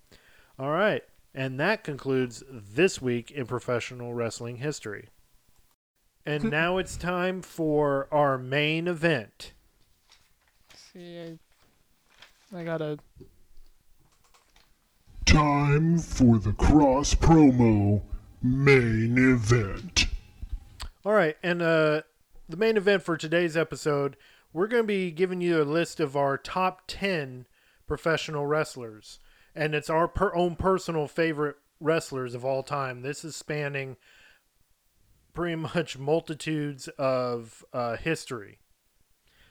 All 0.58 0.70
right. 0.70 1.02
And 1.34 1.60
that 1.60 1.84
concludes 1.84 2.42
this 2.50 3.00
week 3.00 3.30
in 3.30 3.46
professional 3.46 4.14
wrestling 4.14 4.56
history. 4.56 5.08
And 6.26 6.50
now 6.50 6.78
it's 6.78 6.96
time 6.96 7.42
for 7.42 8.08
our 8.12 8.36
main 8.38 8.86
event. 8.86 9.52
See, 10.92 11.38
I, 12.52 12.58
I 12.58 12.64
gotta. 12.64 12.98
Time 15.24 15.98
for 15.98 16.38
the 16.38 16.52
cross 16.52 17.14
promo 17.14 18.02
main 18.42 19.16
event. 19.16 20.06
All 21.04 21.12
right, 21.12 21.36
and 21.42 21.62
uh, 21.62 22.02
the 22.48 22.56
main 22.56 22.76
event 22.76 23.02
for 23.02 23.16
today's 23.16 23.56
episode, 23.56 24.16
we're 24.52 24.66
going 24.66 24.82
to 24.82 24.86
be 24.86 25.10
giving 25.10 25.40
you 25.40 25.62
a 25.62 25.64
list 25.64 26.00
of 26.00 26.16
our 26.16 26.36
top 26.36 26.82
10 26.88 27.46
professional 27.86 28.46
wrestlers. 28.46 29.18
And 29.54 29.74
it's 29.74 29.88
our 29.88 30.08
per- 30.08 30.34
own 30.34 30.56
personal 30.56 31.06
favorite 31.06 31.56
wrestlers 31.80 32.34
of 32.34 32.44
all 32.44 32.62
time. 32.62 33.02
This 33.02 33.24
is 33.24 33.34
spanning 33.36 33.96
pretty 35.40 35.56
much 35.56 35.96
multitudes 35.96 36.86
of 36.98 37.64
uh, 37.72 37.96
history. 37.96 38.58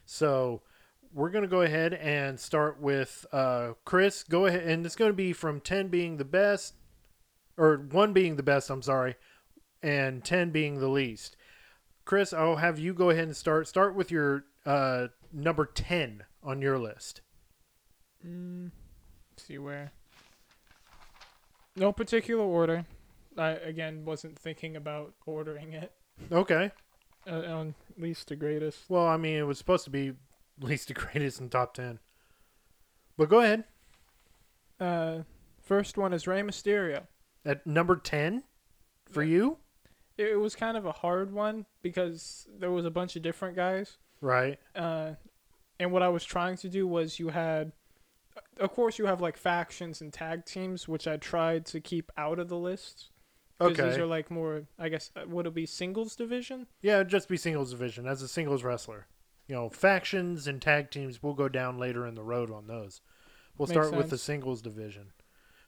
So 0.04 0.62
we're 1.12 1.30
going 1.30 1.42
to 1.42 1.48
go 1.48 1.62
ahead 1.62 1.94
and 1.94 2.38
start 2.38 2.80
with 2.80 3.26
uh, 3.32 3.72
Chris. 3.84 4.22
Go 4.22 4.46
ahead, 4.46 4.62
and 4.62 4.86
it's 4.86 4.94
going 4.94 5.10
to 5.10 5.16
be 5.16 5.32
from 5.32 5.60
10 5.60 5.88
being 5.88 6.16
the 6.16 6.24
best, 6.24 6.74
or 7.56 7.88
1 7.90 8.12
being 8.12 8.36
the 8.36 8.44
best, 8.44 8.70
I'm 8.70 8.82
sorry, 8.82 9.16
and 9.82 10.22
10 10.24 10.50
being 10.50 10.78
the 10.78 10.86
least. 10.86 11.36
Chris, 12.04 12.32
I'll 12.32 12.54
have 12.54 12.78
you 12.78 12.94
go 12.94 13.10
ahead 13.10 13.24
and 13.24 13.36
start. 13.36 13.66
Start 13.66 13.96
with 13.96 14.12
your 14.12 14.44
uh, 14.64 15.08
number 15.32 15.66
10 15.66 16.22
on 16.44 16.62
your 16.62 16.78
list. 16.78 17.20
Mm, 18.24 18.70
see 19.36 19.58
where. 19.58 19.90
No 21.74 21.90
particular 21.90 22.44
order. 22.44 22.86
I 23.38 23.50
again 23.50 24.04
wasn't 24.04 24.38
thinking 24.38 24.76
about 24.76 25.14
ordering 25.26 25.72
it 25.72 25.92
Okay. 26.32 26.70
uh, 27.26 27.40
on 27.42 27.74
least 27.96 28.28
to 28.28 28.36
greatest. 28.36 28.84
Well, 28.88 29.06
I 29.06 29.16
mean, 29.16 29.36
it 29.36 29.46
was 29.46 29.58
supposed 29.58 29.84
to 29.84 29.90
be 29.90 30.12
least 30.60 30.88
to 30.88 30.94
greatest 30.94 31.40
and 31.40 31.50
top 31.50 31.74
10. 31.74 31.98
But 33.16 33.28
go 33.28 33.40
ahead. 33.40 33.64
Uh, 34.78 35.20
first 35.62 35.96
one 35.98 36.12
is 36.12 36.26
Rey 36.26 36.42
Mysterio. 36.42 37.02
At 37.44 37.66
number 37.66 37.96
10 37.96 38.42
for 39.10 39.22
you? 39.22 39.58
It, 40.16 40.28
it 40.30 40.36
was 40.40 40.56
kind 40.56 40.76
of 40.76 40.86
a 40.86 40.92
hard 40.92 41.32
one 41.32 41.66
because 41.82 42.46
there 42.58 42.70
was 42.70 42.84
a 42.84 42.90
bunch 42.90 43.16
of 43.16 43.22
different 43.22 43.56
guys. 43.56 43.98
Right. 44.20 44.58
Uh, 44.74 45.12
and 45.78 45.92
what 45.92 46.02
I 46.02 46.08
was 46.08 46.24
trying 46.24 46.56
to 46.58 46.68
do 46.68 46.86
was 46.86 47.18
you 47.18 47.28
had, 47.28 47.72
of 48.58 48.72
course, 48.72 48.98
you 48.98 49.06
have 49.06 49.20
like 49.20 49.36
factions 49.36 50.00
and 50.00 50.12
tag 50.12 50.44
teams, 50.44 50.86
which 50.88 51.06
I 51.06 51.16
tried 51.16 51.64
to 51.66 51.80
keep 51.80 52.10
out 52.16 52.38
of 52.38 52.48
the 52.48 52.58
list. 52.58 53.10
Because 53.62 53.78
Okay. 53.78 53.82
these 53.82 53.98
are 53.98 54.06
like 54.06 54.30
more, 54.30 54.64
I 54.78 54.88
guess, 54.88 55.10
uh, 55.14 55.26
would 55.28 55.46
it 55.46 55.54
be 55.54 55.66
singles 55.66 56.16
division? 56.16 56.66
Yeah, 56.82 56.96
it'd 56.96 57.08
just 57.08 57.28
be 57.28 57.36
singles 57.36 57.70
division 57.70 58.06
as 58.06 58.22
a 58.22 58.28
singles 58.28 58.64
wrestler. 58.64 59.06
You 59.46 59.54
know, 59.54 59.68
factions 59.68 60.46
and 60.46 60.62
tag 60.62 60.90
teams 60.90 61.22
will 61.22 61.34
go 61.34 61.48
down 61.48 61.78
later 61.78 62.06
in 62.06 62.14
the 62.14 62.22
road 62.22 62.50
on 62.50 62.66
those. 62.66 63.00
We'll 63.58 63.66
Makes 63.66 63.88
start 63.88 63.94
with 63.94 64.10
the 64.10 64.18
singles 64.18 64.62
division. 64.62 65.12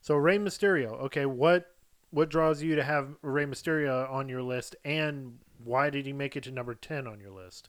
So 0.00 0.16
Rey 0.16 0.38
Mysterio. 0.38 0.92
Okay, 1.02 1.26
what 1.26 1.74
what 2.10 2.28
draws 2.28 2.62
you 2.62 2.76
to 2.76 2.84
have 2.84 3.16
Rey 3.22 3.44
Mysterio 3.46 4.10
on 4.10 4.28
your 4.28 4.42
list, 4.42 4.76
and 4.84 5.38
why 5.62 5.90
did 5.90 6.06
he 6.06 6.12
make 6.12 6.36
it 6.36 6.44
to 6.44 6.50
number 6.50 6.74
ten 6.74 7.06
on 7.06 7.20
your 7.20 7.30
list? 7.30 7.68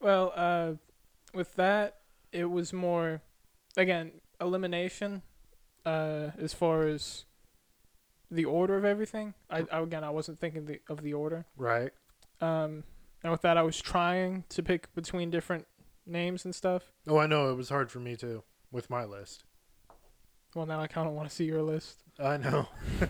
Well, 0.00 0.32
uh, 0.36 0.74
with 1.32 1.54
that, 1.54 1.98
it 2.32 2.46
was 2.50 2.72
more, 2.72 3.22
again, 3.76 4.20
elimination. 4.40 5.22
Uh, 5.84 6.30
as 6.38 6.54
far 6.54 6.86
as 6.86 7.24
the 8.30 8.44
order 8.44 8.76
of 8.76 8.84
everything, 8.84 9.34
I, 9.50 9.66
I 9.70 9.80
again 9.80 10.04
I 10.04 10.10
wasn't 10.10 10.38
thinking 10.40 10.66
the, 10.66 10.80
of 10.88 11.02
the 11.02 11.14
order. 11.14 11.44
Right. 11.56 11.92
Um, 12.40 12.84
and 13.22 13.30
with 13.30 13.42
that, 13.42 13.56
I 13.56 13.62
was 13.62 13.80
trying 13.80 14.44
to 14.50 14.62
pick 14.62 14.94
between 14.94 15.30
different 15.30 15.66
names 16.06 16.44
and 16.44 16.54
stuff. 16.54 16.92
Oh, 17.06 17.18
I 17.18 17.26
know 17.26 17.50
it 17.50 17.54
was 17.56 17.68
hard 17.68 17.90
for 17.90 18.00
me 18.00 18.16
too 18.16 18.42
with 18.70 18.90
my 18.90 19.04
list. 19.04 19.44
Well, 20.54 20.66
now 20.66 20.80
I 20.80 20.86
kind 20.86 21.08
of 21.08 21.14
want 21.14 21.28
to 21.28 21.34
see 21.34 21.44
your 21.44 21.62
list. 21.62 22.02
I 22.18 22.36
know. 22.36 22.68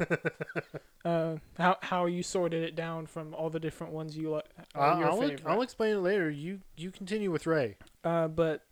Uh, 1.05 1.37
how 1.59 1.77
how 1.83 2.07
you 2.07 2.23
sorted 2.23 2.63
it 2.63 2.75
down 2.75 3.05
from 3.05 3.35
all 3.35 3.51
the 3.51 3.61
different 3.61 3.93
ones 3.93 4.17
you 4.17 4.31
like. 4.31 4.47
I'll, 4.75 5.05
I'll, 5.05 5.21
favorite. 5.21 5.43
I'll 5.45 5.61
explain 5.61 5.97
it 5.97 6.01
later. 6.01 6.31
You 6.31 6.61
you 6.79 6.91
continue 6.91 7.31
with 7.31 7.47
Rey. 7.47 7.77
uh, 8.05 8.29
but 8.29 8.63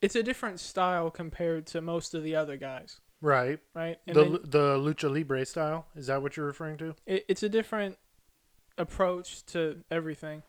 it's 0.00 0.16
a 0.16 0.22
different 0.22 0.60
style 0.60 1.10
compared 1.10 1.66
to 1.66 1.82
most 1.82 2.14
of 2.14 2.22
the 2.22 2.34
other 2.34 2.56
guys, 2.56 3.00
Right. 3.20 3.58
right? 3.74 3.98
And 4.06 4.16
the 4.16 4.22
then 4.24 4.32
the 4.44 4.76
lucha 4.78 5.12
libre 5.12 5.44
style 5.44 5.86
is 5.96 6.06
that 6.06 6.22
what 6.22 6.36
you're 6.36 6.46
referring 6.46 6.78
to? 6.78 6.94
it, 7.06 7.24
it's 7.28 7.42
a 7.42 7.48
different 7.48 7.98
approach 8.76 9.44
to 9.46 9.82
everything, 9.90 10.42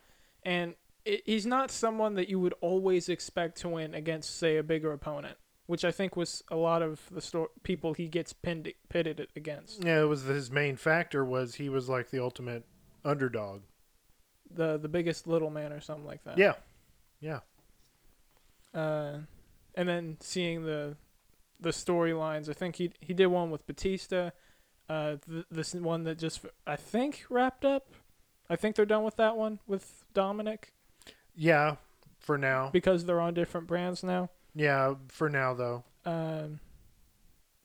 and 0.43 0.75
it, 1.05 1.23
he's 1.25 1.45
not 1.45 1.71
someone 1.71 2.15
that 2.15 2.29
you 2.29 2.39
would 2.39 2.53
always 2.61 3.09
expect 3.09 3.59
to 3.61 3.69
win 3.69 3.95
against, 3.95 4.37
say, 4.37 4.57
a 4.57 4.63
bigger 4.63 4.91
opponent, 4.93 5.37
which 5.65 5.83
I 5.83 5.91
think 5.91 6.15
was 6.15 6.43
a 6.51 6.55
lot 6.55 6.81
of 6.83 7.01
the 7.11 7.21
sto- 7.21 7.49
people 7.63 7.93
he 7.93 8.07
gets 8.07 8.33
pinned, 8.33 8.71
pitted 8.89 9.27
against. 9.35 9.83
Yeah, 9.83 10.01
it 10.01 10.05
was 10.05 10.23
his 10.23 10.51
main 10.51 10.75
factor 10.75 11.25
was 11.25 11.55
he 11.55 11.69
was 11.69 11.89
like 11.89 12.11
the 12.11 12.21
ultimate 12.21 12.65
underdog. 13.03 13.61
The 14.51 14.77
the 14.77 14.89
biggest 14.89 15.25
little 15.27 15.49
man 15.49 15.71
or 15.71 15.81
something 15.81 16.05
like 16.05 16.23
that. 16.25 16.37
Yeah. 16.37 16.53
Yeah. 17.19 17.39
Uh, 18.73 19.19
and 19.75 19.89
then 19.89 20.17
seeing 20.19 20.63
the 20.65 20.95
the 21.59 21.69
storylines, 21.71 22.49
I 22.49 22.53
think 22.53 22.75
he 22.77 22.91
he 22.99 23.13
did 23.13 23.27
one 23.27 23.51
with 23.51 23.65
Batista. 23.67 24.31
Uh, 24.87 25.17
th- 25.29 25.45
this 25.51 25.73
one 25.75 26.03
that 26.05 26.17
just 26.17 26.41
I 26.65 26.75
think 26.75 27.23
wrapped 27.29 27.63
up. 27.65 27.87
I 28.49 28.55
think 28.55 28.75
they're 28.75 28.85
done 28.85 29.03
with 29.03 29.17
that 29.17 29.37
one 29.37 29.59
with 29.67 30.03
Dominik 30.15 30.71
Yeah, 31.35 31.75
for 32.19 32.37
now. 32.37 32.69
because 32.73 33.05
they're 33.05 33.21
on 33.21 33.35
different 33.35 33.67
brands 33.67 34.03
now. 34.03 34.29
Yeah, 34.55 34.95
for 35.09 35.29
now 35.29 35.53
though. 35.53 35.83
Um, 36.05 36.59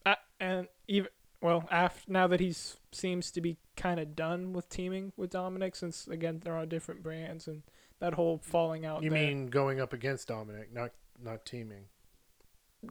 a 0.05 0.17
and 0.39 0.69
even 0.87 1.09
well, 1.41 1.67
after 1.71 2.11
now 2.13 2.27
that 2.27 2.41
he's 2.41 2.77
seems 2.93 3.31
to 3.33 3.41
be 3.41 3.57
kind 3.77 3.99
of 3.99 4.15
done 4.15 4.53
with 4.53 4.69
teaming 4.69 5.13
with 5.17 5.31
Dominik, 5.33 5.75
since 5.77 6.07
again 6.07 6.41
they're 6.45 6.57
on 6.57 6.69
different 6.69 7.03
brands 7.03 7.49
and 7.49 7.63
that 8.01 8.13
whole 8.15 8.39
falling 8.39 8.85
out. 8.85 9.03
You 9.03 9.09
there. 9.11 9.19
mean 9.19 9.47
going 9.47 9.81
up 9.81 9.93
against 9.95 10.29
Dominik, 10.29 10.73
not 10.73 10.91
not 11.23 11.47
teaming. 11.47 11.85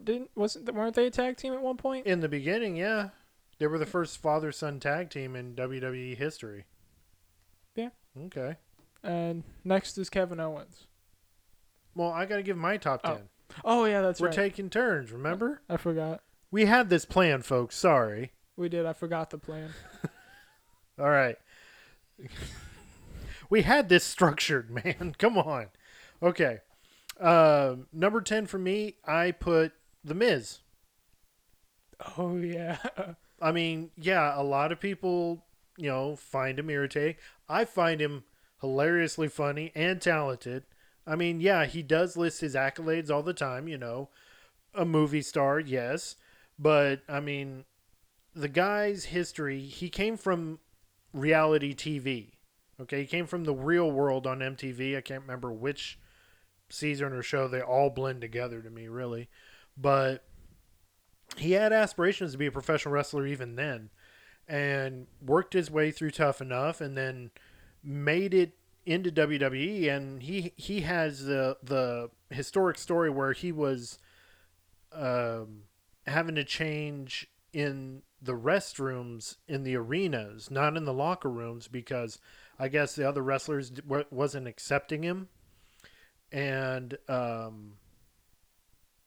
Didn't 0.04 0.32
wasn't 0.36 0.74
weren't 0.74 0.96
they 0.96 1.08
a 1.08 1.12
tag 1.12 1.38
team 1.38 1.54
at 1.54 1.62
one 1.62 1.78
point? 1.78 2.06
In 2.06 2.20
the 2.22 2.30
beginning, 2.30 2.76
yeah. 2.76 3.10
They 3.60 3.68
were 3.68 3.78
the 3.78 3.86
first 3.86 4.18
father 4.22 4.52
son 4.52 4.80
tag 4.80 5.10
team 5.10 5.36
in 5.36 5.56
WWE 5.56 6.18
history. 6.18 6.66
Yeah. 7.76 7.90
Okay. 8.26 8.58
And 9.04 9.44
next 9.64 9.98
is 9.98 10.10
Kevin 10.10 10.40
Owens. 10.40 10.88
Well, 11.96 12.10
I 12.10 12.26
got 12.26 12.38
to 12.38 12.44
give 12.44 12.58
my 12.58 12.78
top 12.78 13.02
Oh, 13.04 13.16
10. 13.16 13.22
Oh 13.64 13.86
yeah, 13.86 14.02
that's 14.02 14.20
right. 14.20 14.30
We're 14.30 14.36
taking 14.36 14.70
turns, 14.70 15.12
remember? 15.12 15.62
I 15.70 15.78
forgot. 15.78 16.22
We 16.52 16.66
had 16.66 16.90
this 16.90 17.06
plan, 17.06 17.42
folks. 17.42 17.78
Sorry. 17.78 18.32
We 18.56 18.70
did. 18.70 18.86
I 18.86 18.94
forgot 18.94 19.30
the 19.30 19.38
plan. 19.38 19.70
All 21.00 21.10
right. 21.10 21.38
we 23.50 23.62
had 23.64 23.90
this 23.90 24.04
structured, 24.04 24.70
man. 24.84 25.16
Come 25.18 25.38
on. 25.38 25.68
Okay. 26.22 26.60
Uh, 27.20 27.76
number 27.92 28.22
10 28.22 28.48
for 28.48 28.58
me, 28.58 28.96
I 29.06 29.32
put 29.32 29.72
The 30.04 30.14
Miz. 30.14 30.60
Oh 32.18 32.36
yeah. 32.38 32.78
I 33.42 33.52
mean, 33.52 33.92
yeah, 33.98 34.40
a 34.40 34.44
lot 34.44 34.72
of 34.72 34.80
people, 34.80 35.44
you 35.78 35.90
know, 35.90 36.16
find 36.16 36.60
him 36.60 36.70
irritating. 36.70 37.16
I 37.50 37.66
find 37.66 38.02
him 38.02 38.24
hilariously 38.62 39.28
funny 39.28 39.72
and 39.76 40.02
talented. 40.02 40.64
I 41.06 41.16
mean, 41.16 41.42
yeah, 41.42 41.66
he 41.66 41.84
does 41.84 42.16
list 42.16 42.40
his 42.40 42.56
accolades 42.56 43.12
all 43.12 43.24
the 43.24 43.34
time, 43.34 43.68
you 43.68 43.78
know. 43.78 44.10
A 44.74 44.86
movie 44.86 45.22
star, 45.22 45.60
yes. 45.60 46.16
But, 46.58 47.02
I 47.10 47.20
mean, 47.20 47.66
the 48.34 48.48
guy's 48.48 49.06
history, 49.06 49.60
he 49.60 49.90
came 49.90 50.16
from 50.16 50.60
reality 51.14 51.76
TV. 51.76 52.32
Okay, 52.82 53.02
he 53.02 53.08
came 53.08 53.28
from 53.28 53.44
the 53.44 53.54
real 53.54 53.92
world 53.92 54.26
on 54.26 54.40
MTV. 54.40 54.98
I 54.98 55.02
can't 55.02 55.22
remember 55.22 55.52
which 55.52 56.00
season 56.70 57.14
or 57.14 57.22
show. 57.22 57.48
They 57.48 57.62
all 57.62 57.90
blend 57.90 58.22
together 58.22 58.62
to 58.62 58.70
me, 58.70 58.88
really. 58.88 59.28
But 59.78 60.24
he 61.38 61.54
had 61.54 61.74
aspirations 61.74 62.34
to 62.34 62.38
be 62.38 62.46
a 62.46 62.52
professional 62.52 62.94
wrestler 62.94 63.26
even 63.26 63.56
then 63.56 63.90
and 64.48 65.08
worked 65.26 65.54
his 65.54 65.72
way 65.72 65.92
through 65.92 66.12
tough 66.12 66.42
enough 66.42 66.82
and 66.82 66.98
then 66.98 67.32
made 67.84 68.34
it 68.34 68.54
into 68.86 69.12
WWE 69.12 69.90
and 69.90 70.22
he 70.22 70.54
he 70.58 70.82
has 70.82 71.24
the 71.26 71.58
the 71.64 72.10
historic 72.30 72.78
story 72.78 73.10
where 73.10 73.32
he 73.32 73.52
was 73.52 73.98
um, 74.92 75.64
having 76.06 76.36
to 76.36 76.44
change 76.44 77.28
in 77.54 78.02
the 78.22 78.34
restrooms 78.34 79.38
in 79.48 79.64
the 79.64 79.76
arenas, 79.76 80.50
not 80.50 80.78
in 80.78 80.86
the 80.86 80.94
locker 80.94 81.30
rooms, 81.30 81.68
because 81.68 82.20
I 82.58 82.68
guess 82.68 82.96
the 82.96 83.08
other 83.08 83.22
wrestlers 83.22 83.72
wasn't 84.10 84.48
accepting 84.48 85.04
him, 85.04 85.28
and 86.32 86.98
um, 87.08 87.74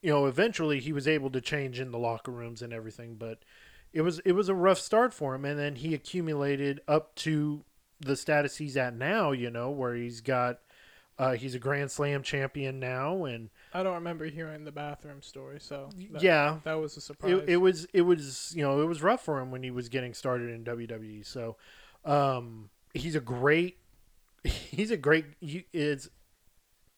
you 0.01 0.11
know, 0.11 0.25
eventually 0.25 0.79
he 0.79 0.93
was 0.93 1.07
able 1.07 1.29
to 1.31 1.41
change 1.41 1.79
in 1.79 1.91
the 1.91 1.97
locker 1.97 2.31
rooms 2.31 2.61
and 2.61 2.71
everything, 2.71 3.15
but 3.15 3.39
it 3.93 4.01
was 4.01 4.19
it 4.19 4.33
was 4.33 4.49
a 4.49 4.55
rough 4.55 4.79
start 4.79 5.13
for 5.13 5.35
him, 5.35 5.45
and 5.45 5.59
then 5.59 5.75
he 5.75 5.93
accumulated 5.93 6.81
up 6.87 7.15
to 7.15 7.63
the 7.99 8.15
status 8.15 8.57
he's 8.57 8.77
at 8.77 8.95
now. 8.95 9.31
You 9.31 9.49
know, 9.49 9.69
where 9.69 9.95
he's 9.95 10.21
got. 10.21 10.59
Uh, 11.19 11.31
he's 11.31 11.55
a 11.55 11.59
Grand 11.59 11.89
Slam 11.89 12.21
champion 12.21 12.79
now, 12.79 13.25
and 13.25 13.49
I 13.73 13.81
don't 13.81 13.95
remember 13.95 14.25
hearing 14.25 14.65
the 14.65 14.71
bathroom 14.71 15.23
story, 15.23 15.59
so 15.59 15.89
that, 16.11 16.21
yeah, 16.21 16.59
that 16.63 16.75
was 16.75 16.95
a 16.95 17.01
surprise. 17.01 17.31
it, 17.31 17.49
it 17.49 17.57
was 17.57 17.87
it 17.91 18.03
was 18.03 18.53
you 18.55 18.61
know 18.61 18.79
it 18.83 18.85
was 18.85 19.01
rough 19.01 19.25
for 19.25 19.39
him 19.39 19.49
when 19.49 19.63
he 19.63 19.71
was 19.71 19.89
getting 19.89 20.13
started 20.13 20.51
in 20.51 20.63
WWE. 20.63 21.25
So 21.25 21.55
um, 22.05 22.69
he's 22.93 23.15
a 23.15 23.19
great 23.19 23.77
he's 24.43 24.91
a 24.91 24.97
great 24.97 25.25
he 25.39 25.65
is 25.73 26.11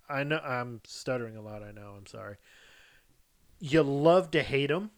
I 0.09 0.23
know 0.23 0.39
I'm 0.39 0.81
stuttering 0.85 1.37
a 1.37 1.41
lot. 1.41 1.63
I 1.63 1.71
know. 1.71 1.93
I'm 1.97 2.07
sorry. 2.07 2.35
You 3.59 3.83
love 3.83 4.31
to 4.31 4.43
hate 4.43 4.71
him. 4.71 4.91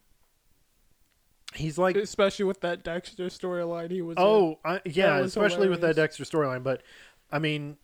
He's 1.53 1.77
like 1.77 1.97
especially 1.97 2.45
with 2.45 2.61
that 2.61 2.83
Dexter 2.83 3.25
storyline 3.25 3.91
he 3.91 4.01
was. 4.01 4.15
oh 4.17 4.59
uh, 4.63 4.69
I, 4.69 4.81
yeah, 4.85 5.19
was 5.19 5.35
especially 5.35 5.67
with 5.67 5.81
that. 5.81 5.95
Dexter 5.95 6.23
storyline. 6.23 6.63
But 6.63 6.81
I 7.31 7.39
mean, 7.39 7.77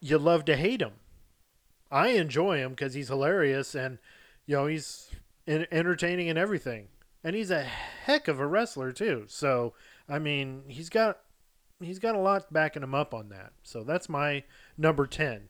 you 0.00 0.18
love 0.18 0.44
to 0.44 0.56
hate 0.56 0.80
him. 0.80 0.92
I 1.90 2.08
enjoy 2.10 2.58
him 2.58 2.70
because 2.70 2.94
he's 2.94 3.08
hilarious 3.08 3.74
and 3.74 3.98
you 4.46 4.56
know 4.56 4.66
he's 4.66 5.10
en- 5.48 5.66
entertaining 5.72 6.28
and 6.28 6.38
everything, 6.38 6.88
and 7.24 7.34
he's 7.34 7.50
a 7.50 7.62
heck 7.62 8.28
of 8.28 8.38
a 8.38 8.46
wrestler 8.46 8.92
too. 8.92 9.24
So 9.26 9.74
I 10.08 10.20
mean, 10.20 10.62
he's 10.68 10.88
got 10.88 11.18
he's 11.80 11.98
got 11.98 12.14
a 12.14 12.20
lot 12.20 12.52
backing 12.52 12.84
him 12.84 12.94
up 12.94 13.12
on 13.12 13.30
that. 13.30 13.52
So 13.64 13.82
that's 13.82 14.08
my 14.08 14.44
number 14.78 15.06
ten. 15.06 15.48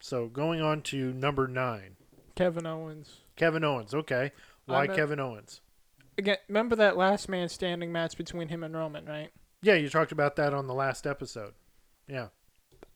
So 0.00 0.26
going 0.26 0.60
on 0.60 0.82
to 0.82 1.14
number 1.14 1.48
nine, 1.48 1.96
Kevin 2.34 2.66
Owens. 2.66 3.20
Kevin 3.38 3.64
Owens. 3.64 3.94
Okay, 3.94 4.32
why 4.66 4.84
I'm 4.84 4.90
a- 4.90 4.94
Kevin 4.94 5.20
Owens? 5.20 5.60
Again, 6.18 6.36
remember 6.48 6.74
that 6.76 6.96
last 6.96 7.28
man 7.28 7.48
standing 7.48 7.92
match 7.92 8.18
between 8.18 8.48
him 8.48 8.64
and 8.64 8.74
Roman, 8.76 9.06
right? 9.06 9.30
Yeah, 9.62 9.74
you 9.74 9.88
talked 9.88 10.12
about 10.12 10.36
that 10.36 10.52
on 10.52 10.66
the 10.66 10.74
last 10.74 11.06
episode. 11.06 11.54
Yeah. 12.08 12.28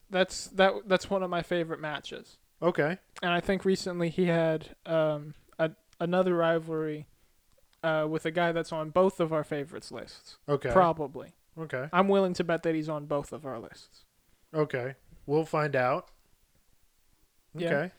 That's 0.09 0.47
that. 0.47 0.73
That's 0.85 1.09
one 1.09 1.23
of 1.23 1.29
my 1.29 1.41
favorite 1.41 1.79
matches. 1.79 2.37
Okay. 2.61 2.97
And 3.21 3.31
I 3.31 3.39
think 3.39 3.65
recently 3.65 4.09
he 4.09 4.25
had 4.25 4.75
um, 4.85 5.33
a, 5.57 5.71
another 5.99 6.35
rivalry 6.35 7.07
uh, 7.83 8.05
with 8.09 8.25
a 8.25 8.31
guy 8.31 8.51
that's 8.51 8.71
on 8.71 8.89
both 8.89 9.19
of 9.19 9.33
our 9.33 9.43
favorites 9.43 9.91
lists. 9.91 10.37
Okay. 10.47 10.71
Probably. 10.71 11.33
okay. 11.57 11.87
I'm 11.91 12.07
willing 12.07 12.33
to 12.35 12.43
bet 12.43 12.63
that 12.63 12.75
he's 12.75 12.89
on 12.89 13.05
both 13.05 13.33
of 13.33 13.45
our 13.45 13.59
lists. 13.59 14.05
Okay. 14.53 14.95
We'll 15.25 15.45
find 15.45 15.75
out. 15.75 16.09
Yeah. 17.55 17.89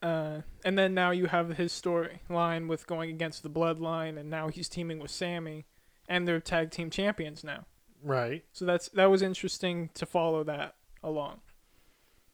Uh, 0.00 0.42
and 0.64 0.78
then 0.78 0.94
now 0.94 1.10
you 1.10 1.26
have 1.26 1.56
his 1.56 1.72
storyline 1.72 2.68
with 2.68 2.86
going 2.86 3.10
against 3.10 3.42
the 3.42 3.50
Bloodline, 3.50 4.16
and 4.18 4.30
now 4.30 4.48
he's 4.48 4.68
teaming 4.68 5.00
with 5.00 5.10
Sami, 5.10 5.66
and 6.08 6.26
they're 6.28 6.40
tag 6.40 6.70
team 6.70 6.88
champions 6.90 7.42
now. 7.42 7.64
Right. 8.02 8.44
So 8.52 8.64
that's 8.64 8.88
that 8.90 9.06
was 9.06 9.22
interesting 9.22 9.90
to 9.94 10.06
follow 10.06 10.44
that 10.44 10.76
along. 11.02 11.40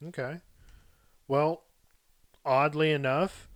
Okay. 0.08 0.40
Well, 1.26 1.64
oddly 2.44 2.90
enough, 2.92 3.48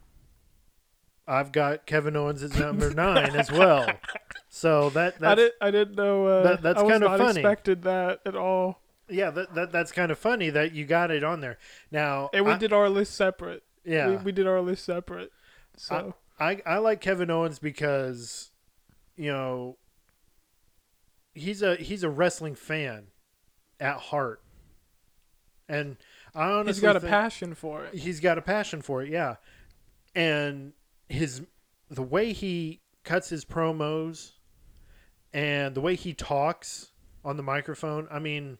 I've 1.26 1.52
got 1.52 1.84
Kevin 1.84 2.16
Owens 2.16 2.42
at 2.42 2.58
number 2.58 2.90
nine 2.94 3.36
as 3.36 3.52
well. 3.52 3.90
So 4.48 4.88
that 4.90 5.22
I 5.22 5.34
did 5.34 5.52
I 5.60 5.70
didn't 5.70 5.96
know 5.96 6.26
uh, 6.26 6.42
that- 6.44 6.62
that's 6.62 6.78
I 6.80 6.82
was 6.82 6.92
kinda 6.92 7.08
not 7.08 7.18
funny. 7.18 7.40
expected 7.40 7.82
that 7.82 8.20
at 8.24 8.34
all. 8.34 8.80
yeah, 9.10 9.30
that, 9.30 9.54
that 9.54 9.72
that's 9.72 9.92
kind 9.92 10.10
of 10.10 10.18
funny 10.18 10.48
that 10.48 10.72
you 10.72 10.86
got 10.86 11.10
it 11.10 11.22
on 11.22 11.40
there. 11.42 11.58
Now, 11.90 12.30
And 12.32 12.46
we 12.46 12.52
I- 12.52 12.58
did 12.58 12.72
our 12.72 12.88
list 12.88 13.14
separate. 13.14 13.62
Yeah, 13.88 14.08
we, 14.10 14.16
we 14.16 14.32
did 14.32 14.46
our 14.46 14.60
list 14.60 14.84
separate. 14.84 15.30
So 15.76 16.14
I, 16.38 16.60
I 16.66 16.78
like 16.78 17.00
Kevin 17.00 17.30
Owens 17.30 17.58
because, 17.58 18.50
you 19.16 19.30
know, 19.30 19.78
he's 21.34 21.62
a 21.62 21.76
he's 21.76 22.02
a 22.02 22.10
wrestling 22.10 22.54
fan 22.54 23.08
at 23.80 23.96
heart, 23.96 24.42
and 25.68 25.96
I 26.34 26.50
honestly 26.50 26.72
he's 26.74 26.80
got 26.80 26.96
a 26.96 27.00
passion 27.00 27.54
for 27.54 27.84
it. 27.84 27.94
He's 27.94 28.20
got 28.20 28.38
a 28.38 28.42
passion 28.42 28.82
for 28.82 29.02
it, 29.02 29.08
yeah, 29.08 29.36
and 30.14 30.72
his 31.08 31.42
the 31.90 32.02
way 32.02 32.32
he 32.32 32.82
cuts 33.04 33.30
his 33.30 33.44
promos 33.44 34.32
and 35.32 35.74
the 35.74 35.80
way 35.80 35.94
he 35.94 36.12
talks 36.12 36.92
on 37.24 37.36
the 37.36 37.42
microphone. 37.42 38.06
I 38.10 38.18
mean, 38.18 38.58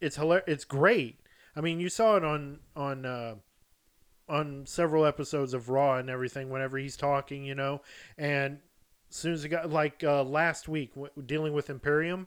it's 0.00 0.16
hilarious. 0.16 0.44
It's 0.48 0.64
great. 0.64 1.20
I 1.54 1.60
mean, 1.60 1.80
you 1.80 1.88
saw 1.88 2.16
it 2.16 2.24
on 2.24 2.60
on 2.74 3.04
uh, 3.04 3.34
on 4.32 4.66
several 4.66 5.04
episodes 5.04 5.54
of 5.54 5.68
Raw 5.68 5.96
and 5.96 6.08
everything. 6.08 6.48
Whenever 6.48 6.78
he's 6.78 6.96
talking, 6.96 7.44
you 7.44 7.54
know, 7.54 7.82
and 8.16 8.58
as 9.10 9.16
soon 9.16 9.34
as 9.34 9.44
it 9.44 9.50
got 9.50 9.70
like 9.70 10.02
uh, 10.02 10.24
last 10.24 10.68
week 10.68 10.94
w- 10.94 11.12
dealing 11.24 11.52
with 11.52 11.68
Imperium. 11.68 12.26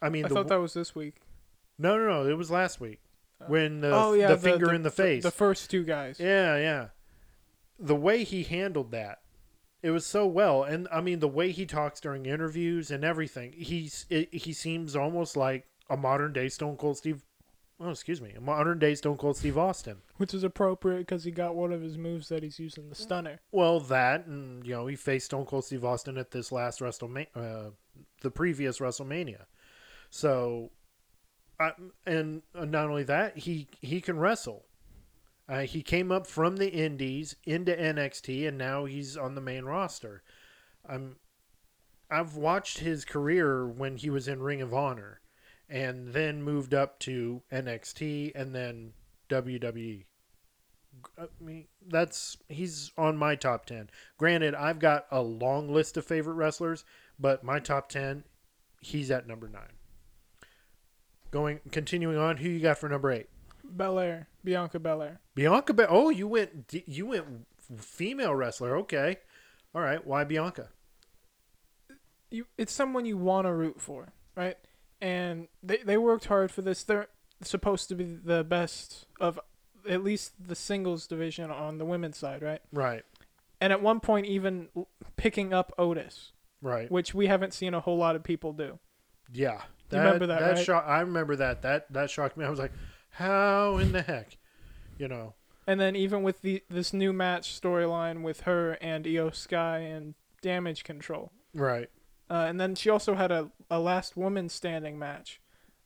I 0.00 0.08
mean, 0.08 0.24
I 0.24 0.28
the, 0.28 0.34
thought 0.34 0.48
that 0.48 0.60
was 0.60 0.74
this 0.74 0.94
week. 0.94 1.16
no, 1.78 1.96
no, 1.96 2.06
no. 2.06 2.28
It 2.28 2.36
was 2.36 2.50
last 2.50 2.80
week 2.80 3.00
when 3.46 3.80
the 3.80 3.94
oh 3.94 4.14
yeah, 4.14 4.28
the 4.28 4.38
finger 4.38 4.72
in 4.72 4.82
the 4.82 4.90
face. 4.90 5.22
The 5.22 5.30
first 5.30 5.70
two 5.70 5.84
guys. 5.84 6.18
Yeah, 6.18 6.56
yeah. 6.56 6.88
The 7.78 7.96
way 7.96 8.24
he 8.24 8.44
handled 8.44 8.92
that, 8.92 9.20
it 9.82 9.90
was 9.90 10.06
so 10.06 10.26
well, 10.26 10.62
and 10.62 10.88
I 10.90 11.00
mean 11.00 11.20
the 11.20 11.28
way 11.28 11.50
he 11.50 11.66
talks 11.66 12.00
during 12.00 12.26
interviews 12.26 12.90
and 12.90 13.04
everything. 13.04 13.52
He's 13.52 14.06
it, 14.08 14.32
he 14.34 14.52
seems 14.52 14.96
almost 14.96 15.36
like 15.36 15.66
a 15.90 15.96
modern 15.96 16.32
day 16.32 16.48
Stone 16.48 16.76
Cold 16.76 16.96
Steve. 16.96 17.22
Oh, 17.80 17.90
excuse 17.90 18.20
me, 18.20 18.32
modern 18.40 18.78
day 18.78 18.94
Stone 18.94 19.16
Cold 19.16 19.36
Steve 19.36 19.58
Austin. 19.58 19.98
Which 20.16 20.32
is 20.32 20.44
appropriate 20.44 21.00
because 21.00 21.24
he 21.24 21.32
got 21.32 21.56
one 21.56 21.72
of 21.72 21.82
his 21.82 21.98
moves 21.98 22.28
that 22.28 22.42
he's 22.42 22.58
using, 22.58 22.88
the 22.88 22.94
stunner. 22.94 23.40
Well, 23.50 23.80
that 23.80 24.26
and 24.26 24.64
you 24.64 24.74
know 24.74 24.86
he 24.86 24.96
faced 24.96 25.26
Stone 25.26 25.46
Cold 25.46 25.64
Steve 25.64 25.84
Austin 25.84 26.16
at 26.16 26.30
this 26.30 26.52
last 26.52 26.80
WrestleMania, 26.80 27.26
uh, 27.34 27.70
the 28.20 28.30
previous 28.30 28.78
WrestleMania. 28.78 29.46
So, 30.10 30.70
I, 31.58 31.72
and 32.06 32.42
not 32.54 32.88
only 32.88 33.02
that, 33.04 33.38
he 33.38 33.66
he 33.80 34.00
can 34.00 34.18
wrestle. 34.18 34.66
Uh, 35.48 35.60
he 35.60 35.82
came 35.82 36.10
up 36.10 36.26
from 36.26 36.56
the 36.56 36.70
Indies 36.70 37.36
into 37.44 37.74
NXT, 37.74 38.48
and 38.48 38.56
now 38.56 38.86
he's 38.86 39.16
on 39.16 39.34
the 39.34 39.40
main 39.40 39.64
roster. 39.64 40.22
I'm, 40.88 41.16
I've 42.10 42.36
watched 42.36 42.78
his 42.78 43.04
career 43.04 43.66
when 43.66 43.96
he 43.96 44.08
was 44.08 44.26
in 44.26 44.42
Ring 44.42 44.62
of 44.62 44.72
Honor, 44.72 45.20
and 45.68 46.12
then 46.12 46.42
moved 46.42 46.74
up 46.74 46.98
to 47.00 47.42
NXT, 47.52 48.32
and 48.34 48.54
then 48.54 48.92
WWE. 49.28 50.04
I 51.18 51.24
mean, 51.40 51.66
that's 51.86 52.36
he's 52.48 52.92
on 52.96 53.16
my 53.16 53.34
top 53.34 53.66
ten. 53.66 53.90
Granted, 54.16 54.54
I've 54.54 54.78
got 54.78 55.06
a 55.10 55.20
long 55.22 55.72
list 55.72 55.96
of 55.96 56.04
favorite 56.04 56.34
wrestlers, 56.34 56.84
but 57.18 57.42
my 57.42 57.58
top 57.58 57.88
ten, 57.88 58.24
he's 58.80 59.10
at 59.10 59.26
number 59.26 59.48
nine. 59.48 59.72
Going 61.30 61.60
continuing 61.72 62.16
on, 62.16 62.36
who 62.36 62.48
you 62.48 62.60
got 62.60 62.78
for 62.78 62.88
number 62.88 63.10
eight? 63.10 63.28
Belair, 63.64 64.28
Bianca 64.44 64.78
Belair. 64.78 65.20
Bianca. 65.34 65.74
Be- 65.74 65.84
oh, 65.88 66.10
you 66.10 66.28
went 66.28 66.72
you 66.86 67.06
went 67.06 67.46
female 67.78 68.34
wrestler. 68.34 68.76
Okay, 68.78 69.16
all 69.74 69.82
right. 69.82 70.06
Why 70.06 70.24
Bianca? 70.24 70.68
You, 72.30 72.46
it's 72.58 72.72
someone 72.72 73.04
you 73.04 73.16
want 73.16 73.46
to 73.46 73.52
root 73.52 73.80
for, 73.80 74.12
right? 74.36 74.56
And 75.04 75.48
they 75.62 75.76
they 75.84 75.96
worked 75.98 76.24
hard 76.26 76.50
for 76.50 76.62
this. 76.62 76.82
They're 76.82 77.08
supposed 77.42 77.88
to 77.90 77.94
be 77.94 78.04
the 78.04 78.42
best 78.42 79.04
of 79.20 79.38
at 79.88 80.02
least 80.02 80.32
the 80.48 80.54
singles 80.54 81.06
division 81.06 81.50
on 81.50 81.76
the 81.76 81.84
women's 81.84 82.16
side, 82.16 82.40
right? 82.40 82.62
Right, 82.72 83.02
And 83.60 83.70
at 83.70 83.82
one 83.82 84.00
point, 84.00 84.24
even 84.24 84.68
picking 85.16 85.52
up 85.52 85.74
Otis, 85.76 86.32
right. 86.62 86.90
which 86.90 87.12
we 87.12 87.26
haven't 87.26 87.52
seen 87.52 87.74
a 87.74 87.80
whole 87.80 87.98
lot 87.98 88.16
of 88.16 88.22
people 88.22 88.54
do. 88.54 88.78
Yeah, 89.30 89.60
You 89.92 89.98
remember 89.98 90.26
that, 90.28 90.40
right? 90.40 90.64
shock- 90.64 90.86
I 90.86 91.00
remember 91.00 91.36
that. 91.36 91.60
That 91.62 91.92
that 91.92 92.08
shocked 92.08 92.38
me. 92.38 92.46
I 92.46 92.50
was 92.50 92.58
like, 92.58 92.72
how 93.10 93.76
in 93.76 93.92
the 93.92 94.00
heck, 94.02 94.38
you 94.96 95.06
know? 95.08 95.34
And 95.66 95.78
then 95.78 95.96
even 95.96 96.22
with 96.22 96.40
the 96.40 96.62
this 96.70 96.94
new 96.94 97.12
match 97.12 97.60
storyline 97.60 98.22
with 98.22 98.42
her 98.42 98.72
and 98.80 99.06
IYO 99.06 99.30
SKY 99.30 99.78
and 99.80 100.14
Damage 100.40 100.82
Control. 100.84 101.30
Right. 101.54 101.90
Uh, 102.34 102.46
and 102.46 102.60
then 102.60 102.74
she 102.74 102.90
also 102.90 103.14
had 103.14 103.30
a, 103.30 103.48
a 103.70 103.78
last 103.78 104.16
woman 104.16 104.48
standing 104.48 104.98
match. 104.98 105.40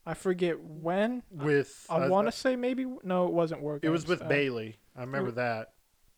I 0.06 0.14
forget 0.14 0.58
when. 0.58 1.22
With 1.30 1.84
I 1.90 2.06
uh, 2.06 2.08
want 2.08 2.26
to 2.26 2.32
say 2.32 2.56
maybe 2.56 2.86
no, 3.02 3.26
it 3.26 3.34
wasn't 3.34 3.60
working. 3.60 3.86
It 3.86 3.90
was 3.90 4.06
with 4.06 4.22
uh, 4.22 4.28
Bayley. 4.28 4.78
I 4.96 5.02
remember 5.02 5.30
that. 5.32 5.74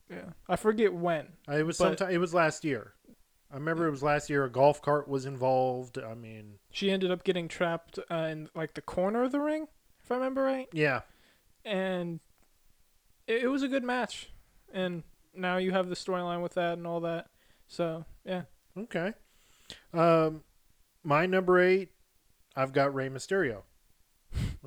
Yeah, 0.09 0.31
I 0.48 0.55
forget 0.55 0.94
when. 0.94 1.27
Uh, 1.48 1.55
It 1.55 1.66
was 1.66 1.78
sometime. 1.78 2.12
It 2.12 2.19
was 2.19 2.32
last 2.32 2.65
year. 2.65 2.94
I 3.51 3.57
remember 3.57 3.89
it 3.89 3.90
was 3.90 4.05
last 4.05 4.31
year. 4.31 4.44
A 4.44 4.51
golf 4.51 4.81
cart 4.81 5.09
was 5.09 5.27
involved. 5.27 5.98
I 5.98 6.15
mean, 6.15 6.61
She 6.70 6.93
ended 6.93 7.11
up 7.11 7.24
getting 7.24 7.48
trapped 7.48 7.98
uh, 8.09 8.15
in 8.15 8.48
like 8.55 8.74
the 8.74 8.82
corner 8.82 9.24
of 9.24 9.32
the 9.32 9.40
ring, 9.40 9.66
if 10.05 10.12
I 10.12 10.15
remember 10.15 10.44
right. 10.44 10.69
yeah, 10.73 11.01
And 11.65 12.20
it, 13.27 13.43
it 13.43 13.48
was 13.48 13.65
a 13.65 13.69
good 13.69 13.82
match. 13.82 14.31
And 14.73 15.02
now 15.35 15.57
you 15.57 15.73
have 15.73 15.89
the 15.89 15.97
storyline 15.97 16.40
with 16.40 16.55
that 16.55 16.78
and 16.78 16.86
all 16.86 17.01
that. 17.01 17.27
So 17.66 18.05
yeah, 18.24 18.43
Okay. 18.78 19.15
Um, 19.93 20.43
my 21.03 21.27
number 21.27 21.61
eight, 21.61 21.91
I've 22.57 22.73
got 22.73 22.95
Rey 22.95 23.09
Mysterio. 23.09 23.62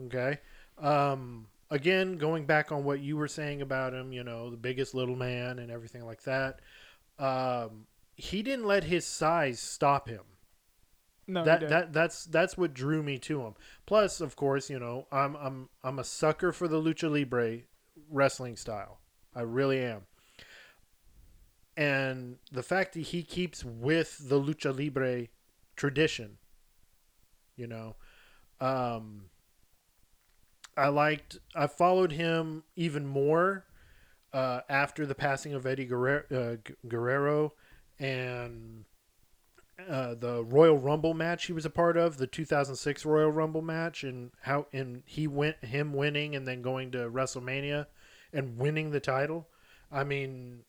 okay. 0.06 0.40
Um, 0.78 1.48
again, 1.70 2.18
going 2.18 2.46
back 2.46 2.72
on 2.72 2.84
what 2.84 3.00
you 3.00 3.18
were 3.18 3.28
saying 3.28 3.62
about 3.62 3.94
him, 3.94 4.12
you 4.12 4.24
know, 4.24 4.50
the 4.50 4.58
biggest 4.58 4.94
little 4.94 5.16
man 5.16 5.60
and 5.60 5.72
everything 5.72 6.06
like 6.06 6.24
that. 6.24 6.60
Um, 7.20 7.88
he 8.16 8.44
didn't 8.44 8.66
let 8.66 8.84
his 8.84 9.06
size 9.06 9.60
stop 9.60 10.08
him. 10.08 10.24
No, 11.26 11.42
he 11.42 11.46
that 11.46 11.60
didn't. 11.62 11.70
that 11.72 11.94
that's 11.94 12.26
that's 12.26 12.58
what 12.58 12.74
drew 12.74 13.02
me 13.02 13.18
to 13.20 13.42
him. 13.42 13.54
Plus, 13.86 14.20
of 14.20 14.36
course, 14.36 14.70
you 14.70 14.80
know, 14.80 15.08
I'm 15.12 15.36
I'm 15.36 15.70
I'm 15.84 16.00
a 16.00 16.04
sucker 16.04 16.52
for 16.52 16.68
the 16.68 16.82
lucha 16.82 17.10
libre 17.10 17.62
wrestling 18.10 18.58
style. 18.58 19.00
I 19.36 19.42
really 19.42 19.80
am. 19.80 20.02
And 21.76 22.38
the 22.52 22.64
fact 22.64 22.94
that 22.94 23.02
he 23.02 23.24
keeps 23.24 23.66
with 23.66 24.30
the 24.30 24.40
lucha 24.40 24.78
libre 24.78 25.28
tradition, 25.76 26.38
you 27.56 27.68
know, 27.68 27.96
um, 28.62 29.26
I 30.78 30.88
liked. 30.88 31.40
I 31.56 31.68
followed 31.68 32.12
him 32.12 32.64
even 32.76 33.06
more 33.06 33.66
uh, 34.34 34.62
after 34.70 35.06
the 35.06 35.16
passing 35.16 35.54
of 35.54 35.66
Eddie 35.66 35.86
Guerrero, 35.86 36.24
uh, 36.32 36.72
Guerrero 36.88 37.54
and 38.00 38.86
uh, 39.90 40.16
the 40.16 40.44
Royal 40.44 40.78
Rumble 40.78 41.14
match 41.14 41.46
he 41.46 41.54
was 41.54 41.66
a 41.66 41.70
part 41.70 41.98
of, 41.98 42.18
the 42.18 42.28
2006 42.28 43.06
Royal 43.06 43.32
Rumble 43.32 43.62
match, 43.62 44.04
and 44.04 44.32
how 44.42 44.68
and 44.74 45.04
he 45.06 45.28
went 45.28 45.64
him 45.64 45.94
winning 45.94 46.36
and 46.36 46.48
then 46.48 46.62
going 46.62 46.92
to 46.92 47.10
WrestleMania 47.10 47.88
and 48.32 48.58
winning 48.58 48.92
the 48.92 49.00
title. 49.00 49.48
I 49.92 50.04
mean, 50.04 50.62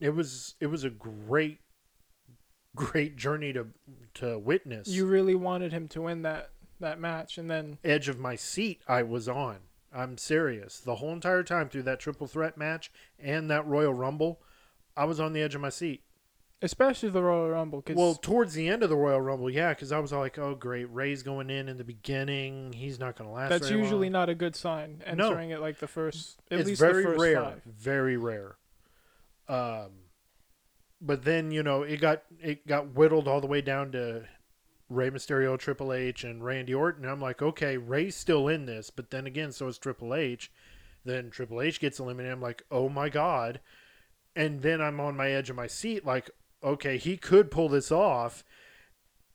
it 0.00 0.10
was 0.10 0.54
it 0.60 0.66
was 0.66 0.84
a 0.84 0.90
great 0.90 1.58
great 2.74 3.16
journey 3.16 3.52
to 3.52 3.66
to 4.14 4.38
witness. 4.38 4.88
you 4.88 5.06
really 5.06 5.34
wanted 5.34 5.72
him 5.72 5.88
to 5.88 6.02
win 6.02 6.22
that 6.22 6.50
that 6.80 6.98
match, 6.98 7.36
and 7.36 7.50
then 7.50 7.78
edge 7.84 8.08
of 8.08 8.18
my 8.18 8.36
seat 8.36 8.80
I 8.88 9.02
was 9.02 9.28
on. 9.28 9.58
I'm 9.92 10.16
serious. 10.16 10.78
The 10.78 10.96
whole 10.96 11.12
entire 11.12 11.42
time 11.42 11.68
through 11.68 11.82
that 11.82 11.98
triple 12.00 12.26
threat 12.26 12.56
match 12.56 12.90
and 13.18 13.50
that 13.50 13.66
Royal 13.66 13.92
Rumble, 13.92 14.40
I 14.96 15.04
was 15.04 15.18
on 15.18 15.32
the 15.32 15.42
edge 15.42 15.54
of 15.56 15.60
my 15.60 15.68
seat. 15.68 16.04
especially 16.62 17.08
the 17.10 17.22
Royal 17.22 17.50
Rumble. 17.50 17.82
Cause 17.82 17.96
Well, 17.96 18.14
towards 18.14 18.54
the 18.54 18.68
end 18.68 18.82
of 18.82 18.88
the 18.88 18.96
Royal 18.96 19.20
Rumble, 19.20 19.50
yeah, 19.50 19.70
because 19.70 19.92
I 19.92 19.98
was 19.98 20.12
like, 20.12 20.38
"Oh, 20.38 20.54
great, 20.54 20.84
Rey's 20.90 21.22
going 21.22 21.50
in 21.50 21.68
in 21.68 21.76
the 21.76 21.84
beginning. 21.84 22.72
He's 22.72 22.98
not 23.00 23.16
going 23.16 23.28
to 23.28 23.34
last." 23.34 23.50
that's 23.50 23.70
usually 23.70 24.06
long. 24.08 24.12
not 24.12 24.28
a 24.28 24.34
good 24.34 24.54
sign. 24.54 25.02
No. 25.14 25.28
Entering 25.28 25.50
it 25.50 25.60
like 25.60 25.78
the 25.80 25.88
first, 25.88 26.38
at 26.50 26.60
it's 26.60 26.68
least 26.68 26.80
very 26.80 27.02
the 27.02 27.08
first 27.10 27.20
rare, 27.20 27.42
five. 27.42 27.62
very 27.66 28.16
rare. 28.16 28.56
Um, 29.50 29.90
but 31.00 31.24
then 31.24 31.50
you 31.50 31.62
know 31.62 31.82
it 31.82 32.00
got 32.00 32.22
it 32.40 32.66
got 32.66 32.94
whittled 32.94 33.26
all 33.26 33.40
the 33.40 33.48
way 33.48 33.60
down 33.60 33.90
to 33.92 34.24
Rey 34.88 35.10
Mysterio, 35.10 35.58
Triple 35.58 35.92
H, 35.92 36.22
and 36.22 36.44
Randy 36.44 36.72
Orton. 36.72 37.04
I'm 37.04 37.20
like, 37.20 37.42
okay, 37.42 37.76
Rey's 37.76 38.16
still 38.16 38.46
in 38.46 38.66
this, 38.66 38.90
but 38.90 39.10
then 39.10 39.26
again, 39.26 39.50
so 39.50 39.66
is 39.66 39.78
Triple 39.78 40.14
H. 40.14 40.52
Then 41.04 41.30
Triple 41.30 41.60
H 41.62 41.80
gets 41.80 41.98
eliminated. 41.98 42.32
I'm 42.32 42.40
like, 42.40 42.62
oh 42.70 42.88
my 42.88 43.08
god, 43.08 43.60
and 44.36 44.62
then 44.62 44.80
I'm 44.80 45.00
on 45.00 45.16
my 45.16 45.30
edge 45.30 45.50
of 45.50 45.56
my 45.56 45.66
seat, 45.66 46.06
like, 46.06 46.30
okay, 46.62 46.96
he 46.96 47.16
could 47.16 47.50
pull 47.50 47.68
this 47.68 47.90
off, 47.90 48.44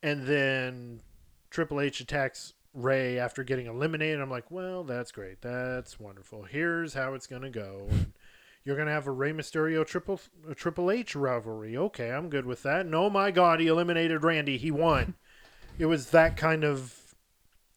and 0.02 0.28
then 0.28 1.02
Triple 1.50 1.82
H 1.82 2.00
attacks 2.00 2.54
Ray 2.74 3.18
after 3.20 3.44
getting 3.44 3.66
eliminated. 3.68 4.22
I'm 4.22 4.30
like, 4.30 4.52
well, 4.52 4.84
that's 4.84 5.12
great. 5.12 5.42
That's 5.42 6.00
wonderful. 6.00 6.44
Here's 6.44 6.94
how 6.94 7.16
it's 7.16 7.28
gonna 7.28 7.50
go. 7.50 7.88
And 7.90 8.14
you're 8.66 8.76
gonna 8.76 8.92
have 8.92 9.08
a 9.08 9.12
Rey 9.12 9.32
Mysterio 9.32 9.86
Triple 9.88 10.20
Triple 10.56 10.92
H 10.92 11.16
rivalry. 11.16 11.78
Okay, 11.78 12.12
I'm 12.12 12.30
good 12.30 12.46
with 12.46 12.64
that. 12.64 12.86
Oh 12.94 13.10
my 13.10 13.32
God, 13.32 13.60
he 13.62 13.68
eliminated 13.68 14.24
Randy. 14.24 14.58
He 14.58 14.72
won. 14.72 15.14
it 15.80 15.86
was 15.86 16.10
that 16.10 16.36
kind 16.36 16.64
of. 16.66 16.94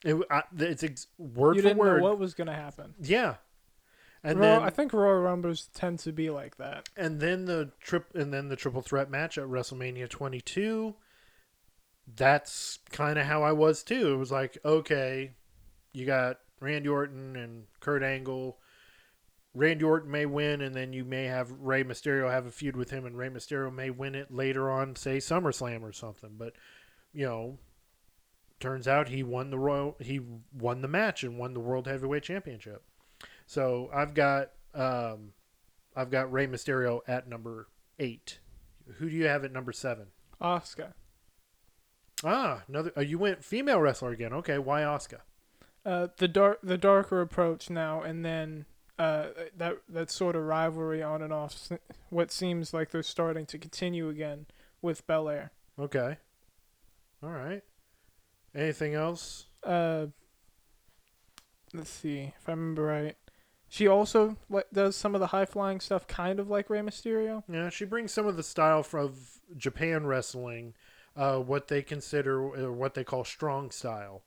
It, 0.04 0.16
I, 0.30 0.42
it's 0.56 0.82
ex- 0.84 1.08
word 1.18 1.56
You 1.56 1.62
for 1.62 1.68
didn't 1.68 1.78
word. 1.78 1.98
know 1.98 2.04
what 2.08 2.18
was 2.18 2.34
gonna 2.34 2.54
happen. 2.54 2.94
yeah. 3.00 3.36
And 4.24 4.40
Royal- 4.40 4.58
then 4.60 4.62
I 4.66 4.70
think 4.70 4.92
Royal 4.92 5.20
Rumbles 5.20 5.68
tend 5.74 6.00
to 6.00 6.12
be 6.12 6.28
like 6.30 6.56
that. 6.56 6.88
and 6.96 7.20
then 7.20 7.44
the 7.44 7.70
trip 7.80 8.06
and 8.16 8.32
then 8.34 8.48
the 8.48 8.56
triple 8.56 8.82
threat 8.82 9.10
match 9.10 9.38
at 9.38 9.44
WrestleMania 9.44 10.08
22 10.08 10.96
that's 12.16 12.78
kind 12.90 13.18
of 13.18 13.26
how 13.26 13.42
I 13.42 13.52
was 13.52 13.82
too. 13.82 14.14
It 14.14 14.16
was 14.16 14.32
like, 14.32 14.56
okay, 14.64 15.32
you 15.92 16.06
got 16.06 16.38
Randy 16.60 16.88
Orton 16.88 17.36
and 17.36 17.64
Kurt 17.80 18.02
Angle. 18.02 18.58
Randy 19.54 19.84
Orton 19.84 20.10
may 20.10 20.26
win, 20.26 20.60
and 20.60 20.74
then 20.74 20.92
you 20.92 21.04
may 21.04 21.24
have 21.24 21.50
Rey 21.50 21.82
Mysterio 21.82 22.30
have 22.30 22.46
a 22.46 22.50
feud 22.50 22.76
with 22.76 22.90
him, 22.90 23.04
and 23.06 23.16
Rey 23.16 23.28
Mysterio 23.28 23.72
may 23.72 23.90
win 23.90 24.14
it 24.14 24.32
later 24.32 24.70
on, 24.70 24.94
say 24.94 25.18
SummerSlam 25.18 25.82
or 25.82 25.92
something. 25.92 26.32
But 26.38 26.52
you 27.12 27.26
know, 27.26 27.58
turns 28.60 28.86
out 28.86 29.08
he 29.08 29.22
won 29.22 29.50
the 29.50 29.58
royal, 29.58 29.96
he 30.00 30.20
won 30.52 30.82
the 30.82 30.88
match 30.88 31.24
and 31.24 31.38
won 31.38 31.54
the 31.54 31.60
World 31.60 31.86
Heavyweight 31.86 32.22
Championship. 32.22 32.82
So 33.46 33.90
I've 33.94 34.14
got, 34.14 34.50
um, 34.74 35.32
I've 35.96 36.10
got 36.10 36.30
Rey 36.30 36.46
Mysterio 36.46 37.00
at 37.08 37.28
number 37.28 37.68
eight. 37.98 38.40
Who 38.98 39.08
do 39.08 39.16
you 39.16 39.26
have 39.26 39.44
at 39.44 39.52
number 39.52 39.72
seven? 39.72 40.08
Asuka. 40.40 40.92
Ah, 42.24 42.62
another. 42.68 42.92
Uh, 42.96 43.00
you 43.00 43.18
went 43.18 43.44
female 43.44 43.80
wrestler 43.80 44.10
again. 44.10 44.32
Okay, 44.32 44.58
why 44.58 44.82
Asuka? 44.82 45.20
Uh, 45.84 46.08
the 46.18 46.28
dark, 46.28 46.58
the 46.62 46.78
darker 46.78 47.20
approach 47.20 47.70
now, 47.70 48.02
and 48.02 48.24
then 48.24 48.66
uh, 48.98 49.28
that 49.56 49.76
that 49.88 50.10
sort 50.10 50.36
of 50.36 50.44
rivalry 50.44 51.02
on 51.02 51.22
and 51.22 51.32
off. 51.32 51.70
What 52.10 52.32
seems 52.32 52.74
like 52.74 52.90
they're 52.90 53.02
starting 53.02 53.46
to 53.46 53.58
continue 53.58 54.08
again 54.08 54.46
with 54.82 55.06
Belair. 55.06 55.52
Okay. 55.78 56.16
All 57.22 57.30
right. 57.30 57.62
Anything 58.54 58.94
else? 58.94 59.46
Uh, 59.62 60.06
let's 61.72 61.90
see 61.90 62.32
if 62.36 62.48
I 62.48 62.52
remember 62.52 62.82
right. 62.84 63.16
She 63.68 63.86
also 63.86 64.36
like, 64.48 64.66
does 64.72 64.96
some 64.96 65.14
of 65.14 65.20
the 65.20 65.28
high 65.28 65.44
flying 65.44 65.80
stuff, 65.80 66.06
kind 66.06 66.40
of 66.40 66.48
like 66.48 66.70
Rey 66.70 66.80
Mysterio. 66.80 67.42
Yeah, 67.52 67.68
she 67.68 67.84
brings 67.84 68.12
some 68.12 68.26
of 68.26 68.36
the 68.36 68.42
style 68.42 68.82
from 68.82 69.14
Japan 69.56 70.06
wrestling, 70.06 70.74
uh, 71.14 71.38
what 71.38 71.68
they 71.68 71.82
consider 71.82 72.40
or 72.40 72.72
what 72.72 72.94
they 72.94 73.04
call 73.04 73.24
strong 73.24 73.70
style, 73.70 74.22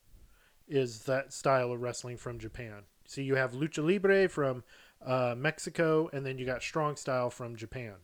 is 0.67 1.03
that 1.05 1.33
style 1.33 1.71
of 1.71 1.81
wrestling 1.81 2.17
from 2.17 2.37
Japan. 2.37 2.83
See, 3.11 3.23
you 3.23 3.35
have 3.35 3.51
lucha 3.51 3.85
libre 3.85 4.29
from 4.29 4.63
uh, 5.05 5.35
Mexico, 5.37 6.09
and 6.13 6.25
then 6.25 6.37
you 6.37 6.45
got 6.45 6.63
strong 6.63 6.95
style 6.95 7.29
from 7.29 7.57
Japan. 7.57 7.95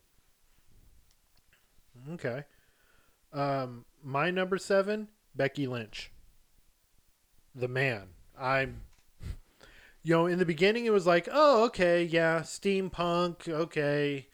Okay. 2.12 2.44
Um, 3.32 3.86
my 4.04 4.30
number 4.30 4.58
seven, 4.58 5.08
Becky 5.34 5.66
Lynch. 5.66 6.12
The 7.54 7.68
man. 7.68 8.08
I'm. 8.38 8.82
You 10.02 10.14
know, 10.14 10.26
in 10.26 10.38
the 10.38 10.44
beginning, 10.44 10.84
it 10.84 10.92
was 10.92 11.06
like, 11.06 11.26
oh, 11.32 11.64
okay, 11.64 12.04
yeah, 12.04 12.40
steampunk, 12.40 13.48
okay. 13.48 14.28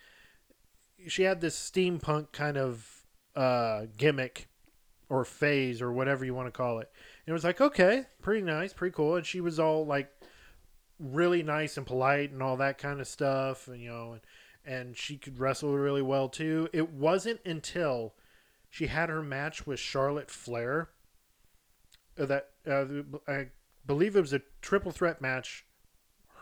She 1.06 1.22
had 1.22 1.40
this 1.40 1.56
steampunk 1.56 2.32
kind 2.32 2.56
of 2.56 3.06
uh, 3.36 3.86
gimmick 3.96 4.48
or 5.08 5.24
phase 5.24 5.80
or 5.80 5.92
whatever 5.92 6.24
you 6.24 6.34
want 6.34 6.48
to 6.48 6.52
call 6.52 6.80
it. 6.80 6.90
And 7.24 7.32
it 7.32 7.32
was 7.32 7.44
like, 7.44 7.60
okay, 7.60 8.06
pretty 8.20 8.42
nice, 8.42 8.72
pretty 8.72 8.94
cool. 8.94 9.16
And 9.16 9.24
she 9.24 9.40
was 9.40 9.58
all 9.58 9.86
like 9.86 10.13
really 10.98 11.42
nice 11.42 11.76
and 11.76 11.86
polite 11.86 12.30
and 12.30 12.42
all 12.42 12.56
that 12.56 12.78
kind 12.78 13.00
of 13.00 13.08
stuff, 13.08 13.68
and 13.68 13.80
you 13.80 13.90
know, 13.90 14.12
and, 14.12 14.20
and 14.64 14.96
she 14.96 15.16
could 15.16 15.38
wrestle 15.38 15.76
really 15.76 16.02
well 16.02 16.28
too. 16.28 16.68
It 16.72 16.90
wasn't 16.90 17.40
until 17.44 18.14
she 18.70 18.86
had 18.86 19.08
her 19.08 19.22
match 19.22 19.66
with 19.66 19.78
Charlotte 19.78 20.30
Flair 20.30 20.90
that 22.16 22.50
uh, 22.68 22.84
I 23.28 23.48
believe 23.86 24.16
it 24.16 24.20
was 24.20 24.32
a 24.32 24.42
triple 24.60 24.92
threat 24.92 25.20
match. 25.20 25.64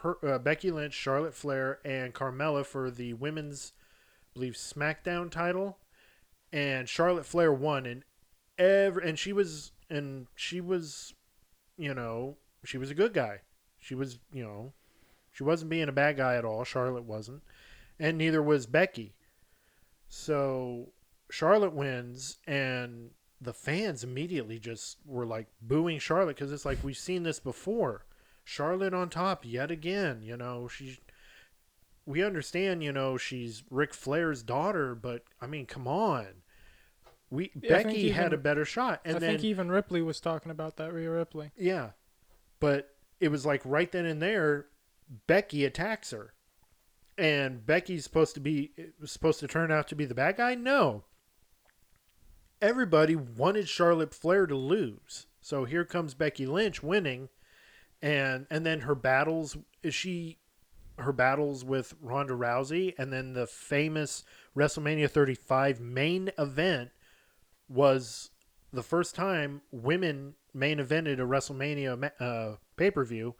Her, 0.02 0.16
uh, 0.26 0.38
Becky 0.38 0.70
Lynch, 0.70 0.94
Charlotte 0.94 1.34
Flair, 1.34 1.78
and 1.84 2.12
Carmella 2.12 2.66
for 2.66 2.90
the 2.90 3.12
women's, 3.12 3.72
I 3.76 4.34
believe, 4.34 4.54
SmackDown 4.54 5.30
title, 5.30 5.78
and 6.52 6.88
Charlotte 6.88 7.26
Flair 7.26 7.52
won. 7.52 7.86
And 7.86 8.04
every 8.58 9.08
and 9.08 9.18
she 9.18 9.32
was 9.32 9.72
and 9.88 10.26
she 10.34 10.60
was, 10.60 11.14
you 11.76 11.94
know, 11.94 12.36
she 12.64 12.78
was 12.78 12.90
a 12.90 12.94
good 12.94 13.12
guy. 13.12 13.40
She 13.82 13.96
was, 13.96 14.20
you 14.32 14.44
know, 14.44 14.72
she 15.32 15.42
wasn't 15.42 15.70
being 15.70 15.88
a 15.88 15.92
bad 15.92 16.16
guy 16.16 16.36
at 16.36 16.44
all. 16.44 16.62
Charlotte 16.62 17.04
wasn't, 17.04 17.42
and 17.98 18.16
neither 18.16 18.40
was 18.40 18.66
Becky. 18.66 19.16
So 20.08 20.90
Charlotte 21.30 21.74
wins, 21.74 22.38
and 22.46 23.10
the 23.40 23.52
fans 23.52 24.04
immediately 24.04 24.60
just 24.60 24.98
were 25.04 25.26
like 25.26 25.48
booing 25.60 25.98
Charlotte 25.98 26.36
because 26.36 26.52
it's 26.52 26.64
like 26.64 26.78
we've 26.84 26.96
seen 26.96 27.24
this 27.24 27.40
before. 27.40 28.06
Charlotte 28.44 28.94
on 28.94 29.08
top 29.10 29.44
yet 29.44 29.70
again. 29.70 30.22
You 30.22 30.36
know 30.36 30.68
she. 30.68 31.00
We 32.04 32.24
understand, 32.24 32.82
you 32.82 32.90
know, 32.92 33.16
she's 33.16 33.62
Ric 33.70 33.94
Flair's 33.94 34.42
daughter, 34.42 34.94
but 34.94 35.22
I 35.40 35.46
mean, 35.46 35.66
come 35.66 35.86
on. 35.86 36.26
We 37.30 37.50
Yeah, 37.60 37.82
Becky 37.82 38.10
had 38.10 38.32
a 38.32 38.36
better 38.36 38.64
shot, 38.64 39.00
and 39.04 39.16
I 39.16 39.18
then 39.20 39.30
think 39.30 39.44
even 39.44 39.70
Ripley 39.70 40.02
was 40.02 40.20
talking 40.20 40.50
about 40.52 40.76
that. 40.76 40.92
Rhea 40.92 41.10
Ripley. 41.10 41.50
yeah, 41.56 41.90
but 42.60 42.91
it 43.22 43.30
was 43.30 43.46
like 43.46 43.62
right 43.64 43.90
then 43.90 44.04
and 44.04 44.20
there, 44.20 44.66
Becky 45.28 45.64
attacks 45.64 46.10
her, 46.10 46.34
and 47.16 47.64
Becky's 47.64 48.02
supposed 48.02 48.34
to 48.34 48.40
be 48.40 48.72
supposed 49.04 49.38
to 49.40 49.46
turn 49.46 49.70
out 49.70 49.86
to 49.88 49.94
be 49.94 50.04
the 50.04 50.14
bad 50.14 50.38
guy. 50.38 50.56
No, 50.56 51.04
everybody 52.60 53.14
wanted 53.14 53.68
Charlotte 53.68 54.12
Flair 54.12 54.46
to 54.46 54.56
lose. 54.56 55.26
So 55.40 55.64
here 55.64 55.84
comes 55.84 56.14
Becky 56.14 56.46
Lynch 56.46 56.82
winning, 56.82 57.28
and 58.02 58.48
and 58.50 58.66
then 58.66 58.80
her 58.80 58.96
battles 58.96 59.56
is 59.84 59.94
she 59.94 60.38
her 60.98 61.12
battles 61.12 61.64
with 61.64 61.94
Ronda 62.02 62.34
Rousey, 62.34 62.92
and 62.98 63.12
then 63.12 63.34
the 63.34 63.46
famous 63.46 64.24
WrestleMania 64.56 65.08
35 65.08 65.78
main 65.80 66.32
event 66.36 66.90
was 67.68 68.30
the 68.72 68.82
first 68.82 69.14
time 69.14 69.62
women 69.70 70.34
main 70.54 70.78
evented 70.78 71.14
a 71.14 71.26
WrestleMania 71.26 72.10
uh, 72.20 72.56
pay 72.76 72.90
per 72.90 73.04
view, 73.04 73.34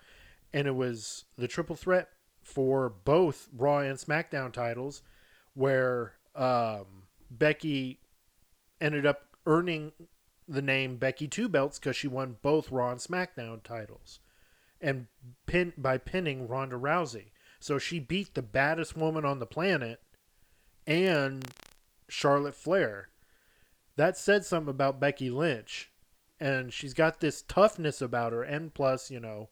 and 0.52 0.66
it 0.66 0.74
was 0.74 1.24
the 1.36 1.48
triple 1.48 1.76
threat 1.76 2.08
for 2.42 2.88
both 2.88 3.48
Raw 3.56 3.78
and 3.78 3.98
SmackDown 3.98 4.52
titles, 4.52 5.02
where 5.54 6.14
um, 6.34 7.04
Becky 7.30 8.00
ended 8.80 9.06
up 9.06 9.22
earning 9.46 9.92
the 10.48 10.62
name 10.62 10.96
Becky 10.96 11.28
Two 11.28 11.48
Belts 11.48 11.78
because 11.78 11.96
she 11.96 12.08
won 12.08 12.36
both 12.42 12.70
Raw 12.70 12.90
and 12.90 13.00
SmackDown 13.00 13.62
titles, 13.62 14.20
and 14.80 15.06
pin 15.46 15.72
by 15.76 15.98
pinning 15.98 16.48
Ronda 16.48 16.76
Rousey. 16.76 17.30
So 17.60 17.78
she 17.78 18.00
beat 18.00 18.34
the 18.34 18.42
baddest 18.42 18.96
woman 18.96 19.24
on 19.24 19.38
the 19.38 19.46
planet 19.46 20.00
and 20.84 21.48
Charlotte 22.08 22.56
Flair. 22.56 23.08
That 23.96 24.16
said 24.16 24.44
something 24.44 24.70
about 24.70 25.00
Becky 25.00 25.30
Lynch. 25.30 25.90
And 26.40 26.72
she's 26.72 26.94
got 26.94 27.20
this 27.20 27.42
toughness 27.42 28.02
about 28.02 28.32
her 28.32 28.42
and 28.42 28.74
plus, 28.74 29.10
you 29.10 29.20
know, 29.20 29.48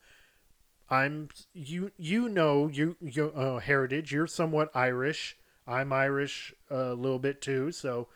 I'm 0.91 1.29
you 1.55 1.93
you 1.97 2.29
know 2.29 2.67
you 2.67 2.97
you 3.01 3.27
uh, 3.31 3.61
heritage, 3.61 4.13
you're 4.13 4.27
somewhat 4.27 4.73
Irish. 4.75 5.37
I'm 5.67 5.93
Irish 5.93 6.53
a 6.69 6.95
little 6.95 7.21
bit 7.21 7.41
too, 7.41 7.71
so 7.71 8.09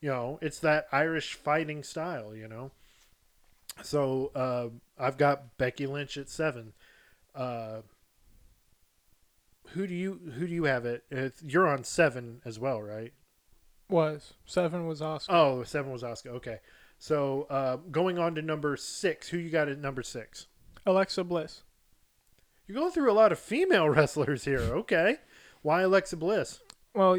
you 0.00 0.08
know, 0.08 0.38
it's 0.42 0.58
that 0.60 0.86
Irish 0.90 1.34
fighting 1.34 1.82
style, 1.82 2.34
you 2.34 2.48
know. 2.48 2.72
So, 3.82 4.32
uh, 4.34 4.68
I've 4.98 5.16
got 5.16 5.56
Becky 5.56 5.86
Lynch 5.86 6.18
at 6.18 6.28
7. 6.28 6.72
Uh, 7.34 7.82
who 9.68 9.86
do 9.86 9.94
you 9.94 10.20
who 10.36 10.46
do 10.46 10.52
you 10.52 10.64
have 10.64 10.84
it? 10.84 11.04
You're 11.42 11.68
on 11.68 11.84
seven 11.84 12.42
as 12.44 12.58
well, 12.58 12.82
right? 12.82 13.12
Was 13.92 14.32
seven 14.46 14.86
was 14.86 15.00
Asuka. 15.00 15.26
Oh, 15.28 15.62
seven 15.64 15.92
was 15.92 16.02
Asuka. 16.02 16.28
Okay, 16.28 16.58
so 16.98 17.46
uh, 17.50 17.76
going 17.90 18.18
on 18.18 18.34
to 18.36 18.42
number 18.42 18.76
six. 18.76 19.28
Who 19.28 19.36
you 19.38 19.50
got 19.50 19.68
at 19.68 19.78
number 19.78 20.02
six? 20.02 20.46
Alexa 20.86 21.22
Bliss. 21.24 21.62
You're 22.66 22.78
going 22.78 22.90
through 22.92 23.10
a 23.10 23.14
lot 23.14 23.32
of 23.32 23.38
female 23.38 23.88
wrestlers 23.90 24.44
here. 24.44 24.60
Okay, 24.60 25.16
why 25.62 25.82
Alexa 25.82 26.16
Bliss? 26.16 26.60
Well, 26.94 27.18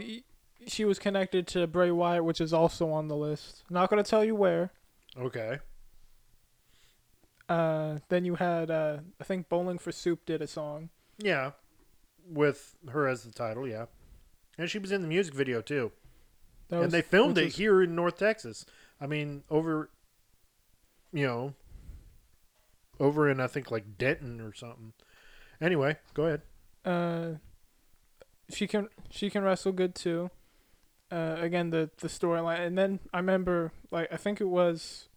she 0.67 0.83
was 0.85 0.97
connected 0.99 1.45
to 1.47 1.67
Bray 1.67 1.91
Wyatt, 1.91 2.23
which 2.25 2.41
is 2.41 2.53
also 2.53 2.89
on 2.91 3.07
the 3.07 3.15
list. 3.15 3.63
Not 3.69 3.89
going 3.89 4.03
to 4.03 4.09
tell 4.09 4.23
you 4.25 4.33
where. 4.35 4.71
Okay, 5.17 5.59
Uh, 7.49 7.99
then 8.09 8.25
you 8.25 8.35
had, 8.35 8.71
uh, 8.71 8.97
I 9.19 9.23
think 9.23 9.47
Bowling 9.49 9.77
for 9.77 9.91
Soup 9.91 10.25
did 10.25 10.41
a 10.41 10.47
song. 10.47 10.89
yeah, 11.19 11.51
with 12.27 12.75
her 12.89 13.07
as 13.07 13.23
the 13.23 13.31
title, 13.31 13.67
yeah, 13.67 13.85
and 14.57 14.69
she 14.69 14.79
was 14.79 14.91
in 14.91 15.01
the 15.01 15.07
music 15.07 15.33
video 15.35 15.61
too. 15.61 15.91
That 16.73 16.77
and 16.77 16.85
was- 16.85 16.91
they 16.91 17.01
filmed 17.03 17.37
it 17.37 17.45
was- 17.45 17.55
here 17.55 17.83
in 17.83 17.93
North 17.95 18.17
Texas. 18.17 18.65
I 18.99 19.05
mean, 19.05 19.43
over, 19.49 19.91
you 21.11 21.27
know, 21.27 21.53
over 22.99 23.29
in 23.29 23.39
I 23.39 23.45
think 23.47 23.69
like 23.69 23.97
Denton 23.97 24.41
or 24.41 24.53
something. 24.53 24.93
Anyway, 25.61 25.97
go 26.15 26.25
ahead. 26.25 26.41
Uh, 26.83 27.33
she 28.49 28.65
can 28.67 28.89
she 29.11 29.29
can 29.29 29.43
wrestle 29.43 29.71
good 29.71 29.93
too. 29.93 30.31
Uh, 31.11 31.35
again 31.39 31.69
the 31.69 31.91
the 31.97 32.07
storyline, 32.07 32.65
and 32.65 32.75
then 32.75 32.99
I 33.13 33.17
remember 33.17 33.71
like 33.91 34.11
I 34.11 34.17
think 34.17 34.41
it 34.41 34.45
was. 34.47 35.09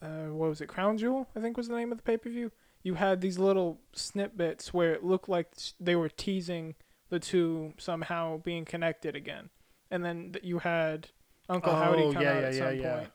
Uh, 0.00 0.28
what 0.28 0.48
was 0.48 0.62
it? 0.62 0.68
Crown 0.68 0.96
Jewel, 0.96 1.28
I 1.36 1.40
think 1.40 1.58
was 1.58 1.68
the 1.68 1.76
name 1.76 1.92
of 1.92 1.98
the 1.98 2.02
pay 2.04 2.16
per 2.16 2.30
view. 2.30 2.50
You 2.82 2.94
had 2.94 3.20
these 3.20 3.38
little 3.38 3.82
snippets 3.92 4.72
where 4.72 4.94
it 4.94 5.04
looked 5.04 5.28
like 5.28 5.52
they 5.78 5.94
were 5.94 6.08
teasing 6.08 6.76
the 7.10 7.20
two 7.20 7.74
somehow 7.78 8.38
being 8.38 8.64
connected 8.64 9.14
again, 9.14 9.50
and 9.90 10.04
then 10.04 10.34
you 10.42 10.58
had 10.60 11.08
Uncle 11.48 11.74
Howdy 11.74 12.02
Oh, 12.04 12.12
come 12.12 12.22
yeah, 12.22 12.30
out 12.32 12.40
yeah, 12.42 12.46
at 12.48 12.54
yeah, 12.54 12.68
some 12.70 12.78
yeah. 12.78 12.96
point. 12.96 13.10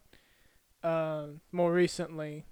Um, 0.83 1.41
more 1.51 1.73
recently, 1.73 2.45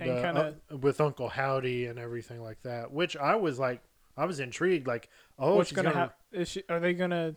and 0.00 0.10
The- 0.10 0.22
kinda- 0.22 0.56
uh, 0.72 0.76
with 0.78 1.00
Uncle 1.00 1.28
Howdy 1.28 1.86
and 1.86 1.98
everything 1.98 2.42
like 2.42 2.60
that, 2.62 2.90
which 2.90 3.16
I 3.16 3.36
was 3.36 3.58
like, 3.58 3.80
I 4.16 4.24
was 4.24 4.40
intrigued. 4.40 4.86
Like, 4.88 5.08
oh, 5.38 5.56
what's 5.56 5.70
gonna, 5.72 5.90
gonna, 5.90 6.00
happen? 6.00 6.16
Is 6.32 6.48
she? 6.48 6.64
Are 6.68 6.80
they 6.80 6.94
gonna? 6.94 7.36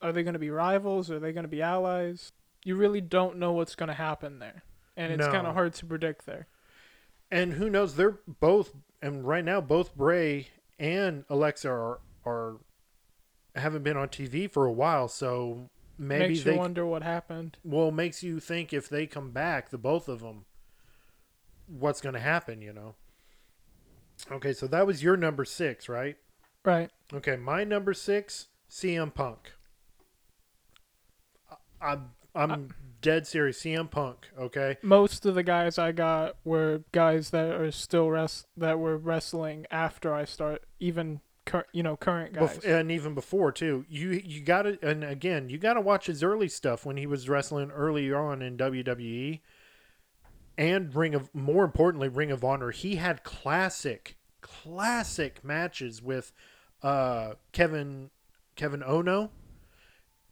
Are 0.00 0.12
they 0.12 0.22
gonna 0.22 0.38
be 0.38 0.50
rivals? 0.50 1.10
Are 1.10 1.18
they 1.18 1.32
gonna 1.32 1.48
be 1.48 1.62
allies? 1.62 2.32
You 2.64 2.76
really 2.76 3.00
don't 3.00 3.38
know 3.38 3.52
what's 3.52 3.74
gonna 3.74 3.94
happen 3.94 4.38
there, 4.38 4.62
and 4.96 5.12
it's 5.12 5.26
No. 5.26 5.32
kind 5.32 5.46
of 5.46 5.54
hard 5.54 5.74
to 5.74 5.86
predict 5.86 6.26
there. 6.26 6.46
and 7.30 7.54
who 7.54 7.70
knows? 7.70 7.96
They're 7.96 8.18
both, 8.26 8.74
and 9.00 9.26
right 9.26 9.42
now, 9.44 9.58
both 9.60 9.94
Bray 9.96 10.48
and 10.78 11.24
Alexa 11.30 11.68
are 11.70 12.00
are 12.26 12.58
haven't 13.56 13.82
been 13.82 13.96
on 13.96 14.08
TV 14.08 14.50
for 14.50 14.66
a 14.66 14.72
while, 14.72 15.08
so 15.08 15.70
maybe 15.98 16.34
Makes 16.34 16.44
they 16.44 16.56
wonder 16.56 16.86
what 16.86 17.02
happened. 17.02 17.56
well 17.64 17.90
makes 17.90 18.22
you 18.22 18.40
think 18.40 18.72
if 18.72 18.88
they 18.88 19.06
come 19.06 19.30
back, 19.30 19.70
the 19.70 19.78
both 19.78 20.08
of 20.08 20.20
them, 20.20 20.44
what's 21.66 22.00
going 22.00 22.14
to 22.14 22.20
happen? 22.20 22.62
You 22.62 22.72
know. 22.72 22.94
Okay, 24.30 24.52
so 24.52 24.66
that 24.68 24.86
was 24.86 25.02
your 25.02 25.16
number 25.16 25.44
six, 25.44 25.88
right? 25.88 26.16
Right. 26.64 26.90
Okay, 27.12 27.36
my 27.36 27.64
number 27.64 27.92
six, 27.92 28.48
CM 28.70 29.12
Punk. 29.12 29.52
I- 31.80 31.98
I'm 32.34 32.50
I'm 32.50 32.74
dead 33.02 33.26
serious, 33.26 33.60
CM 33.60 33.90
Punk. 33.90 34.28
Okay, 34.38 34.78
Most 34.82 35.26
of 35.26 35.34
the 35.34 35.42
guys 35.42 35.76
I 35.76 35.92
got 35.92 36.36
were 36.44 36.82
guys 36.92 37.30
that 37.30 37.52
are 37.52 37.70
still 37.70 38.08
rest 38.10 38.46
that 38.56 38.78
were 38.78 38.96
wrestling 38.96 39.66
after 39.70 40.14
I 40.14 40.24
start, 40.24 40.62
even 40.80 41.20
cur- 41.44 41.66
you 41.72 41.82
know 41.82 41.96
current 41.96 42.34
guys. 42.34 42.58
Bef- 42.58 42.80
and 42.80 42.90
even 42.90 43.14
before 43.14 43.52
too. 43.52 43.84
You 43.88 44.10
you 44.10 44.40
got 44.40 44.62
to 44.62 44.78
and 44.82 45.04
again 45.04 45.48
you 45.48 45.58
got 45.58 45.74
to 45.74 45.80
watch 45.80 46.06
his 46.06 46.22
early 46.22 46.48
stuff 46.48 46.84
when 46.86 46.96
he 46.96 47.06
was 47.06 47.28
wrestling 47.28 47.70
early 47.70 48.12
on 48.12 48.42
in 48.42 48.56
WWE, 48.56 49.40
and 50.58 50.94
Ring 50.94 51.14
of 51.14 51.34
more 51.34 51.64
importantly 51.64 52.08
Ring 52.08 52.30
of 52.30 52.44
Honor. 52.44 52.70
He 52.70 52.96
had 52.96 53.24
classic 53.24 54.16
classic 54.40 55.44
matches 55.44 56.02
with 56.02 56.32
uh, 56.82 57.34
Kevin 57.52 58.10
Kevin 58.56 58.82
Owens, 58.82 59.30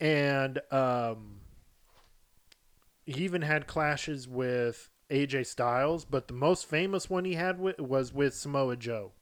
and 0.01 0.61
um, 0.71 1.41
he 3.05 3.25
even 3.25 3.43
had 3.43 3.67
clashes 3.67 4.29
with 4.29 4.89
AJ 5.11 5.47
Styles. 5.47 6.05
But 6.05 6.29
the 6.29 6.35
most 6.35 6.67
famous 6.67 7.09
one 7.09 7.25
he 7.25 7.35
had 7.35 7.57
wi- 7.57 7.75
was 7.79 8.13
with 8.13 8.35
Samoa 8.35 8.77
Joe 8.77 9.13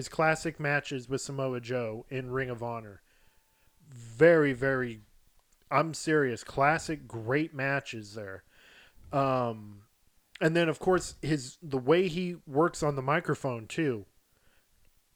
his 0.00 0.08
classic 0.08 0.58
matches 0.58 1.10
with 1.10 1.20
Samoa 1.20 1.60
Joe 1.60 2.06
in 2.08 2.30
Ring 2.30 2.48
of 2.48 2.62
Honor. 2.62 3.02
Very, 3.92 4.54
very, 4.54 5.02
I'm 5.70 5.92
serious, 5.92 6.42
classic, 6.42 7.06
great 7.06 7.52
matches 7.52 8.14
there. 8.14 8.42
Um, 9.12 9.82
and 10.40 10.56
then 10.56 10.70
of 10.70 10.78
course 10.78 11.16
his 11.20 11.58
the 11.62 11.76
way 11.76 12.08
he 12.08 12.36
works 12.46 12.82
on 12.82 12.96
the 12.96 13.02
microphone 13.02 13.66
too. 13.66 14.06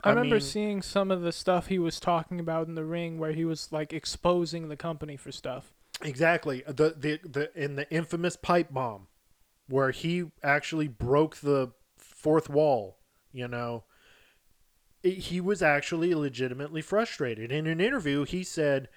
I, 0.03 0.11
remember 0.11 0.35
mean, 0.35 0.43
seeing 0.43 0.83
some 0.83 1.11
of 1.11 1.23
the 1.23 1.33
stuff 1.33 1.69
he 1.69 1.79
was 1.79 1.99
talking 1.99 2.39
about 2.39 2.67
in 2.69 2.75
the 2.75 2.85
ring, 2.85 3.19
where 3.19 3.33
he 3.33 3.47
was 3.47 3.73
like 3.73 3.95
exposing 3.95 4.69
the 4.69 4.77
company 4.77 5.17
for 5.17 5.33
stuff. 5.33 5.73
exactly 6.03 6.63
the 6.67 6.95
the 6.95 7.21
the 7.27 7.51
in 7.55 7.77
the 7.77 7.91
infamous 7.91 8.37
pipe 8.37 8.71
bomb, 8.71 9.07
where 9.67 9.93
he 9.93 10.27
actually 10.43 10.89
broke 10.89 11.37
the 11.37 11.73
fourth 11.97 12.51
wall. 12.51 12.99
You 13.33 13.49
know, 13.49 13.85
it, 15.05 15.19
he 15.19 15.41
was 15.41 15.63
actually 15.63 16.15
legitimately 16.15 16.83
frustrated. 16.83 17.53
In 17.53 17.67
an 17.67 17.81
interview, 17.81 18.25
he 18.25 18.43
said, 18.43 18.89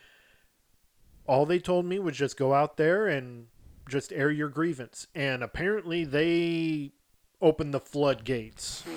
"All 1.28 1.46
they 1.46 1.60
told 1.60 1.86
me 1.86 2.00
was 2.00 2.18
just 2.18 2.38
go 2.38 2.54
out 2.54 2.78
there 2.78 3.08
and 3.08 3.48
just 3.88 4.12
air 4.14 4.32
your 4.32 4.50
grievance." 4.50 5.06
And 5.14 5.44
apparently, 5.44 6.06
they 6.06 6.94
opened 7.42 7.74
the 7.74 7.80
floodgates. 7.80 8.84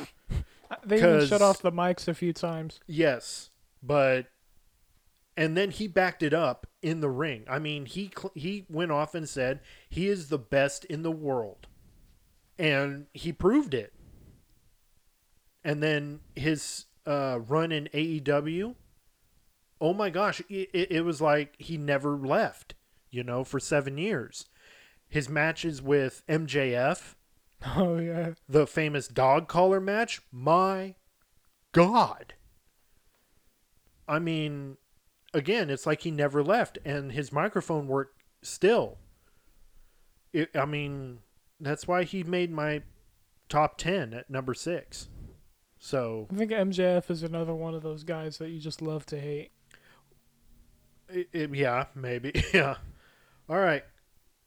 They 0.85 0.99
even 0.99 1.27
shut 1.27 1.43
off 1.43 1.61
the 1.61 1.73
mics 1.73 2.07
a 2.07 2.15
few 2.15 2.33
times. 2.33 2.79
Yes, 2.87 3.51
but 3.83 4.27
and 5.37 5.57
then 5.57 5.73
he 5.73 5.89
backed 5.89 6.23
it 6.23 6.33
up 6.33 6.69
in 6.81 7.01
the 7.01 7.11
ring. 7.11 7.45
I 7.49 7.59
mean, 7.59 7.87
he 7.87 8.13
he 8.35 8.67
went 8.69 8.93
off 8.93 9.15
and 9.17 9.29
said 9.29 9.61
he 9.89 10.09
is 10.09 10.29
the 10.29 10.39
best 10.39 10.85
in 10.85 11.03
the 11.03 11.11
world, 11.11 11.67
and 12.57 13.07
he 13.13 13.33
proved 13.33 13.75
it. 13.75 13.93
And 15.65 15.83
then 15.83 16.21
his 16.37 16.87
uh, 17.07 17.39
run 17.47 17.73
in 17.73 17.89
AEW, 17.95 18.75
oh 19.81 19.95
my 19.95 20.11
gosh, 20.11 20.41
it, 20.49 20.69
it, 20.73 20.93
it 20.93 21.01
was 21.05 21.21
like 21.21 21.55
he 21.59 21.77
never 21.77 22.17
left. 22.17 22.75
You 23.11 23.25
know, 23.25 23.43
for 23.43 23.59
seven 23.59 23.99
years, 23.99 24.47
his 25.09 25.29
matches 25.29 25.83
with 25.83 26.23
MJF, 26.29 27.15
Oh 27.77 27.99
yeah. 27.99 28.35
the 28.49 28.67
famous 28.67 29.09
dog 29.09 29.49
collar 29.49 29.81
match, 29.81 30.21
my 30.31 30.95
God. 31.73 32.35
I 34.07 34.19
mean, 34.21 34.77
again, 35.35 35.71
it's 35.71 35.87
like 35.87 36.03
he 36.03 36.11
never 36.11 36.43
left, 36.43 36.79
and 36.85 37.13
his 37.13 37.33
microphone 37.33 37.89
work 37.89 38.13
still, 38.43 38.99
it, 40.33 40.51
I 40.55 40.65
mean, 40.67 41.19
that's 41.59 41.89
why 41.89 42.05
he 42.05 42.23
made 42.23 42.51
my 42.51 42.83
top 43.49 43.77
ten 43.77 44.15
at 44.15 44.31
number 44.31 44.55
six. 44.55 45.09
So 45.83 46.29
I 46.31 46.37
think 46.37 46.51
MJF 46.51 47.11
is 47.11 47.23
another 47.23 47.55
one 47.55 47.75
of 47.75 47.83
those 47.83 48.05
guys 48.05 48.37
that 48.39 48.51
you 48.51 48.61
just 48.61 48.83
love 48.83 49.07
to 49.07 49.19
hate. 49.19 49.51
it, 51.09 51.29
it- 51.33 51.55
yeah, 51.55 51.87
maybe 51.95 52.33
yeah. 52.55 52.77
All 53.49 53.59
right, 53.59 53.83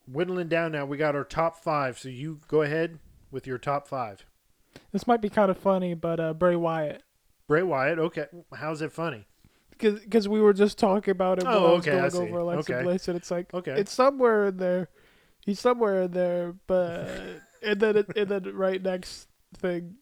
whittling 0.07 0.47
down 0.47 0.71
now. 0.71 0.85
We 0.85 0.95
got 0.97 1.15
our 1.15 1.23
top 1.25 1.57
five. 1.61 1.97
So 1.99 2.07
you 2.07 2.39
go 2.47 2.61
ahead 2.61 2.99
with 3.31 3.45
your 3.47 3.57
top 3.57 3.87
five. 3.87 4.25
This 4.91 5.07
might 5.07 5.21
be 5.21 5.29
kind 5.29 5.49
of 5.51 5.57
funny, 5.57 5.93
but 5.95 6.19
uh, 6.19 6.33
Bray 6.33 6.55
Wyatt, 6.55 7.01
Bray 7.47 7.63
Wyatt. 7.63 7.99
Okay, 7.99 8.25
how's 8.55 8.81
it 8.81 8.91
funny? 8.91 9.25
because 9.77 10.29
we 10.29 10.39
were 10.39 10.53
just 10.53 10.77
talking 10.77 11.11
about 11.11 11.39
it. 11.39 11.45
Oh, 11.47 11.71
I 11.71 11.73
was 11.73 11.87
okay, 11.87 11.97
I 11.97 12.09
going 12.09 12.11
see. 12.11 12.17
over 12.31 12.37
Alexa 12.39 12.73
Okay. 12.73 12.83
Bliss, 12.83 13.07
and 13.09 13.17
it's 13.17 13.31
like 13.31 13.51
Okay. 13.53 13.71
it's 13.73 13.91
somewhere 13.91 14.45
in 14.45 14.57
there. 14.57 14.87
He's 15.45 15.59
somewhere 15.59 16.03
in 16.03 16.11
there, 16.11 16.53
but 16.67 17.09
and 17.63 17.79
then 17.81 17.97
it, 17.97 18.15
and 18.15 18.29
then 18.29 18.55
right 18.55 18.81
next 18.81 19.27
thing, 19.57 19.95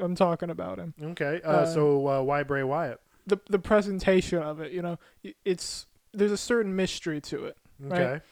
I'm 0.00 0.14
talking 0.14 0.50
about 0.50 0.78
him. 0.78 0.94
Okay, 1.02 1.40
uh, 1.44 1.50
Uh, 1.50 1.66
so 1.66 2.06
uh, 2.08 2.22
why 2.22 2.42
Bray 2.42 2.62
Wyatt? 2.62 3.00
The 3.26 3.38
the 3.48 3.58
presentation 3.58 4.42
of 4.42 4.60
it, 4.60 4.72
you 4.72 4.82
know, 4.82 4.98
it's 5.44 5.86
there's 6.12 6.32
a 6.32 6.36
certain 6.36 6.74
mystery 6.74 7.20
to 7.22 7.44
it. 7.46 7.56
Right. 7.78 8.00
Okay, 8.00 8.24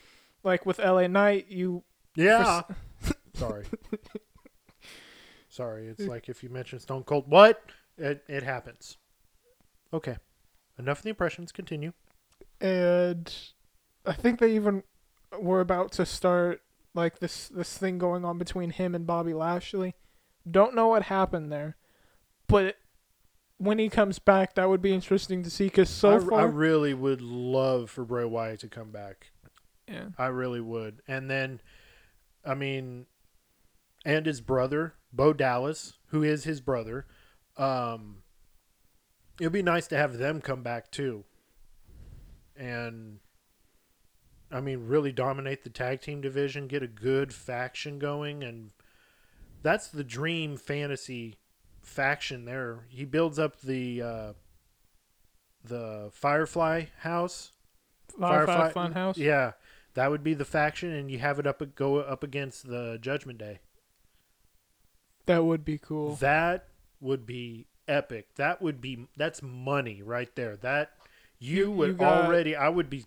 Like 0.43 0.67
with 0.67 0.79
LA 0.79 1.07
Knight, 1.07 1.47
you 1.49 1.85
yeah. 2.17 2.63
Sorry. 3.35 3.65
Sorry, 5.49 5.87
it's 5.89 6.07
like 6.07 6.29
if 6.29 6.43
you 6.43 6.49
mention 6.51 6.79
Stone 6.79 7.05
Cold, 7.05 7.25
what? 7.29 7.63
It 7.97 8.23
it 8.29 8.43
happens. 8.43 8.97
Okay, 9.93 10.17
enough 10.79 10.99
of 10.99 11.05
the 11.05 11.11
impressions. 11.11 11.53
Continue. 11.53 11.93
and 12.61 13.33
I 14.05 14.13
think 14.13 14.39
they 14.41 14.55
even 14.55 14.83
were 15.39 15.61
about 15.61 15.93
to 15.93 16.07
start 16.07 16.63
like 16.95 17.19
this 17.19 17.49
this 17.49 17.77
thing 17.79 17.99
going 17.99 18.25
on 18.25 18.39
between 18.39 18.71
him 18.71 18.95
and 18.95 19.07
Bobby 19.07 19.35
Lashley. 19.35 19.95
Don't 20.51 20.75
know 20.75 20.89
what 20.89 21.05
happened 21.05 21.53
there, 21.53 21.77
but 22.47 22.77
when 23.59 23.79
he 23.79 23.89
comes 23.89 24.19
back, 24.19 24.55
that 24.55 24.69
would 24.69 24.81
be 24.81 24.93
interesting 24.93 25.43
to 25.43 25.51
see. 25.51 25.65
Because 25.65 25.91
so 25.91 26.17
I, 26.17 26.19
far, 26.21 26.41
I 26.41 26.45
really 26.45 26.95
would 26.95 27.21
love 27.21 27.91
for 27.91 28.05
Bray 28.05 28.25
Wyatt 28.25 28.61
to 28.61 28.69
come 28.69 28.91
back. 28.91 29.33
yeah, 29.89 30.07
I 30.17 30.27
really 30.27 30.61
would. 30.61 31.03
And 31.09 31.29
then, 31.29 31.61
I 32.45 32.55
mean, 32.55 33.07
and 34.05 34.27
his 34.27 34.41
brother, 34.41 34.95
Bo 35.13 35.33
Dallas, 35.33 35.95
who 36.07 36.23
is 36.23 36.45
his 36.45 36.61
brother. 36.61 37.07
Um, 37.57 38.23
it'd 39.41 39.53
be 39.53 39.63
nice 39.63 39.87
to 39.89 39.97
have 39.97 40.19
them 40.19 40.41
come 40.41 40.63
back 40.63 40.91
too. 40.91 41.25
And, 42.57 43.19
I 44.51 44.61
mean, 44.61 44.87
really 44.87 45.13
dominate 45.13 45.65
the 45.65 45.71
tag 45.71 46.01
team 46.01 46.21
division, 46.21 46.69
get 46.69 46.83
a 46.83 46.89
good 46.89 47.33
faction 47.35 47.99
going. 47.99 48.43
And 48.43 48.71
that's 49.63 49.89
the 49.89 50.05
dream 50.05 50.57
fantasy 50.57 51.37
faction 51.83 52.45
there. 52.45 52.81
He 52.89 53.05
builds 53.05 53.39
up 53.39 53.61
the, 53.61 54.03
uh, 54.03 54.33
the 55.65 56.11
Firefly 56.13 56.87
house. 57.01 57.53
Firefly 58.19 58.73
Funhouse. 58.73 59.17
Yeah, 59.17 59.53
that 59.95 60.11
would 60.11 60.25
be 60.25 60.35
the 60.35 60.45
faction, 60.45 60.91
and 60.93 61.11
you 61.11 61.19
have 61.19 61.39
it 61.39 61.47
up 61.47 61.63
go 61.75 61.99
up 61.99 62.23
against 62.25 62.67
the 62.69 62.99
Judgment 63.01 63.39
Day. 63.39 63.61
That 65.27 65.45
would 65.45 65.65
be 65.65 65.79
cool. 65.79 66.15
That 66.17 66.69
would 67.01 67.27
be 67.27 67.67
epic. 67.87 68.35
That 68.37 68.63
would 68.63 68.81
be 68.81 69.09
that's 69.17 69.43
money 69.43 70.03
right 70.03 70.35
there. 70.37 70.57
That 70.57 70.93
you, 71.39 71.57
You- 71.65 71.71
would 71.73 71.89
you 71.89 71.95
got- 71.95 72.25
already. 72.25 72.57
I 72.57 72.69
would 72.71 72.89
be 72.91 73.05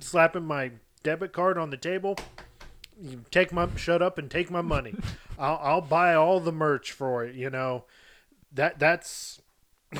slapping 0.00 0.44
my 0.44 0.72
debit 1.02 1.32
card 1.32 1.58
on 1.58 1.70
the 1.70 1.76
table. 1.76 2.16
You 3.00 3.24
take 3.30 3.52
my 3.52 3.68
shut 3.76 4.00
up 4.02 4.18
and 4.18 4.30
take 4.30 4.50
my 4.50 4.62
money. 4.62 4.94
I'll 5.38 5.60
I'll 5.62 5.80
buy 5.80 6.14
all 6.14 6.40
the 6.40 6.52
merch 6.52 6.92
for 6.92 7.24
it. 7.24 7.34
You 7.34 7.50
know, 7.50 7.84
that 8.52 8.78
that's 8.78 9.40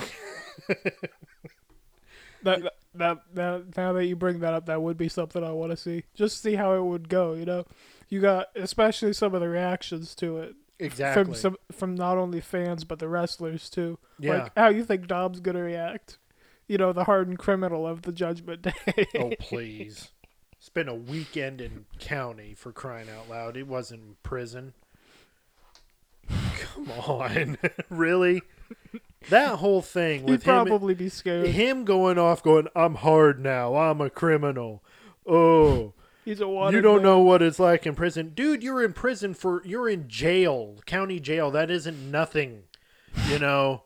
That, 2.43 2.63
that 2.63 2.73
that 2.95 3.19
that 3.35 3.77
now 3.77 3.93
that 3.93 4.07
you 4.07 4.17
bring 4.17 4.41
that 4.41 4.55
up, 4.55 4.67
that 4.67 4.81
would 4.83 4.97
be 4.97 5.09
something 5.09 5.43
I 5.43 5.53
want 5.53 5.73
to 5.73 5.77
see. 5.77 6.05
Just 6.15 6.43
see 6.43 6.55
how 6.55 6.75
it 6.75 6.83
would 6.83 7.09
go. 7.09 7.35
You 7.35 7.45
know, 7.45 7.65
you 8.09 8.21
got 8.21 8.49
especially 8.55 9.13
some 9.13 9.35
of 9.35 9.41
the 9.41 9.49
reactions 9.49 10.15
to 10.17 10.39
it 10.39 10.55
exactly 10.79 11.25
from 11.25 11.35
some 11.35 11.57
from 11.73 11.95
not 11.95 12.19
only 12.19 12.41
fans 12.41 12.85
but 12.85 12.99
the 12.99 13.09
wrestlers 13.09 13.71
too. 13.71 13.99
yeah. 14.19 14.45
Like 14.45 14.53
how 14.57 14.69
you 14.69 14.85
think 14.85 15.07
Dom's 15.07 15.41
gonna 15.41 15.63
react? 15.63 16.19
You 16.69 16.79
know, 16.79 16.93
the 16.93 17.05
hardened 17.05 17.39
criminal 17.39 17.87
of 17.87 18.03
the 18.03 18.13
Judgment 18.13 18.63
Day. 18.63 19.07
Oh 19.19 19.33
please! 19.39 20.11
Spent 20.67 20.89
a 20.89 20.95
weekend 20.95 21.61
in 21.61 21.87
county 22.01 22.53
for 22.53 22.73
crying 22.73 23.07
out 23.09 23.31
loud. 23.31 23.57
It 23.57 23.69
wasn't 23.69 24.21
prison. 24.25 24.75
Come 26.29 26.91
on, 26.91 27.57
really? 27.89 28.43
That 29.31 29.61
whole 29.61 29.81
thing 29.81 30.23
He'd 30.23 30.31
with 30.31 30.43
him, 30.43 30.67
probably 30.67 30.93
be 30.95 31.09
scared. 31.09 31.47
him 31.47 31.85
going 31.85 32.19
off, 32.19 32.43
going, 32.43 32.67
"I'm 32.75 32.97
hard 32.97 33.39
now. 33.41 33.77
I'm 33.77 34.01
a 34.01 34.11
criminal." 34.11 34.83
Oh, 35.25 35.95
He's 36.25 36.41
a 36.41 36.49
water. 36.49 36.77
you 36.77 36.83
don't 36.83 37.01
know 37.05 37.21
what 37.21 37.43
it's 37.43 37.61
like 37.61 37.87
in 37.87 37.95
prison, 37.95 38.33
dude. 38.35 38.65
You're 38.65 38.83
in 38.83 38.93
prison 38.93 39.35
for 39.35 39.63
you're 39.65 39.89
in 39.89 40.09
jail, 40.09 40.81
county 40.85 41.21
jail. 41.21 41.53
That 41.53 41.71
isn't 41.71 42.11
nothing, 42.11 42.65
you 43.29 43.39
know. 43.39 43.85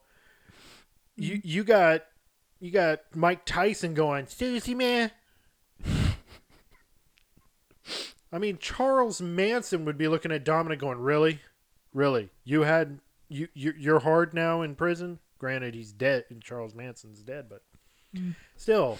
You 1.14 1.42
you 1.44 1.62
got 1.62 2.04
you 2.58 2.70
got 2.70 3.00
Mike 3.14 3.44
Tyson 3.44 3.92
going, 3.92 4.28
Susie 4.28 4.74
man. 4.74 5.10
I 8.32 8.38
mean, 8.38 8.58
Charles 8.58 9.20
Manson 9.20 9.84
would 9.84 9.98
be 9.98 10.08
looking 10.08 10.32
at 10.32 10.44
Dominik 10.44 10.78
going, 10.78 10.98
"Really, 10.98 11.40
really? 11.92 12.30
You 12.44 12.62
had 12.62 13.00
you 13.28 13.48
you 13.54 13.74
you're 13.76 14.00
hard 14.00 14.34
now 14.34 14.62
in 14.62 14.74
prison. 14.74 15.18
Granted, 15.38 15.74
he's 15.74 15.92
dead, 15.92 16.24
and 16.30 16.42
Charles 16.42 16.74
Manson's 16.74 17.22
dead, 17.22 17.48
but 17.48 17.62
still." 18.56 18.98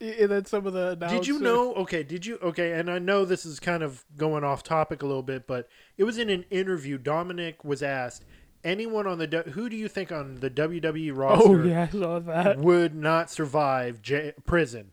And 0.00 0.28
then 0.28 0.44
some 0.44 0.66
of 0.66 0.72
the 0.72 0.96
Did 0.96 1.28
you 1.28 1.38
know? 1.38 1.72
Okay, 1.74 2.02
did 2.02 2.26
you? 2.26 2.38
Okay, 2.42 2.72
and 2.72 2.90
I 2.90 2.98
know 2.98 3.24
this 3.24 3.46
is 3.46 3.60
kind 3.60 3.82
of 3.82 4.04
going 4.16 4.42
off 4.42 4.64
topic 4.64 5.02
a 5.02 5.06
little 5.06 5.22
bit, 5.22 5.46
but 5.46 5.68
it 5.96 6.02
was 6.04 6.18
in 6.18 6.30
an 6.30 6.44
interview. 6.50 6.98
Dominik 6.98 7.64
was 7.64 7.80
asked, 7.80 8.24
"Anyone 8.64 9.06
on 9.06 9.18
the 9.18 9.44
who 9.52 9.68
do 9.68 9.76
you 9.76 9.86
think 9.86 10.10
on 10.10 10.36
the 10.36 10.50
WWE 10.50 11.12
oh, 11.12 11.14
roster 11.14 11.62
Oh 11.62 11.64
yeah, 11.64 11.82
I 11.82 11.96
saw 11.96 12.18
that. 12.18 12.58
would 12.58 12.96
not 12.96 13.30
survive 13.30 14.02
j- 14.02 14.32
prison?" 14.44 14.90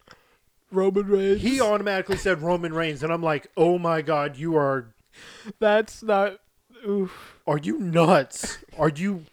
Roman 0.72 1.08
Reigns. 1.08 1.42
He 1.42 1.60
automatically 1.62 2.18
said 2.18 2.42
Roman 2.42 2.74
Reigns, 2.74 3.04
and 3.04 3.12
I'm 3.12 3.22
like, 3.24 3.48
"Oh 3.58 3.78
my 3.78 4.02
god, 4.02 4.38
you 4.38 4.56
are 4.56 4.94
That's 5.60 6.02
not. 6.04 6.38
Oof. 6.88 7.40
are 7.46 7.58
you 7.58 7.78
nuts? 7.80 8.58
Are 8.78 8.90
you?" 8.90 9.26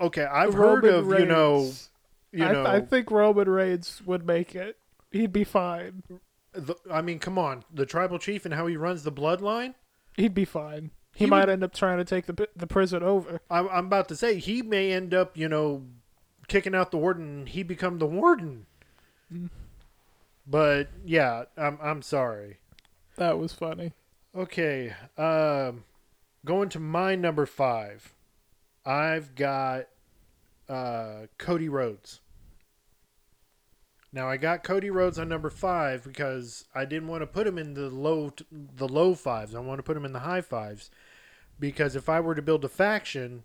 Okay, 0.00 0.24
I've 0.24 0.54
heard 0.54 0.84
Roman 0.84 1.12
of 1.14 1.20
you 1.20 1.26
know 1.26 1.58
Reigns. 1.60 1.88
you 2.32 2.44
I, 2.44 2.52
know. 2.52 2.66
I 2.66 2.80
think 2.80 3.10
Roman 3.10 3.48
Reigns 3.48 4.02
would 4.04 4.26
make 4.26 4.54
it. 4.54 4.76
He'd 5.10 5.32
be 5.32 5.44
fine. 5.44 6.02
the, 6.52 6.74
I 6.90 7.00
mean, 7.00 7.18
come 7.18 7.38
on, 7.38 7.64
the 7.72 7.86
tribal 7.86 8.18
chief 8.18 8.44
and 8.44 8.52
how 8.54 8.66
he 8.66 8.76
runs 8.76 9.04
the 9.04 9.12
bloodline. 9.12 9.74
He'd 10.16 10.34
be 10.34 10.44
fine. 10.44 10.90
He, 11.14 11.24
He 11.24 11.30
might 11.30 11.40
would- 11.40 11.48
end 11.50 11.64
up 11.64 11.72
trying 11.74 11.98
to 11.98 12.04
take 12.04 12.26
the 12.26 12.48
the 12.54 12.66
prison 12.66 13.02
over. 13.02 13.40
I'm, 13.50 13.68
I'm 13.70 13.86
about 13.86 14.08
to 14.08 14.16
say 14.16 14.38
he 14.38 14.60
may 14.60 14.92
end 14.92 15.14
up, 15.14 15.36
you 15.36 15.48
know, 15.48 15.84
kicking 16.48 16.74
out 16.74 16.90
the 16.90 16.98
warden. 16.98 17.46
He 17.46 17.62
become 17.62 17.98
the 17.98 18.06
warden. 18.06 18.66
But 20.46 20.88
yeah, 21.04 21.44
I'm 21.56 21.78
I'm 21.82 22.02
sorry. 22.02 22.58
That 23.16 23.38
was 23.38 23.52
funny. 23.52 23.92
Okay, 24.34 24.92
um, 25.16 25.84
going 26.44 26.68
to 26.70 26.80
my 26.80 27.14
number 27.14 27.46
five. 27.46 28.12
I've 28.84 29.34
got 29.34 29.86
uh, 30.68 31.26
Cody 31.38 31.68
Rhodes. 31.68 32.20
Now 34.12 34.28
I 34.28 34.36
got 34.36 34.62
Cody 34.62 34.90
Rhodes 34.90 35.18
on 35.18 35.28
number 35.28 35.50
five 35.50 36.04
because 36.04 36.64
I 36.74 36.84
didn't 36.84 37.08
want 37.08 37.22
to 37.22 37.26
put 37.26 37.46
him 37.46 37.58
in 37.58 37.74
the 37.74 37.90
low 37.90 38.32
the 38.50 38.88
low 38.88 39.14
fives. 39.14 39.54
I 39.54 39.60
want 39.60 39.78
to 39.78 39.82
put 39.82 39.96
him 39.96 40.04
in 40.04 40.12
the 40.12 40.20
high 40.20 40.40
fives 40.40 40.90
because 41.58 41.96
if 41.96 42.08
I 42.08 42.20
were 42.20 42.34
to 42.34 42.42
build 42.42 42.64
a 42.64 42.68
faction, 42.68 43.44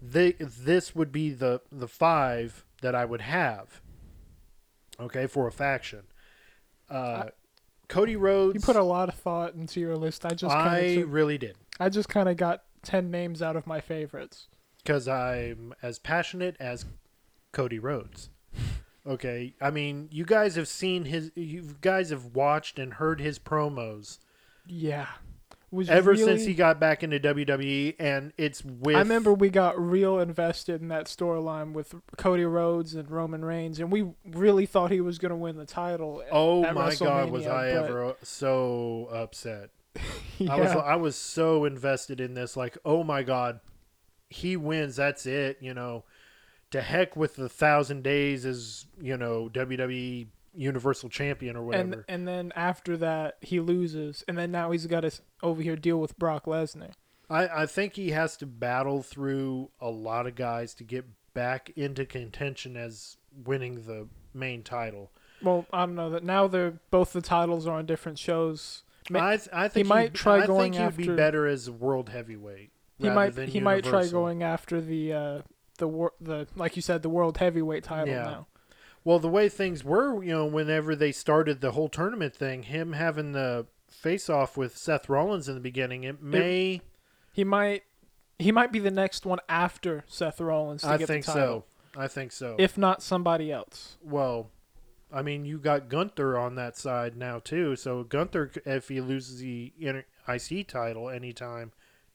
they, 0.00 0.32
this 0.32 0.94
would 0.94 1.12
be 1.12 1.30
the 1.30 1.60
the 1.70 1.88
five 1.88 2.64
that 2.80 2.94
I 2.94 3.04
would 3.04 3.20
have. 3.20 3.80
Okay, 5.00 5.26
for 5.26 5.46
a 5.46 5.52
faction. 5.52 6.02
Uh, 6.90 7.24
Cody 7.88 8.16
Rhodes. 8.16 8.54
You 8.54 8.60
put 8.60 8.76
a 8.76 8.82
lot 8.82 9.08
of 9.08 9.14
thought 9.14 9.54
into 9.54 9.80
your 9.80 9.96
list. 9.96 10.24
I 10.24 10.30
just 10.30 10.54
I 10.54 10.64
kind 10.68 11.02
of 11.02 11.12
really 11.12 11.38
did 11.38 11.56
I 11.80 11.88
just 11.88 12.08
kind 12.08 12.28
of 12.28 12.36
got 12.36 12.62
ten 12.82 13.10
names 13.10 13.42
out 13.42 13.56
of 13.56 13.66
my 13.66 13.80
favorites. 13.80 14.48
because 14.82 15.08
I'm 15.08 15.74
as 15.82 15.98
passionate 15.98 16.56
as 16.60 16.84
Cody 17.52 17.78
Rhodes. 17.78 18.30
Okay, 19.06 19.54
I 19.60 19.70
mean, 19.70 20.08
you 20.12 20.24
guys 20.24 20.54
have 20.54 20.68
seen 20.68 21.06
his, 21.06 21.32
you 21.34 21.74
guys 21.80 22.10
have 22.10 22.36
watched 22.36 22.78
and 22.78 22.94
heard 22.94 23.20
his 23.20 23.36
promos. 23.38 24.18
Yeah, 24.64 25.08
was 25.72 25.88
ever 25.88 26.10
really, 26.10 26.24
since 26.24 26.44
he 26.44 26.54
got 26.54 26.78
back 26.78 27.02
into 27.02 27.18
WWE, 27.18 27.96
and 27.98 28.32
it's 28.36 28.62
with. 28.64 28.94
I 28.94 29.00
remember 29.00 29.32
we 29.32 29.48
got 29.48 29.80
real 29.80 30.20
invested 30.20 30.82
in 30.82 30.88
that 30.88 31.06
storyline 31.06 31.72
with 31.72 31.94
Cody 32.18 32.44
Rhodes 32.44 32.94
and 32.94 33.10
Roman 33.10 33.44
Reigns, 33.44 33.80
and 33.80 33.90
we 33.90 34.12
really 34.24 34.66
thought 34.66 34.90
he 34.90 35.00
was 35.00 35.18
going 35.18 35.30
to 35.30 35.36
win 35.36 35.56
the 35.56 35.64
title. 35.64 36.22
Oh 36.30 36.64
at 36.64 36.74
my 36.74 36.94
God, 36.94 37.30
was 37.30 37.46
I 37.46 37.70
ever 37.70 38.14
so 38.22 39.08
upset? 39.10 39.70
Yeah. 40.38 40.52
I 40.54 40.60
was 40.60 40.70
I 40.70 40.94
was 40.96 41.16
so 41.16 41.64
invested 41.64 42.20
in 42.20 42.34
this. 42.34 42.56
Like, 42.56 42.76
oh 42.84 43.02
my 43.02 43.22
God, 43.22 43.60
he 44.28 44.56
wins. 44.56 44.96
That's 44.96 45.24
it. 45.24 45.56
You 45.60 45.72
know, 45.72 46.04
to 46.70 46.82
heck 46.82 47.16
with 47.16 47.36
the 47.36 47.48
thousand 47.48 48.02
days 48.02 48.44
as 48.44 48.86
you 49.00 49.16
know 49.16 49.48
WWE 49.52 50.26
Universal 50.54 51.08
Champion 51.08 51.56
or 51.56 51.62
whatever. 51.64 51.92
and 51.92 52.04
and 52.08 52.28
then 52.28 52.52
after 52.54 52.96
that 52.98 53.36
he 53.40 53.60
loses, 53.60 54.24
and 54.28 54.36
then 54.36 54.50
now 54.52 54.70
he's 54.70 54.86
got 54.86 55.00
to 55.00 55.10
over 55.42 55.62
here 55.62 55.76
deal 55.76 55.98
with 56.00 56.18
Brock 56.18 56.44
Lesnar. 56.46 56.92
I 57.30 57.62
I 57.62 57.66
think 57.66 57.94
he 57.94 58.10
has 58.10 58.36
to 58.38 58.46
battle 58.46 59.02
through 59.02 59.70
a 59.80 59.88
lot 59.90 60.26
of 60.26 60.34
guys 60.34 60.74
to 60.74 60.84
get 60.84 61.06
back 61.34 61.70
into 61.76 62.04
contention 62.04 62.76
as 62.76 63.16
winning 63.44 63.86
the 63.86 64.08
main 64.34 64.62
title. 64.62 65.10
Well, 65.42 65.66
I 65.72 65.86
don't 65.86 65.94
know 65.94 66.10
that 66.10 66.22
now 66.22 66.46
they're 66.46 66.78
both 66.90 67.12
the 67.14 67.22
titles 67.22 67.66
are 67.66 67.78
on 67.78 67.86
different 67.86 68.18
shows. 68.18 68.82
I 69.12 69.36
th- 69.36 69.48
I 69.52 69.66
think 69.68 69.86
he 69.86 69.88
might 69.88 70.14
try 70.14 70.42
I 70.42 70.46
going 70.46 70.72
think 70.74 70.84
he'd 70.92 70.96
be 70.96 71.02
after- 71.04 71.16
better 71.16 71.46
as 71.46 71.68
world 71.70 72.10
heavyweight. 72.10 72.70
he 72.98 73.10
might 73.10 73.36
he 73.36 73.58
might 73.58 73.84
try 73.84 74.06
going 74.06 74.42
after 74.42 74.80
the 74.80 75.12
uh 75.12 75.42
the 75.78 75.88
wor- 75.88 76.12
the 76.20 76.46
like 76.54 76.76
you 76.76 76.82
said 76.82 77.02
the 77.02 77.08
world 77.08 77.38
heavyweight 77.38 77.82
title 77.84 78.14
Yeah. 78.14 78.22
now. 78.22 78.46
Well, 79.04 79.18
the 79.18 79.28
way 79.28 79.48
things 79.48 79.82
were, 79.84 80.22
you 80.22 80.30
know, 80.32 80.46
whenever 80.46 80.94
they 80.94 81.12
started 81.12 81.60
the 81.60 81.72
whole 81.72 81.88
tournament 81.88 82.34
thing, 82.36 82.64
him 82.64 82.92
having 82.92 83.32
the 83.32 83.66
face 83.88 84.30
off 84.30 84.56
with 84.56 84.76
Seth 84.76 85.08
Rollins 85.08 85.48
in 85.48 85.54
the 85.54 85.60
beginning, 85.60 86.04
it 86.04 86.22
may. 86.22 86.82
He 87.32 87.44
might 87.44 87.82
he 88.38 88.52
might 88.52 88.72
be 88.72 88.78
the 88.78 88.90
next 88.90 89.24
one 89.26 89.38
after 89.48 90.04
Seth 90.08 90.40
Rollins 90.40 90.82
to 90.82 90.88
I 90.88 90.96
get 90.98 91.06
think 91.08 91.24
the 91.26 91.32
title, 91.32 91.66
so. 91.94 92.00
I 92.00 92.08
think 92.08 92.32
so. 92.32 92.56
if 92.58 92.78
not 92.78 93.02
somebody 93.02 93.52
else. 93.52 93.96
well, 94.02 94.50
I 95.12 95.20
mean, 95.20 95.44
you 95.44 95.58
got 95.58 95.90
Gunther 95.90 96.38
on 96.38 96.54
that 96.54 96.76
side 96.76 97.16
now 97.16 97.38
too. 97.38 97.76
So 97.76 98.02
Gunther, 98.02 98.52
if 98.64 98.88
he 98.88 99.00
loses 99.00 99.40
the 99.40 99.72
IC 100.26 100.68
title 100.68 101.10
anytime, 101.10 101.72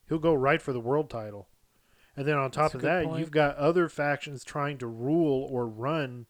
he'll 0.10 0.18
go 0.18 0.34
right 0.34 0.62
for 0.62 0.74
the 0.74 0.80
world 0.80 1.10
title. 1.10 1.48
And 2.16 2.28
then 2.28 2.36
on 2.38 2.50
top 2.50 2.72
That's 2.72 2.76
of 2.76 2.82
that, 2.82 3.06
point. 3.06 3.20
you've 3.20 3.30
got 3.32 3.56
other 3.58 3.88
factions 3.88 4.44
trying 4.44 4.80
to 4.80 4.88
rule 4.88 5.48
or 5.52 5.68
run, 5.68 6.26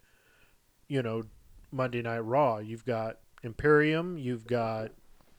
you 0.87 1.01
know, 1.01 1.23
Monday 1.71 2.01
Night 2.01 2.19
Raw. 2.19 2.57
You've 2.59 2.85
got 2.85 3.17
Imperium. 3.43 4.17
You've 4.17 4.47
got 4.47 4.91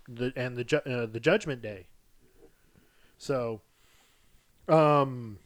the 0.08 0.32
and 0.36 0.56
the 0.56 0.64
ju- 0.64 0.76
uh, 0.86 1.06
the 1.06 1.20
Judgment 1.20 1.62
Day. 1.62 1.88
So, 3.16 3.60
um, 4.68 5.38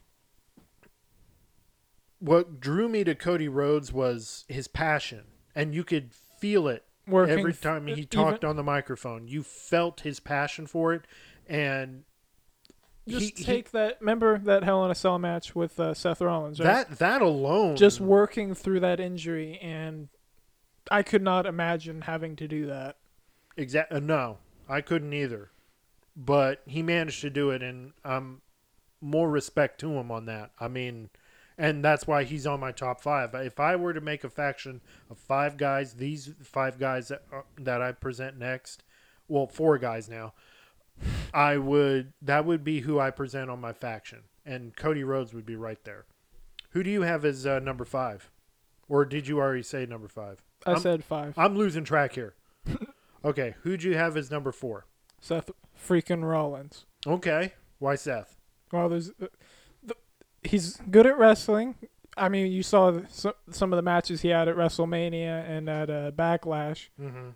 what 2.19 2.61
drew 2.61 2.89
me 2.89 3.05
to 3.05 3.15
Cody 3.15 3.49
Rhodes 3.49 3.93
was 3.93 4.45
his 4.49 4.69
passion, 4.69 5.25
and 5.55 5.75
you 5.75 5.85
could 5.85 6.13
feel 6.13 6.69
it 6.69 6.85
Working 7.07 7.39
every 7.39 7.53
time 7.53 7.87
he 7.87 7.93
even- 7.93 8.07
talked 8.09 8.45
on 8.45 8.57
the 8.57 8.63
microphone. 8.63 9.27
You 9.27 9.43
felt 9.43 10.01
his 10.01 10.21
passion 10.21 10.67
for 10.67 10.93
it, 10.93 11.07
and 11.47 12.05
Just 13.09 13.37
he- 13.37 13.43
he- 13.43 13.45
take 13.45 13.71
that. 13.73 13.99
Remember 14.01 14.39
that 14.39 14.63
Hell 14.65 14.85
in 14.85 14.91
a 14.91 14.95
Cell 14.95 15.19
match 15.19 15.55
with 15.55 15.79
uh, 15.81 15.95
Seth 15.95 16.21
Rollins, 16.21 16.61
right? 16.61 16.89
that 16.89 16.99
that 16.99 17.23
alone 17.23 17.77
just 17.77 18.01
working 18.01 18.55
through 18.55 18.81
that 18.81 19.01
injury, 19.01 19.59
and 19.61 20.09
I 20.91 21.03
could 21.03 21.23
not 21.23 21.47
imagine 21.47 22.03
having 22.03 22.37
to 22.37 22.47
do 22.49 22.67
that. 22.67 22.97
Exactly. 23.57 23.97
Uh, 23.97 24.01
no, 24.01 24.39
I 24.69 24.81
couldn't 24.81 25.13
either. 25.13 25.51
But 26.17 26.63
he 26.67 26.83
managed 26.83 27.23
to 27.23 27.31
do 27.31 27.51
it, 27.51 27.63
and 27.63 27.93
um, 28.05 28.43
more 29.01 29.31
respect 29.31 29.81
to 29.81 29.93
him 29.95 30.11
on 30.11 30.27
that. 30.27 30.51
I 30.61 30.69
mean, 30.69 31.09
and 31.59 31.85
that's 31.85 32.07
why 32.07 32.25
he's 32.25 32.47
on 32.47 32.61
my 32.61 32.71
top 32.71 33.01
five. 33.01 33.35
If 33.35 33.59
I 33.59 33.77
were 33.77 33.95
to 33.95 34.01
make 34.01 34.23
a 34.23 34.29
faction 34.31 34.81
of 35.11 35.19
five 35.19 35.57
guys, 35.57 35.95
these 35.95 36.35
five 36.43 36.79
guys 36.79 37.09
that 37.09 37.23
are, 37.33 37.45
that 37.59 37.81
I 37.83 37.93
present 37.93 38.39
next, 38.39 38.85
well, 39.27 39.47
four 39.47 39.79
guys 39.79 40.09
now, 40.09 40.35
I 41.35 41.57
would 41.57 42.13
that 42.23 42.45
would 42.45 42.63
be 42.65 42.81
who 42.81 43.01
I 43.01 43.11
present 43.11 43.51
on 43.51 43.61
my 43.61 43.73
faction, 43.73 44.21
and 44.45 44.77
Cody 44.77 45.03
Rhodes 45.05 45.33
would 45.35 45.47
be 45.47 45.57
right 45.57 45.83
there. 45.85 46.05
Who 46.71 46.83
do 46.83 46.91
you 46.91 47.03
have 47.03 47.25
as 47.25 47.47
uh, 47.47 47.59
number 47.59 47.85
five, 47.85 48.31
or 48.89 49.05
did 49.05 49.27
you 49.29 49.39
already 49.39 49.63
say 49.63 49.87
number 49.87 50.09
five? 50.09 50.43
I 50.67 50.73
I'm- 50.73 50.81
said 50.81 51.05
five. 51.05 51.35
I'm 51.39 51.57
losing 51.57 51.85
track 51.85 52.15
here. 52.15 52.35
okay, 53.25 53.55
who'd 53.63 53.83
you 53.83 53.97
have 53.97 54.17
as 54.17 54.31
number 54.31 54.53
four? 54.53 54.87
Seth 55.21 55.51
freaking 55.89 56.23
Rollins. 56.29 56.85
Okay, 57.07 57.55
why 57.79 57.95
Seth? 57.97 58.37
Well, 58.73 58.89
there's 58.89 59.11
uh, 59.21 59.27
the, 59.83 59.95
he's 60.43 60.77
good 60.91 61.07
at 61.07 61.19
wrestling. 61.19 61.75
I 62.17 62.29
mean, 62.29 62.53
you 62.53 62.63
saw 62.63 62.91
the, 62.91 63.07
so, 63.09 63.35
some 63.51 63.73
of 63.73 63.77
the 63.77 63.83
matches 63.83 64.21
he 64.21 64.29
had 64.29 64.47
at 64.49 64.55
WrestleMania 64.57 65.49
and 65.49 65.69
at 65.69 65.89
uh, 65.91 66.11
Backlash, 66.13 66.89
Mm-hmm. 67.01 67.31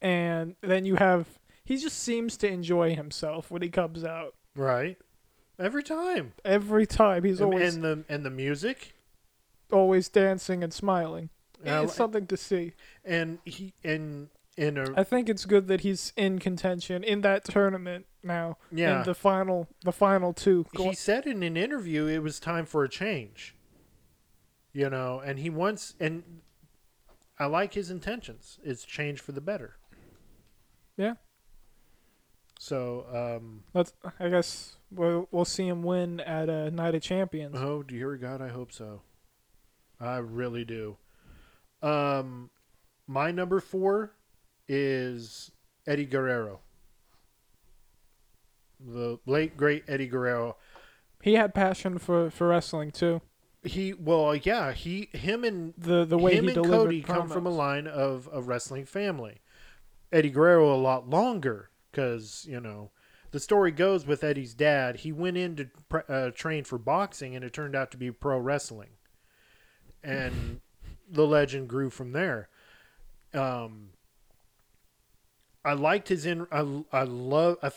and 0.00 0.56
then 0.62 0.84
you 0.84 0.96
have 0.96 1.37
he 1.68 1.76
just 1.76 1.98
seems 1.98 2.38
to 2.38 2.48
enjoy 2.48 2.94
himself 2.94 3.50
when 3.50 3.60
he 3.60 3.68
comes 3.68 4.02
out. 4.02 4.34
Right, 4.56 4.96
every 5.58 5.82
time. 5.82 6.32
Every 6.42 6.86
time 6.86 7.24
he's 7.24 7.40
and, 7.40 7.52
always 7.52 7.74
and 7.74 7.84
the 7.84 8.04
and 8.08 8.24
the 8.24 8.30
music, 8.30 8.94
always 9.70 10.08
dancing 10.08 10.64
and 10.64 10.72
smiling. 10.72 11.28
Yeah, 11.62 11.82
it's 11.82 11.94
something 11.94 12.26
to 12.28 12.38
see. 12.38 12.72
and 13.04 13.38
he 13.44 13.74
and 13.84 14.28
in 14.56 14.78
a 14.78 14.98
I 14.98 15.04
think 15.04 15.28
it's 15.28 15.44
good 15.44 15.68
that 15.68 15.82
he's 15.82 16.14
in 16.16 16.38
contention 16.38 17.04
in 17.04 17.20
that 17.20 17.44
tournament 17.44 18.06
now. 18.22 18.56
Yeah. 18.72 19.00
In 19.00 19.04
the 19.04 19.14
final, 19.14 19.68
the 19.84 19.92
final 19.92 20.32
two. 20.32 20.64
he 20.74 20.94
said 20.94 21.26
in 21.26 21.42
an 21.42 21.58
interview 21.58 22.06
it 22.06 22.22
was 22.22 22.40
time 22.40 22.64
for 22.64 22.82
a 22.82 22.88
change. 22.88 23.54
You 24.72 24.88
know, 24.88 25.20
and 25.20 25.38
he 25.38 25.50
wants 25.50 25.96
and 26.00 26.22
I 27.38 27.44
like 27.44 27.74
his 27.74 27.90
intentions. 27.90 28.58
It's 28.64 28.84
change 28.84 29.20
for 29.20 29.32
the 29.32 29.42
better. 29.42 29.76
Yeah. 30.96 31.14
So, 32.58 33.06
um, 33.14 33.62
Let's. 33.72 33.92
I 34.18 34.28
guess 34.28 34.76
we'll 34.90 35.28
we'll 35.30 35.44
see 35.44 35.68
him 35.68 35.84
win 35.84 36.18
at 36.20 36.50
uh, 36.50 36.70
Night 36.70 36.96
of 36.96 37.02
Champions. 37.02 37.56
Oh, 37.56 37.84
dear 37.84 38.16
God, 38.16 38.42
I 38.42 38.48
hope 38.48 38.72
so. 38.72 39.02
I 40.00 40.16
really 40.18 40.64
do. 40.64 40.96
Um, 41.82 42.50
my 43.06 43.30
number 43.30 43.60
four 43.60 44.12
is 44.66 45.52
Eddie 45.86 46.04
Guerrero, 46.04 46.60
the 48.80 49.20
late 49.24 49.56
great 49.56 49.84
Eddie 49.86 50.08
Guerrero. 50.08 50.56
He 51.22 51.34
had 51.34 51.54
passion 51.54 51.98
for 51.98 52.28
for 52.28 52.48
wrestling 52.48 52.90
too. 52.90 53.20
He 53.62 53.92
well, 53.92 54.34
yeah, 54.34 54.72
he 54.72 55.08
him 55.12 55.44
and 55.44 55.74
The 55.78 56.04
the 56.04 56.18
way 56.18 56.34
him 56.34 56.44
he 56.44 56.50
and 56.50 56.54
delivered 56.56 56.84
Cody 56.86 57.02
come 57.02 57.28
from 57.28 57.46
a 57.46 57.50
line 57.50 57.86
of 57.86 58.28
a 58.32 58.42
wrestling 58.42 58.84
family. 58.84 59.40
Eddie 60.12 60.30
Guerrero 60.30 60.74
a 60.74 60.76
lot 60.76 61.08
longer 61.08 61.70
because 61.90 62.46
you 62.48 62.60
know 62.60 62.90
the 63.30 63.40
story 63.40 63.70
goes 63.70 64.06
with 64.06 64.24
Eddie's 64.24 64.54
dad. 64.54 64.96
He 64.96 65.12
went 65.12 65.36
in 65.36 65.56
to 65.56 65.68
pre- 65.88 66.02
uh, 66.08 66.30
train 66.30 66.64
for 66.64 66.78
boxing, 66.78 67.36
and 67.36 67.44
it 67.44 67.52
turned 67.52 67.76
out 67.76 67.90
to 67.92 67.96
be 67.96 68.10
pro 68.10 68.38
wrestling, 68.38 68.90
and 70.02 70.60
the 71.10 71.26
legend 71.26 71.68
grew 71.68 71.90
from 71.90 72.12
there. 72.12 72.48
Um, 73.34 73.90
I 75.64 75.74
liked 75.74 76.08
his 76.08 76.24
in. 76.26 76.46
I 76.50 76.84
I 76.92 77.02
love. 77.02 77.58
I, 77.62 77.70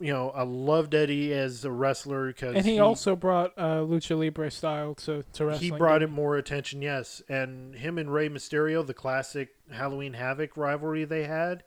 you 0.00 0.12
know, 0.12 0.30
I 0.30 0.42
loved 0.42 0.94
Eddie 0.94 1.32
as 1.32 1.64
a 1.64 1.70
wrestler 1.70 2.26
because 2.26 2.56
And 2.56 2.66
he, 2.66 2.78
also 2.80 3.14
brought 3.16 3.52
uh, 3.56 3.78
lucha 3.78 4.18
libre 4.18 4.50
style 4.50 4.94
to 4.96 5.24
to 5.34 5.46
wrestling. 5.46 5.72
he 5.72 5.76
brought 5.76 6.02
it 6.02 6.10
more 6.10 6.36
attention, 6.36 6.82
yes. 6.82 7.22
And 7.28 7.74
him 7.74 7.96
and 7.96 8.12
Rey 8.12 8.28
Mysterio, 8.28 8.86
the 8.86 8.92
classic 8.94 9.50
Halloween 9.72 10.14
Havoc 10.14 10.56
rivalry 10.56 11.04
they 11.04 11.24
had, 11.24 11.62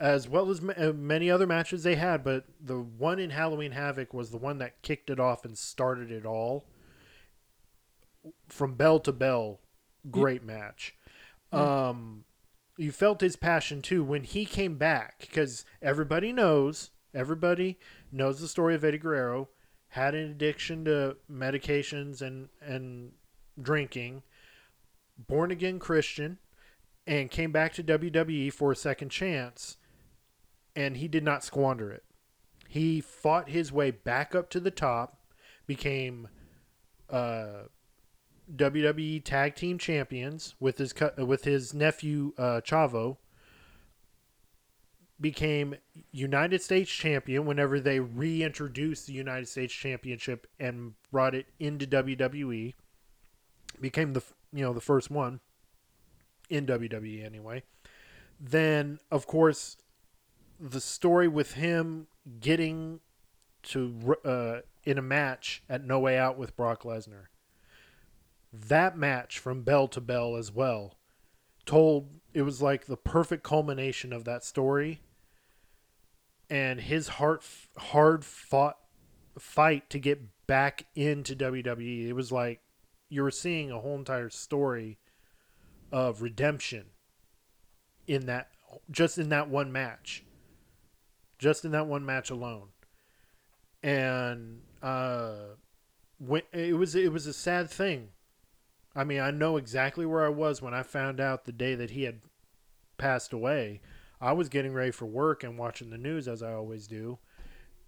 as 0.00 0.28
well 0.28 0.50
as 0.50 0.60
ma- 0.60 0.74
uh, 0.76 0.92
many 0.92 1.30
other 1.30 1.46
matches 1.46 1.82
they 1.82 1.96
had, 1.96 2.22
but 2.22 2.44
the 2.60 2.78
one 2.78 3.18
in 3.18 3.30
Halloween 3.30 3.72
Havoc 3.72 4.14
was 4.14 4.30
the 4.30 4.38
one 4.38 4.58
that 4.58 4.82
kicked 4.82 5.10
it 5.10 5.18
off 5.18 5.44
and 5.44 5.56
started 5.58 6.10
it 6.10 6.24
all. 6.24 6.64
From 8.48 8.74
bell 8.74 9.00
to 9.00 9.12
bell, 9.12 9.60
great 10.10 10.44
match. 10.44 10.94
Um, 11.52 12.24
you 12.76 12.92
felt 12.92 13.20
his 13.20 13.36
passion 13.36 13.82
too 13.82 14.04
when 14.04 14.24
he 14.24 14.44
came 14.44 14.76
back 14.76 15.18
because 15.20 15.64
everybody 15.82 16.32
knows, 16.32 16.90
everybody 17.14 17.78
knows 18.12 18.40
the 18.40 18.48
story 18.48 18.74
of 18.74 18.84
Eddie 18.84 18.98
Guerrero. 18.98 19.48
Had 19.92 20.14
an 20.14 20.30
addiction 20.30 20.84
to 20.84 21.16
medications 21.30 22.20
and 22.20 22.50
and 22.60 23.12
drinking. 23.60 24.22
Born 25.16 25.50
again 25.50 25.78
Christian, 25.78 26.38
and 27.08 27.30
came 27.30 27.50
back 27.50 27.72
to 27.72 27.82
WWE 27.82 28.52
for 28.52 28.70
a 28.70 28.76
second 28.76 29.08
chance, 29.08 29.78
and 30.78 30.98
he 30.98 31.08
did 31.08 31.24
not 31.24 31.42
squander 31.42 31.90
it. 31.90 32.04
He 32.68 33.00
fought 33.00 33.48
his 33.48 33.72
way 33.72 33.90
back 33.90 34.32
up 34.32 34.48
to 34.50 34.60
the 34.60 34.70
top, 34.70 35.18
became 35.66 36.28
uh, 37.10 37.64
WWE 38.54 39.24
Tag 39.24 39.56
Team 39.56 39.76
Champions 39.76 40.54
with 40.60 40.78
his 40.78 40.92
cu- 40.92 41.10
with 41.26 41.42
his 41.42 41.74
nephew 41.74 42.32
uh, 42.38 42.60
Chavo. 42.64 43.16
became 45.20 45.74
United 46.12 46.62
States 46.62 46.92
champion 46.92 47.44
whenever 47.44 47.80
they 47.80 47.98
reintroduced 47.98 49.08
the 49.08 49.14
United 49.14 49.48
States 49.48 49.74
Championship 49.74 50.46
and 50.60 50.92
brought 51.10 51.34
it 51.34 51.46
into 51.58 51.88
WWE. 51.88 52.74
Became 53.80 54.12
the 54.12 54.22
you 54.52 54.62
know 54.62 54.72
the 54.72 54.80
first 54.80 55.10
one 55.10 55.40
in 56.48 56.66
WWE 56.66 57.26
anyway. 57.26 57.64
Then 58.38 59.00
of 59.10 59.26
course 59.26 59.76
the 60.58 60.80
story 60.80 61.28
with 61.28 61.52
him 61.54 62.06
getting 62.40 63.00
to 63.62 64.16
uh, 64.24 64.60
in 64.84 64.98
a 64.98 65.02
match 65.02 65.62
at 65.68 65.84
No 65.84 65.98
Way 65.98 66.18
Out 66.18 66.38
with 66.38 66.56
Brock 66.56 66.82
Lesnar. 66.82 67.26
That 68.52 68.96
match 68.96 69.38
from 69.38 69.62
bell 69.62 69.88
to 69.88 70.00
bell 70.00 70.36
as 70.36 70.52
well 70.52 70.94
told 71.66 72.08
it 72.32 72.42
was 72.42 72.62
like 72.62 72.86
the 72.86 72.96
perfect 72.96 73.42
culmination 73.42 74.10
of 74.10 74.24
that 74.24 74.42
story 74.42 75.02
and 76.48 76.80
his 76.80 77.08
heart 77.08 77.44
hard 77.76 78.24
fought 78.24 78.78
fight 79.38 79.90
to 79.90 79.98
get 79.98 80.46
back 80.46 80.86
into 80.94 81.36
WWE. 81.36 82.08
It 82.08 82.14
was 82.14 82.32
like 82.32 82.60
you 83.10 83.22
were 83.22 83.30
seeing 83.30 83.70
a 83.70 83.80
whole 83.80 83.96
entire 83.96 84.30
story 84.30 84.98
of 85.92 86.22
redemption 86.22 86.86
in 88.06 88.26
that 88.26 88.48
just 88.90 89.18
in 89.18 89.28
that 89.28 89.48
one 89.48 89.70
match. 89.70 90.24
Just 91.38 91.64
in 91.64 91.70
that 91.72 91.86
one 91.86 92.04
match 92.04 92.30
alone. 92.30 92.68
And 93.82 94.62
uh 94.82 95.54
when 96.18 96.42
it 96.52 96.76
was 96.76 96.94
it 96.94 97.12
was 97.12 97.26
a 97.26 97.32
sad 97.32 97.70
thing. 97.70 98.08
I 98.94 99.04
mean, 99.04 99.20
I 99.20 99.30
know 99.30 99.56
exactly 99.56 100.04
where 100.04 100.24
I 100.24 100.30
was 100.30 100.60
when 100.60 100.74
I 100.74 100.82
found 100.82 101.20
out 101.20 101.44
the 101.44 101.52
day 101.52 101.74
that 101.76 101.90
he 101.90 102.02
had 102.02 102.20
passed 102.96 103.32
away. 103.32 103.80
I 104.20 104.32
was 104.32 104.48
getting 104.48 104.72
ready 104.72 104.90
for 104.90 105.06
work 105.06 105.44
and 105.44 105.56
watching 105.56 105.90
the 105.90 105.98
news 105.98 106.26
as 106.26 106.42
I 106.42 106.52
always 106.52 106.88
do. 106.88 107.18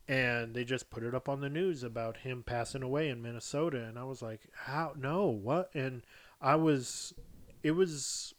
And 0.06 0.54
they 0.54 0.64
just 0.64 0.90
put 0.90 1.02
it 1.02 1.14
up 1.14 1.28
on 1.28 1.40
the 1.40 1.48
news 1.48 1.82
about 1.82 2.18
him 2.18 2.44
passing 2.44 2.82
away 2.82 3.08
in 3.08 3.22
Minnesota 3.22 3.84
and 3.84 3.98
I 3.98 4.04
was 4.04 4.22
like, 4.22 4.42
"How? 4.54 4.92
No, 4.96 5.26
what?" 5.26 5.70
And 5.74 6.02
I 6.40 6.54
was 6.54 7.12
it 7.62 7.72
was 7.72 8.34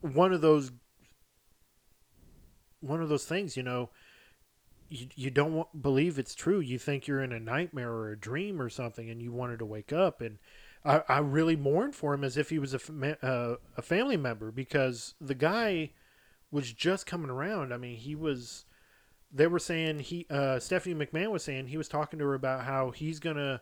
one 0.00 0.32
of 0.32 0.40
those 0.40 0.70
one 2.80 3.02
of 3.02 3.08
those 3.08 3.24
things, 3.24 3.56
you 3.56 3.62
know, 3.62 3.90
you, 4.88 5.06
you 5.14 5.30
don't 5.30 5.54
want, 5.54 5.82
believe 5.82 6.18
it's 6.18 6.34
true. 6.34 6.60
You 6.60 6.78
think 6.78 7.06
you're 7.06 7.22
in 7.22 7.32
a 7.32 7.40
nightmare 7.40 7.90
or 7.90 8.10
a 8.10 8.18
dream 8.18 8.60
or 8.60 8.68
something, 8.68 9.10
and 9.10 9.20
you 9.20 9.32
wanted 9.32 9.58
to 9.58 9.66
wake 9.66 9.92
up. 9.92 10.20
And 10.20 10.38
I, 10.84 11.02
I 11.08 11.18
really 11.18 11.56
mourned 11.56 11.94
for 11.94 12.14
him 12.14 12.24
as 12.24 12.36
if 12.36 12.50
he 12.50 12.58
was 12.58 12.74
a, 12.74 13.26
uh, 13.26 13.56
a 13.76 13.82
family 13.82 14.16
member 14.16 14.50
because 14.50 15.14
the 15.20 15.34
guy 15.34 15.90
was 16.50 16.72
just 16.72 17.06
coming 17.06 17.30
around. 17.30 17.72
I 17.72 17.76
mean, 17.76 17.96
he 17.96 18.14
was. 18.14 18.64
They 19.32 19.48
were 19.48 19.58
saying 19.58 19.98
he 19.98 20.24
uh, 20.30 20.60
Stephanie 20.60 20.94
McMahon 20.94 21.32
was 21.32 21.42
saying 21.42 21.66
he 21.66 21.76
was 21.76 21.88
talking 21.88 22.18
to 22.20 22.24
her 22.24 22.34
about 22.34 22.64
how 22.64 22.92
he's 22.92 23.18
gonna 23.18 23.60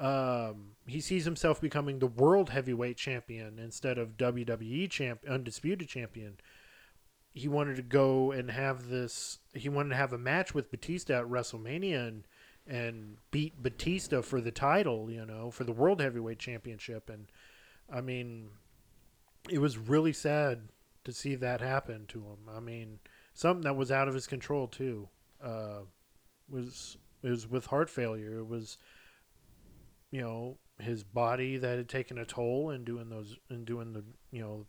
um, 0.00 0.70
he 0.86 1.00
sees 1.00 1.26
himself 1.26 1.60
becoming 1.60 1.98
the 1.98 2.06
world 2.06 2.48
heavyweight 2.48 2.96
champion 2.96 3.58
instead 3.58 3.98
of 3.98 4.16
WWE 4.16 4.88
champ 4.88 5.20
undisputed 5.28 5.88
champion 5.88 6.38
he 7.32 7.48
wanted 7.48 7.76
to 7.76 7.82
go 7.82 8.32
and 8.32 8.50
have 8.50 8.88
this 8.88 9.38
he 9.54 9.68
wanted 9.68 9.90
to 9.90 9.96
have 9.96 10.12
a 10.12 10.18
match 10.18 10.54
with 10.54 10.70
Batista 10.70 11.20
at 11.20 11.26
WrestleMania 11.26 12.08
and 12.08 12.24
and 12.66 13.16
beat 13.30 13.62
Batista 13.62 14.22
for 14.22 14.40
the 14.40 14.52
title, 14.52 15.10
you 15.10 15.24
know, 15.24 15.50
for 15.50 15.64
the 15.64 15.72
World 15.72 16.00
Heavyweight 16.00 16.38
Championship 16.38 17.08
and 17.08 17.26
I 17.92 18.00
mean 18.00 18.50
it 19.48 19.58
was 19.58 19.78
really 19.78 20.12
sad 20.12 20.68
to 21.04 21.12
see 21.12 21.34
that 21.36 21.60
happen 21.60 22.04
to 22.08 22.18
him. 22.18 22.54
I 22.54 22.60
mean, 22.60 22.98
something 23.32 23.64
that 23.64 23.76
was 23.76 23.90
out 23.90 24.08
of 24.08 24.14
his 24.14 24.26
control 24.26 24.66
too. 24.66 25.08
Uh 25.42 25.80
was 26.48 26.96
it 27.22 27.30
was 27.30 27.48
with 27.48 27.66
heart 27.66 27.88
failure. 27.90 28.38
It 28.38 28.46
was 28.46 28.78
you 30.10 30.20
know, 30.20 30.58
his 30.80 31.04
body 31.04 31.56
that 31.56 31.78
had 31.78 31.88
taken 31.88 32.18
a 32.18 32.24
toll 32.24 32.70
and 32.70 32.84
doing 32.84 33.08
those 33.08 33.36
and 33.48 33.64
doing 33.64 33.92
the, 33.92 34.02
you 34.32 34.42
know, 34.42 34.66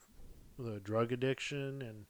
the 0.59 0.79
drug 0.79 1.11
addiction 1.11 1.81
and 1.81 2.05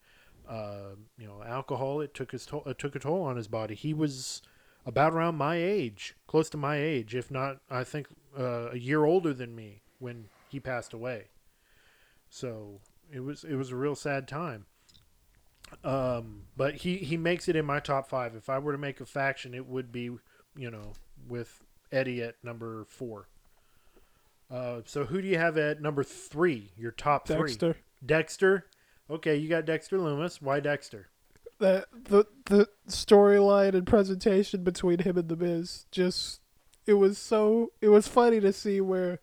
uh, 0.47 0.95
you 1.17 1.27
know, 1.27 1.43
alcohol. 1.43 2.01
It 2.01 2.13
took 2.13 2.31
his 2.31 2.45
toll, 2.45 2.63
it 2.65 2.77
took 2.77 2.95
a 2.95 2.99
toll 2.99 3.23
on 3.23 3.37
his 3.37 3.47
body. 3.47 3.75
He 3.75 3.93
was 3.93 4.41
about 4.85 5.13
around 5.13 5.35
my 5.35 5.55
age, 5.55 6.15
close 6.27 6.49
to 6.51 6.57
my 6.57 6.77
age, 6.77 7.15
if 7.15 7.29
not, 7.29 7.59
I 7.69 7.83
think 7.83 8.07
uh, 8.37 8.69
a 8.71 8.77
year 8.77 9.05
older 9.05 9.33
than 9.33 9.55
me 9.55 9.81
when 9.99 10.25
he 10.49 10.59
passed 10.59 10.93
away. 10.93 11.27
So 12.29 12.79
it 13.11 13.19
was 13.19 13.43
it 13.43 13.55
was 13.55 13.71
a 13.71 13.75
real 13.75 13.95
sad 13.95 14.27
time. 14.27 14.65
Um, 15.83 16.43
but 16.57 16.75
he 16.75 16.97
he 16.97 17.17
makes 17.17 17.47
it 17.47 17.55
in 17.55 17.65
my 17.65 17.79
top 17.79 18.09
five. 18.09 18.35
If 18.35 18.49
I 18.49 18.59
were 18.59 18.71
to 18.71 18.77
make 18.77 18.99
a 18.99 19.05
faction, 19.05 19.53
it 19.53 19.67
would 19.67 19.91
be 19.91 20.09
you 20.55 20.71
know 20.71 20.93
with 21.27 21.61
Eddie 21.91 22.23
at 22.23 22.35
number 22.43 22.85
four. 22.85 23.27
Uh, 24.49 24.81
so 24.85 25.05
who 25.05 25.21
do 25.21 25.27
you 25.27 25.37
have 25.37 25.57
at 25.57 25.81
number 25.81 26.03
three? 26.03 26.71
Your 26.75 26.91
top 26.91 27.27
Dexter. 27.27 27.73
three. 27.73 27.81
Dexter. 28.05 28.65
Okay, 29.09 29.35
you 29.35 29.49
got 29.49 29.65
Dexter 29.65 29.97
Lumis. 29.97 30.41
Why 30.41 30.59
Dexter? 30.59 31.07
The 31.59 31.85
the 31.93 32.25
the 32.45 32.67
storyline 32.87 33.73
and 33.75 33.85
presentation 33.85 34.63
between 34.63 34.99
him 34.99 35.17
and 35.17 35.29
the 35.29 35.35
Miz 35.35 35.85
just 35.91 36.41
it 36.87 36.93
was 36.95 37.17
so 37.17 37.71
it 37.81 37.89
was 37.89 38.07
funny 38.07 38.39
to 38.39 38.51
see 38.51 38.81
where 38.81 39.19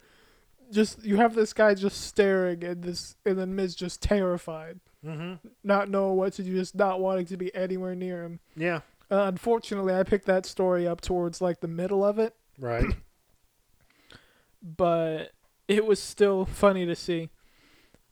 just 0.70 1.02
you 1.04 1.16
have 1.16 1.34
this 1.34 1.52
guy 1.52 1.74
just 1.74 2.00
staring 2.02 2.62
and 2.62 2.82
this 2.84 3.16
and 3.26 3.38
then 3.38 3.56
Miz 3.56 3.74
just 3.74 4.02
terrified, 4.02 4.78
Mm-hmm. 5.04 5.46
not 5.64 5.88
knowing 5.88 6.16
what 6.16 6.32
to 6.34 6.42
do, 6.42 6.52
just 6.54 6.74
not 6.74 7.00
wanting 7.00 7.26
to 7.26 7.36
be 7.36 7.54
anywhere 7.54 7.94
near 7.94 8.22
him. 8.24 8.40
Yeah. 8.56 8.80
Uh, 9.10 9.22
unfortunately, 9.24 9.94
I 9.94 10.02
picked 10.02 10.26
that 10.26 10.44
story 10.44 10.86
up 10.86 11.00
towards 11.00 11.40
like 11.40 11.60
the 11.60 11.68
middle 11.68 12.04
of 12.04 12.18
it, 12.18 12.34
Right. 12.58 12.84
but 14.62 15.32
it 15.66 15.86
was 15.86 16.00
still 16.00 16.44
funny 16.44 16.84
to 16.86 16.94
see 16.94 17.30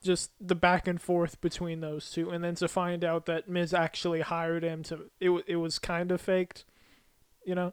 just 0.07 0.31
the 0.41 0.55
back 0.55 0.87
and 0.89 1.01
forth 1.01 1.41
between 1.41 1.81
those 1.81 2.11
two 2.11 2.31
and 2.31 2.43
then 2.43 2.55
to 2.55 2.69
find 2.69 3.05
out 3.05 3.27
that 3.27 3.49
Miz 3.49 3.75
actually 3.75 4.21
hired 4.23 4.63
him 4.63 4.83
to 4.85 5.11
it 5.21 5.31
it 5.47 5.57
was 5.57 5.79
kind 5.79 6.11
of 6.11 6.21
faked 6.21 6.65
you 7.45 7.55
know 7.55 7.73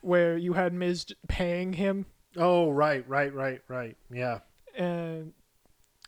where 0.00 0.36
you 0.38 0.52
had 0.54 0.72
Miz 0.72 1.06
paying 1.28 1.74
him 1.74 2.06
oh, 2.36 2.70
right, 2.70 3.08
right, 3.08 3.32
right, 3.32 3.60
right. 3.68 3.96
Yeah. 4.10 4.40
and 4.76 5.32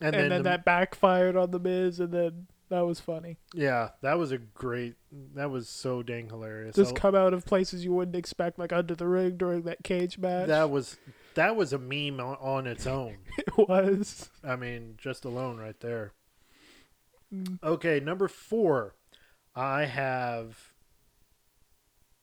And, 0.00 0.14
and, 0.14 0.14
then, 0.14 0.28
then, 0.28 0.42
the- 0.42 0.48
that 0.50 0.64
backfired 0.64 1.36
on 1.36 1.50
the 1.50 1.58
Miz 1.60 2.00
and 2.00 2.12
then 2.12 2.46
that 2.68 2.80
was 2.84 2.98
funny 2.98 3.36
yeah, 3.54 3.90
that 4.02 4.18
was 4.18 4.32
a 4.32 4.38
great. 4.38 4.96
That 5.34 5.50
was 5.52 5.68
so 5.68 6.02
dang 6.02 6.28
hilarious. 6.28 6.74
just 6.74 6.96
I- 6.96 6.98
come 6.98 7.14
out 7.14 7.32
of 7.32 7.44
places 7.44 7.84
you 7.84 7.92
wouldn't 7.92 8.16
expect 8.16 8.58
like 8.58 8.72
under 8.72 8.94
the 8.94 9.06
ring 9.06 9.36
during 9.36 9.62
that 9.62 9.84
cage 9.84 10.18
match 10.18 10.48
that 10.48 10.68
was 10.70 10.96
that 11.36 11.54
was 11.54 11.72
a 11.72 11.78
meme 11.78 12.20
on, 12.20 12.36
on 12.40 12.66
its 12.66 12.86
own. 12.86 13.18
it 13.38 13.56
was 13.56 14.28
I 14.42 14.56
mean, 14.56 14.94
just 14.98 15.24
alone 15.24 15.58
right 15.58 15.78
there. 15.80 16.12
Mm. 17.32 17.58
Okay, 17.62 18.00
number 18.00 18.28
four. 18.28 18.96
I 19.54 19.84
have. 19.84 20.72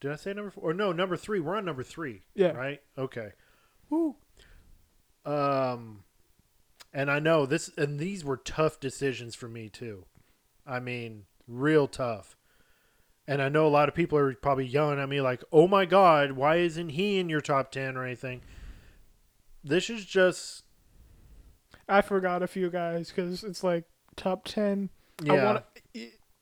Did 0.00 0.12
I 0.12 0.16
say 0.16 0.32
number 0.34 0.50
four? 0.50 0.70
Or 0.70 0.74
no, 0.74 0.92
number 0.92 1.16
three. 1.16 1.40
We're 1.40 1.56
on 1.56 1.64
number 1.64 1.82
three. 1.82 2.22
yeah 2.34 2.52
Right. 2.52 2.80
Okay. 2.96 3.30
Woo. 3.90 4.16
Um, 5.24 6.04
and 6.92 7.10
I 7.10 7.18
know 7.18 7.46
this, 7.46 7.70
and 7.76 7.98
these 7.98 8.24
were 8.24 8.36
tough 8.36 8.78
decisions 8.78 9.34
for 9.34 9.48
me 9.48 9.68
too. 9.68 10.04
I 10.66 10.80
mean, 10.80 11.24
real 11.48 11.88
tough. 11.88 12.36
And 13.26 13.40
I 13.40 13.48
know 13.48 13.66
a 13.66 13.68
lot 13.68 13.88
of 13.88 13.94
people 13.94 14.18
are 14.18 14.34
probably 14.34 14.66
yelling 14.66 14.98
at 14.98 15.08
me 15.08 15.20
like, 15.20 15.42
"Oh 15.50 15.66
my 15.66 15.86
God, 15.86 16.32
why 16.32 16.56
isn't 16.56 16.90
he 16.90 17.18
in 17.18 17.28
your 17.30 17.40
top 17.40 17.72
ten 17.72 17.96
or 17.96 18.04
anything?" 18.04 18.42
This 19.64 19.90
is 19.90 20.04
just 20.04 20.64
I 21.88 22.02
forgot 22.02 22.42
a 22.42 22.46
few 22.46 22.70
guys 22.70 23.08
because 23.08 23.42
it's 23.42 23.64
like 23.64 23.84
top 24.16 24.44
10 24.44 24.90
yeah, 25.22 25.32
I 25.32 25.44
want 25.44 25.64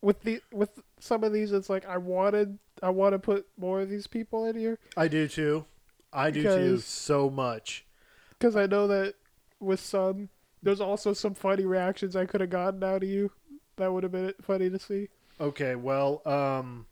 with 0.01 0.23
the 0.23 0.41
with 0.53 0.81
some 0.99 1.23
of 1.25 1.33
these. 1.33 1.53
It's 1.53 1.71
like 1.71 1.87
I 1.87 1.99
wanted 1.99 2.59
I 2.83 2.91
want 2.91 3.13
to 3.13 3.19
put 3.19 3.47
more 3.57 3.81
of 3.81 3.89
these 3.89 4.07
people 4.07 4.45
in 4.47 4.57
here 4.57 4.79
I 4.97 5.09
do 5.09 5.29
too. 5.29 5.65
I 6.13 6.31
do 6.31 6.43
too 6.43 6.79
so 6.79 7.31
much. 7.31 7.87
because 8.31 8.57
I 8.57 8.67
know 8.67 8.87
that 8.89 9.15
with 9.61 9.81
some 9.81 10.29
there's 10.63 10.81
also 10.81 11.13
some 11.13 11.35
funny 11.35 11.65
reactions 11.65 12.15
I 12.17 12.27
could 12.27 12.41
have 12.41 12.51
gotten 12.51 12.83
out 12.85 13.03
of 13.03 13.09
you. 13.09 13.33
That 13.77 13.93
would 13.93 14.03
have 14.03 14.13
been 14.13 14.35
funny 14.41 14.71
to 14.71 14.79
see. 14.79 15.09
Okay, 15.41 15.75
well, 15.75 16.23
um, 16.25 16.87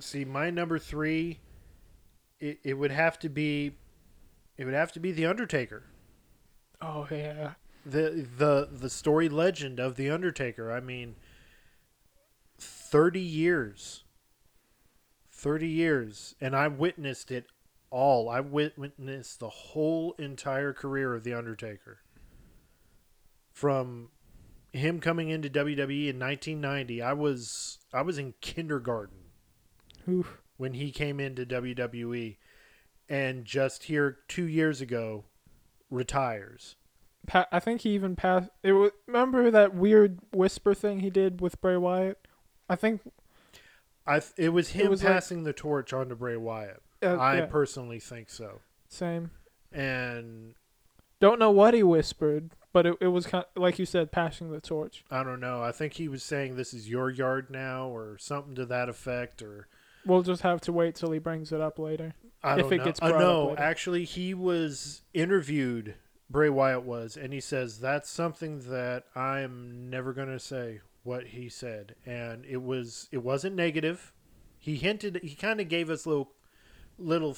see, 0.00 0.24
my 0.24 0.50
number 0.50 0.78
three, 0.78 1.38
it, 2.40 2.58
it 2.64 2.74
would 2.74 2.90
have 2.90 3.18
to 3.20 3.28
be, 3.28 3.76
it 4.60 4.66
would 4.66 4.74
have 4.74 4.92
to 4.92 5.00
be 5.00 5.10
the 5.10 5.24
Undertaker. 5.24 5.84
Oh 6.82 7.08
yeah, 7.10 7.52
the 7.84 8.26
the 8.36 8.68
the 8.70 8.90
story 8.90 9.30
legend 9.30 9.80
of 9.80 9.96
the 9.96 10.10
Undertaker. 10.10 10.70
I 10.70 10.80
mean, 10.80 11.16
thirty 12.58 13.22
years. 13.22 14.04
Thirty 15.32 15.68
years, 15.68 16.34
and 16.42 16.54
I 16.54 16.68
witnessed 16.68 17.30
it 17.30 17.46
all. 17.88 18.28
I 18.28 18.40
wit- 18.40 18.76
witnessed 18.76 19.40
the 19.40 19.48
whole 19.48 20.14
entire 20.18 20.74
career 20.74 21.14
of 21.14 21.24
the 21.24 21.32
Undertaker. 21.32 22.00
From 23.50 24.10
him 24.74 25.00
coming 25.00 25.30
into 25.30 25.48
WWE 25.48 26.08
in 26.10 26.18
1990, 26.18 27.00
I 27.00 27.14
was 27.14 27.78
I 27.94 28.02
was 28.02 28.18
in 28.18 28.34
kindergarten 28.42 29.30
Oof. 30.06 30.42
when 30.58 30.74
he 30.74 30.90
came 30.92 31.18
into 31.18 31.46
WWE, 31.46 32.36
and 33.10 33.44
just 33.44 33.82
here 33.84 34.18
two 34.28 34.44
years 34.46 34.80
ago, 34.80 35.24
retires. 35.90 36.76
Pa- 37.26 37.46
I 37.52 37.60
think 37.60 37.82
he 37.82 37.90
even 37.90 38.16
passed. 38.16 38.48
It 38.62 38.72
was, 38.72 38.92
remember 39.06 39.50
that 39.50 39.74
weird 39.74 40.20
whisper 40.32 40.72
thing 40.72 41.00
he 41.00 41.10
did 41.10 41.40
with 41.42 41.60
Bray 41.60 41.76
Wyatt. 41.76 42.18
I 42.68 42.76
think 42.76 43.02
I 44.06 44.20
th- 44.20 44.32
it 44.38 44.48
was 44.50 44.70
him 44.70 44.88
was 44.90 45.02
like- 45.04 45.12
passing 45.12 45.42
the 45.44 45.52
torch 45.52 45.92
on 45.92 46.08
to 46.08 46.16
Bray 46.16 46.36
Wyatt. 46.36 46.82
uh, 47.02 47.16
I 47.16 47.38
yeah, 47.38 47.46
personally 47.46 47.98
think 48.00 48.30
so, 48.30 48.60
same. 48.88 49.30
and 49.72 50.54
Don't 51.20 51.38
know 51.38 51.50
what 51.50 51.74
he 51.74 51.82
whispered, 51.82 52.50
but 52.72 52.86
it, 52.86 52.96
it 53.00 53.08
was 53.08 53.26
kind 53.26 53.44
like 53.56 53.78
you 53.78 53.86
said, 53.86 54.12
passing 54.12 54.50
the 54.52 54.60
torch. 54.60 55.04
I 55.10 55.22
don't 55.22 55.40
know. 55.40 55.62
I 55.62 55.72
think 55.72 55.94
he 55.94 56.08
was 56.08 56.22
saying 56.22 56.56
this 56.56 56.72
is 56.72 56.88
your 56.88 57.10
yard 57.10 57.50
now, 57.50 57.88
or 57.88 58.16
something 58.18 58.54
to 58.54 58.64
that 58.66 58.88
effect, 58.88 59.42
or 59.42 59.66
We'll 60.06 60.22
just 60.22 60.40
have 60.42 60.62
to 60.62 60.72
wait 60.72 60.94
till 60.94 61.10
he 61.10 61.18
brings 61.18 61.52
it 61.52 61.60
up 61.60 61.78
later. 61.78 62.14
I 62.42 62.54
If 62.54 62.60
don't 62.62 62.72
it 62.72 62.76
know. 62.78 62.84
gets 62.84 63.00
Uh, 63.02 63.08
brought 63.08 63.22
up 63.22 63.28
no, 63.28 63.56
actually, 63.56 64.04
he 64.04 64.34
was 64.34 65.02
interviewed. 65.12 65.94
Bray 66.28 66.48
Wyatt 66.48 66.84
was, 66.84 67.16
and 67.16 67.32
he 67.32 67.40
says 67.40 67.80
that's 67.80 68.08
something 68.08 68.60
that 68.70 69.04
I'm 69.16 69.90
never 69.90 70.12
gonna 70.12 70.38
say. 70.38 70.80
What 71.02 71.28
he 71.28 71.48
said, 71.48 71.96
and 72.04 72.44
it 72.44 72.62
was 72.62 73.08
it 73.10 73.22
wasn't 73.22 73.56
negative. 73.56 74.12
He 74.58 74.76
hinted. 74.76 75.20
He 75.22 75.34
kind 75.34 75.60
of 75.60 75.68
gave 75.68 75.88
us 75.90 76.06
little 76.06 76.32
little 76.98 77.36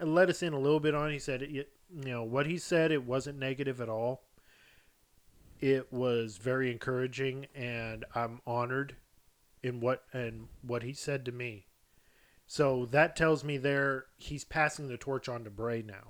let 0.00 0.28
us 0.28 0.42
in 0.42 0.52
a 0.52 0.58
little 0.60 0.78
bit 0.80 0.94
on. 0.94 1.10
He 1.10 1.18
said, 1.18 1.42
it, 1.42 1.50
you 1.50 1.64
know, 1.90 2.22
what 2.22 2.46
he 2.46 2.58
said. 2.58 2.92
It 2.92 3.04
wasn't 3.04 3.38
negative 3.38 3.80
at 3.80 3.88
all. 3.88 4.24
It 5.60 5.92
was 5.92 6.36
very 6.36 6.70
encouraging, 6.70 7.46
and 7.54 8.04
I'm 8.14 8.40
honored 8.46 8.96
in 9.62 9.80
what 9.80 10.04
and 10.12 10.48
what 10.60 10.82
he 10.82 10.92
said 10.92 11.24
to 11.24 11.32
me. 11.32 11.66
So 12.52 12.84
that 12.90 13.16
tells 13.16 13.42
me 13.42 13.56
there 13.56 14.04
he's 14.18 14.44
passing 14.44 14.86
the 14.86 14.98
torch 14.98 15.26
on 15.26 15.42
to 15.44 15.50
Bray 15.50 15.80
now. 15.80 16.08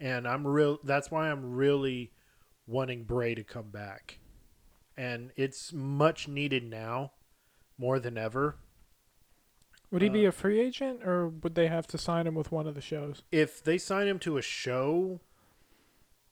And 0.00 0.26
I'm 0.26 0.46
real 0.46 0.78
that's 0.82 1.10
why 1.10 1.30
I'm 1.30 1.52
really 1.54 2.12
wanting 2.66 3.04
Bray 3.04 3.34
to 3.34 3.44
come 3.44 3.68
back. 3.68 4.18
And 4.96 5.32
it's 5.36 5.74
much 5.74 6.28
needed 6.28 6.64
now 6.64 7.12
more 7.76 7.98
than 7.98 8.16
ever. 8.16 8.56
Would 9.90 10.00
he 10.00 10.08
be 10.08 10.24
Uh, 10.24 10.30
a 10.30 10.32
free 10.32 10.58
agent, 10.58 11.02
or 11.04 11.28
would 11.28 11.54
they 11.54 11.66
have 11.66 11.86
to 11.88 11.98
sign 11.98 12.26
him 12.26 12.36
with 12.36 12.50
one 12.50 12.66
of 12.66 12.74
the 12.74 12.80
shows? 12.80 13.22
If 13.30 13.62
they 13.62 13.76
sign 13.76 14.08
him 14.08 14.18
to 14.20 14.38
a 14.38 14.42
show, 14.42 15.20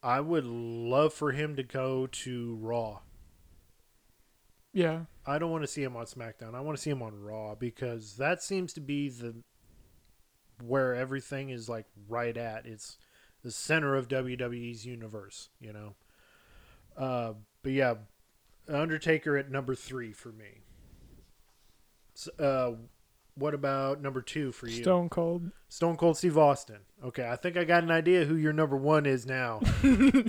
I 0.02 0.20
would 0.20 0.46
love 0.46 1.12
for 1.12 1.32
him 1.32 1.54
to 1.56 1.62
go 1.62 2.06
to 2.06 2.56
Raw. 2.62 3.00
Yeah, 4.72 5.04
I 5.26 5.38
don't 5.38 5.50
want 5.50 5.62
to 5.62 5.68
see 5.68 5.82
him 5.82 5.96
on 5.96 6.06
SmackDown. 6.06 6.54
I 6.54 6.60
want 6.60 6.76
to 6.76 6.82
see 6.82 6.90
him 6.90 7.02
on 7.02 7.18
Raw 7.20 7.54
because 7.54 8.16
that 8.16 8.42
seems 8.42 8.72
to 8.74 8.80
be 8.80 9.08
the 9.08 9.34
where 10.62 10.94
everything 10.94 11.50
is 11.50 11.68
like 11.68 11.86
right 12.08 12.36
at. 12.36 12.66
It's 12.66 12.98
the 13.42 13.50
center 13.50 13.94
of 13.94 14.08
WWE's 14.08 14.84
universe, 14.84 15.48
you 15.60 15.72
know. 15.72 15.94
Uh, 16.96 17.32
but 17.62 17.72
yeah, 17.72 17.94
Undertaker 18.68 19.36
at 19.36 19.50
number 19.50 19.74
three 19.74 20.12
for 20.12 20.30
me. 20.30 20.62
S 22.16 22.28
uh, 22.38 22.72
what 23.36 23.52
about 23.52 24.00
number 24.00 24.22
two 24.22 24.52
for 24.52 24.68
you? 24.68 24.82
Stone 24.82 25.08
Cold. 25.08 25.50
Stone 25.68 25.96
Cold 25.96 26.16
Steve 26.16 26.38
Austin. 26.38 26.78
Okay, 27.02 27.28
I 27.28 27.36
think 27.36 27.56
I 27.56 27.64
got 27.64 27.82
an 27.82 27.90
idea 27.90 28.24
who 28.24 28.36
your 28.36 28.52
number 28.52 28.76
one 28.76 29.06
is 29.06 29.26
now. 29.26 29.60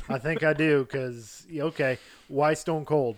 I 0.10 0.18
think 0.18 0.44
I 0.44 0.54
do 0.54 0.84
because 0.84 1.46
okay, 1.56 2.00
why 2.28 2.56
Stone 2.56 2.86
Cold? 2.86 3.18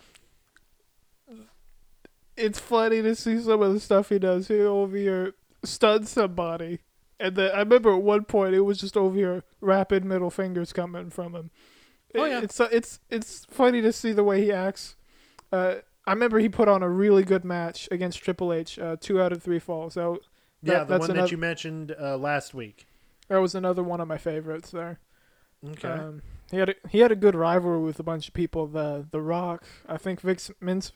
It's 2.38 2.60
funny 2.60 3.02
to 3.02 3.16
see 3.16 3.40
some 3.40 3.62
of 3.62 3.74
the 3.74 3.80
stuff 3.80 4.10
he 4.10 4.20
does. 4.20 4.48
He 4.48 4.60
over 4.62 4.96
here 4.96 5.34
stuns 5.64 6.10
somebody, 6.12 6.80
and 7.20 7.36
then 7.36 7.52
I 7.54 7.60
remember 7.60 7.94
at 7.94 8.02
one 8.02 8.26
point 8.26 8.54
it 8.56 8.62
was 8.62 8.78
just 8.78 8.96
over 8.96 9.16
here 9.16 9.44
rapid 9.60 10.06
middle 10.06 10.30
fingers 10.30 10.72
coming 10.72 11.10
from 11.10 11.34
him. 11.36 11.50
Oh, 12.16 12.26
yeah. 12.26 12.42
it's 12.42 12.60
it's 12.60 13.00
it's 13.10 13.46
funny 13.46 13.82
to 13.82 13.92
see 13.92 14.12
the 14.14 14.24
way 14.24 14.42
he 14.44 14.52
acts. 14.52 14.96
Uh, 15.52 15.76
I 16.06 16.14
remember 16.14 16.40
he 16.40 16.48
put 16.50 16.68
on 16.68 16.82
a 16.84 16.90
really 16.90 17.24
good 17.24 17.44
match 17.44 17.88
against 17.92 18.20
Triple 18.24 18.54
H. 18.54 18.80
Uh, 18.80 18.96
two 19.00 19.22
out 19.22 19.32
of 19.34 19.44
three 19.44 19.60
falls. 19.60 19.94
So 19.96 20.20
Yeah, 20.62 20.84
the 20.84 20.98
that's 20.98 21.08
one 21.10 21.18
that 21.18 21.32
you 21.32 21.38
mentioned 21.38 21.94
uh, 22.00 22.18
last 22.18 22.54
week. 22.54 22.88
that 23.28 23.40
was 23.42 23.56
another 23.56 23.84
one 23.84 24.00
of 24.00 24.08
my 24.08 24.18
favorites 24.18 24.72
there. 24.72 25.00
Okay. 25.68 25.90
Um, 25.90 26.22
he 26.50 26.58
had 26.58 26.70
a, 26.70 26.76
he 26.90 27.00
had 27.00 27.12
a 27.12 27.16
good 27.16 27.36
rivalry 27.36 27.82
with 27.82 28.00
a 28.00 28.04
bunch 28.04 28.28
of 28.30 28.34
people. 28.34 28.68
The 28.68 29.06
The 29.12 29.22
Rock, 29.22 29.66
I 29.88 29.98
think 29.98 30.22
Vince 30.22 30.50
Vince, 30.62 30.94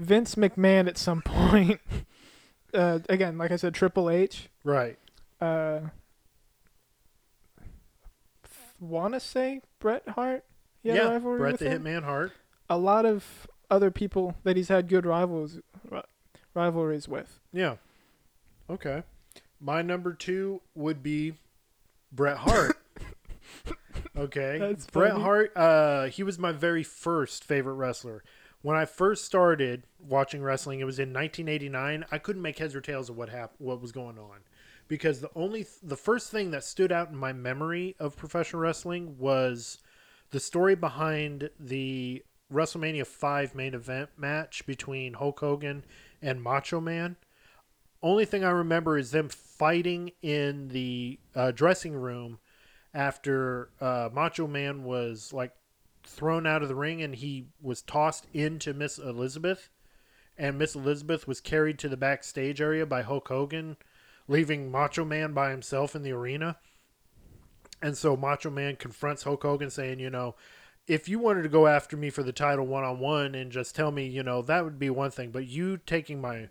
Vince 0.00 0.34
McMahon 0.34 0.88
at 0.88 0.96
some 0.98 1.22
point. 1.24 1.80
uh, 2.74 3.00
again, 3.08 3.38
like 3.38 3.50
I 3.52 3.56
said, 3.56 3.74
Triple 3.74 4.08
H. 4.10 4.48
right. 4.64 4.98
Uh, 5.40 5.80
want 8.78 9.14
to 9.14 9.20
say 9.20 9.60
Bret 9.78 10.06
Hart. 10.10 10.44
Yeah, 10.82 11.08
rivalry 11.08 11.38
Bret 11.38 11.58
the 11.58 11.70
him. 11.70 11.84
Hitman 11.84 12.04
Hart. 12.04 12.32
A 12.68 12.78
lot 12.78 13.04
of 13.04 13.46
other 13.70 13.90
people 13.90 14.34
that 14.44 14.56
he's 14.56 14.68
had 14.68 14.88
good 14.88 15.04
rivals 15.04 15.58
ri- 15.90 16.02
rivalries 16.54 17.06
with. 17.08 17.40
Yeah. 17.52 17.76
Okay. 18.68 19.02
My 19.60 19.82
number 19.82 20.14
two 20.14 20.62
would 20.74 21.02
be 21.02 21.34
Bret 22.12 22.38
Hart. 22.38 22.76
okay. 24.16 24.58
That's 24.58 24.86
Bret 24.86 25.12
funny. 25.12 25.22
Hart. 25.24 25.52
Uh, 25.56 26.04
he 26.06 26.22
was 26.22 26.38
my 26.38 26.52
very 26.52 26.82
first 26.82 27.44
favorite 27.44 27.74
wrestler. 27.74 28.22
When 28.62 28.76
I 28.76 28.84
first 28.84 29.24
started 29.24 29.84
watching 29.98 30.42
wrestling, 30.42 30.80
it 30.80 30.84
was 30.84 30.98
in 30.98 31.12
1989. 31.12 32.04
I 32.10 32.18
couldn't 32.18 32.42
make 32.42 32.58
heads 32.58 32.74
or 32.74 32.80
tails 32.80 33.08
of 33.08 33.16
what 33.16 33.30
hap- 33.30 33.54
what 33.58 33.80
was 33.80 33.92
going 33.92 34.18
on, 34.18 34.40
because 34.86 35.20
the 35.20 35.30
only 35.34 35.64
th- 35.64 35.78
the 35.82 35.96
first 35.96 36.30
thing 36.30 36.50
that 36.50 36.64
stood 36.64 36.92
out 36.92 37.08
in 37.08 37.16
my 37.16 37.32
memory 37.32 37.96
of 37.98 38.16
professional 38.16 38.60
wrestling 38.60 39.16
was 39.18 39.78
the 40.30 40.40
story 40.40 40.74
behind 40.74 41.50
the 41.58 42.22
WrestleMania 42.52 43.06
5 43.06 43.54
main 43.54 43.74
event 43.74 44.10
match 44.16 44.66
between 44.66 45.14
Hulk 45.14 45.40
Hogan 45.40 45.84
and 46.20 46.42
Macho 46.42 46.80
Man. 46.80 47.16
Only 48.02 48.24
thing 48.24 48.44
I 48.44 48.50
remember 48.50 48.98
is 48.98 49.10
them 49.10 49.28
fighting 49.28 50.12
in 50.20 50.68
the 50.68 51.18
uh, 51.34 51.50
dressing 51.52 51.94
room 51.94 52.38
after 52.92 53.70
uh, 53.80 54.08
Macho 54.12 54.46
Man 54.46 54.84
was 54.84 55.32
like 55.32 55.52
thrown 56.04 56.46
out 56.46 56.62
of 56.62 56.68
the 56.68 56.74
ring 56.74 57.02
and 57.02 57.14
he 57.14 57.46
was 57.60 57.82
tossed 57.82 58.26
into 58.32 58.74
Miss 58.74 58.98
Elizabeth, 58.98 59.70
and 60.36 60.58
Miss 60.58 60.74
Elizabeth 60.74 61.28
was 61.28 61.40
carried 61.40 61.78
to 61.78 61.88
the 61.88 61.96
backstage 61.96 62.60
area 62.60 62.86
by 62.86 63.02
Hulk 63.02 63.28
Hogan, 63.28 63.76
leaving 64.28 64.70
Macho 64.70 65.04
Man 65.04 65.32
by 65.32 65.50
himself 65.50 65.94
in 65.94 66.02
the 66.02 66.12
arena. 66.12 66.56
And 67.82 67.96
so 67.96 68.16
Macho 68.16 68.50
Man 68.50 68.76
confronts 68.76 69.22
Hulk 69.22 69.42
Hogan, 69.42 69.70
saying, 69.70 70.00
you 70.00 70.10
know, 70.10 70.36
if 70.86 71.08
you 71.08 71.18
wanted 71.18 71.42
to 71.42 71.48
go 71.48 71.66
after 71.66 71.96
me 71.96 72.10
for 72.10 72.22
the 72.22 72.32
title 72.32 72.66
one 72.66 72.84
on 72.84 72.98
one 72.98 73.34
and 73.34 73.52
just 73.52 73.74
tell 73.74 73.90
me, 73.92 74.06
you 74.06 74.22
know, 74.22 74.42
that 74.42 74.64
would 74.64 74.78
be 74.78 74.90
one 74.90 75.10
thing. 75.10 75.30
But 75.30 75.46
you 75.46 75.78
taking 75.78 76.20
my, 76.20 76.48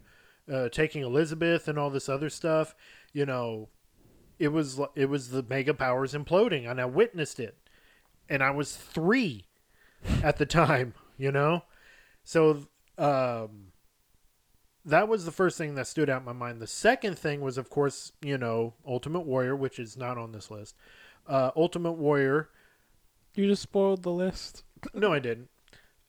uh, 0.51 0.69
taking 0.69 1.03
Elizabeth 1.03 1.67
and 1.67 1.77
all 1.77 1.89
this 1.89 2.09
other 2.09 2.29
stuff, 2.29 2.75
you 3.11 3.25
know, 3.25 3.69
it 4.39 4.47
was 4.53 4.79
it 4.95 5.07
was 5.07 5.29
the 5.29 5.43
mega 5.43 5.73
powers 5.73 6.13
imploding, 6.13 6.69
and 6.69 6.79
I 6.79 6.85
witnessed 6.85 7.39
it, 7.39 7.57
and 8.29 8.43
I 8.43 8.51
was 8.51 8.75
three 8.75 9.45
at 10.23 10.37
the 10.37 10.45
time, 10.45 10.93
you 11.17 11.31
know, 11.31 11.63
so 12.23 12.67
um, 12.97 13.71
that 14.85 15.07
was 15.07 15.25
the 15.25 15.31
first 15.31 15.57
thing 15.57 15.75
that 15.75 15.87
stood 15.87 16.09
out 16.09 16.21
in 16.21 16.25
my 16.25 16.33
mind. 16.33 16.61
The 16.61 16.67
second 16.67 17.17
thing 17.17 17.41
was, 17.41 17.57
of 17.57 17.69
course, 17.69 18.11
you 18.21 18.37
know, 18.37 18.75
Ultimate 18.85 19.21
Warrior, 19.21 19.55
which 19.55 19.79
is 19.79 19.97
not 19.97 20.17
on 20.17 20.31
this 20.31 20.51
list. 20.51 20.75
Uh, 21.27 21.51
Ultimate 21.55 21.93
Warrior. 21.93 22.49
You 23.35 23.47
just 23.47 23.61
spoiled 23.61 24.03
the 24.03 24.11
list. 24.11 24.63
No, 24.93 25.13
I 25.13 25.19
didn't. 25.19 25.49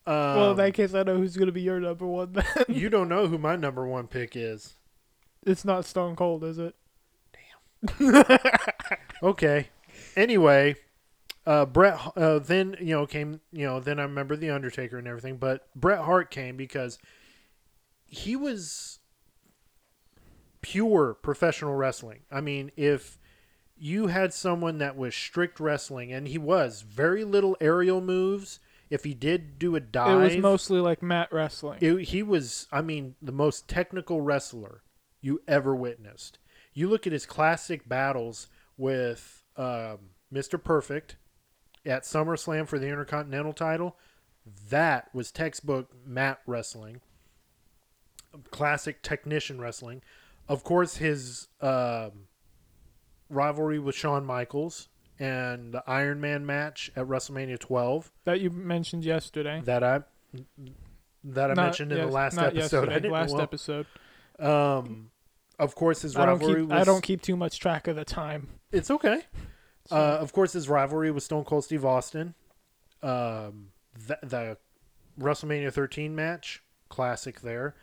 Um, 0.05 0.15
well, 0.15 0.51
in 0.51 0.57
that 0.57 0.73
case, 0.73 0.93
I 0.93 1.03
know 1.03 1.17
who's 1.17 1.37
gonna 1.37 1.51
be 1.51 1.61
your 1.61 1.79
number 1.79 2.05
one. 2.05 2.33
Then 2.33 2.45
you 2.67 2.89
don't 2.89 3.09
know 3.09 3.27
who 3.27 3.37
my 3.37 3.55
number 3.55 3.85
one 3.85 4.07
pick 4.07 4.35
is. 4.35 4.75
it's 5.45 5.65
not 5.65 5.85
Stone 5.85 6.15
Cold, 6.15 6.43
is 6.43 6.57
it? 6.57 6.75
Damn. 7.97 8.23
okay. 9.23 9.69
Anyway, 10.15 10.75
uh, 11.45 11.65
Bret. 11.65 11.99
Uh, 12.15 12.39
then 12.39 12.75
you 12.79 12.95
know 12.95 13.05
came. 13.05 13.41
You 13.51 13.65
know 13.65 13.79
then 13.79 13.99
I 13.99 14.03
remember 14.03 14.35
the 14.35 14.49
Undertaker 14.49 14.97
and 14.97 15.07
everything, 15.07 15.37
but 15.37 15.67
Bret 15.75 15.99
Hart 15.99 16.31
came 16.31 16.57
because 16.57 16.97
he 18.05 18.35
was 18.35 18.99
pure 20.61 21.13
professional 21.13 21.75
wrestling. 21.75 22.19
I 22.31 22.41
mean, 22.41 22.71
if 22.75 23.17
you 23.77 24.07
had 24.07 24.33
someone 24.33 24.77
that 24.77 24.95
was 24.95 25.15
strict 25.15 25.59
wrestling, 25.59 26.13
and 26.13 26.27
he 26.27 26.37
was 26.37 26.83
very 26.83 27.23
little 27.23 27.57
aerial 27.59 28.01
moves. 28.01 28.59
If 28.91 29.05
he 29.05 29.13
did 29.13 29.57
do 29.57 29.77
a 29.77 29.79
dive, 29.79 30.19
It 30.21 30.23
was 30.23 30.37
mostly 30.37 30.81
like 30.81 31.01
mat 31.01 31.29
wrestling. 31.31 31.79
it, 31.81 32.09
he 32.09 32.21
was, 32.21 32.67
I 32.73 32.81
mean, 32.81 33.15
the 33.21 33.31
most 33.31 33.69
technical 33.69 34.19
wrestler 34.19 34.83
you 35.21 35.41
ever 35.47 35.73
witnessed. 35.73 36.39
You 36.73 36.89
look 36.89 37.07
at 37.07 37.13
his 37.13 37.25
classic 37.25 37.87
battles 37.87 38.49
with 38.75 39.43
um, 39.55 40.09
Mr. 40.33 40.61
Perfect 40.61 41.15
at 41.85 42.03
SummerSlam 42.03 42.67
for 42.67 42.79
the 42.79 42.87
Intercontinental 42.87 43.53
title. 43.53 43.97
That 44.69 45.13
was 45.13 45.31
textbook 45.31 45.89
mat 46.05 46.39
wrestling, 46.47 47.01
classic 48.49 49.01
technician 49.01 49.61
wrestling. 49.61 50.01
Of 50.47 50.63
course, 50.63 50.97
his 50.97 51.47
um, 51.61 52.27
rivalry 53.29 53.79
with 53.79 53.95
Shawn 53.95 54.25
Michaels 54.25 54.89
and 55.19 55.73
the 55.73 55.83
Iron 55.85 56.19
Man 56.19 56.45
match 56.45 56.91
at 56.95 57.05
WrestleMania 57.05 57.59
12 57.59 58.11
That 58.25 58.41
you 58.41 58.49
mentioned 58.49 59.05
yesterday. 59.05 59.61
that 59.65 59.83
I 59.83 60.01
that 61.23 61.51
I 61.51 61.53
Not 61.53 61.63
mentioned 61.63 61.91
in 61.91 61.99
the 61.99 62.07
last 62.07 62.37
episode. 62.37 62.89
I 62.89 62.95
didn't, 62.95 63.11
last 63.11 63.33
well, 63.33 63.41
episode. 63.41 63.85
Um, 64.39 65.11
of 65.59 65.75
course, 65.75 66.01
his 66.01 66.15
I 66.15 66.25
don't 66.25 66.39
rivalry 66.39 66.61
keep. 66.61 66.69
was. 66.69 66.81
I 66.81 66.83
don't 66.83 67.01
keep 67.01 67.21
too 67.21 67.35
much 67.35 67.59
track 67.59 67.87
of 67.87 67.95
the 67.95 68.05
time. 68.05 68.49
It's 68.71 68.89
okay. 68.89 69.21
Uh, 69.89 70.17
of 70.19 70.33
course, 70.33 70.53
his 70.53 70.69
rivalry 70.69 71.11
with 71.11 71.23
Stone 71.23 71.45
Cold 71.45 71.63
Steve 71.63 71.85
Austin. 71.85 72.33
Um, 73.01 73.69
the, 74.07 74.17
the 74.21 74.57
WrestleMania 75.19 75.73
13 75.73 76.13
match, 76.15 76.61
classic 76.89 77.41
there. 77.41 77.75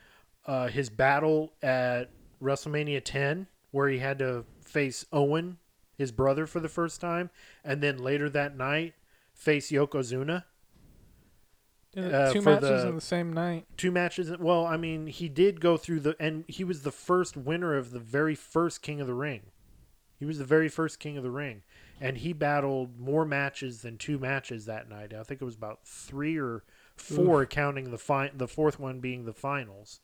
Uh, 0.46 0.68
his 0.68 0.88
battle 0.90 1.52
at 1.62 2.10
WrestleMania 2.42 3.02
10, 3.04 3.46
where 3.70 3.88
he 3.88 3.98
had 3.98 4.18
to 4.20 4.44
face 4.64 5.04
Owen, 5.12 5.58
his 5.96 6.12
brother, 6.12 6.46
for 6.46 6.60
the 6.60 6.68
first 6.68 7.00
time, 7.00 7.30
and 7.64 7.82
then 7.82 7.98
later 7.98 8.30
that 8.30 8.56
night 8.56 8.94
face 9.34 9.70
Yokozuna. 9.70 10.44
Uh, 11.96 12.32
Two 12.32 12.42
matches 12.42 12.68
the- 12.68 12.88
in 12.88 12.94
the 12.94 13.00
same 13.00 13.32
night. 13.32 13.66
Two 13.76 13.90
matches. 13.90 14.30
Well, 14.38 14.64
I 14.66 14.76
mean, 14.76 15.06
he 15.08 15.28
did 15.28 15.60
go 15.60 15.76
through 15.76 16.00
the, 16.00 16.16
and 16.20 16.44
he 16.46 16.62
was 16.62 16.82
the 16.82 16.92
first 16.92 17.36
winner 17.36 17.74
of 17.76 17.90
the 17.90 17.98
very 17.98 18.34
first 18.34 18.82
King 18.82 19.00
of 19.00 19.06
the 19.06 19.14
Ring. 19.14 19.42
He 20.18 20.24
was 20.24 20.38
the 20.38 20.44
very 20.44 20.68
first 20.68 20.98
King 21.00 21.16
of 21.16 21.22
the 21.22 21.30
Ring, 21.30 21.62
and 22.00 22.16
he 22.18 22.32
battled 22.32 22.98
more 22.98 23.24
matches 23.24 23.82
than 23.82 23.98
two 23.98 24.18
matches 24.18 24.66
that 24.66 24.88
night. 24.88 25.12
I 25.14 25.22
think 25.22 25.40
it 25.40 25.44
was 25.44 25.56
about 25.56 25.80
three 25.86 26.38
or 26.38 26.64
four, 26.96 27.44
counting 27.46 27.90
the 27.90 27.98
fi- 27.98 28.30
the 28.34 28.48
fourth 28.48 28.78
one 28.80 29.00
being 29.00 29.24
the 29.24 29.32
finals. 29.32 30.00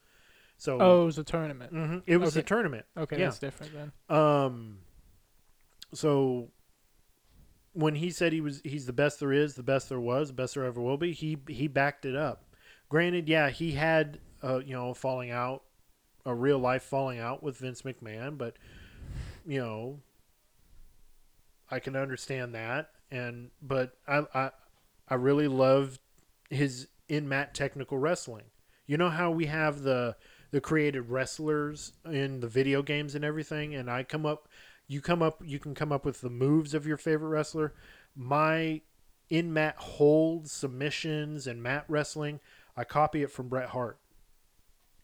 So, 0.56 0.78
Oh, 0.80 1.02
it 1.02 1.06
was 1.06 1.18
a 1.18 1.24
tournament. 1.24 1.72
Mhm, 1.72 2.02
it 2.06 2.16
was 2.18 2.36
a 2.36 2.42
tournament. 2.42 2.86
Okay, 2.96 3.18
yeah. 3.18 3.24
that's 3.26 3.38
different 3.38 3.72
then. 3.72 3.92
Um. 4.16 4.78
So 5.92 6.50
when 7.72 7.96
he 7.96 8.10
said 8.10 8.32
he 8.32 8.40
was 8.40 8.60
he's 8.64 8.86
the 8.86 8.92
best 8.92 9.18
there 9.20 9.32
is, 9.32 9.54
the 9.54 9.62
best 9.62 9.88
there 9.88 10.00
was, 10.00 10.28
the 10.28 10.34
best 10.34 10.54
there 10.54 10.64
ever 10.64 10.80
will 10.80 10.96
be, 10.96 11.12
he 11.12 11.38
he 11.48 11.66
backed 11.68 12.04
it 12.04 12.14
up. 12.16 12.44
Granted, 12.88 13.28
yeah, 13.28 13.50
he 13.50 13.72
had 13.72 14.20
uh, 14.42 14.58
you 14.58 14.72
know 14.74 14.94
falling 14.94 15.30
out, 15.30 15.62
a 16.24 16.34
real 16.34 16.58
life 16.58 16.82
falling 16.84 17.18
out 17.18 17.42
with 17.42 17.58
Vince 17.58 17.82
McMahon, 17.82 18.38
but 18.38 18.56
you 19.46 19.58
know, 19.60 20.00
I 21.74 21.80
can 21.80 21.96
understand 21.96 22.54
that, 22.54 22.90
and 23.10 23.50
but 23.60 23.96
I 24.06 24.22
I 24.32 24.50
I 25.08 25.14
really 25.16 25.48
love 25.48 25.98
his 26.48 26.86
in 27.08 27.28
mat 27.28 27.52
technical 27.52 27.98
wrestling. 27.98 28.44
You 28.86 28.96
know 28.96 29.10
how 29.10 29.32
we 29.32 29.46
have 29.46 29.82
the 29.82 30.14
the 30.52 30.60
created 30.60 31.10
wrestlers 31.10 31.94
in 32.04 32.38
the 32.38 32.46
video 32.46 32.80
games 32.80 33.16
and 33.16 33.24
everything, 33.24 33.74
and 33.74 33.90
I 33.90 34.04
come 34.04 34.24
up, 34.24 34.48
you 34.86 35.00
come 35.00 35.20
up, 35.20 35.42
you 35.44 35.58
can 35.58 35.74
come 35.74 35.90
up 35.90 36.04
with 36.04 36.20
the 36.20 36.30
moves 36.30 36.74
of 36.74 36.86
your 36.86 36.96
favorite 36.96 37.30
wrestler. 37.30 37.74
My 38.14 38.82
in 39.28 39.52
mat 39.52 39.74
holds, 39.76 40.52
submissions, 40.52 41.48
and 41.48 41.60
mat 41.60 41.86
wrestling, 41.88 42.38
I 42.76 42.84
copy 42.84 43.24
it 43.24 43.32
from 43.32 43.48
Bret 43.48 43.70
Hart, 43.70 43.98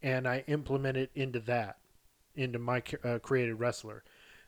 and 0.00 0.28
I 0.28 0.44
implement 0.46 0.96
it 0.96 1.10
into 1.16 1.40
that, 1.40 1.78
into 2.36 2.60
my 2.60 2.80
uh, 3.02 3.18
created 3.18 3.54
wrestler. 3.54 4.04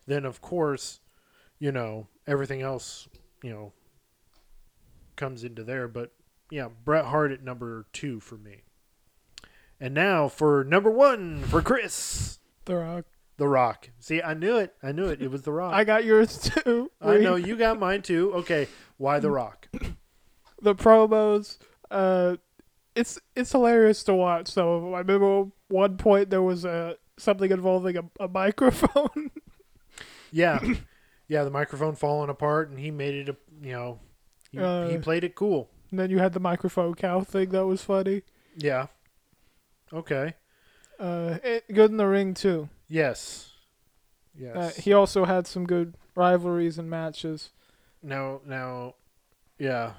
Then 0.06 0.24
of 0.24 0.40
course, 0.40 1.00
you 1.58 1.72
know 1.72 2.06
everything 2.26 2.62
else, 2.62 3.08
you 3.42 3.50
know, 3.50 3.72
comes 5.16 5.44
into 5.44 5.64
there. 5.64 5.88
But 5.88 6.12
yeah, 6.50 6.68
Bret 6.84 7.06
Hart 7.06 7.32
at 7.32 7.42
number 7.42 7.86
two 7.92 8.20
for 8.20 8.36
me. 8.36 8.62
And 9.80 9.94
now 9.94 10.28
for 10.28 10.64
number 10.64 10.90
one 10.90 11.42
for 11.44 11.60
Chris, 11.62 12.38
The 12.66 12.76
Rock. 12.76 13.04
The 13.36 13.48
Rock. 13.48 13.90
See, 13.98 14.22
I 14.22 14.34
knew 14.34 14.56
it. 14.58 14.74
I 14.82 14.92
knew 14.92 15.06
it. 15.06 15.20
It 15.20 15.30
was 15.30 15.42
The 15.42 15.52
Rock. 15.52 15.74
I 15.74 15.84
got 15.84 16.04
yours 16.04 16.38
too. 16.38 16.90
I 17.00 17.16
know 17.18 17.34
you 17.34 17.56
got 17.56 17.78
mine 17.78 18.02
too. 18.02 18.32
Okay, 18.34 18.68
why 18.98 19.18
The 19.18 19.30
Rock? 19.30 19.68
the 20.62 20.74
promos. 20.74 21.58
Uh, 21.90 22.36
it's 22.94 23.18
it's 23.34 23.52
hilarious 23.52 24.04
to 24.04 24.14
watch. 24.14 24.48
So 24.48 24.94
I 24.94 24.98
remember 24.98 25.46
one 25.68 25.96
point 25.96 26.30
there 26.30 26.42
was 26.42 26.64
a 26.64 26.96
something 27.18 27.50
involving 27.50 27.96
a, 27.96 28.04
a 28.20 28.28
microphone. 28.28 29.30
Yeah, 30.34 30.60
yeah. 31.32 31.44
The 31.44 31.50
microphone 31.50 31.94
falling 31.96 32.28
apart, 32.30 32.68
and 32.68 32.78
he 32.78 32.90
made 32.90 33.14
it. 33.14 33.28
A, 33.30 33.36
you 33.66 33.72
know, 33.72 33.98
he, 34.50 34.58
he 34.58 34.64
Uh, 34.64 34.98
played 35.00 35.24
it 35.24 35.34
cool. 35.34 35.70
and 35.90 35.98
then 35.98 36.10
you 36.10 36.18
had 36.18 36.32
the 36.32 36.40
microphone 36.40 36.94
cow 36.94 37.20
thing 37.22 37.48
that 37.50 37.66
was 37.66 37.82
funny. 37.82 38.22
Yeah. 38.56 38.86
Okay. 39.92 40.34
Uh, 40.98 41.38
it, 41.42 41.64
good 41.72 41.90
in 41.90 41.96
the 41.96 42.06
ring 42.06 42.34
too. 42.34 42.68
Yes. 42.88 43.50
Yes. 44.38 44.56
Uh, 44.56 44.80
he 44.80 44.92
also 44.92 45.24
had 45.26 45.46
some 45.46 45.66
good 45.66 45.94
rivalries 46.14 46.78
and 46.78 46.88
matches. 46.88 47.50
Now, 48.02 48.40
now, 48.46 48.94
yeah, 49.58 49.92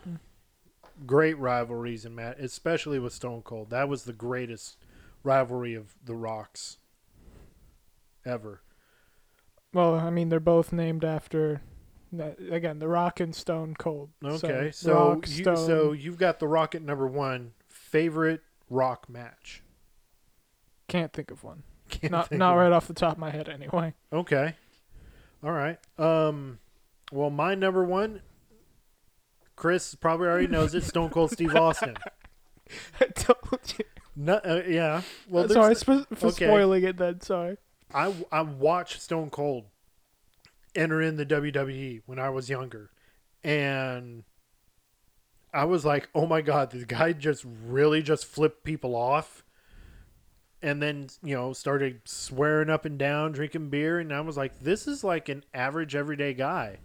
great 1.05 1.37
rivalries 1.37 2.03
in 2.05 2.15
Matt, 2.15 2.39
especially 2.39 2.97
with 2.99 3.13
Stone 3.13 3.43
Cold. 3.43 3.69
That 3.69 3.87
was 3.87 4.03
the 4.05 4.13
greatest 4.13 4.77
rivalry 5.23 5.75
of 5.75 5.93
the 6.03 6.15
Rocks 6.15 6.77
ever. 8.25 8.61
Well, 9.73 9.95
I 9.95 10.09
mean, 10.09 10.29
they're 10.29 10.39
both 10.39 10.71
named 10.71 11.03
after, 11.03 11.61
again, 12.51 12.79
The 12.79 12.87
Rock 12.87 13.19
and 13.19 13.35
Stone 13.35 13.75
Cold. 13.79 14.09
Okay, 14.23 14.71
so, 14.71 14.89
so 14.89 15.09
Rock, 15.09 15.27
you, 15.27 15.43
Stone, 15.43 15.57
so 15.57 15.91
you've 15.91 16.17
got 16.17 16.39
the 16.39 16.47
Rocket 16.47 16.83
number 16.83 17.07
one 17.07 17.53
favorite 17.69 18.41
Rock 18.69 19.09
match. 19.09 19.63
can't 20.87 21.11
think 21.11 21.31
of 21.31 21.43
one. 21.43 21.63
Can't 21.89 22.11
not 22.11 22.31
not 22.31 22.53
of- 22.53 22.59
right 22.59 22.71
off 22.71 22.87
the 22.87 22.93
top 22.93 23.13
of 23.13 23.17
my 23.19 23.29
head, 23.29 23.49
anyway. 23.49 23.93
Okay, 24.11 24.55
all 25.43 25.51
right. 25.51 25.77
Um, 25.99 26.59
well, 27.11 27.29
my 27.29 27.53
number 27.53 27.83
one, 27.83 28.21
Chris 29.55 29.93
probably 29.93 30.27
already 30.27 30.47
knows 30.47 30.73
it. 30.73 30.83
Stone 30.83 31.09
Cold 31.09 31.31
Steve 31.31 31.55
Austin. 31.55 31.95
I 33.01 33.05
told 33.07 33.59
you. 33.77 33.85
No, 34.15 34.35
uh, 34.35 34.61
yeah. 34.67 35.01
Well, 35.29 35.49
sorry 35.49 35.75
for 35.75 36.05
okay. 36.09 36.45
spoiling 36.45 36.83
it. 36.83 36.97
Then 36.97 37.21
sorry. 37.21 37.57
I 37.93 38.13
I 38.31 38.41
watched 38.41 39.01
Stone 39.01 39.29
Cold 39.29 39.65
enter 40.75 41.01
in 41.01 41.17
the 41.17 41.25
WWE 41.25 42.01
when 42.05 42.19
I 42.19 42.29
was 42.29 42.49
younger, 42.49 42.89
and 43.43 44.23
I 45.53 45.65
was 45.65 45.85
like, 45.85 46.09
"Oh 46.15 46.25
my 46.25 46.41
god, 46.41 46.71
the 46.71 46.85
guy 46.85 47.13
just 47.13 47.45
really 47.45 48.01
just 48.01 48.25
flipped 48.25 48.63
people 48.63 48.95
off." 48.95 49.43
And 50.61 50.81
then 50.81 51.09
you 51.21 51.35
know 51.35 51.53
started 51.53 52.01
swearing 52.05 52.69
up 52.69 52.85
and 52.85 52.97
down, 52.97 53.33
drinking 53.33 53.69
beer, 53.69 53.99
and 53.99 54.11
I 54.13 54.21
was 54.21 54.37
like, 54.37 54.59
"This 54.59 54.87
is 54.87 55.03
like 55.03 55.29
an 55.29 55.43
average 55.53 55.95
everyday 55.95 56.33
guy." 56.33 56.79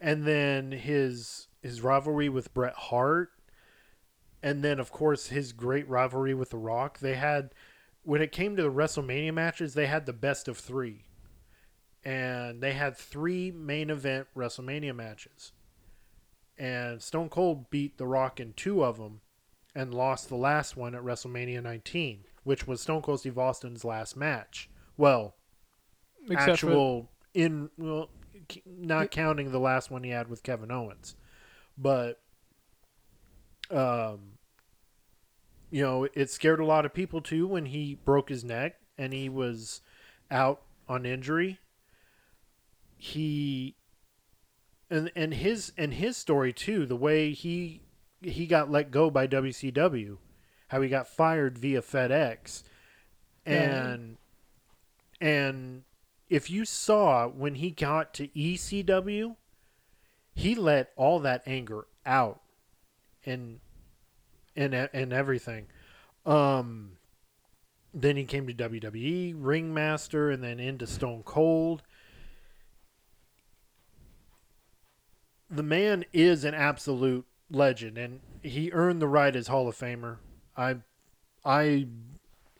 And 0.00 0.24
then 0.24 0.72
his 0.72 1.48
his 1.62 1.82
rivalry 1.82 2.28
with 2.28 2.54
Bret 2.54 2.74
Hart, 2.74 3.30
and 4.42 4.62
then 4.62 4.78
of 4.78 4.92
course 4.92 5.28
his 5.28 5.52
great 5.52 5.88
rivalry 5.88 6.34
with 6.34 6.50
The 6.50 6.58
Rock. 6.58 7.00
They 7.00 7.14
had 7.14 7.50
when 8.02 8.22
it 8.22 8.32
came 8.32 8.56
to 8.56 8.62
the 8.62 8.70
WrestleMania 8.70 9.32
matches, 9.34 9.74
they 9.74 9.86
had 9.86 10.06
the 10.06 10.12
best 10.12 10.48
of 10.48 10.58
three. 10.58 11.04
And 12.04 12.62
they 12.62 12.72
had 12.72 12.96
three 12.96 13.50
main 13.50 13.90
event 13.90 14.28
WrestleMania 14.36 14.94
matches. 14.94 15.52
And 16.56 17.02
Stone 17.02 17.28
Cold 17.28 17.70
beat 17.70 17.98
The 17.98 18.06
Rock 18.06 18.40
in 18.40 18.52
two 18.52 18.84
of 18.84 18.98
them 18.98 19.20
and 19.74 19.94
lost 19.94 20.28
the 20.28 20.36
last 20.36 20.76
one 20.76 20.94
at 20.94 21.02
WrestleMania 21.02 21.62
19, 21.62 22.24
which 22.44 22.66
was 22.66 22.80
Stone 22.80 23.02
Cold 23.02 23.20
Steve 23.20 23.38
Austin's 23.38 23.84
last 23.84 24.16
match. 24.16 24.68
Well, 24.96 25.34
Except 26.28 26.44
for 26.44 26.50
actual 26.50 27.10
in 27.34 27.70
well, 27.78 28.10
not 28.66 29.10
counting 29.10 29.52
the 29.52 29.60
last 29.60 29.90
one 29.90 30.02
he 30.02 30.10
had 30.10 30.28
with 30.28 30.42
Kevin 30.42 30.70
Owens, 30.70 31.14
but 31.76 32.20
um, 33.70 34.37
you 35.70 35.82
know, 35.82 36.08
it 36.14 36.30
scared 36.30 36.60
a 36.60 36.64
lot 36.64 36.84
of 36.86 36.94
people 36.94 37.20
too 37.20 37.46
when 37.46 37.66
he 37.66 37.94
broke 38.04 38.28
his 38.28 38.44
neck 38.44 38.76
and 38.96 39.12
he 39.12 39.28
was 39.28 39.80
out 40.30 40.62
on 40.88 41.04
injury. 41.06 41.58
He 42.96 43.76
and 44.90 45.10
and 45.14 45.34
his 45.34 45.72
and 45.76 45.94
his 45.94 46.16
story 46.16 46.52
too, 46.52 46.86
the 46.86 46.96
way 46.96 47.32
he 47.32 47.82
he 48.22 48.46
got 48.46 48.70
let 48.70 48.90
go 48.90 49.10
by 49.10 49.26
WCW, 49.26 50.18
how 50.68 50.80
he 50.82 50.88
got 50.88 51.06
fired 51.06 51.58
via 51.58 51.82
FedEx, 51.82 52.64
Yeah. 53.46 53.52
and 53.90 54.16
and 55.20 55.84
if 56.28 56.50
you 56.50 56.64
saw 56.64 57.28
when 57.28 57.56
he 57.56 57.70
got 57.70 58.12
to 58.14 58.28
ECW, 58.28 59.36
he 60.34 60.54
let 60.54 60.92
all 60.96 61.20
that 61.20 61.42
anger 61.46 61.86
out 62.04 62.40
and 63.24 63.60
and 64.58 64.74
and 64.74 65.12
everything. 65.12 65.66
Um 66.26 66.98
then 67.94 68.16
he 68.16 68.24
came 68.24 68.46
to 68.46 68.54
WWE, 68.54 69.34
Ringmaster, 69.36 70.30
and 70.30 70.42
then 70.42 70.60
into 70.60 70.86
Stone 70.86 71.22
Cold. 71.24 71.82
The 75.50 75.62
man 75.62 76.04
is 76.12 76.44
an 76.44 76.54
absolute 76.54 77.24
legend, 77.50 77.96
and 77.96 78.20
he 78.42 78.70
earned 78.72 79.00
the 79.00 79.08
right 79.08 79.34
as 79.34 79.48
Hall 79.48 79.68
of 79.68 79.76
Famer. 79.76 80.18
I, 80.56 80.76
I, 81.44 81.86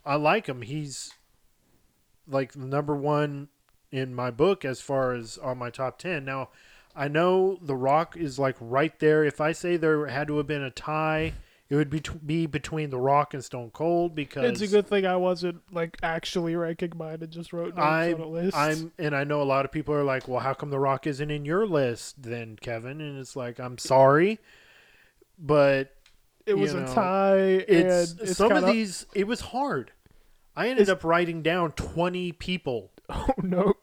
I 0.03 0.15
like 0.15 0.47
him. 0.47 0.63
He's 0.63 1.13
like 2.27 2.55
number 2.55 2.95
one 2.95 3.49
in 3.91 4.15
my 4.15 4.31
book 4.31 4.65
as 4.65 4.81
far 4.81 5.13
as 5.13 5.37
on 5.37 5.59
my 5.59 5.69
top 5.69 5.99
ten. 5.99 6.25
Now, 6.25 6.49
I 6.95 7.07
know 7.07 7.59
The 7.61 7.75
Rock 7.75 8.17
is 8.17 8.39
like 8.39 8.55
right 8.59 8.97
there. 8.99 9.23
If 9.23 9.39
I 9.39 9.51
say 9.51 9.77
there 9.77 10.07
had 10.07 10.27
to 10.27 10.37
have 10.37 10.47
been 10.47 10.63
a 10.63 10.71
tie, 10.71 11.33
it 11.69 11.75
would 11.75 11.89
be 11.89 12.01
be 12.25 12.45
between 12.47 12.89
The 12.89 12.97
Rock 12.97 13.33
and 13.33 13.43
Stone 13.45 13.71
Cold 13.71 14.15
because 14.15 14.45
It's 14.49 14.61
a 14.61 14.67
good 14.67 14.87
thing 14.87 15.05
I 15.05 15.17
wasn't 15.17 15.61
like 15.71 15.97
actually 16.01 16.55
ranking 16.55 16.93
mine 16.95 17.19
and 17.21 17.31
just 17.31 17.53
wrote 17.53 17.75
notes 17.75 17.85
I, 17.85 18.13
on 18.13 18.19
a 18.21 18.27
list. 18.27 18.57
I'm, 18.57 18.91
and 18.97 19.15
I 19.15 19.23
know 19.23 19.41
a 19.41 19.43
lot 19.43 19.65
of 19.65 19.71
people 19.71 19.93
are 19.93 20.03
like, 20.03 20.27
"Well, 20.27 20.39
how 20.39 20.53
come 20.53 20.71
The 20.71 20.79
Rock 20.79 21.05
isn't 21.05 21.29
in 21.29 21.45
your 21.45 21.67
list 21.67 22.23
then, 22.23 22.57
Kevin?" 22.59 23.01
And 23.01 23.19
it's 23.19 23.35
like, 23.35 23.59
I'm 23.59 23.77
sorry, 23.77 24.39
but 25.37 25.95
it 26.45 26.57
was 26.57 26.73
you 26.73 26.79
a 26.79 26.87
tie, 26.87 27.37
it's, 27.37 28.13
it's 28.13 28.37
some 28.37 28.49
kinda, 28.49 28.67
of 28.67 28.73
these. 28.73 29.05
It 29.13 29.27
was 29.27 29.41
hard. 29.41 29.91
I 30.55 30.69
ended 30.69 30.83
It's- 30.83 30.93
up 30.93 31.03
writing 31.03 31.41
down 31.41 31.71
20 31.73 32.31
people. 32.33 32.91
Oh 33.11 33.33
no! 33.41 33.73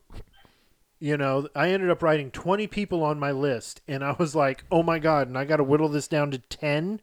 You 1.01 1.17
know, 1.17 1.49
I 1.55 1.71
ended 1.71 1.91
up 1.91 2.01
writing 2.03 2.31
20 2.31 2.69
people 2.69 3.03
on 3.03 3.19
my 3.19 3.33
list, 3.33 3.81
and 3.89 4.05
I 4.05 4.13
was 4.19 4.35
like, 4.35 4.65
"Oh 4.71 4.83
my 4.83 4.99
god!" 4.99 5.27
And 5.29 5.37
I 5.37 5.45
got 5.45 5.57
to 5.57 5.65
whittle 5.65 5.89
this 5.89 6.09
down 6.09 6.31
to 6.31 6.39
10. 6.39 7.01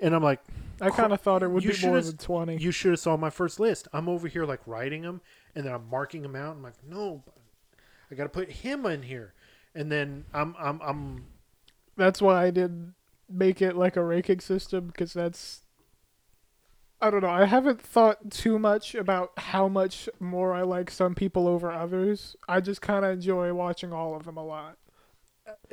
And 0.00 0.14
I'm 0.14 0.22
like, 0.22 0.40
I 0.80 0.90
kind 0.90 1.12
of 1.12 1.20
thought 1.20 1.42
it 1.42 1.50
would 1.50 1.64
be 1.64 1.74
more 1.86 2.00
than 2.00 2.16
twenty. 2.16 2.56
You 2.56 2.70
should 2.70 2.92
have 2.92 3.00
saw 3.00 3.16
my 3.16 3.30
first 3.30 3.58
list. 3.58 3.88
I'm 3.92 4.08
over 4.08 4.28
here 4.28 4.44
like 4.44 4.60
writing 4.66 5.02
them, 5.02 5.20
and 5.54 5.64
then 5.64 5.72
I'm 5.72 5.88
marking 5.90 6.22
them 6.22 6.36
out. 6.36 6.56
I'm 6.56 6.62
like, 6.62 6.74
no, 6.86 7.24
I 8.10 8.14
got 8.14 8.24
to 8.24 8.28
put 8.28 8.50
him 8.50 8.86
in 8.86 9.02
here, 9.02 9.34
and 9.74 9.90
then 9.90 10.24
I'm 10.32 10.54
I'm 10.58 10.80
I'm 10.82 11.26
That's 11.96 12.22
why 12.22 12.44
I 12.44 12.50
didn't 12.50 12.94
make 13.28 13.60
it 13.60 13.76
like 13.76 13.96
a 13.96 14.04
ranking 14.04 14.40
system 14.40 14.86
because 14.86 15.12
that's. 15.12 15.62
I 17.00 17.10
don't 17.10 17.22
know. 17.22 17.30
I 17.30 17.44
haven't 17.44 17.80
thought 17.80 18.30
too 18.30 18.58
much 18.58 18.96
about 18.96 19.30
how 19.38 19.68
much 19.68 20.08
more 20.18 20.52
I 20.52 20.62
like 20.62 20.90
some 20.90 21.14
people 21.14 21.46
over 21.46 21.70
others. 21.70 22.34
I 22.48 22.60
just 22.60 22.82
kind 22.82 23.04
of 23.04 23.12
enjoy 23.12 23.54
watching 23.54 23.92
all 23.92 24.16
of 24.16 24.24
them 24.24 24.36
a 24.36 24.44
lot. 24.44 24.78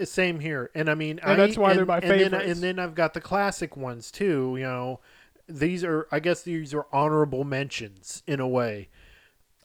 Same 0.04 0.40
here. 0.40 0.70
And 0.76 0.90
I 0.90 0.96
mean, 0.96 1.20
And 1.20 1.32
I, 1.34 1.36
that's 1.36 1.58
why 1.58 1.74
they're 1.74 1.80
and- 1.82 1.88
my 1.88 1.98
and 2.00 2.34
then, 2.34 2.34
and 2.34 2.62
then 2.62 2.80
I've 2.80 2.96
got 2.96 3.14
the 3.14 3.22
classic 3.22 3.76
ones 3.78 4.12
too. 4.12 4.56
You 4.58 4.64
know, 4.64 5.00
these 5.48 5.84
are 5.84 6.08
I 6.12 6.20
guess 6.20 6.42
these 6.44 6.74
are 6.74 6.86
honorable 6.92 7.44
mentions 7.44 8.24
in 8.28 8.40
a 8.40 8.48
way. 8.48 8.90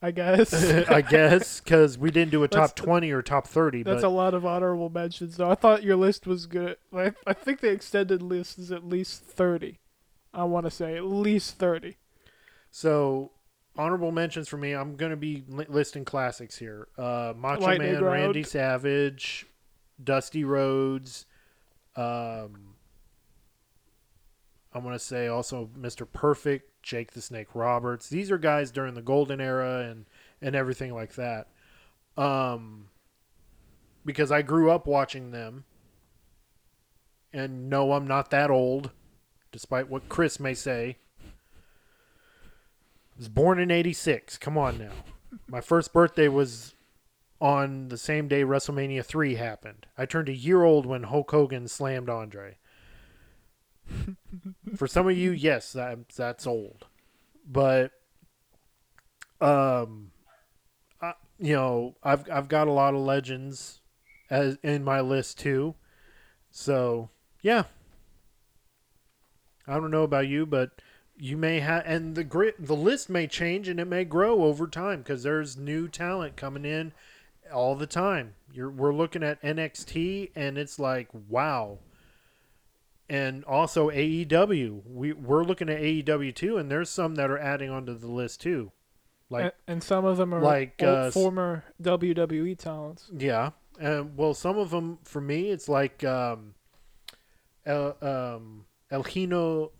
I 0.03 0.09
guess 0.11 0.51
I 0.89 1.01
guess 1.01 1.59
because 1.61 1.97
we 1.97 2.09
didn't 2.09 2.31
do 2.31 2.43
a 2.43 2.47
That's- 2.47 2.69
top 2.71 2.75
20 2.75 3.11
or 3.11 3.21
top 3.21 3.45
30, 3.47 3.83
that's 3.83 4.01
but 4.01 4.07
a 4.07 4.09
lot 4.09 4.33
of 4.33 4.45
honorable 4.45 4.89
mentions. 4.89 5.37
Though 5.37 5.51
I 5.51 5.55
thought 5.55 5.83
your 5.83 5.95
list 5.95 6.25
was 6.25 6.47
good. 6.47 6.77
I, 6.91 7.11
I 7.27 7.33
think 7.33 7.59
the 7.59 7.69
extended 7.69 8.21
list 8.23 8.57
is 8.57 8.71
at 8.71 8.83
least 8.83 9.21
thirty. 9.23 9.79
I 10.33 10.45
want 10.45 10.65
to 10.65 10.71
say 10.71 10.95
at 10.97 11.03
least 11.05 11.57
thirty. 11.59 11.97
So 12.71 13.31
honorable 13.77 14.11
mentions 14.11 14.47
for 14.47 14.57
me. 14.57 14.73
I'm 14.73 14.95
gonna 14.95 15.15
be 15.17 15.43
listing 15.47 16.05
classics 16.05 16.57
here. 16.57 16.87
Uh, 16.97 17.33
Macho 17.37 17.61
Lightning 17.61 17.93
Man, 17.93 18.03
round. 18.03 18.21
Randy 18.23 18.43
Savage, 18.43 19.45
Dusty 20.03 20.43
Rhodes. 20.43 21.25
Um, 21.95 22.75
I'm 24.73 24.83
gonna 24.83 24.99
say 24.99 25.27
also 25.27 25.69
Mr. 25.77 26.07
Perfect, 26.11 26.81
Jake 26.81 27.11
the 27.11 27.21
Snake 27.21 27.49
Roberts. 27.53 28.09
These 28.09 28.31
are 28.31 28.37
guys 28.37 28.71
during 28.71 28.93
the 28.93 29.01
golden 29.01 29.41
era 29.41 29.87
and 29.89 30.05
and 30.41 30.55
everything 30.55 30.93
like 30.93 31.15
that. 31.15 31.47
Um, 32.17 32.87
because 34.05 34.31
I 34.31 34.41
grew 34.41 34.71
up 34.71 34.87
watching 34.87 35.31
them. 35.31 35.65
And 37.33 37.69
no, 37.69 37.93
I'm 37.93 38.07
not 38.07 38.29
that 38.31 38.51
old, 38.51 38.91
despite 39.53 39.89
what 39.89 40.09
Chris 40.09 40.37
may 40.37 40.53
say 40.53 40.97
I 43.15 43.17
was 43.17 43.29
born 43.29 43.59
in 43.59 43.71
86. 43.71 44.37
Come 44.37 44.57
on 44.57 44.77
now. 44.77 44.91
My 45.47 45.61
first 45.61 45.93
birthday 45.93 46.27
was 46.27 46.73
on 47.41 47.87
the 47.87 47.97
same 47.97 48.27
day 48.27 48.43
WrestleMania 48.43 49.03
3 49.03 49.35
happened. 49.35 49.87
I 49.97 50.05
turned 50.05 50.29
a 50.29 50.35
year 50.35 50.63
old 50.63 50.85
when 50.85 51.03
Hulk 51.03 51.31
Hogan 51.31 51.67
slammed 51.67 52.09
Andre. 52.09 52.57
For 54.75 54.87
some 54.87 55.09
of 55.09 55.17
you, 55.17 55.31
yes, 55.31 55.73
that, 55.73 56.09
that's 56.09 56.45
old. 56.45 56.85
But 57.45 57.91
um 59.41 60.11
I, 61.01 61.13
you 61.39 61.55
know, 61.55 61.95
I've 62.03 62.29
I've 62.31 62.47
got 62.47 62.67
a 62.67 62.71
lot 62.71 62.93
of 62.93 62.99
legends 62.99 63.81
as 64.29 64.59
in 64.61 64.83
my 64.83 65.01
list 65.01 65.39
too. 65.39 65.73
So, 66.51 67.09
yeah. 67.41 67.63
I 69.67 69.73
don't 69.73 69.91
know 69.91 70.03
about 70.03 70.27
you, 70.27 70.45
but 70.45 70.81
you 71.17 71.37
may 71.37 71.59
have 71.59 71.83
and 71.87 72.15
the 72.15 72.23
grit 72.23 72.55
the 72.59 72.75
list 72.75 73.09
may 73.09 73.25
change 73.25 73.67
and 73.67 73.79
it 73.79 73.85
may 73.85 74.05
grow 74.05 74.43
over 74.43 74.67
time 74.67 74.99
because 74.99 75.23
there's 75.23 75.57
new 75.57 75.87
talent 75.87 76.35
coming 76.35 76.65
in 76.65 76.93
all 77.51 77.75
the 77.75 77.87
time. 77.87 78.33
You're 78.53 78.69
we're 78.69 78.93
looking 78.93 79.23
at 79.23 79.41
nxt 79.41 80.31
and 80.35 80.57
it's 80.57 80.79
like 80.79 81.09
wow. 81.29 81.79
And 83.09 83.43
also 83.43 83.89
aew 83.89 84.81
we, 84.85 85.13
we're 85.13 85.43
looking 85.43 85.69
at 85.69 85.81
aew 85.81 86.35
too 86.35 86.57
and 86.57 86.71
there's 86.71 86.89
some 86.89 87.15
that 87.15 87.29
are 87.29 87.37
adding 87.37 87.69
onto 87.69 87.97
the 87.97 88.07
list 88.07 88.41
too. 88.41 88.71
Like 89.29 89.43
and, 89.43 89.53
and 89.67 89.83
some 89.83 90.05
of 90.05 90.17
them 90.17 90.33
are 90.33 90.41
like, 90.41 90.75
old 90.81 90.89
uh, 90.89 91.11
former 91.11 91.63
WWE 91.81 92.57
talents. 92.57 93.09
yeah. 93.15 93.51
And 93.79 94.17
well 94.17 94.33
some 94.33 94.57
of 94.57 94.69
them 94.69 94.99
for 95.03 95.21
me 95.21 95.49
it's 95.49 95.69
like 95.69 96.03
um 96.03 96.55
el, 97.65 97.97
um 98.01 98.65
el 98.89 99.03
Hijo 99.03 99.71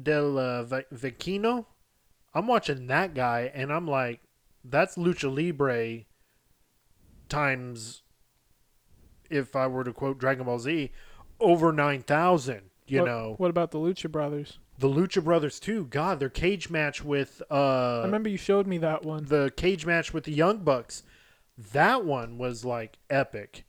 del 0.00 0.38
uh, 0.38 0.64
Vikingo. 0.92 1.66
I'm 2.34 2.46
watching 2.46 2.86
that 2.88 3.14
guy 3.14 3.50
and 3.54 3.72
i'm 3.72 3.88
like 3.88 4.20
that's 4.68 4.96
lucha 4.96 5.34
libre 5.34 6.04
times 7.28 8.02
if 9.30 9.56
i 9.56 9.66
were 9.66 9.84
to 9.84 9.92
quote 9.92 10.18
dragon 10.18 10.44
ball 10.46 10.58
z 10.58 10.90
over 11.40 11.72
9000 11.72 12.62
you 12.86 13.00
what, 13.00 13.06
know 13.06 13.34
What 13.38 13.50
about 13.50 13.72
the 13.72 13.78
Lucha 13.78 14.10
Brothers? 14.10 14.58
the 14.78 14.88
lucha 14.88 15.24
brothers 15.24 15.58
too 15.58 15.86
god 15.86 16.20
their 16.20 16.28
cage 16.28 16.70
match 16.70 17.02
with 17.04 17.42
uh 17.50 18.00
I 18.00 18.04
remember 18.04 18.28
you 18.28 18.36
showed 18.36 18.66
me 18.66 18.78
that 18.78 19.04
one. 19.04 19.24
the 19.24 19.52
cage 19.56 19.84
match 19.86 20.12
with 20.12 20.24
the 20.24 20.32
Young 20.32 20.58
Bucks, 20.58 21.02
that 21.72 22.04
one 22.04 22.36
was 22.38 22.64
like 22.64 22.98
epic. 23.10 23.64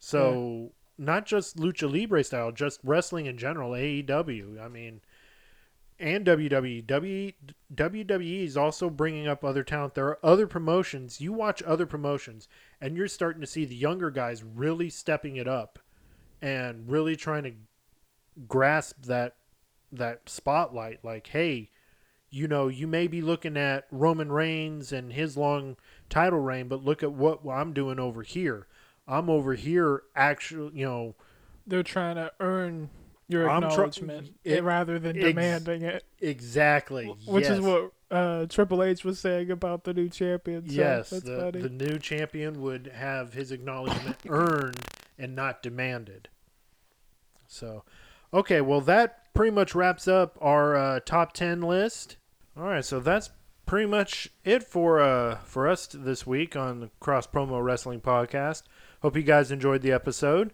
So 0.00 0.72
not 0.98 1.26
just 1.26 1.56
lucha 1.56 1.90
libre 1.90 2.24
style, 2.24 2.50
just 2.52 2.80
wrestling 2.82 3.26
in 3.26 3.38
general, 3.38 3.70
AEW. 3.70 4.60
I 4.60 4.66
mean, 4.68 5.00
and 6.00 6.24
WWE. 6.26 6.84
WWE 7.74 8.44
is 8.44 8.56
also 8.56 8.88
bringing 8.90 9.26
up 9.26 9.44
other 9.44 9.64
talent. 9.64 9.94
There 9.94 10.06
are 10.06 10.18
other 10.22 10.46
promotions. 10.46 11.20
You 11.20 11.32
watch 11.32 11.62
other 11.62 11.86
promotions, 11.86 12.48
and 12.80 12.96
you're 12.96 13.08
starting 13.08 13.40
to 13.40 13.46
see 13.46 13.64
the 13.64 13.74
younger 13.74 14.10
guys 14.10 14.44
really 14.44 14.90
stepping 14.90 15.36
it 15.36 15.48
up, 15.48 15.78
and 16.40 16.88
really 16.88 17.16
trying 17.16 17.44
to 17.44 17.52
grasp 18.46 19.02
that 19.06 19.36
that 19.90 20.28
spotlight. 20.28 21.04
Like, 21.04 21.28
hey, 21.28 21.70
you 22.30 22.46
know, 22.46 22.68
you 22.68 22.86
may 22.86 23.06
be 23.06 23.22
looking 23.22 23.56
at 23.56 23.86
Roman 23.90 24.30
Reigns 24.30 24.92
and 24.92 25.12
his 25.12 25.36
long 25.36 25.76
title 26.10 26.40
reign, 26.40 26.68
but 26.68 26.84
look 26.84 27.02
at 27.02 27.12
what 27.12 27.40
I'm 27.50 27.72
doing 27.72 27.98
over 27.98 28.22
here. 28.22 28.66
I'm 29.06 29.30
over 29.30 29.54
here 29.54 30.02
actually, 30.14 30.78
you 30.78 30.84
know, 30.84 31.14
They're 31.66 31.82
trying 31.82 32.16
to 32.16 32.32
earn 32.40 32.90
your 33.28 33.48
I'm 33.48 33.62
try- 33.62 33.70
acknowledgement 33.70 34.34
it- 34.44 34.62
rather 34.62 34.98
than 34.98 35.16
ex- 35.16 35.24
demanding 35.24 35.82
it, 35.82 36.04
exactly. 36.20 37.06
which 37.26 37.44
yes. 37.44 37.58
is 37.58 37.60
what 37.60 37.92
uh, 38.10 38.46
Triple 38.46 38.82
H 38.82 39.04
was 39.04 39.18
saying 39.20 39.50
about 39.50 39.84
the 39.84 39.92
new 39.92 40.08
champion. 40.08 40.68
So 40.68 40.74
yes, 40.74 41.10
that's 41.10 41.24
the, 41.24 41.36
funny. 41.36 41.60
the 41.60 41.68
new 41.68 41.98
champion 41.98 42.62
would 42.62 42.88
have 42.94 43.34
his 43.34 43.52
acknowledgement 43.52 44.16
earned 44.28 44.80
and 45.18 45.36
not 45.36 45.62
demanded. 45.62 46.28
So, 47.46 47.84
okay, 48.32 48.60
well, 48.60 48.80
that 48.82 49.32
pretty 49.34 49.50
much 49.54 49.74
wraps 49.74 50.08
up 50.08 50.38
our 50.40 50.76
uh, 50.76 51.00
top 51.00 51.32
10 51.32 51.60
list. 51.62 52.16
All 52.56 52.64
right, 52.64 52.84
so 52.84 52.98
that's 53.00 53.30
pretty 53.66 53.86
much 53.86 54.30
it 54.44 54.62
for 54.62 55.00
uh, 55.00 55.38
for 55.44 55.68
us 55.68 55.86
this 55.92 56.26
week 56.26 56.56
on 56.56 56.80
the 56.80 56.90
Cross 57.00 57.28
Promo 57.28 57.62
Wrestling 57.62 58.00
Podcast. 58.00 58.62
Hope 59.02 59.16
you 59.16 59.22
guys 59.22 59.52
enjoyed 59.52 59.82
the 59.82 59.92
episode. 59.92 60.52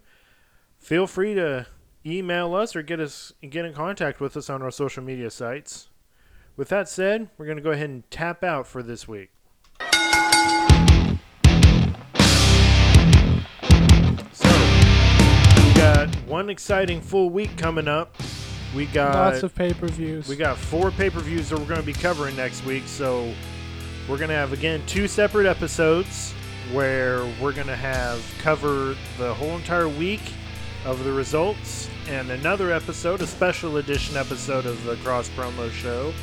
Feel 0.77 1.07
free 1.07 1.33
to 1.33 1.65
email 2.05 2.53
us 2.53 2.75
or 2.75 2.83
get 2.83 2.99
us 2.99 3.33
get 3.49 3.65
in 3.65 3.73
contact 3.73 4.19
with 4.19 4.37
us 4.37 4.49
on 4.49 4.61
our 4.61 4.71
social 4.71 5.03
media 5.03 5.29
sites. 5.31 5.89
With 6.55 6.69
that 6.69 6.87
said, 6.87 7.29
we're 7.37 7.45
going 7.45 7.57
to 7.57 7.63
go 7.63 7.71
ahead 7.71 7.89
and 7.89 8.09
tap 8.11 8.43
out 8.43 8.67
for 8.67 8.81
this 8.81 9.07
week. 9.07 9.31
So, 14.31 14.49
we 15.57 15.73
got 15.73 16.09
one 16.27 16.49
exciting 16.49 17.01
full 17.01 17.29
week 17.29 17.57
coming 17.57 17.87
up. 17.87 18.15
We 18.75 18.85
got 18.87 19.15
Lots 19.15 19.43
of 19.43 19.55
pay 19.55 19.73
per 19.73 19.87
views. 19.87 20.27
we 20.27 20.35
got 20.35 20.57
four 20.57 20.91
pay 20.91 21.09
per 21.09 21.19
views 21.21 21.49
that 21.49 21.59
we're 21.59 21.65
going 21.65 21.79
to 21.79 21.85
be 21.85 21.93
covering 21.93 22.35
next 22.35 22.65
week. 22.65 22.83
So 22.87 23.33
we're 24.09 24.17
going 24.17 24.29
to 24.29 24.35
have 24.35 24.53
again 24.53 24.81
two 24.85 25.07
separate 25.07 25.45
episodes 25.47 26.33
where 26.73 27.25
we're 27.41 27.53
going 27.53 27.67
to 27.67 27.75
have 27.75 28.21
cover 28.39 28.95
the 29.17 29.33
whole 29.33 29.55
entire 29.55 29.87
week, 29.87 30.21
of 30.85 31.03
the 31.03 31.11
results 31.11 31.89
and 32.07 32.29
another 32.29 32.71
episode, 32.71 33.21
a 33.21 33.27
special 33.27 33.77
edition 33.77 34.15
episode 34.15 34.65
of 34.65 34.83
the 34.83 34.95
Cross 34.97 35.29
Promo 35.29 35.71
Show, 35.71 36.13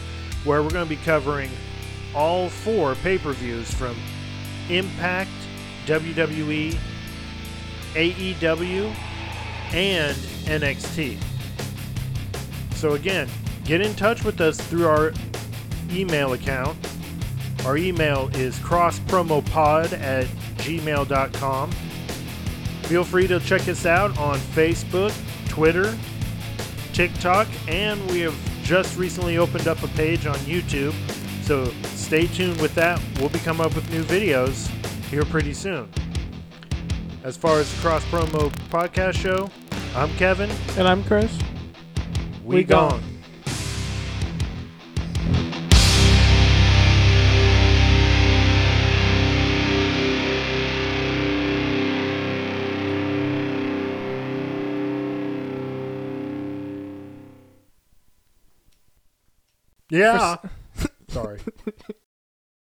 where 0.44 0.62
we're 0.62 0.70
going 0.70 0.84
to 0.84 0.88
be 0.88 1.02
covering 1.02 1.50
all 2.14 2.48
four 2.48 2.94
pay 2.96 3.18
per 3.18 3.32
views 3.32 3.72
from 3.74 3.96
Impact, 4.70 5.30
WWE, 5.86 6.78
AEW, 7.94 8.94
and 9.72 10.16
NXT. 10.46 11.18
So, 12.74 12.94
again, 12.94 13.28
get 13.64 13.80
in 13.80 13.94
touch 13.94 14.24
with 14.24 14.40
us 14.40 14.60
through 14.60 14.86
our 14.86 15.12
email 15.90 16.32
account. 16.34 16.76
Our 17.66 17.76
email 17.76 18.30
is 18.34 18.56
crosspromopod 18.58 19.92
at 19.92 20.26
gmail.com. 20.58 21.70
Feel 22.92 23.04
free 23.04 23.26
to 23.26 23.40
check 23.40 23.68
us 23.68 23.86
out 23.86 24.18
on 24.18 24.36
Facebook, 24.38 25.14
Twitter, 25.48 25.96
TikTok, 26.92 27.48
and 27.66 27.98
we 28.10 28.20
have 28.20 28.38
just 28.62 28.98
recently 28.98 29.38
opened 29.38 29.66
up 29.66 29.82
a 29.82 29.88
page 29.88 30.26
on 30.26 30.36
YouTube. 30.40 30.92
So 31.42 31.64
stay 31.94 32.26
tuned 32.26 32.60
with 32.60 32.74
that. 32.74 33.00
We'll 33.18 33.30
be 33.30 33.38
coming 33.38 33.64
up 33.64 33.74
with 33.74 33.90
new 33.90 34.02
videos 34.02 34.68
here 35.08 35.24
pretty 35.24 35.54
soon. 35.54 35.88
As 37.24 37.34
far 37.34 37.60
as 37.60 37.74
the 37.74 37.80
Cross 37.80 38.04
Promo 38.10 38.52
Podcast 38.68 39.14
Show, 39.14 39.50
I'm 39.96 40.10
Kevin. 40.16 40.50
And 40.76 40.86
I'm 40.86 41.02
Chris. 41.04 41.34
We, 42.44 42.56
We 42.56 42.64
gone. 42.64 43.00
gone. 43.00 43.11
Yeah. 59.92 60.36
Sorry. 61.08 61.38